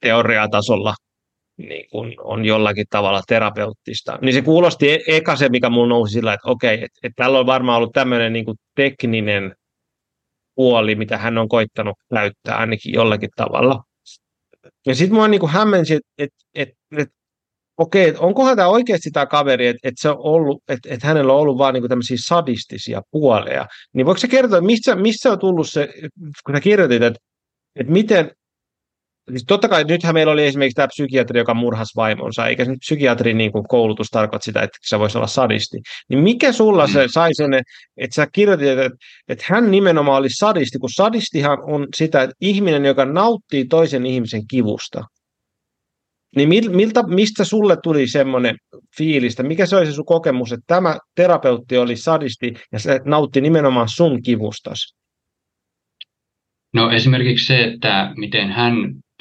teoriatasolla 0.00 0.94
niin 1.56 1.86
kuin 1.90 2.14
on 2.20 2.44
jollakin 2.44 2.86
tavalla 2.90 3.22
terapeuttista. 3.28 4.18
Niin 4.22 4.34
se 4.34 4.42
kuulosti 4.42 4.90
e- 4.90 5.02
eka 5.06 5.36
se, 5.36 5.48
mikä 5.48 5.70
mulla 5.70 5.88
nousi 5.88 6.12
sillä, 6.12 6.32
että 6.32 6.50
okei, 6.50 6.74
että, 6.74 6.98
että 7.02 7.22
tällä 7.22 7.38
on 7.38 7.46
varmaan 7.46 7.78
ollut 7.78 7.92
tämmöinen 7.92 8.32
niin 8.32 8.44
tekninen 8.76 9.54
puoli, 10.54 10.94
mitä 10.94 11.18
hän 11.18 11.38
on 11.38 11.48
koittanut 11.48 11.96
näyttää 12.10 12.56
ainakin 12.56 12.94
jollakin 12.94 13.30
tavalla. 13.36 13.82
Ja 14.86 14.94
sitten 14.94 15.14
mua 15.14 15.28
niin 15.28 15.48
hämmensi, 15.48 15.94
että, 15.94 16.08
että, 16.18 16.36
että, 16.54 16.74
että 16.98 17.14
okei, 17.78 18.08
että 18.08 18.20
onkohan 18.20 18.56
tämä 18.56 18.68
oikeasti 18.68 19.10
tämä 19.10 19.26
kaveri, 19.26 19.66
että, 19.66 19.88
että, 19.88 20.02
se 20.02 20.08
on 20.08 20.18
ollut, 20.18 20.62
että, 20.68 20.94
että 20.94 21.06
hänellä 21.06 21.32
on 21.32 21.38
ollut 21.38 21.58
vaan 21.58 21.74
niin 21.74 21.88
tämmöisiä 21.88 22.16
sadistisia 22.26 23.02
puoleja. 23.10 23.66
Niin 23.92 24.06
voiko 24.06 24.18
se 24.18 24.28
kertoa, 24.28 24.60
missä, 24.60 24.94
missä 24.94 25.32
on 25.32 25.38
tullut 25.38 25.70
se, 25.70 25.88
kun 26.46 26.54
sä 26.54 26.60
kirjoitit, 26.60 27.02
että, 27.02 27.20
että 27.76 27.92
miten, 27.92 28.30
Siis 29.30 29.44
totta 29.48 29.68
kai 29.68 29.84
nythän 29.84 30.14
meillä 30.14 30.32
oli 30.32 30.46
esimerkiksi 30.46 30.74
tämä 30.74 30.88
psykiatri, 30.88 31.38
joka 31.38 31.54
murhasi 31.54 31.96
vaimonsa, 31.96 32.46
eikä 32.46 32.64
nyt 32.64 32.78
psykiatrin 32.80 33.38
niin 33.38 33.52
kuin 33.52 33.64
koulutus 33.68 34.08
tarkoita 34.10 34.44
sitä, 34.44 34.62
että 34.62 34.78
se 34.82 34.98
voisi 34.98 35.18
olla 35.18 35.26
sadisti. 35.26 35.78
Niin 36.08 36.18
mikä 36.18 36.52
sulla 36.52 36.86
se 36.86 37.08
sai 37.08 37.34
sen, 37.34 37.54
että 37.96 38.14
sä 38.14 38.26
kirjoitit, 38.32 38.68
että, 38.68 38.98
että 39.28 39.44
hän 39.48 39.70
nimenomaan 39.70 40.18
oli 40.18 40.30
sadisti, 40.30 40.78
kun 40.78 40.90
sadistihan 40.90 41.58
on 41.62 41.86
sitä, 41.96 42.22
että 42.22 42.36
ihminen, 42.40 42.84
joka 42.84 43.04
nauttii 43.04 43.64
toisen 43.64 44.06
ihmisen 44.06 44.46
kivusta. 44.46 45.04
Niin 46.36 46.48
miltä, 46.48 47.02
mistä 47.02 47.44
sulle 47.44 47.76
tuli 47.82 48.08
semmoinen 48.08 48.56
fiilistä? 48.96 49.42
Mikä 49.42 49.66
se 49.66 49.76
oli 49.76 49.86
se 49.86 49.92
sun 49.92 50.04
kokemus, 50.04 50.52
että 50.52 50.64
tämä 50.66 50.98
terapeutti 51.14 51.78
oli 51.78 51.96
sadisti 51.96 52.54
ja 52.72 52.78
se 52.78 53.00
nautti 53.04 53.40
nimenomaan 53.40 53.88
sun 53.88 54.22
kivustas? 54.22 54.94
No 56.74 56.90
esimerkiksi 56.90 57.46
se, 57.46 57.64
että 57.64 58.12
miten 58.16 58.50
hän 58.50 58.74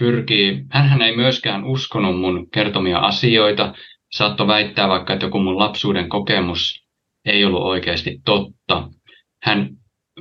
pyrkii, 0.04 0.66
hän 0.70 1.02
ei 1.02 1.16
myöskään 1.16 1.64
uskonut 1.64 2.20
mun 2.20 2.48
kertomia 2.54 3.00
asioita, 3.00 3.74
saattoi 4.12 4.48
väittää 4.48 4.90
vaikka, 4.90 5.14
että 5.14 5.26
joku 5.26 5.40
mun 5.40 5.60
lapsuuden 5.60 6.10
kokemus 6.10 6.84
ei 7.26 7.46
ollut 7.46 7.64
oikeasti 7.64 8.20
totta. 8.26 8.90
Hän 9.44 9.70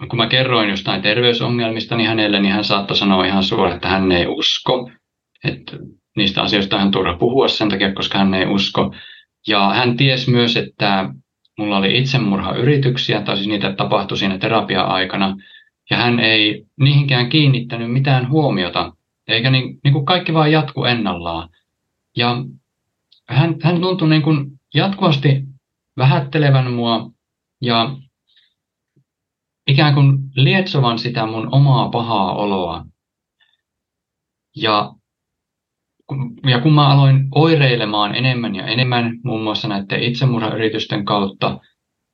kun 0.08 0.16
mä 0.16 0.26
kerroin 0.26 0.70
jostain 0.70 1.02
terveysongelmista 1.02 1.96
niin 1.96 2.08
hänelle, 2.08 2.40
niin 2.40 2.52
hän 2.52 2.64
saattoi 2.64 2.96
sanoa 2.96 3.24
ihan 3.24 3.42
suoraan, 3.42 3.74
että 3.74 3.88
hän 3.88 4.12
ei 4.12 4.26
usko. 4.26 4.90
Että 5.44 5.76
niistä 6.16 6.42
asioista 6.42 6.78
hän 6.78 6.90
turha 6.90 7.16
puhua 7.16 7.48
sen 7.48 7.68
takia, 7.68 7.94
koska 7.94 8.18
hän 8.18 8.34
ei 8.34 8.46
usko. 8.46 8.94
Ja 9.48 9.70
hän 9.74 9.96
ties 9.96 10.28
myös, 10.28 10.56
että 10.56 11.08
mulla 11.58 11.76
oli 11.76 11.98
itsemurhayrityksiä, 11.98 13.22
tai 13.22 13.36
siis 13.36 13.48
niitä 13.48 13.72
tapahtui 13.72 14.18
siinä 14.18 14.38
terapia-aikana, 14.38 15.36
ja 15.90 15.96
hän 15.96 16.20
ei 16.20 16.64
niihinkään 16.80 17.28
kiinnittänyt 17.28 17.92
mitään 17.92 18.30
huomiota, 18.30 18.92
eikä 19.32 19.50
niin, 19.50 19.80
niin 19.84 19.92
kuin 19.92 20.04
kaikki 20.04 20.34
vaan 20.34 20.52
jatku 20.52 20.84
ennallaan. 20.84 21.48
Ja 22.16 22.44
hän, 23.28 23.56
hän 23.62 23.80
tuntui 23.80 24.08
niin 24.08 24.22
kuin 24.22 24.60
jatkuvasti 24.74 25.42
vähättelevän 25.96 26.72
mua 26.72 27.10
ja 27.60 27.96
ikään 29.66 29.94
kuin 29.94 30.18
lietsovan 30.34 30.98
sitä 30.98 31.26
mun 31.26 31.54
omaa 31.54 31.88
pahaa 31.88 32.34
oloa. 32.34 32.84
Ja, 34.56 34.92
ja 36.46 36.60
kun 36.60 36.72
mä 36.72 36.88
aloin 36.88 37.28
oireilemaan 37.34 38.14
enemmän 38.14 38.54
ja 38.54 38.66
enemmän, 38.66 39.20
muun 39.24 39.42
muassa 39.42 39.68
näiden 39.68 40.02
itsemurhayritysten 40.02 41.04
kautta, 41.04 41.60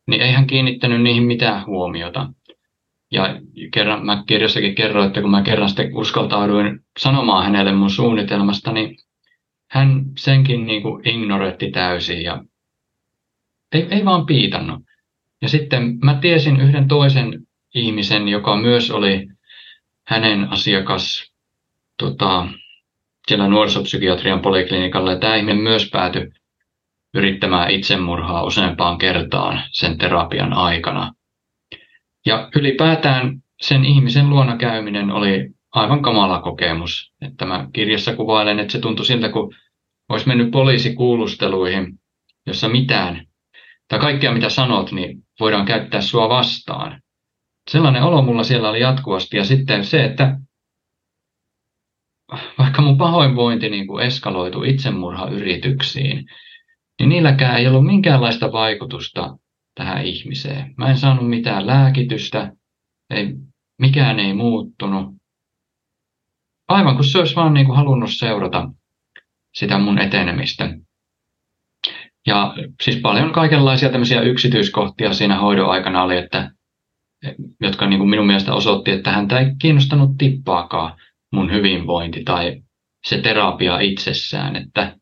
niin 0.06 0.22
ei 0.22 0.32
hän 0.32 0.46
kiinnittänyt 0.46 1.02
niihin 1.02 1.22
mitään 1.22 1.66
huomiota. 1.66 2.32
Ja 3.12 3.40
kerran, 3.72 4.06
mä 4.06 4.22
kirjassakin 4.26 4.74
kerroin, 4.74 5.06
että 5.06 5.20
kun 5.20 5.30
mä 5.30 5.42
kerran 5.42 5.68
sitten 5.68 5.96
uskaltauduin 5.96 6.80
sanomaan 6.98 7.44
hänelle 7.44 7.72
mun 7.72 7.90
suunnitelmasta, 7.90 8.72
niin 8.72 8.96
hän 9.70 10.04
senkin 10.18 10.66
niin 10.66 10.82
kuin 10.82 11.08
ignoretti 11.08 11.70
täysin 11.70 12.22
ja 12.22 12.44
ei, 13.72 13.86
ei 13.90 14.04
vaan 14.04 14.26
piitannut. 14.26 14.82
Ja 15.42 15.48
sitten 15.48 15.98
mä 16.04 16.14
tiesin 16.14 16.60
yhden 16.60 16.88
toisen 16.88 17.46
ihmisen, 17.74 18.28
joka 18.28 18.56
myös 18.56 18.90
oli 18.90 19.28
hänen 20.06 20.52
asiakas 20.52 21.32
tota, 21.98 22.48
siellä 23.28 23.48
nuorisopsykiatrian 23.48 24.40
poliklinikalla. 24.40 25.12
Ja 25.12 25.18
tämä 25.18 25.36
ihminen 25.36 25.62
myös 25.62 25.90
päätyi 25.90 26.30
yrittämään 27.14 27.70
itsemurhaa 27.70 28.44
useampaan 28.44 28.98
kertaan 28.98 29.62
sen 29.72 29.98
terapian 29.98 30.52
aikana. 30.52 31.12
Ja 32.28 32.48
ylipäätään 32.56 33.42
sen 33.60 33.84
ihmisen 33.84 34.30
luona 34.30 34.56
käyminen 34.56 35.10
oli 35.10 35.50
aivan 35.72 36.02
kamala 36.02 36.40
kokemus. 36.40 37.12
Että 37.20 37.46
mä 37.46 37.68
kirjassa 37.72 38.16
kuvailen, 38.16 38.58
että 38.58 38.72
se 38.72 38.78
tuntui 38.78 39.06
siltä, 39.06 39.28
kun 39.28 39.54
olisi 40.08 40.28
mennyt 40.28 40.50
poliisikuulusteluihin, 40.50 41.98
jossa 42.46 42.68
mitään, 42.68 43.26
tai 43.88 43.98
kaikkea 43.98 44.32
mitä 44.32 44.48
sanot, 44.48 44.92
niin 44.92 45.18
voidaan 45.40 45.66
käyttää 45.66 46.00
sua 46.00 46.28
vastaan. 46.28 47.02
Sellainen 47.70 48.02
olo 48.02 48.22
mulla 48.22 48.44
siellä 48.44 48.70
oli 48.70 48.80
jatkuvasti. 48.80 49.36
Ja 49.36 49.44
sitten 49.44 49.84
se, 49.84 50.04
että 50.04 50.38
vaikka 52.58 52.82
mun 52.82 52.98
pahoinvointi 52.98 53.68
niin 53.68 53.86
kuin 53.86 54.06
eskaloitu 54.06 54.62
itsemurhayrityksiin, 54.62 56.24
niin 56.98 57.08
niilläkään 57.08 57.56
ei 57.56 57.66
ollut 57.66 57.86
minkäänlaista 57.86 58.52
vaikutusta 58.52 59.36
tähän 59.78 60.06
ihmiseen. 60.06 60.74
Mä 60.76 60.90
en 60.90 60.98
saanut 60.98 61.28
mitään 61.28 61.66
lääkitystä, 61.66 62.52
ei, 63.10 63.34
mikään 63.78 64.18
ei 64.18 64.34
muuttunut. 64.34 65.14
Aivan 66.68 66.94
kuin 66.94 67.04
se 67.04 67.18
olisi 67.18 67.36
vaan 67.36 67.54
niin 67.54 67.66
kuin 67.66 67.76
halunnut 67.76 68.10
seurata 68.12 68.70
sitä 69.54 69.78
mun 69.78 69.98
etenemistä. 69.98 70.78
Ja 72.26 72.54
siis 72.82 72.96
paljon 72.96 73.32
kaikenlaisia 73.32 73.90
tämmöisiä 73.90 74.20
yksityiskohtia 74.20 75.12
siinä 75.12 75.38
hoidon 75.38 75.70
aikana 75.70 76.02
oli, 76.02 76.16
että, 76.16 76.50
jotka 77.60 77.86
niin 77.86 77.98
kuin 77.98 78.10
minun 78.10 78.26
mielestä 78.26 78.54
osoitti, 78.54 78.90
että 78.90 79.12
häntä 79.12 79.38
ei 79.38 79.46
kiinnostanut 79.60 80.10
tippaakaan 80.18 81.00
mun 81.32 81.52
hyvinvointi 81.52 82.24
tai 82.24 82.62
se 83.06 83.18
terapia 83.18 83.80
itsessään. 83.80 84.56
Että 84.56 84.96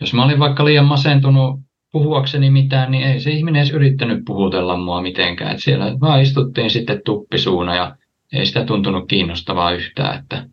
jos 0.00 0.14
mä 0.14 0.24
olin 0.24 0.38
vaikka 0.38 0.64
liian 0.64 0.86
masentunut 0.86 1.60
puhuakseni 1.92 2.50
mitään, 2.50 2.90
niin 2.90 3.06
ei 3.06 3.20
se 3.20 3.30
ihminen 3.30 3.60
edes 3.60 3.72
yrittänyt 3.72 4.24
puhutella 4.26 4.76
mua 4.76 5.02
mitenkään. 5.02 5.50
Että 5.50 5.62
siellä 5.62 6.00
vaan 6.00 6.22
istuttiin 6.22 6.70
sitten 6.70 7.02
tuppisuuna 7.04 7.74
ja 7.74 7.96
ei 8.32 8.46
sitä 8.46 8.64
tuntunut 8.64 9.08
kiinnostavaa 9.08 9.72
yhtään, 9.72 10.18
että 10.18 10.46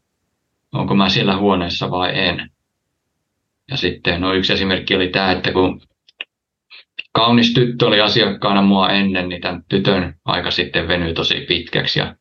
onko 0.73 0.95
mä 0.95 1.09
siellä 1.09 1.37
huoneessa 1.37 1.91
vai 1.91 2.19
en. 2.19 2.49
Ja 3.71 3.77
sitten 3.77 4.21
no 4.21 4.33
yksi 4.33 4.53
esimerkki 4.53 4.95
oli 4.95 5.07
tämä, 5.07 5.31
että 5.31 5.51
kun 5.51 5.81
kaunis 7.11 7.53
tyttö 7.53 7.87
oli 7.87 8.01
asiakkaana 8.01 8.61
mua 8.61 8.89
ennen, 8.89 9.29
niin 9.29 9.41
tämän 9.41 9.63
tytön 9.69 10.15
aika 10.25 10.51
sitten 10.51 10.87
venyi 10.87 11.13
tosi 11.13 11.45
pitkäksi 11.47 11.99
ja 11.99 12.15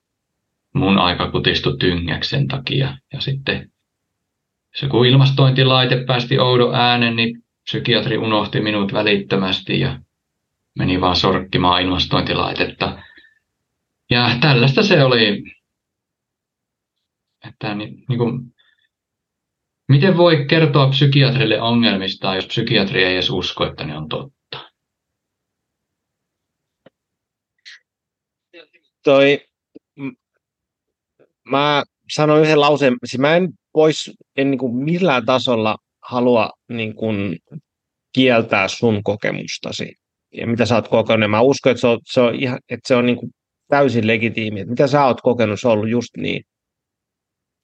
mun 0.74 0.99
aika 0.99 1.31
kutistui 1.31 1.77
tyngäksi 1.78 2.31
sen 2.31 2.49
takia. 2.49 2.97
Ja 3.12 3.20
sitten 3.20 3.70
se 4.74 4.86
kun 4.86 5.07
ilmastointilaite 5.07 6.05
päästi 6.05 6.39
oudon 6.39 6.74
äänen, 6.74 7.16
niin 7.16 7.43
psykiatri 7.69 8.19
unohti 8.19 8.61
minut 8.61 8.93
välittömästi 8.93 9.81
ja 9.81 10.01
meni 10.78 11.01
vaan 11.01 11.16
sorkkimaan 11.16 11.82
ilmastointilaitetta. 11.82 13.03
Ja 14.11 14.31
tällaista 14.40 14.82
se 14.82 15.05
oli, 15.05 15.43
että 17.45 17.74
niin, 17.74 18.05
niin 18.09 18.19
kuin 18.19 18.53
Miten 19.89 20.16
voi 20.16 20.45
kertoa 20.45 20.89
psykiatrille 20.89 21.61
ongelmista, 21.61 22.35
jos 22.35 22.47
psykiatri 22.47 23.05
ei 23.05 23.12
edes 23.12 23.31
usko, 23.31 23.66
että 23.66 23.85
ne 23.85 23.97
on 23.97 24.09
totta? 24.09 24.70
Toi, 29.05 29.40
mä 31.45 31.82
sanoin 32.12 32.43
yhden 32.43 32.61
lauseen, 32.61 32.97
siis 33.05 33.20
mä 33.20 33.36
en 33.36 33.49
pois, 33.73 34.11
en 34.36 34.51
niin 34.51 34.59
kuin 34.59 34.77
millään 34.77 35.27
tasolla 35.27 35.77
halua 36.09 36.51
niin 36.68 36.94
kuin 36.94 37.39
kieltää 38.12 38.68
sun 38.68 39.02
kokemustasi 39.02 39.93
ja 40.35 40.47
mitä 40.47 40.66
sä 40.66 40.74
oot 40.74 40.89
kokenut. 40.89 41.30
Mä 41.30 41.40
uskon, 41.40 41.70
että 41.70 41.80
se 41.80 41.86
on, 41.86 41.98
se 42.05 42.20
on, 42.20 42.35
ihan, 42.35 42.59
että 42.70 42.89
se 42.89 42.94
on 42.94 43.06
niin 43.06 43.16
kuin 43.16 43.30
täysin 43.68 44.06
legitiimi. 44.06 44.60
Että 44.60 44.70
mitä 44.70 44.86
sä 44.86 45.05
oot 45.05 45.20
kokenut, 45.20 45.60
se 45.60 45.68
on 45.68 45.72
ollut 45.72 45.90
just 45.90 46.16
niin. 46.16 46.43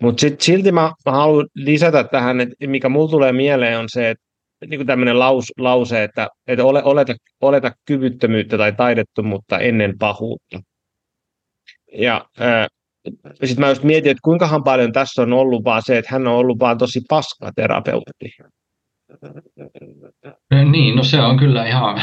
Mutta 0.02 0.26
silti 0.38 0.72
mä, 0.72 0.92
mä 1.06 1.12
haluan 1.12 1.46
lisätä 1.54 2.04
tähän, 2.04 2.40
että 2.40 2.54
mikä 2.66 2.88
mulla 2.88 3.10
tulee 3.10 3.32
mieleen 3.32 3.78
on 3.78 3.88
se, 3.88 4.10
että 4.10 4.24
niin 4.66 4.78
kuin 4.78 4.86
tämmöinen 4.86 5.18
laus, 5.18 5.52
lause, 5.58 6.04
että, 6.04 6.28
että 6.46 6.64
ole, 6.64 6.82
oleta, 6.82 7.14
oleta 7.40 7.72
kyvyttömyyttä 7.84 8.58
tai 8.58 8.72
taidettomuutta 8.72 9.58
ennen 9.58 9.98
pahuutta. 9.98 10.60
Ja 11.92 12.26
äh, 12.40 12.66
sitten 13.44 13.60
mä 13.64 13.68
just 13.68 13.82
mietin, 13.82 14.10
että 14.10 14.20
kuinkahan 14.24 14.64
paljon 14.64 14.92
tässä 14.92 15.22
on 15.22 15.32
ollut 15.32 15.64
vaan 15.64 15.82
se, 15.84 15.98
että 15.98 16.10
hän 16.12 16.26
on 16.26 16.34
ollut 16.34 16.58
vaan 16.58 16.78
tosi 16.78 17.00
paska 17.08 17.50
terapeutti. 17.56 18.36
Niin, 20.70 20.96
no 20.96 21.04
se 21.04 21.20
on 21.20 21.36
kyllä 21.36 21.66
ihan 21.66 22.02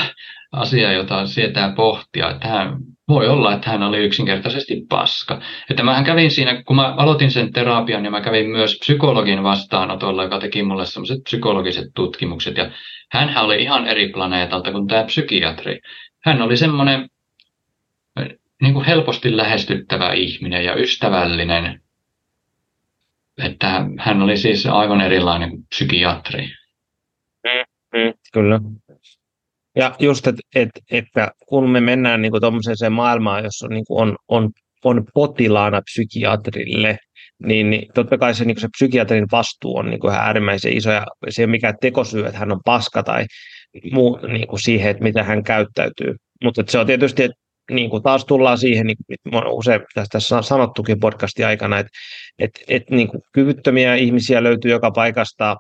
asia, 0.52 0.91
jota 0.91 1.26
sietää 1.26 1.73
pohtia. 1.76 2.30
Että 2.30 2.48
hän, 2.48 2.78
voi 3.07 3.28
olla, 3.28 3.53
että 3.53 3.69
hän 3.69 3.84
oli 3.84 3.98
yksinkertaisesti 3.98 4.86
paska. 4.90 5.41
Että 5.69 5.84
mähän 5.84 6.03
kävin 6.03 6.32
siinä, 6.32 6.64
kun 6.64 6.76
mä 6.76 6.94
aloitin 6.94 7.32
sen 7.32 7.53
terapian, 7.53 8.06
ja 8.06 8.11
mä 8.11 8.22
kävin 8.22 8.49
myös 8.49 8.78
psykologin 8.80 9.44
vastaanotolla, 9.44 10.23
joka 10.23 10.40
teki 10.40 10.64
mulle 10.64 10.86
sellaiset 10.86 11.23
psykologiset 11.23 11.86
tutkimukset. 11.95 12.57
Ja 12.57 12.72
hän 13.11 13.38
oli 13.45 13.61
ihan 13.61 13.88
eri 13.88 14.10
planeetalta 14.10 14.72
kuin 14.72 14.88
tämä 14.88 15.03
psykiatri. 15.03 15.80
Hän 16.23 16.41
oli 16.41 16.57
semmoinen 16.57 17.10
niin 18.61 18.73
kuin 18.73 18.85
helposti 18.85 19.38
lähestyttävä 19.38 20.13
ihminen 20.13 20.65
ja 20.65 20.75
ystävällinen. 20.75 21.81
Että 23.43 23.85
hän 23.99 24.21
oli 24.21 24.38
siis 24.38 24.65
aivan 24.65 25.01
erilainen 25.01 25.49
kuin 25.49 25.65
psykiatri. 25.69 26.47
Mm, 27.43 27.99
mm, 27.99 28.13
kyllä. 28.33 28.59
Ja 29.75 29.95
just, 29.99 30.27
että 30.27 30.41
et, 30.55 30.69
että 30.91 31.31
kun 31.47 31.69
me 31.69 31.81
mennään 31.81 32.21
niin 32.21 32.31
tuommoiseen 32.41 32.93
maailmaan, 32.93 33.43
jossa 33.43 33.67
niin 33.67 33.85
on, 33.89 34.15
on, 34.27 34.49
on 34.83 35.05
potilaana 35.13 35.81
psykiatrille, 35.81 36.97
niin, 37.43 37.69
niin 37.69 37.88
totta 37.93 38.17
kai 38.17 38.35
se, 38.35 38.45
niin 38.45 38.59
se 38.59 38.67
psykiatrin 38.77 39.25
vastuu 39.31 39.77
on 39.77 39.89
niin 39.89 40.07
ihan 40.07 40.25
äärimmäisen 40.25 40.77
iso, 40.77 40.91
ja 40.91 41.05
se 41.29 41.41
ei 41.41 41.45
ole 41.45 41.51
mikään 41.51 41.75
tekosyy, 41.81 42.25
että 42.25 42.39
hän 42.39 42.51
on 42.51 42.61
paska 42.65 43.03
tai 43.03 43.25
muu 43.91 44.19
niin 44.27 44.47
kuin 44.47 44.59
siihen, 44.59 44.91
että 44.91 45.03
mitä 45.03 45.23
hän 45.23 45.43
käyttäytyy. 45.43 46.15
Mutta 46.43 46.63
se 46.67 46.79
on 46.79 46.88
tietysti, 46.88 47.23
että 47.23 47.38
niin 47.71 47.89
kuin 47.89 48.03
taas 48.03 48.25
tullaan 48.25 48.57
siihen, 48.57 48.88
niin 48.88 48.97
kuin 49.07 49.47
usein 49.47 49.81
tästä 49.93 50.19
sanottukin 50.41 50.99
podcastin 50.99 51.45
aikana, 51.45 51.79
että, 51.79 51.91
että, 52.39 52.59
että 52.67 52.95
niin 52.95 53.07
kuin 53.07 53.21
kyvyttömiä 53.33 53.95
ihmisiä 53.95 54.43
löytyy 54.43 54.71
joka 54.71 54.91
paikasta, 54.91 55.57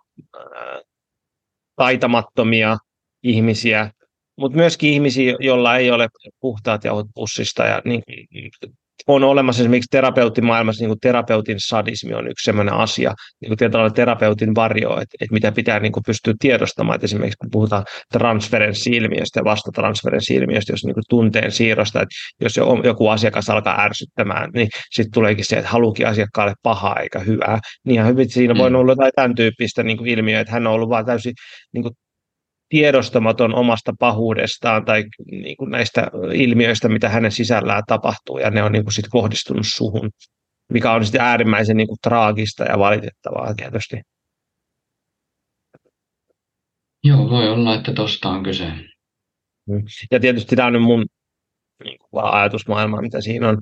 taitamattomia 1.75 2.77
ihmisiä, 3.23 3.91
mutta 4.37 4.57
myöskin 4.57 4.93
ihmisiä, 4.93 5.35
joilla 5.39 5.77
ei 5.77 5.91
ole 5.91 6.07
puhtaat 6.39 6.83
jauhot 6.83 7.07
pussista 7.13 7.63
ja 7.65 7.81
niin, 7.85 8.03
on 9.07 9.23
olemassa 9.23 9.61
esimerkiksi 9.61 9.87
terapeuttimaailmassa, 9.91 10.83
niin 10.83 10.89
kuin 10.89 10.99
terapeutin 10.99 11.57
sadismi 11.59 12.13
on 12.13 12.27
yksi 12.27 12.43
sellainen 12.43 12.73
asia, 12.73 13.13
niin 13.41 13.49
kuin 13.49 13.57
tietyllä 13.57 13.89
terapeutin 13.89 14.55
varjo, 14.55 14.91
että, 14.93 15.17
että 15.21 15.33
mitä 15.33 15.51
pitää 15.51 15.79
niin 15.79 15.91
kuin 15.91 16.03
pystyä 16.05 16.33
tiedostamaan, 16.39 16.95
että 16.95 17.05
esimerkiksi 17.05 17.37
kun 17.37 17.51
puhutaan 17.51 17.85
transferenssi-ilmiöstä 18.13 19.39
ja 19.39 19.43
vastatransferenssi-ilmiöstä, 19.43 20.73
jos 20.73 20.85
niin 20.85 20.93
kuin 20.93 21.03
tunteen 21.09 21.51
siirrosta, 21.51 22.01
että 22.01 22.15
jos 22.41 22.57
joku 22.83 23.07
asiakas 23.07 23.49
alkaa 23.49 23.81
ärsyttämään, 23.81 24.49
niin 24.53 24.67
sitten 24.91 25.11
tuleekin 25.13 25.45
se, 25.45 25.57
että 25.57 25.71
haluukin 25.71 26.07
asiakkaalle 26.07 26.53
pahaa 26.63 26.99
eikä 26.99 27.19
hyvää, 27.19 27.59
niin 27.85 27.95
ihan 27.95 28.07
hyvin 28.07 28.29
siinä 28.29 28.57
voi 28.57 28.69
mm. 28.69 28.75
olla 28.75 28.91
jotain 28.91 29.11
tämän 29.15 29.35
tyyppistä 29.35 29.83
niin 29.83 29.97
kuin 29.97 30.09
ilmiöä, 30.09 30.39
että 30.39 30.53
hän 30.53 30.67
on 30.67 30.73
ollut 30.73 30.89
vaan 30.89 31.05
täysin 31.05 31.33
niin 31.73 31.83
kuin 31.83 31.93
tiedostamaton 32.71 33.55
omasta 33.55 33.93
pahuudestaan 33.99 34.85
tai 34.85 35.03
niin 35.31 35.57
kuin 35.57 35.71
näistä 35.71 36.11
ilmiöistä, 36.33 36.89
mitä 36.89 37.09
hänen 37.09 37.31
sisällään 37.31 37.83
tapahtuu, 37.87 38.37
ja 38.37 38.49
ne 38.49 38.63
on 38.63 38.71
niin 38.71 38.83
kuin 38.83 38.93
sit 38.93 39.05
kohdistunut 39.09 39.65
suhun, 39.75 40.09
mikä 40.73 40.91
on 40.91 41.05
sitten 41.05 41.21
äärimmäisen 41.21 41.77
niin 41.77 41.87
kuin 41.87 41.97
traagista 42.03 42.63
ja 42.63 42.79
valitettavaa 42.79 43.53
tietysti. 43.53 44.01
Joo, 47.03 47.29
voi 47.29 47.49
olla, 47.49 47.75
että 47.75 47.93
tuosta 47.93 48.29
on 48.29 48.43
kyse. 48.43 48.67
Mm. 49.67 49.83
Ja 50.11 50.19
tietysti 50.19 50.55
tämä 50.55 50.67
on 50.67 50.73
nyt 50.73 50.81
mun 50.81 51.05
niin 51.83 51.97
kuin 51.99 52.23
ajatusmaailma, 52.23 53.01
mitä 53.01 53.21
siinä 53.21 53.49
on. 53.49 53.57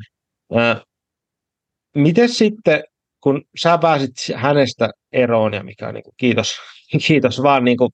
miten 1.96 2.30
sitten, 2.30 2.84
kun 3.22 3.42
sä 3.62 3.78
pääsit 3.78 4.12
hänestä 4.36 4.90
eroon, 5.12 5.54
ja 5.54 5.64
mikä 5.64 5.88
on 5.88 5.94
niin 5.94 6.04
kuin, 6.04 6.14
kiitos 6.18 6.56
kiitos 7.08 7.44
vaan 7.44 7.66
niin 7.66 7.78
kuin, 7.78 7.92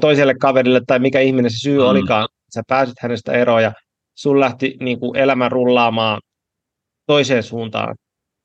toiselle 0.00 0.34
kaverille 0.34 0.80
tai 0.86 0.98
mikä 0.98 1.20
ihminen 1.20 1.50
se 1.50 1.56
syy 1.56 1.78
mm. 1.78 1.84
olikaan, 1.84 2.28
sä 2.54 2.62
pääsit 2.68 2.94
hänestä 3.00 3.32
eroon 3.32 3.62
ja 3.62 3.72
sun 4.14 4.40
lähti 4.40 4.76
niin 4.80 5.00
kuin 5.00 5.16
elämä 5.16 5.48
rullaamaan 5.48 6.20
toiseen 7.06 7.42
suuntaan. 7.42 7.96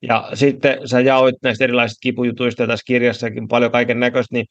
Ja 0.02 0.30
sitten 0.34 0.88
sä 0.88 1.02
jaoit 1.02 1.36
näistä 1.44 1.64
erilaisista 1.64 2.00
kipujutuista 2.02 2.68
tässä 2.68 2.84
kirjassakin 2.88 3.48
paljon 3.48 3.72
kaiken 3.72 4.00
näköistä, 4.00 4.36
niin 4.36 4.46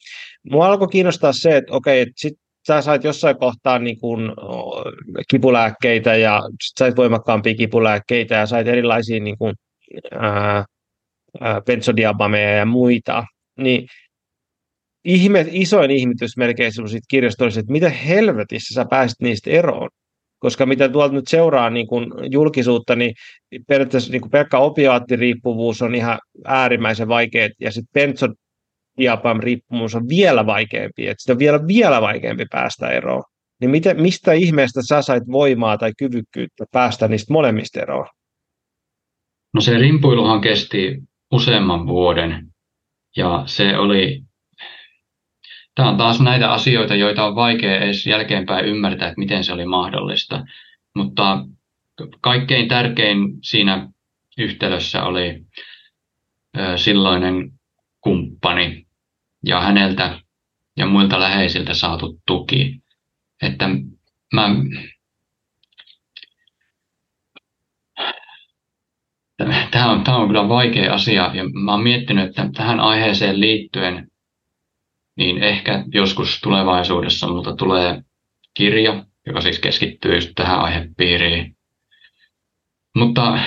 mua 0.51 0.65
alkoi 0.65 0.87
kiinnostaa 0.87 1.33
se, 1.33 1.57
että 1.57 1.73
okei, 1.73 2.01
että 2.01 2.13
sit 2.15 2.33
sä 2.67 2.81
sait 2.81 3.03
jossain 3.03 3.39
kohtaa 3.39 3.79
niin 3.79 3.99
kuin 3.99 4.31
kipulääkkeitä 5.29 6.15
ja 6.15 6.41
sit 6.63 6.77
sait 6.77 6.97
voimakkaampia 6.97 7.55
kipulääkkeitä 7.55 8.35
ja 8.35 8.45
sait 8.45 8.67
erilaisia 8.67 9.19
niin 9.19 9.37
kuin, 9.37 9.55
ää, 10.19 10.65
ää, 11.41 11.61
benzodiabameja 11.61 12.49
ja 12.49 12.65
muita, 12.65 13.25
niin 13.57 13.87
ihme, 15.05 15.45
isoin 15.51 15.91
ihmetys 15.91 16.37
melkein 16.37 16.71
siitä 16.71 17.05
kirjasta 17.09 17.43
olisi, 17.43 17.59
että 17.59 17.71
miten 17.71 17.91
helvetissä 17.91 18.73
sä 18.73 18.85
pääsit 18.89 19.21
niistä 19.21 19.49
eroon. 19.49 19.89
Koska 20.39 20.65
mitä 20.65 20.89
tuolta 20.89 21.13
nyt 21.13 21.27
seuraa 21.27 21.69
niin 21.69 21.87
kun 21.87 22.13
julkisuutta, 22.31 22.95
niin 22.95 23.13
periaatteessa 23.67 24.11
niin 24.11 24.31
pelkkä 24.31 24.57
opiaattiriippuvuus 24.57 25.81
on 25.81 25.95
ihan 25.95 26.19
äärimmäisen 26.45 27.07
vaikea, 27.07 27.49
ja 27.61 27.71
sitten 27.71 27.93
benzodiapam 27.93 29.39
riippuvuus 29.39 29.95
on 29.95 30.09
vielä 30.09 30.45
vaikeampi, 30.45 31.07
että 31.07 31.21
sitä 31.21 31.33
on 31.33 31.39
vielä, 31.39 31.67
vielä 31.67 32.01
vaikeampi 32.01 32.45
päästä 32.51 32.89
eroon. 32.89 33.23
Niin 33.61 33.71
miten, 33.71 34.01
mistä 34.01 34.33
ihmeestä 34.33 34.81
sä 34.83 35.01
sait 35.01 35.23
voimaa 35.31 35.77
tai 35.77 35.91
kyvykkyyttä 35.97 36.65
päästä 36.71 37.07
niistä 37.07 37.33
molemmista 37.33 37.81
eroon? 37.81 38.07
No 39.53 39.61
se 39.61 39.77
rimpuiluhan 39.77 40.41
kesti 40.41 40.97
useamman 41.31 41.87
vuoden, 41.87 42.47
ja 43.17 43.43
se 43.45 43.77
oli 43.77 44.21
Tämä 45.79 45.89
on 45.89 45.97
taas 45.97 46.21
näitä 46.21 46.51
asioita, 46.51 46.95
joita 46.95 47.25
on 47.25 47.35
vaikea 47.35 47.79
edes 47.79 48.07
jälkeenpäin 48.07 48.65
ymmärtää, 48.65 49.07
että 49.07 49.19
miten 49.19 49.43
se 49.43 49.53
oli 49.53 49.65
mahdollista. 49.65 50.43
Mutta 50.95 51.45
kaikkein 52.21 52.67
tärkein 52.67 53.17
siinä 53.43 53.89
yhtälössä 54.37 55.03
oli 55.03 55.45
silloinen 56.75 57.51
kumppani 58.01 58.87
ja 59.45 59.61
häneltä 59.61 60.19
ja 60.77 60.85
muilta 60.85 61.19
läheisiltä 61.19 61.73
saatu 61.73 62.19
tuki. 62.27 62.81
Että 63.41 63.69
mä, 64.33 64.49
tämä 69.71 69.91
on, 69.91 70.03
tämä 70.03 70.17
on 70.17 70.27
kyllä 70.27 70.49
vaikea 70.49 70.93
asia 70.93 71.31
ja 71.33 71.43
mä 71.49 71.71
oon 71.71 71.83
miettinyt, 71.83 72.29
että 72.29 72.49
tähän 72.53 72.79
aiheeseen 72.79 73.39
liittyen 73.39 74.07
niin 75.17 75.43
ehkä 75.43 75.83
joskus 75.93 76.39
tulevaisuudessa 76.43 77.27
multa 77.27 77.55
tulee 77.55 78.01
kirja, 78.53 79.05
joka 79.25 79.41
siis 79.41 79.59
keskittyy 79.59 80.15
just 80.15 80.31
tähän 80.35 80.59
aihepiiriin. 80.59 81.57
Mutta 82.95 83.39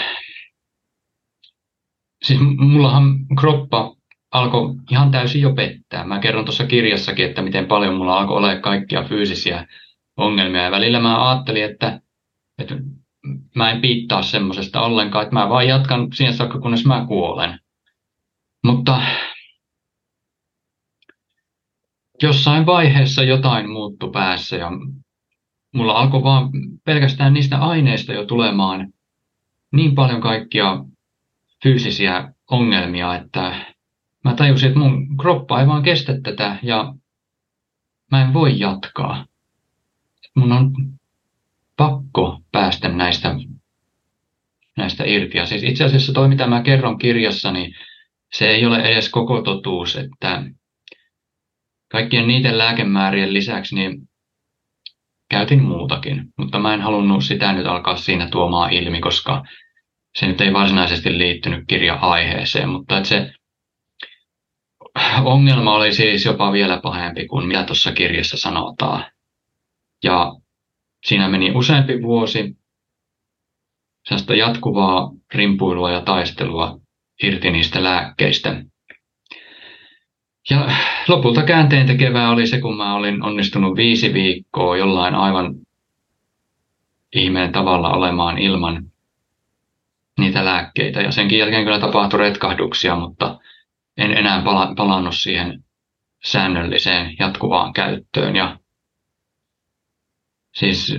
siis 2.23 2.41
mullahan 2.59 3.27
kroppa 3.41 3.97
alkoi 4.31 4.75
ihan 4.91 5.11
täysin 5.11 5.43
jo 5.43 5.55
pettää. 5.55 6.05
Mä 6.05 6.19
kerron 6.19 6.45
tuossa 6.45 6.67
kirjassakin, 6.67 7.27
että 7.27 7.43
miten 7.43 7.67
paljon 7.67 7.95
mulla 7.95 8.19
alkoi 8.19 8.37
olla 8.37 8.61
kaikkia 8.61 9.03
fyysisiä 9.03 9.67
ongelmia. 10.17 10.63
Ja 10.63 10.71
välillä 10.71 11.01
mä 11.01 11.31
ajattelin, 11.31 11.65
että, 11.65 12.01
että 12.59 12.75
mä 13.55 13.71
en 13.71 13.81
piittaa 13.81 14.23
semmoisesta 14.23 14.81
ollenkaan, 14.81 15.23
että 15.23 15.35
mä 15.35 15.49
vaan 15.49 15.69
jatkan 15.69 16.09
siihen 16.15 16.35
saakka, 16.35 16.61
kunnes 16.61 16.87
mä 16.87 17.05
kuolen. 17.09 17.61
Mutta 18.65 19.03
jossain 22.23 22.67
vaiheessa 22.67 23.23
jotain 23.23 23.71
muuttu 23.71 24.11
päässä 24.11 24.57
ja 24.57 24.71
mulla 25.75 25.93
alkoi 25.93 26.23
vaan 26.23 26.51
pelkästään 26.85 27.35
niistä 27.35 27.59
aineista 27.59 28.13
jo 28.13 28.27
tulemaan 28.27 28.93
niin 29.73 29.95
paljon 29.95 30.21
kaikkia 30.21 30.85
fyysisiä 31.63 32.35
ongelmia, 32.51 33.17
että 33.17 33.67
mä 34.25 34.35
tajusin, 34.35 34.69
että 34.69 34.79
mun 34.79 35.17
kroppa 35.17 35.61
ei 35.61 35.67
vaan 35.67 35.83
kestä 35.83 36.21
tätä 36.21 36.59
ja 36.63 36.95
mä 38.11 38.23
en 38.23 38.35
voi 38.35 38.59
jatkaa. 38.59 39.27
Mun 40.35 40.53
on 40.53 40.73
pakko 41.77 42.41
päästä 42.53 42.89
näistä, 42.89 43.35
näistä 44.77 45.05
irti. 45.05 45.39
Ja 45.39 45.47
siis 45.47 45.63
itse 45.63 45.85
asiassa 45.85 46.13
toi, 46.13 46.29
mitä 46.29 46.47
mä 46.47 46.63
kerron 46.63 46.99
kirjassa, 46.99 47.53
niin 47.53 47.75
se 48.33 48.51
ei 48.51 48.67
ole 48.67 48.79
edes 48.83 49.09
koko 49.09 49.43
totuus, 49.43 49.97
että 49.97 50.45
kaikkien 51.93 52.27
niiden 52.27 52.59
lääkemäärien 52.59 53.33
lisäksi 53.33 53.75
niin 53.75 54.09
käytin 55.31 55.63
muutakin, 55.63 56.25
mutta 56.39 56.59
mä 56.59 56.75
en 56.75 56.81
halunnut 56.81 57.25
sitä 57.25 57.53
nyt 57.53 57.67
alkaa 57.67 57.97
siinä 57.97 58.29
tuomaan 58.29 58.73
ilmi, 58.73 59.01
koska 59.01 59.45
se 60.19 60.27
nyt 60.27 60.41
ei 60.41 60.53
varsinaisesti 60.53 61.19
liittynyt 61.19 61.65
kirja-aiheeseen, 61.69 62.69
mutta 62.69 62.97
että 62.97 63.09
se 63.09 63.33
ongelma 65.25 65.75
oli 65.75 65.93
siis 65.93 66.25
jopa 66.25 66.53
vielä 66.53 66.81
pahempi 66.83 67.27
kuin 67.27 67.47
mitä 67.47 67.65
tuossa 67.65 67.93
kirjassa 67.93 68.37
sanotaan. 68.37 69.05
Ja 70.05 70.33
siinä 71.05 71.29
meni 71.29 71.51
useampi 71.55 72.03
vuosi 72.03 72.57
sellaista 74.05 74.35
jatkuvaa 74.35 75.11
rimpuilua 75.35 75.91
ja 75.91 76.01
taistelua 76.01 76.79
irti 77.23 77.51
niistä 77.51 77.85
lääkkeistä. 77.85 78.65
Ja 80.51 80.71
lopulta 81.09 81.43
käänteen 81.43 81.87
tekevää 81.87 82.31
oli 82.31 82.47
se, 82.47 82.61
kun 82.61 82.77
mä 82.77 82.95
olin 82.95 83.23
onnistunut 83.23 83.77
viisi 83.77 84.15
viikkoa 84.15 84.77
jollain 84.77 85.15
aivan 85.15 85.55
ihmeen 87.15 87.53
tavalla 87.53 87.91
olemaan 87.91 88.39
ilman 88.39 88.85
niitä 90.19 90.45
lääkkeitä. 90.45 91.01
Ja 91.01 91.13
senkin 91.13 91.39
jälkeen 91.39 91.65
kyllä 91.65 91.79
tapahtui 91.79 92.19
retkahduksia, 92.19 92.97
mutta 92.97 93.39
en 93.97 94.11
enää 94.11 94.43
pala- 94.43 94.75
palannut 94.77 95.17
siihen 95.17 95.65
säännölliseen 96.25 97.17
jatkuvaan 97.19 97.73
käyttöön. 97.73 98.37
Ja 98.37 98.59
siis, 100.55 100.95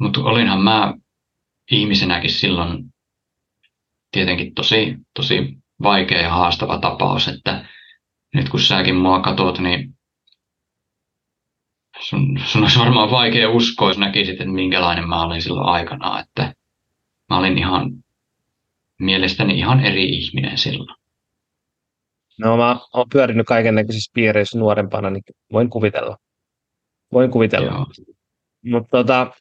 mutta 0.00 0.20
olinhan 0.20 0.62
mä 0.62 0.94
ihmisenäkin 1.70 2.30
silloin 2.30 2.84
tietenkin 4.12 4.54
tosi, 4.54 4.96
tosi 5.14 5.56
vaikea 5.82 6.20
ja 6.20 6.30
haastava 6.30 6.78
tapaus, 6.78 7.28
että 7.28 7.68
nyt 8.34 8.48
kun 8.48 8.60
säkin 8.60 8.96
mua 8.96 9.20
katot, 9.20 9.58
niin 9.58 9.94
sun, 12.00 12.40
sun 12.44 12.62
olisi 12.62 12.78
varmaan 12.78 13.10
vaikea 13.10 13.50
uskoa, 13.50 13.90
jos 13.90 13.98
näkisit, 13.98 14.40
että 14.40 14.52
minkälainen 14.52 15.08
mä 15.08 15.22
olin 15.22 15.42
silloin 15.42 15.68
aikana, 15.68 16.20
että 16.20 16.54
mä 17.30 17.38
olin 17.38 17.58
ihan 17.58 17.90
mielestäni 19.00 19.58
ihan 19.58 19.80
eri 19.80 20.04
ihminen 20.08 20.58
silloin. 20.58 20.96
No 22.38 22.56
mä 22.56 22.80
oon 22.94 23.06
pyörinyt 23.12 23.46
kaiken 23.46 23.74
näköisissä 23.74 24.10
piireissä 24.14 24.58
nuorempana, 24.58 25.10
niin 25.10 25.22
voin 25.52 25.70
kuvitella. 25.70 26.16
Voin 27.12 27.30
kuvitella. 27.30 27.86
Mutta 28.64 28.88
tota, 28.90 29.32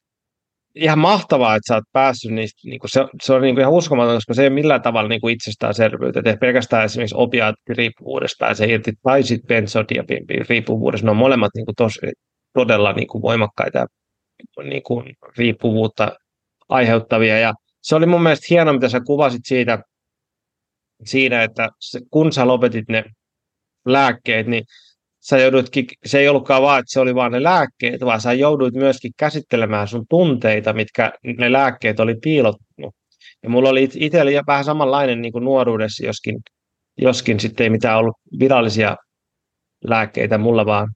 ihan 0.76 1.00
mahtavaa, 1.00 1.56
että 1.56 1.68
sä 1.68 1.76
oot 1.76 1.84
päässyt 1.92 2.32
niistä, 2.32 2.70
niin 2.70 2.80
kuin 2.80 2.90
se, 2.90 3.06
se 3.24 3.34
on 3.34 3.42
niin 3.42 3.56
kuin 3.56 3.62
ihan 3.62 3.74
uskomaton, 3.74 4.16
koska 4.16 4.34
se 4.34 4.42
ei 4.42 4.48
ole 4.48 4.54
millään 4.54 4.82
tavalla 4.82 5.10
niin 5.10 5.22
kuin 5.22 5.34
itsestäänselvyyttä, 5.34 6.20
että 6.20 6.38
pelkästään 6.38 6.86
esimerkiksi 6.86 7.16
opiaattiriippuvuudesta 7.18 8.46
pääsee 8.46 8.68
irti, 8.68 8.94
tai 9.04 9.24
sitten 9.24 9.48
benzodiabiin 9.48 10.26
ne 11.04 11.12
on 11.12 11.18
molemmat 11.18 11.52
niin 11.56 11.66
kuin 11.66 11.76
tos, 11.76 12.00
todella 12.54 12.94
niin 12.94 13.08
kuin 13.08 13.22
voimakkaita 13.22 13.86
niin 14.64 14.84
kuin 14.84 15.16
riippuvuutta 15.38 16.12
aiheuttavia, 16.70 17.40
ja 17.40 17.54
se 17.82 17.96
oli 17.96 18.06
mun 18.06 18.24
mielestä 18.24 18.48
hienoa, 18.50 18.74
mitä 18.74 18.90
sä 18.90 19.00
kuvasit 19.00 19.42
siitä, 19.46 19.80
siinä, 21.04 21.44
että 21.44 21.70
se, 21.80 22.00
kun 22.12 22.34
sä 22.34 22.48
lopetit 22.48 22.90
ne 22.90 23.04
lääkkeet, 23.86 24.48
niin 24.48 24.64
sä 25.20 25.38
joudutkin, 25.38 25.86
se 26.06 26.20
ei 26.20 26.30
ollutkaan 26.30 26.62
vaan, 26.62 26.80
että 26.80 26.94
se 26.94 27.00
oli 27.00 27.16
vaan 27.16 27.32
ne 27.32 27.44
lääkkeet, 27.44 28.02
vaan 28.02 28.22
sä 28.22 28.34
jouduit 28.34 28.74
myöskin 28.74 29.12
käsittelemään 29.18 29.88
sun 29.88 30.06
tunteita, 30.10 30.74
mitkä 30.74 31.12
ne 31.38 31.52
lääkkeet 31.52 32.00
oli 32.00 32.16
piilottunut. 32.24 32.96
Ja 33.44 33.50
mulla 33.50 33.70
oli 33.70 33.90
itsellä 33.96 34.44
vähän 34.48 34.64
samanlainen 34.64 35.22
niin 35.22 35.32
kuin 35.32 35.46
nuoruudessa, 35.46 36.06
joskin, 36.06 36.40
joskin 37.02 37.40
sitten 37.40 37.64
ei 37.64 37.70
mitään 37.70 37.98
ollut 37.98 38.16
virallisia 38.40 38.96
lääkkeitä, 39.84 40.38
mulla 40.38 40.66
vaan 40.66 40.88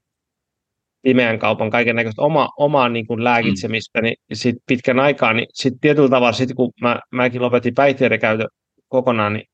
pimeän 1.02 1.38
kaupan 1.38 1.70
kaiken 1.70 1.96
näköistä 1.96 2.22
oma, 2.22 2.48
omaa 2.58 2.88
niin 2.88 3.06
kuin 3.06 3.24
lääkitsemistä, 3.24 4.00
niin 4.00 4.16
sit 4.32 4.56
pitkän 4.66 5.00
aikaa, 5.00 5.32
niin 5.32 5.46
sitten 5.54 5.80
tietyllä 5.80 6.08
tavalla, 6.08 6.32
sit 6.32 6.54
kun 6.56 6.72
mä, 6.80 7.00
mäkin 7.10 7.42
lopetin 7.42 7.74
päihteiden 7.74 8.20
käytön 8.20 8.48
kokonaan, 8.88 9.32
niin 9.32 9.46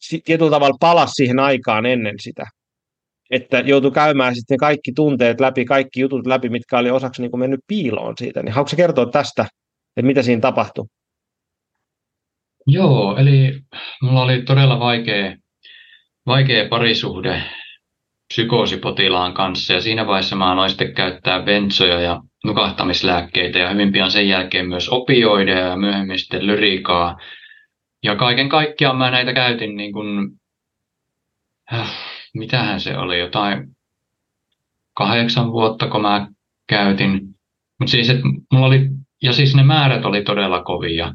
sit 0.00 0.24
tietyllä 0.24 0.50
tavalla 0.50 0.76
palasi 0.80 1.12
siihen 1.14 1.38
aikaan 1.38 1.86
ennen 1.86 2.14
sitä. 2.20 2.44
Että 3.34 3.58
joutui 3.60 3.90
käymään 3.90 4.34
sitten 4.34 4.58
kaikki 4.58 4.92
tunteet 4.92 5.40
läpi, 5.40 5.64
kaikki 5.64 6.00
jutut 6.00 6.26
läpi, 6.26 6.48
mitkä 6.48 6.78
oli 6.78 6.90
osaksi 6.90 7.22
niin 7.22 7.30
kuin 7.30 7.40
mennyt 7.40 7.60
piiloon 7.66 8.14
siitä. 8.18 8.42
Niin 8.42 8.52
haluatko 8.52 8.76
kertoa 8.76 9.06
tästä, 9.06 9.42
että 9.96 10.06
mitä 10.06 10.22
siinä 10.22 10.40
tapahtui? 10.40 10.84
Joo, 12.66 13.16
eli 13.16 13.60
mulla 14.02 14.22
oli 14.22 14.42
todella 14.42 14.80
vaikea, 14.80 15.36
vaikea 16.26 16.68
parisuhde 16.68 17.42
psykoosipotilaan 18.28 19.34
kanssa 19.34 19.72
ja 19.72 19.80
siinä 19.80 20.06
vaiheessa 20.06 20.36
mä 20.36 20.52
aloin 20.52 20.70
sitten 20.70 20.94
käyttää 20.94 21.42
bensoja 21.42 22.00
ja 22.00 22.20
nukahtamislääkkeitä 22.44 23.58
ja 23.58 23.70
hyvin 23.70 23.92
pian 23.92 24.10
sen 24.10 24.28
jälkeen 24.28 24.68
myös 24.68 24.88
opioideja 24.88 25.66
ja 25.66 25.76
myöhemmin 25.76 26.18
sitten 26.18 26.46
lyrikaa. 26.46 27.16
Ja 28.04 28.16
kaiken 28.16 28.48
kaikkiaan 28.48 28.96
mä 28.96 29.10
näitä 29.10 29.32
käytin 29.32 29.76
niin 29.76 29.92
kuin, 29.92 30.30
äh, 31.72 32.14
mitähän 32.34 32.80
se 32.80 32.98
oli, 32.98 33.18
jotain 33.18 33.68
kahdeksan 34.94 35.52
vuotta, 35.52 35.88
kun 35.88 36.02
mä 36.02 36.28
käytin. 36.68 37.20
Mutta 37.80 37.90
siis, 37.90 38.10
että 38.10 38.22
mulla 38.52 38.66
oli, 38.66 38.88
ja 39.22 39.32
siis 39.32 39.54
ne 39.54 39.62
määrät 39.62 40.04
oli 40.04 40.22
todella 40.22 40.62
kovia, 40.62 41.14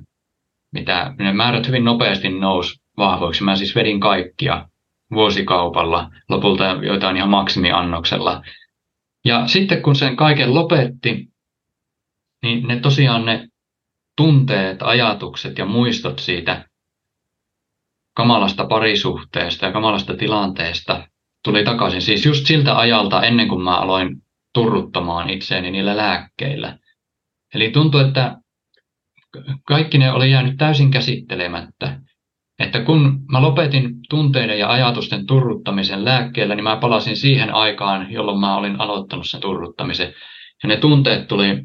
mitä, 0.72 1.14
ne 1.20 1.34
määrät 1.34 1.68
hyvin 1.68 1.84
nopeasti 1.84 2.30
nousi 2.30 2.82
vahvoiksi. 2.98 3.44
Mä 3.44 3.56
siis 3.56 3.76
vedin 3.76 4.00
kaikkia 4.00 4.68
vuosikaupalla, 5.12 6.10
lopulta 6.30 6.66
joitain 6.66 7.18
ihan 7.18 7.30
maksimiannoksella. 7.30 8.42
Ja 9.26 9.48
sitten 9.48 9.82
kun 9.82 9.96
sen 9.96 10.16
kaiken 10.16 10.56
lopetti, 10.56 11.30
niin 12.44 12.68
ne 12.68 12.80
tosiaan 12.80 13.26
ne 13.26 13.48
tunteet, 14.18 14.82
ajatukset 14.82 15.58
ja 15.58 15.66
muistot 15.66 16.20
siitä 16.20 16.69
kamalasta 18.20 18.66
parisuhteesta 18.66 19.66
ja 19.66 19.72
kamalasta 19.72 20.16
tilanteesta 20.16 21.08
tuli 21.44 21.64
takaisin. 21.64 22.02
Siis 22.02 22.26
just 22.26 22.46
siltä 22.46 22.78
ajalta 22.78 23.24
ennen 23.24 23.48
kuin 23.48 23.64
mä 23.64 23.78
aloin 23.78 24.16
turruttamaan 24.54 25.30
itseäni 25.30 25.72
niillä 25.72 25.98
lääkkeillä. 25.98 26.78
Eli 27.54 27.72
tuntui, 27.72 28.08
että 28.08 28.38
kaikki 29.68 29.98
ne 29.98 30.12
oli 30.12 30.32
jäänyt 30.32 30.58
täysin 30.58 30.92
käsittelemättä. 30.92 32.00
Että 32.60 32.82
kun 32.82 33.20
mä 33.32 33.42
lopetin 33.42 33.90
tunteiden 34.10 34.60
ja 34.60 34.70
ajatusten 34.72 35.26
turruttamisen 35.26 36.06
lääkkeellä, 36.06 36.56
niin 36.56 36.64
mä 36.64 36.78
palasin 36.78 37.18
siihen 37.18 37.54
aikaan, 37.54 38.12
jolloin 38.12 38.40
mä 38.40 38.58
olin 38.58 38.82
aloittanut 38.82 39.30
sen 39.30 39.42
turruttamisen. 39.42 40.14
Ja 40.64 40.70
ne 40.70 40.78
tunteet 40.78 41.28
tuli, 41.28 41.64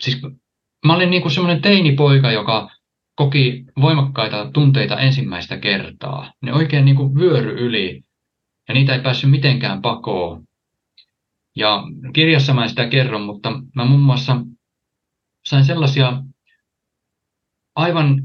siis 0.00 0.22
mä 0.86 0.94
olin 0.94 1.10
niin 1.10 1.22
kuin 1.22 1.32
semmoinen 1.32 1.62
teinipoika, 1.62 2.30
joka 2.30 2.70
koki 3.16 3.64
voimakkaita 3.80 4.50
tunteita 4.52 5.00
ensimmäistä 5.00 5.56
kertaa. 5.58 6.32
Ne 6.42 6.52
oikein 6.52 6.84
niin 6.84 6.96
kuin 6.96 7.14
vyöry 7.14 7.66
yli 7.66 8.02
ja 8.68 8.74
niitä 8.74 8.94
ei 8.94 9.00
päässyt 9.00 9.30
mitenkään 9.30 9.82
pakoon. 9.82 10.44
Ja 11.56 11.82
kirjassa 12.12 12.54
mä 12.54 12.62
en 12.62 12.68
sitä 12.68 12.88
kerron, 12.88 13.22
mutta 13.22 13.52
mä 13.76 13.84
muun 13.84 14.00
muassa 14.00 14.36
sain 15.46 15.64
sellaisia 15.64 16.22
aivan, 17.76 18.22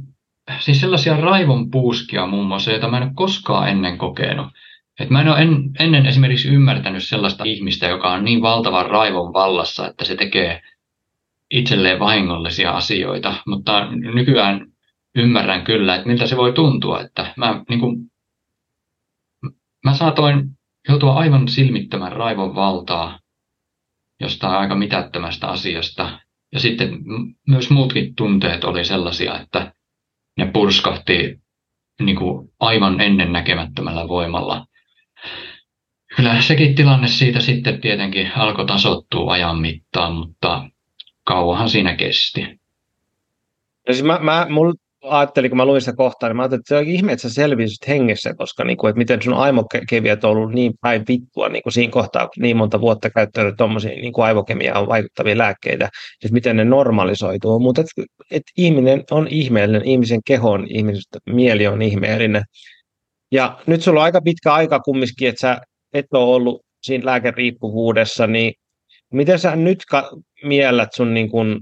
siis 0.59 0.81
sellaisia 0.81 1.17
raivon 1.17 1.71
puuskia 1.71 2.27
muun 2.27 2.47
muassa, 2.47 2.71
joita 2.71 2.87
mä 2.87 2.97
en 2.97 3.03
ole 3.03 3.11
koskaan 3.15 3.69
ennen 3.69 3.97
kokenut. 3.97 4.47
Et 4.99 5.09
mä 5.09 5.21
en 5.21 5.27
ole 5.27 5.41
en, 5.41 5.71
ennen 5.79 6.05
esimerkiksi 6.05 6.49
ymmärtänyt 6.49 7.03
sellaista 7.03 7.43
ihmistä, 7.43 7.87
joka 7.87 8.11
on 8.11 8.25
niin 8.25 8.41
valtavan 8.41 8.85
raivon 8.85 9.33
vallassa, 9.33 9.87
että 9.87 10.05
se 10.05 10.15
tekee 10.15 10.61
itselleen 11.51 11.99
vahingollisia 11.99 12.71
asioita, 12.71 13.33
mutta 13.47 13.87
nykyään 13.91 14.70
ymmärrän 15.15 15.63
kyllä, 15.63 15.95
että 15.95 16.07
miltä 16.07 16.27
se 16.27 16.37
voi 16.37 16.53
tuntua, 16.53 17.01
että 17.01 17.33
mä, 17.37 17.63
niin 17.69 17.79
kuin, 17.79 18.11
mä 19.85 19.93
saatoin 19.93 20.49
joutua 20.89 21.13
aivan 21.13 21.47
silmittömän 21.47 22.11
raivon 22.11 22.55
valtaa 22.55 23.19
jostain 24.19 24.55
aika 24.55 24.75
mitättömästä 24.75 25.47
asiasta. 25.47 26.19
Ja 26.53 26.59
sitten 26.59 26.89
myös 27.47 27.69
muutkin 27.69 28.15
tunteet 28.15 28.63
oli 28.63 28.85
sellaisia, 28.85 29.39
että 29.39 29.73
ne 30.37 30.51
purskahti 30.53 31.41
niin 32.01 32.15
kuin 32.15 32.49
aivan 32.59 33.01
ennennäkemättömällä 33.01 34.07
voimalla. 34.07 34.65
Kyllä 36.15 36.41
sekin 36.41 36.75
tilanne 36.75 37.07
siitä 37.07 37.39
sitten 37.39 37.81
tietenkin 37.81 38.31
alkoi 38.35 38.65
tasottua 38.65 39.33
ajan 39.33 39.59
mittaan, 39.59 40.13
mutta 40.13 40.69
kauanhan 41.23 41.69
siinä 41.69 41.95
kesti. 41.95 42.41
Ja 43.87 43.93
siis 43.93 44.03
mä, 44.03 44.19
mä, 44.19 44.47
mulla 44.49 44.73
ajattelin, 45.01 45.51
kun 45.51 45.57
mä 45.57 45.65
luin 45.65 45.81
sitä 45.81 45.95
kohtaa, 45.95 46.29
niin 46.29 46.37
mä 46.37 46.41
ajattelin, 46.41 46.59
että 46.59 46.69
se 46.69 46.77
on 46.77 46.87
ihme, 46.87 47.11
että 47.11 47.29
sä 47.29 47.33
selvisit 47.33 47.87
hengessä, 47.87 48.33
koska 48.33 48.63
niin 48.63 48.77
kuin, 48.77 48.89
että 48.89 48.97
miten 48.97 49.21
sun 49.21 49.33
aivokeviät 49.33 50.23
on 50.23 50.31
ollut 50.31 50.53
niin 50.53 50.73
päin 50.81 51.03
vittua 51.07 51.49
niin 51.49 51.63
kuin 51.63 51.73
siinä 51.73 51.91
kohtaa, 51.91 52.27
kun 52.27 52.41
niin 52.41 52.57
monta 52.57 52.81
vuotta 52.81 53.09
käyttänyt 53.09 53.55
tuommoisia 53.57 53.91
niin 53.91 54.13
aivokemiaan 54.17 54.87
vaikuttavia 54.87 55.37
lääkkeitä, 55.37 55.85
että 56.23 56.33
miten 56.33 56.55
ne 56.55 56.65
normalisoituu. 56.65 57.59
Mutta 57.59 57.81
että, 57.81 58.13
että 58.31 58.51
ihminen 58.57 59.03
on 59.11 59.27
ihmeellinen, 59.27 59.85
ihmisen 59.85 60.21
keho 60.25 60.51
on 60.51 60.67
ihmisen 60.69 61.01
mieli 61.25 61.67
on 61.67 61.81
ihmeellinen. 61.81 62.43
Ja 63.31 63.59
nyt 63.67 63.81
sulla 63.81 63.99
on 63.99 64.03
aika 64.03 64.21
pitkä 64.21 64.53
aika 64.53 64.79
kumminkin, 64.79 65.29
että 65.29 65.41
sä 65.41 65.61
et 65.93 66.05
ole 66.13 66.35
ollut 66.35 66.61
siinä 66.83 67.05
lääkeriippuvuudessa, 67.05 68.27
niin 68.27 68.53
miten 69.13 69.39
sä 69.39 69.55
nyt 69.55 69.79
ka- 69.89 70.11
miellät 70.43 70.89
sun 70.93 71.13
niin 71.13 71.29
kuin, 71.29 71.59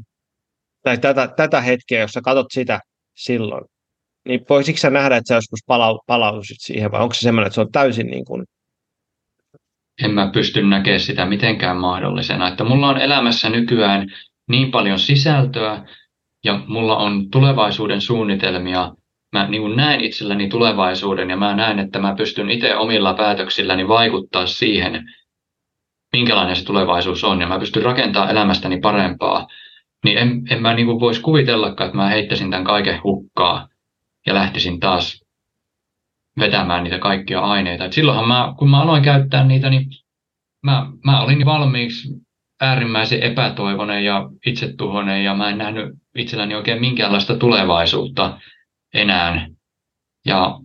tai 0.83 0.97
tätä, 0.97 1.27
tätä 1.27 1.61
hetkeä, 1.61 2.01
jos 2.01 2.11
sä 2.11 2.21
katsot 2.21 2.47
sitä, 2.51 2.79
silloin. 3.19 3.65
Niin 4.27 4.45
voisitko 4.49 4.79
sä 4.79 4.89
nähdä, 4.89 5.17
että 5.17 5.27
sä 5.27 5.35
joskus 5.35 5.59
palau, 5.67 5.99
palautuisit 6.07 6.57
siihen, 6.59 6.91
vai 6.91 7.01
onko 7.01 7.13
se 7.13 7.19
semmoinen, 7.19 7.47
että 7.47 7.55
se 7.55 7.61
on 7.61 7.71
täysin 7.71 8.07
niin 8.07 8.25
kuin... 8.25 8.45
En 10.03 10.11
mä 10.11 10.29
pysty 10.33 10.63
näkemään 10.63 10.99
sitä 10.99 11.25
mitenkään 11.25 11.77
mahdollisena. 11.77 12.47
Että 12.47 12.63
mulla 12.63 12.89
on 12.89 12.97
elämässä 12.97 13.49
nykyään 13.49 14.07
niin 14.49 14.71
paljon 14.71 14.99
sisältöä, 14.99 15.85
ja 16.43 16.63
mulla 16.67 16.97
on 16.97 17.29
tulevaisuuden 17.29 18.01
suunnitelmia. 18.01 18.91
Mä 19.31 19.47
niin 19.47 19.75
näen 19.75 20.01
itselläni 20.01 20.49
tulevaisuuden, 20.49 21.29
ja 21.29 21.37
mä 21.37 21.55
näen, 21.55 21.79
että 21.79 21.99
mä 21.99 22.15
pystyn 22.15 22.49
itse 22.49 22.75
omilla 22.75 23.13
päätöksilläni 23.13 23.87
vaikuttaa 23.87 24.45
siihen, 24.45 25.13
minkälainen 26.13 26.55
se 26.55 26.65
tulevaisuus 26.65 27.23
on, 27.23 27.41
ja 27.41 27.47
mä 27.47 27.59
pystyn 27.59 27.83
rakentamaan 27.83 28.31
elämästäni 28.31 28.79
parempaa 28.79 29.47
niin 30.05 30.17
en, 30.17 30.41
en 30.49 30.61
mä 30.61 30.73
niin 30.73 30.87
voisi 30.87 31.21
kuvitellakaan, 31.21 31.87
että 31.87 31.97
mä 31.97 32.09
heittäisin 32.09 32.51
tämän 32.51 32.65
kaiken 32.65 33.03
hukkaa 33.03 33.67
ja 34.25 34.33
lähtisin 34.33 34.79
taas 34.79 35.23
vetämään 36.39 36.83
niitä 36.83 36.99
kaikkia 36.99 37.39
aineita. 37.39 37.85
Et 37.85 37.93
silloinhan 37.93 38.27
mä, 38.27 38.53
kun 38.57 38.69
mä 38.69 38.81
aloin 38.81 39.03
käyttää 39.03 39.43
niitä, 39.43 39.69
niin 39.69 39.85
mä, 40.63 40.85
mä 41.05 41.21
olin 41.21 41.45
valmiiksi 41.45 42.09
äärimmäisen 42.61 43.23
epätoivoinen 43.23 44.05
ja 44.05 44.29
itsetuhoinen 44.45 45.23
ja 45.23 45.35
mä 45.35 45.49
en 45.49 45.57
nähnyt 45.57 45.95
itselläni 46.15 46.55
oikein 46.55 46.81
minkäänlaista 46.81 47.37
tulevaisuutta 47.37 48.39
enää. 48.93 49.47
Ja 50.25 50.59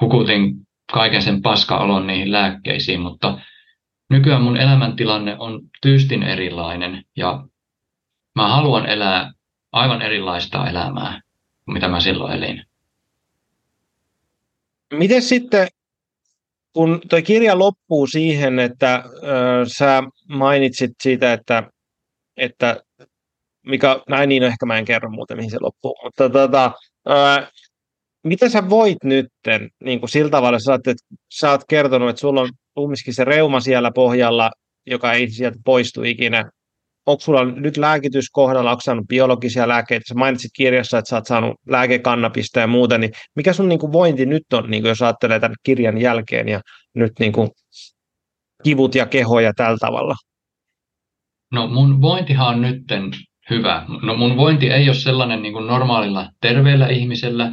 hukutin 0.00 0.54
kaiken 0.92 1.22
sen 1.22 1.42
paskaolon 1.42 2.06
niihin 2.06 2.32
lääkkeisiin, 2.32 3.00
mutta 3.00 3.38
nykyään 4.10 4.42
mun 4.42 4.56
elämäntilanne 4.56 5.36
on 5.38 5.60
tyystin 5.82 6.22
erilainen 6.22 7.04
ja 7.16 7.44
mä 8.36 8.48
haluan 8.48 8.86
elää 8.86 9.32
aivan 9.72 10.02
erilaista 10.02 10.70
elämää 10.70 11.20
mitä 11.66 11.88
mä 11.88 12.00
silloin 12.00 12.32
elin. 12.32 12.64
Miten 14.92 15.22
sitten, 15.22 15.68
kun 16.72 17.00
tuo 17.08 17.22
kirja 17.22 17.58
loppuu 17.58 18.06
siihen, 18.06 18.58
että 18.58 18.94
äh, 18.94 19.02
sä 19.66 20.02
mainitsit 20.28 20.90
siitä, 21.02 21.32
että, 21.32 21.70
että 22.36 22.82
mikä, 23.66 24.00
näin 24.08 24.28
niin 24.28 24.42
ehkä 24.42 24.66
mä 24.66 24.78
en 24.78 24.84
kerro 24.84 25.10
muuten, 25.10 25.36
mihin 25.36 25.50
se 25.50 25.58
loppuu, 25.60 25.96
mutta 26.04 26.30
tota, 26.30 26.72
äh, 27.10 27.50
miten 28.24 28.50
sä 28.50 28.68
voit 28.68 28.98
nytten, 29.04 29.70
niin 29.84 30.00
kuin 30.00 30.10
sillä 30.10 30.30
tavalla, 30.30 30.58
sä 30.58 30.72
oot, 30.72 30.86
että 30.86 31.06
sä 31.34 31.50
oot 31.50 31.64
kertonut, 31.68 32.10
että 32.10 32.20
sulla 32.20 32.40
on 32.40 32.50
kumminkin 32.74 33.14
se 33.14 33.24
reuma 33.24 33.60
siellä 33.60 33.90
pohjalla, 33.94 34.50
joka 34.86 35.12
ei 35.12 35.30
sieltä 35.30 35.58
poistu 35.64 36.02
ikinä, 36.02 36.50
onko 37.06 37.20
sulla 37.20 37.44
nyt 37.44 37.76
lääkitys 37.76 38.30
kohdalla, 38.30 38.70
onko 38.70 38.80
saanut 38.80 39.08
biologisia 39.08 39.68
lääkkeitä, 39.68 40.04
sä 40.08 40.14
mainitsit 40.14 40.50
kirjassa, 40.56 40.98
että 40.98 41.08
sä 41.08 41.16
oot 41.16 41.26
saanut 41.26 41.56
lääkekannabista 41.68 42.60
ja 42.60 42.66
muuta, 42.66 42.98
niin 42.98 43.10
mikä 43.36 43.52
sun 43.52 43.68
niin 43.68 43.78
kuin 43.78 43.92
vointi 43.92 44.26
nyt 44.26 44.52
on, 44.52 44.70
niin 44.70 44.82
kuin 44.82 44.88
jos 44.88 45.02
ajattelee 45.02 45.40
tämän 45.40 45.56
kirjan 45.62 45.98
jälkeen 45.98 46.48
ja 46.48 46.60
nyt 46.94 47.12
niin 47.18 47.32
kuin 47.32 47.50
kivut 48.64 48.94
ja 48.94 49.06
kehoja 49.06 49.52
tällä 49.54 49.78
tavalla? 49.80 50.14
No 51.52 51.66
mun 51.66 52.02
vointihan 52.02 52.54
on 52.54 52.62
nytten 52.62 53.10
hyvä. 53.50 53.84
No 54.02 54.16
mun 54.16 54.36
vointi 54.36 54.70
ei 54.70 54.88
ole 54.88 54.94
sellainen 54.94 55.42
niin 55.42 55.52
kuin 55.52 55.66
normaalilla 55.66 56.30
terveellä 56.40 56.88
ihmisellä, 56.88 57.52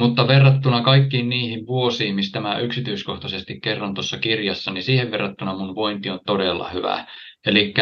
mutta 0.00 0.28
verrattuna 0.28 0.82
kaikkiin 0.82 1.28
niihin 1.28 1.66
vuosiin, 1.66 2.14
mistä 2.14 2.40
mä 2.40 2.58
yksityiskohtaisesti 2.58 3.60
kerron 3.60 3.94
tuossa 3.94 4.18
kirjassa, 4.18 4.70
niin 4.70 4.82
siihen 4.84 5.10
verrattuna 5.10 5.56
mun 5.56 5.74
vointi 5.74 6.10
on 6.10 6.20
todella 6.26 6.70
hyvä. 6.70 7.06
Eli 7.46 7.74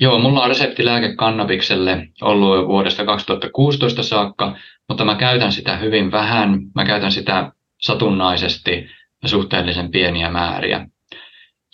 joo, 0.00 0.18
mulla 0.18 0.42
on 0.42 0.48
reseptilääke 0.48 1.14
kannabikselle 1.16 2.08
ollut 2.22 2.56
jo 2.56 2.66
vuodesta 2.66 3.04
2016 3.04 4.02
saakka, 4.02 4.56
mutta 4.88 5.04
mä 5.04 5.14
käytän 5.14 5.52
sitä 5.52 5.76
hyvin 5.76 6.12
vähän. 6.12 6.60
Mä 6.74 6.84
käytän 6.84 7.12
sitä 7.12 7.52
satunnaisesti 7.80 8.86
suhteellisen 9.24 9.90
pieniä 9.90 10.30
määriä. 10.30 10.86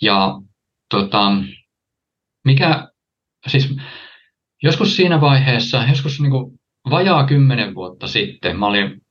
Ja 0.01 0.35
tota, 0.89 1.31
mikä, 2.45 2.87
siis 3.47 3.75
joskus 4.63 4.95
siinä 4.95 5.21
vaiheessa, 5.21 5.83
joskus 5.89 6.21
niin 6.21 6.31
kuin 6.31 6.59
vajaa 6.89 7.25
kymmenen 7.25 7.75
vuotta 7.75 8.07
sitten 8.07 8.59
mä 8.59 8.65
olin 8.65 9.01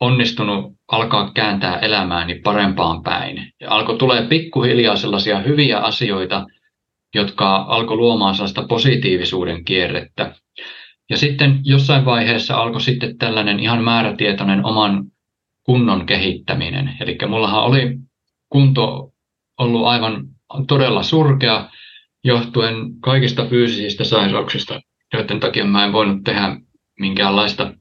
onnistunut 0.00 0.72
alkaa 0.92 1.30
kääntää 1.34 1.78
elämääni 1.78 2.34
parempaan 2.34 3.02
päin. 3.02 3.52
Ja 3.60 3.70
alkoi 3.70 3.98
tulee 3.98 4.26
pikkuhiljaa 4.26 4.96
sellaisia 4.96 5.38
hyviä 5.38 5.78
asioita, 5.78 6.46
jotka 7.14 7.56
alkoi 7.56 7.96
luomaan 7.96 8.34
sellaista 8.34 8.66
positiivisuuden 8.68 9.64
kierrettä. 9.64 10.34
Ja 11.10 11.16
sitten 11.16 11.60
jossain 11.64 12.04
vaiheessa 12.04 12.56
alkoi 12.56 12.80
sitten 12.80 13.18
tällainen 13.18 13.60
ihan 13.60 13.84
määrätietoinen 13.84 14.64
oman 14.64 15.04
kunnon 15.66 16.06
kehittäminen. 16.06 16.96
Eli 17.00 17.18
mullahan 17.28 17.64
oli 17.64 17.98
kunto 18.48 19.12
ollut 19.58 19.86
aivan 19.86 20.26
todella 20.68 21.02
surkea 21.02 21.68
johtuen 22.24 23.00
kaikista 23.00 23.46
fyysisistä 23.46 24.04
sairauksista, 24.04 24.80
joiden 25.12 25.40
takia 25.40 25.64
mä 25.64 25.84
en 25.84 25.92
voinut 25.92 26.24
tehdä 26.24 26.56
minkäänlaista, 26.98 27.74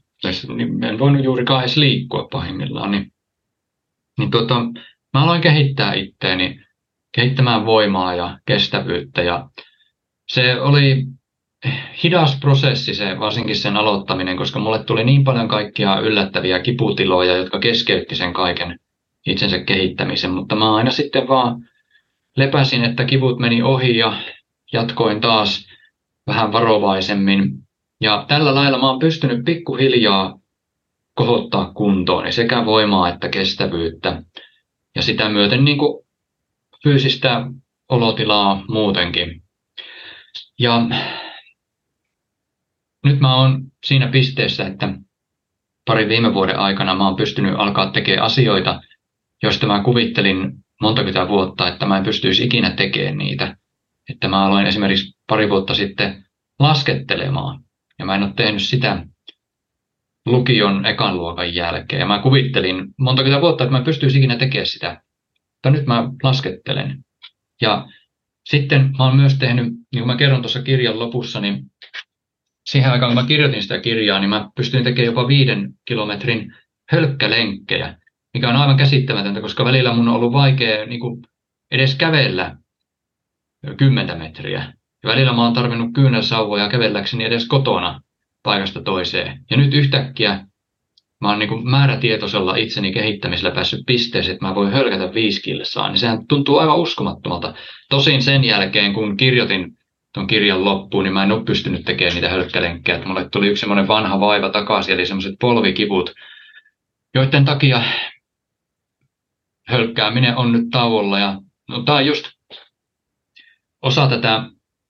niin 0.56 0.84
en 0.84 1.00
voinut 1.00 1.24
juurikaan 1.24 1.62
edes 1.62 1.78
liikkua 1.78 2.28
pahimmillaan. 2.32 2.92
Niin, 2.92 3.12
niin 4.20 4.32
tota, 4.32 4.56
mä 5.14 5.24
aloin 5.24 5.42
kehittää 5.42 5.94
itteeni, 5.94 6.60
kehittämään 7.12 7.66
voimaa 7.66 8.16
ja 8.16 8.40
kestävyyttä. 8.46 9.22
Ja 9.22 9.50
se 10.28 10.62
oli 10.62 11.06
hidas 12.04 12.40
prosessi 12.40 12.94
se, 12.94 13.20
varsinkin 13.20 13.56
sen 13.56 13.78
aloittaminen, 13.78 14.38
koska 14.38 14.60
mulle 14.60 14.84
tuli 14.84 15.04
niin 15.04 15.24
paljon 15.24 15.48
kaikkia 15.48 16.00
yllättäviä 16.00 16.60
kiputiloja, 16.60 17.38
jotka 17.38 17.60
keskeytti 17.60 18.16
sen 18.16 18.34
kaiken 18.34 18.80
itsensä 19.26 19.60
kehittämisen, 19.60 20.32
mutta 20.32 20.56
mä 20.56 20.76
aina 20.76 20.92
sitten 20.92 21.28
vaan 21.28 21.62
lepäsin, 22.38 22.84
että 22.84 23.06
kivut 23.06 23.40
meni 23.40 23.62
ohi 23.62 23.98
ja 23.98 24.14
jatkoin 24.74 25.22
taas 25.22 25.66
vähän 26.28 26.52
varovaisemmin. 26.52 27.52
Ja 28.02 28.26
tällä 28.28 28.56
lailla 28.56 28.78
mä 28.78 28.90
oon 28.90 29.00
pystynyt 29.00 29.46
pikkuhiljaa 29.46 30.40
kohottaa 31.16 31.72
kuntoon 31.74 32.34
sekä 32.34 32.66
voimaa 32.66 33.10
että 33.10 33.30
kestävyyttä. 33.30 34.24
Ja 34.96 35.02
sitä 35.02 35.30
myöten 35.30 35.66
niin 35.66 35.78
kuin 35.78 36.06
fyysistä 36.84 37.46
olotilaa 37.90 38.66
muutenkin. 38.68 39.44
Ja 40.60 40.82
nyt 43.06 43.20
mä 43.20 43.36
oon 43.36 43.64
siinä 43.86 44.08
pisteessä, 44.08 44.68
että 44.68 44.94
parin 45.86 46.10
viime 46.10 46.34
vuoden 46.34 46.60
aikana 46.60 46.96
mä 46.96 47.08
oon 47.08 47.16
pystynyt 47.16 47.56
alkaa 47.58 47.92
tekemään 47.92 48.26
asioita, 48.26 48.82
joista 49.44 49.68
mä 49.68 49.84
kuvittelin 49.84 50.52
monta 50.82 51.28
vuotta, 51.28 51.68
että 51.68 51.86
mä 51.86 51.98
en 51.98 52.04
pystyisi 52.04 52.44
ikinä 52.44 52.70
tekemään 52.70 53.18
niitä. 53.18 53.58
Että 54.10 54.28
mä 54.28 54.46
aloin 54.46 54.68
esimerkiksi 54.68 55.14
pari 55.28 55.50
vuotta 55.50 55.74
sitten 55.74 56.26
laskettelemaan, 56.60 57.64
ja 58.00 58.06
mä 58.06 58.16
en 58.16 58.24
ole 58.24 58.34
tehnyt 58.36 58.62
sitä 58.62 59.06
lukion 60.26 60.86
ekan 60.86 61.18
luokan 61.18 61.56
jälkeen. 61.56 62.00
Ja 62.00 62.06
mä 62.06 62.20
kuvittelin 62.20 62.88
monta 63.00 63.42
vuotta, 63.42 63.64
että 63.64 63.72
mä 63.72 63.78
en 63.78 63.84
pystyisi 63.84 64.18
ikinä 64.18 64.36
tekemään 64.36 64.66
sitä. 64.66 65.02
Mutta 65.64 65.80
nyt 65.80 65.86
mä 65.88 66.10
laskettelen. 66.24 66.98
Ja 67.62 67.88
sitten 68.50 68.92
mä 68.98 69.04
oon 69.04 69.16
myös 69.16 69.38
tehnyt, 69.38 69.66
niin 69.66 70.00
kuin 70.00 70.08
mä 70.08 70.18
kerron 70.18 70.42
tuossa 70.42 70.62
kirjan 70.62 71.00
lopussa, 71.00 71.40
niin 71.40 71.64
siihen 72.70 72.92
aikaan 72.92 73.10
kun 73.10 73.24
mä 73.24 73.28
kirjoitin 73.28 73.62
sitä 73.62 73.80
kirjaa, 73.80 74.20
niin 74.20 74.30
mä 74.30 74.50
pystyin 74.56 74.84
tekemään 74.84 75.16
jopa 75.16 75.28
viiden 75.28 75.74
kilometrin 75.86 76.56
hölkkälenkkejä 76.92 77.98
mikä 78.34 78.50
on 78.50 78.56
aivan 78.56 78.78
käsittämätöntä, 78.78 79.42
koska 79.42 79.66
välillä 79.66 79.94
mun 79.94 80.08
on 80.08 80.16
ollut 80.16 80.34
vaikea 80.34 80.86
niin 80.86 81.00
kuin 81.00 81.22
edes 81.72 81.96
kävellä 81.96 82.58
kymmentä 83.78 84.16
metriä. 84.16 84.74
Ja 85.04 85.10
välillä 85.10 85.34
mä 85.34 85.44
oon 85.44 85.54
tarvinnut 85.54 85.94
kyynäsauvoja 85.94 86.70
kävelläkseni 86.70 87.24
edes 87.24 87.48
kotona 87.48 88.02
paikasta 88.44 88.82
toiseen. 88.82 89.46
Ja 89.50 89.58
nyt 89.58 89.74
yhtäkkiä 89.74 90.46
mä 91.22 91.30
oon 91.30 91.40
niin 91.40 91.70
määrätietoisella 91.70 92.56
itseni 92.56 92.94
kehittämisellä 92.94 93.56
päässyt 93.56 93.86
pisteeseen, 93.86 94.34
että 94.34 94.46
mä 94.46 94.56
voin 94.56 94.72
hölkätä 94.72 95.14
viisi 95.14 95.42
kilsaa, 95.42 95.90
niin 95.90 96.00
sehän 96.00 96.28
tuntuu 96.28 96.58
aivan 96.58 96.80
uskomattomalta. 96.80 97.54
Tosin 97.90 98.22
sen 98.22 98.44
jälkeen, 98.44 98.94
kun 98.94 99.18
kirjoitin 99.18 99.78
tuon 100.14 100.28
kirjan 100.28 100.66
loppuun, 100.66 101.04
niin 101.04 101.14
mä 101.14 101.24
en 101.24 101.32
ole 101.32 101.44
pystynyt 101.44 101.86
tekemään 101.86 102.16
niitä 102.16 102.30
hölkkälenkkejä. 102.30 102.96
Että 102.96 103.08
mulle 103.08 103.30
tuli 103.30 103.48
yksi 103.48 103.60
semmoinen 103.60 103.88
vanha 103.88 104.20
vaiva 104.20 104.50
takaisin, 104.50 104.94
eli 104.94 105.06
semmoiset 105.06 105.36
polvikivut, 105.42 106.14
joiden 107.16 107.46
takia 107.46 107.82
hölkkääminen 109.68 110.38
on 110.38 110.52
nyt 110.52 110.66
tauolla. 110.72 111.20
Ja, 111.20 111.38
no, 111.70 111.84
tämä 111.84 111.98
on 111.98 112.06
just 112.06 112.26
osa 113.82 114.08
tätä 114.08 114.44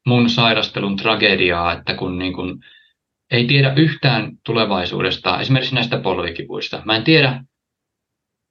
mun 0.08 0.30
sairastelun 0.30 0.96
tragediaa, 0.96 1.74
että 1.74 1.94
kun 1.94 2.20
niin 2.20 2.34
kun 2.34 2.64
ei 3.32 3.48
tiedä 3.48 3.74
yhtään 3.76 4.32
tulevaisuudesta, 4.46 5.40
esimerkiksi 5.40 5.76
näistä 5.76 6.00
polvikivuista. 6.00 6.82
Mä 6.86 6.96
en 6.96 7.04
tiedä, 7.04 7.44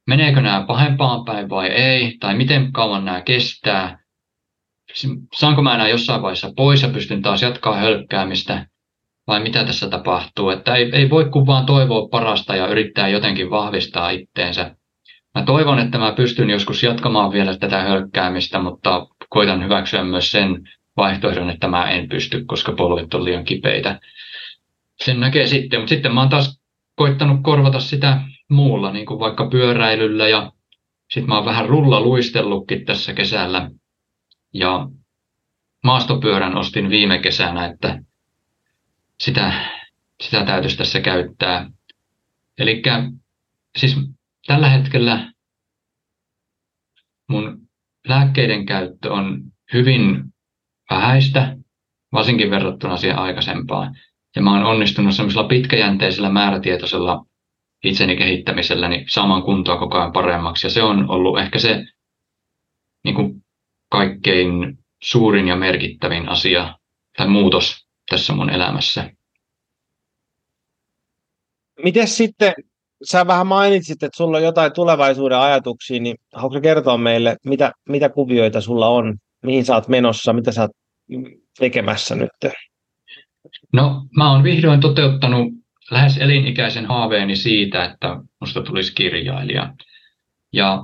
meneekö 0.07 0.41
nämä 0.41 0.65
pahempaan 0.67 1.25
päin 1.25 1.49
vai 1.49 1.69
ei, 1.69 2.17
tai 2.21 2.35
miten 2.37 2.73
kauan 2.73 3.05
nämä 3.05 3.21
kestää. 3.21 3.99
Saanko 5.35 5.63
mä 5.63 5.77
nämä 5.77 5.89
jossain 5.89 6.23
vaiheessa 6.23 6.53
pois 6.57 6.83
ja 6.83 6.89
pystyn 6.89 7.23
taas 7.23 7.43
jatkaa 7.43 7.77
hölkkäämistä, 7.77 8.67
vai 9.27 9.41
mitä 9.41 9.65
tässä 9.65 9.89
tapahtuu. 9.89 10.51
Että 10.51 10.75
ei, 10.75 10.91
ei 10.93 11.11
voi 11.11 11.25
kuin 11.25 11.47
vaan 11.47 11.67
toivoa 11.67 12.09
parasta 12.09 12.57
ja 12.57 12.67
yrittää 12.67 13.09
jotenkin 13.09 13.51
vahvistaa 13.51 14.11
itteensä 14.11 14.75
Mä 15.35 15.45
toivon, 15.45 15.79
että 15.79 15.99
mä 15.99 16.13
pystyn 16.13 16.51
joskus 16.51 16.83
jatkamaan 16.83 17.33
vielä 17.33 17.57
tätä 17.57 17.81
hölkkäämistä, 17.81 18.59
mutta 18.59 19.07
koitan 19.29 19.65
hyväksyä 19.65 20.05
myös 20.05 20.31
sen 20.31 20.69
vaihtoehdon, 20.97 21.51
että 21.51 21.69
mä 21.69 21.91
en 21.91 22.09
pysty, 22.09 22.45
koska 22.45 22.73
polvet 22.73 23.15
on 23.15 23.25
liian 23.25 23.45
kipeitä. 23.45 24.01
Sen 25.05 25.21
näkee 25.21 25.47
sitten, 25.47 25.81
mutta 25.81 25.95
sitten 25.95 26.15
mä 26.15 26.21
oon 26.21 26.29
taas 26.29 26.61
koittanut 26.97 27.41
korvata 27.43 27.81
sitä 27.81 28.21
muulla, 28.51 28.93
niin 28.93 29.07
kuin 29.07 29.21
vaikka 29.21 29.49
pyöräilyllä 29.49 30.29
ja 30.29 30.53
sitten 31.11 31.29
mä 31.29 31.37
oon 31.37 31.45
vähän 31.45 31.69
rulla 31.69 32.01
luistellutkin 32.01 32.85
tässä 32.85 33.15
kesällä. 33.15 33.71
Ja 34.55 34.89
maastopyörän 35.85 36.57
ostin 36.57 36.91
viime 36.91 37.19
kesänä, 37.19 37.67
että 37.67 38.03
sitä, 39.21 39.53
sitä 40.23 40.45
täytyisi 40.45 40.77
tässä 40.77 41.01
käyttää. 41.01 41.71
Eli 42.59 42.83
siis 43.79 43.97
tällä 44.47 44.69
hetkellä 44.69 45.33
mun 47.29 47.69
lääkkeiden 48.09 48.67
käyttö 48.67 49.13
on 49.13 49.43
hyvin 49.73 50.25
vähäistä, 50.91 51.57
varsinkin 52.13 52.51
verrattuna 52.51 52.97
siihen 52.97 53.19
aikaisempaan. 53.19 53.97
Ja 54.37 54.43
mä 54.43 54.53
oon 54.53 54.65
onnistunut 54.65 55.15
semmoisella 55.15 55.49
pitkäjänteisellä 55.49 56.31
määrätietoisella 56.31 57.25
itseni 57.85 58.17
kehittämiselläni 58.17 59.05
saamaan 59.09 59.43
kuntoa 59.43 59.79
koko 59.79 59.99
ajan 59.99 60.13
paremmaksi. 60.13 60.67
Ja 60.67 60.71
se 60.71 60.83
on 60.83 61.11
ollut 61.11 61.39
ehkä 61.39 61.59
se 61.59 61.85
niin 63.05 63.15
kuin 63.15 63.45
kaikkein 63.91 64.79
suurin 65.03 65.49
ja 65.49 65.57
merkittävin 65.57 66.29
asia 66.29 66.79
tai 67.17 67.29
muutos 67.29 67.87
tässä 68.11 68.33
mun 68.33 68.51
elämässä. 68.51 69.11
Miten 71.85 72.09
sitten 72.09 72.53
sä 73.03 73.27
vähän 73.27 73.47
mainitsit, 73.47 74.03
että 74.03 74.17
sulla 74.17 74.37
on 74.37 74.43
jotain 74.43 74.73
tulevaisuuden 74.73 75.39
ajatuksia, 75.39 76.01
niin 76.01 76.17
haluatko 76.35 76.61
kertoa 76.61 76.99
meille, 76.99 77.37
mitä, 77.47 77.73
mitä 77.89 78.09
kuvioita 78.09 78.61
sulla 78.61 78.89
on, 78.89 79.17
mihin 79.43 79.65
sä 79.65 79.75
oot 79.75 79.89
menossa, 79.89 80.33
mitä 80.33 80.53
sä 80.53 80.63
oot 80.63 80.71
tekemässä 81.59 82.15
nyt? 82.15 82.31
No, 83.73 84.03
mä 84.17 84.33
oon 84.33 84.43
vihdoin 84.43 84.81
toteuttanut 84.81 85.53
lähes 85.91 86.19
elinikäisen 86.19 86.87
haaveeni 86.87 87.37
siitä, 87.37 87.85
että 87.85 88.17
musta 88.41 88.63
tulisi 88.63 88.95
kirjailija. 88.95 89.75
Ja 90.53 90.83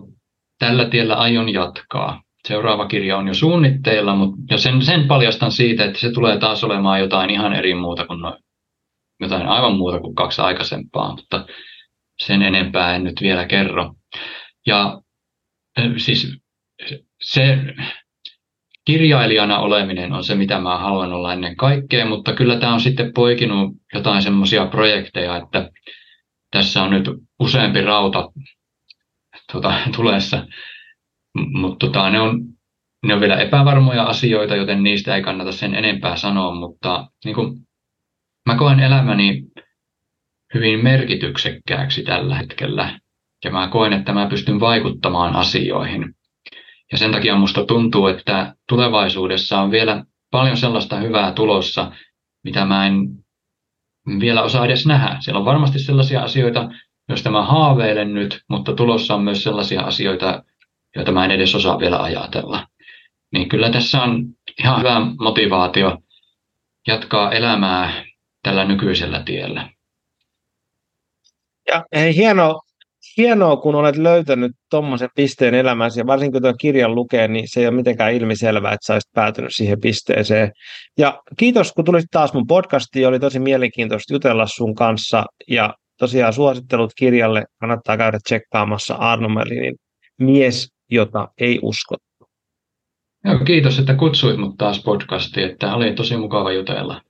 tällä 0.59 0.88
tiellä 0.88 1.14
aion 1.14 1.52
jatkaa. 1.52 2.22
seuraava 2.48 2.86
kirja 2.86 3.16
on 3.16 3.28
jo 3.28 3.34
suunnitteilla, 3.34 4.14
mutta 4.14 4.36
ja 4.51 4.59
sen, 4.59 4.82
sen 4.82 5.09
paljastan 5.09 5.52
siitä, 5.52 5.84
että 5.84 5.98
se 5.98 6.12
tulee 6.12 6.38
taas 6.38 6.64
olemaan 6.64 7.01
jotain 7.01 7.30
ihan 7.30 7.52
eri 7.52 7.74
muuta 7.74 8.06
kuin 8.06 8.20
no, 8.20 8.38
jotain 9.20 9.47
aivan 9.47 9.76
muuta 9.76 10.01
kuin 10.01 10.14
kaksi 10.14 10.43
aikaisempaa, 10.43 11.16
mutta 11.16 11.47
sen 12.18 12.43
enempää 12.43 12.97
en 12.97 13.05
nyt 13.05 13.20
vielä 13.20 13.47
kerro. 13.47 13.94
Ja 14.66 15.01
siis 15.97 16.38
se 17.22 17.59
kirjailijana 18.86 19.58
oleminen 19.58 20.12
on 20.12 20.24
se, 20.24 20.34
mitä 20.34 20.60
mä 20.60 20.78
haluan 20.78 21.12
olla 21.12 21.32
ennen 21.32 21.56
kaikkea, 21.56 22.06
mutta 22.06 22.32
kyllä 22.32 22.56
tämä 22.56 22.74
on 22.74 22.80
sitten 22.80 23.12
poikinut 23.12 23.72
jotain 23.94 24.22
semmoisia 24.22 24.66
projekteja, 24.66 25.36
että 25.36 25.70
tässä 26.50 26.82
on 26.82 26.90
nyt 26.90 27.04
useampi 27.40 27.80
rauta 27.80 28.28
tuota, 29.52 29.74
tulessa, 29.96 30.46
mutta 31.52 31.86
tota, 31.86 32.10
ne, 32.10 32.20
on, 32.20 32.40
ne 33.06 33.14
on 33.14 33.20
vielä 33.20 33.36
epävarmoja 33.36 34.02
asioita, 34.02 34.56
joten 34.56 34.82
niistä 34.82 35.16
ei 35.16 35.22
kannata 35.22 35.52
sen 35.52 35.74
enempää 35.74 36.16
sanoa, 36.16 36.54
mutta 36.54 37.06
niin 37.24 37.34
kuin, 37.34 37.58
mä 38.48 38.56
koen 38.56 38.80
elämäni 38.80 39.42
hyvin 40.54 40.84
merkityksekkääksi 40.84 42.02
tällä 42.02 42.34
hetkellä 42.34 43.00
ja 43.44 43.50
mä 43.50 43.68
koen, 43.68 43.92
että 43.92 44.12
mä 44.12 44.28
pystyn 44.28 44.60
vaikuttamaan 44.60 45.36
asioihin. 45.36 46.15
Ja 46.92 46.98
sen 46.98 47.12
takia 47.12 47.36
musta 47.36 47.64
tuntuu, 47.64 48.06
että 48.06 48.54
tulevaisuudessa 48.68 49.60
on 49.60 49.70
vielä 49.70 50.04
paljon 50.30 50.56
sellaista 50.56 50.96
hyvää 50.96 51.32
tulossa, 51.32 51.92
mitä 52.44 52.64
mä 52.64 52.86
en 52.86 53.08
vielä 54.20 54.42
osaa 54.42 54.64
edes 54.64 54.86
nähdä. 54.86 55.16
Siellä 55.20 55.38
on 55.38 55.44
varmasti 55.44 55.78
sellaisia 55.78 56.22
asioita, 56.22 56.68
joista 57.08 57.30
mä 57.30 57.42
haaveilen 57.42 58.14
nyt, 58.14 58.44
mutta 58.48 58.74
tulossa 58.74 59.14
on 59.14 59.22
myös 59.22 59.42
sellaisia 59.42 59.80
asioita, 59.80 60.44
joita 60.96 61.12
mä 61.12 61.24
en 61.24 61.30
edes 61.30 61.54
osaa 61.54 61.78
vielä 61.78 62.02
ajatella. 62.02 62.66
Niin 63.32 63.48
kyllä 63.48 63.70
tässä 63.70 64.02
on 64.02 64.24
ihan 64.58 64.78
hyvä 64.78 65.00
motivaatio 65.20 65.98
jatkaa 66.86 67.32
elämää 67.32 68.04
tällä 68.42 68.64
nykyisellä 68.64 69.22
tiellä. 69.22 69.68
Ja 71.66 71.84
hieno, 72.16 72.60
hienoa, 73.16 73.56
kun 73.56 73.74
olet 73.74 73.97
löytänyt 73.97 74.52
tuommoisen 74.70 75.09
pisteen 75.14 75.55
elämässä, 75.55 76.01
ja 76.01 76.06
varsinkin 76.06 76.32
kun 76.32 76.43
tuon 76.43 76.55
kirjan 76.60 76.94
lukee, 76.94 77.28
niin 77.28 77.44
se 77.48 77.60
ei 77.60 77.66
ole 77.66 77.76
mitenkään 77.76 78.14
ilmiselvää, 78.14 78.72
että 78.72 78.86
sä 78.86 78.93
olisit 78.93 79.12
päätynyt 79.12 79.51
siihen 79.55 79.80
pisteeseen. 79.80 80.52
Ja 80.98 81.20
kiitos, 81.38 81.72
kun 81.72 81.84
tulit 81.84 82.05
taas 82.10 82.32
mun 82.32 82.47
podcastiin, 82.47 83.09
oli 83.09 83.20
tosi 83.20 83.38
mielenkiintoista 83.38 84.14
jutella 84.14 84.47
sun 84.47 84.74
kanssa, 84.74 85.24
ja 85.48 85.74
tosiaan 85.98 86.32
suosittelut 86.32 86.93
kirjalle 86.98 87.44
kannattaa 87.60 87.97
käydä 87.97 88.18
tsekkaamassa 88.24 88.94
Arno 88.94 89.28
Melinin 89.28 89.76
Mies, 90.18 90.68
jota 90.90 91.28
ei 91.38 91.59
uskottu. 91.62 92.06
Joo, 93.24 93.38
kiitos, 93.38 93.78
että 93.78 93.94
kutsuit 93.94 94.36
mut 94.36 94.56
taas 94.59 94.82
podcastiin, 94.82 95.51
että 95.51 95.74
oli 95.74 95.94
tosi 95.94 96.16
mukava 96.16 96.52
jutella. 96.52 97.01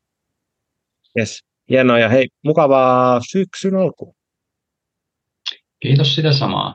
Yes, 1.18 1.44
hienoa 1.70 1.98
ja 1.98 2.08
hei, 2.08 2.28
mukavaa 2.44 3.20
syksyn 3.30 3.76
alkuun. 3.76 4.15
Kiitos 5.86 6.14
sitä 6.14 6.32
samaa. 6.32 6.64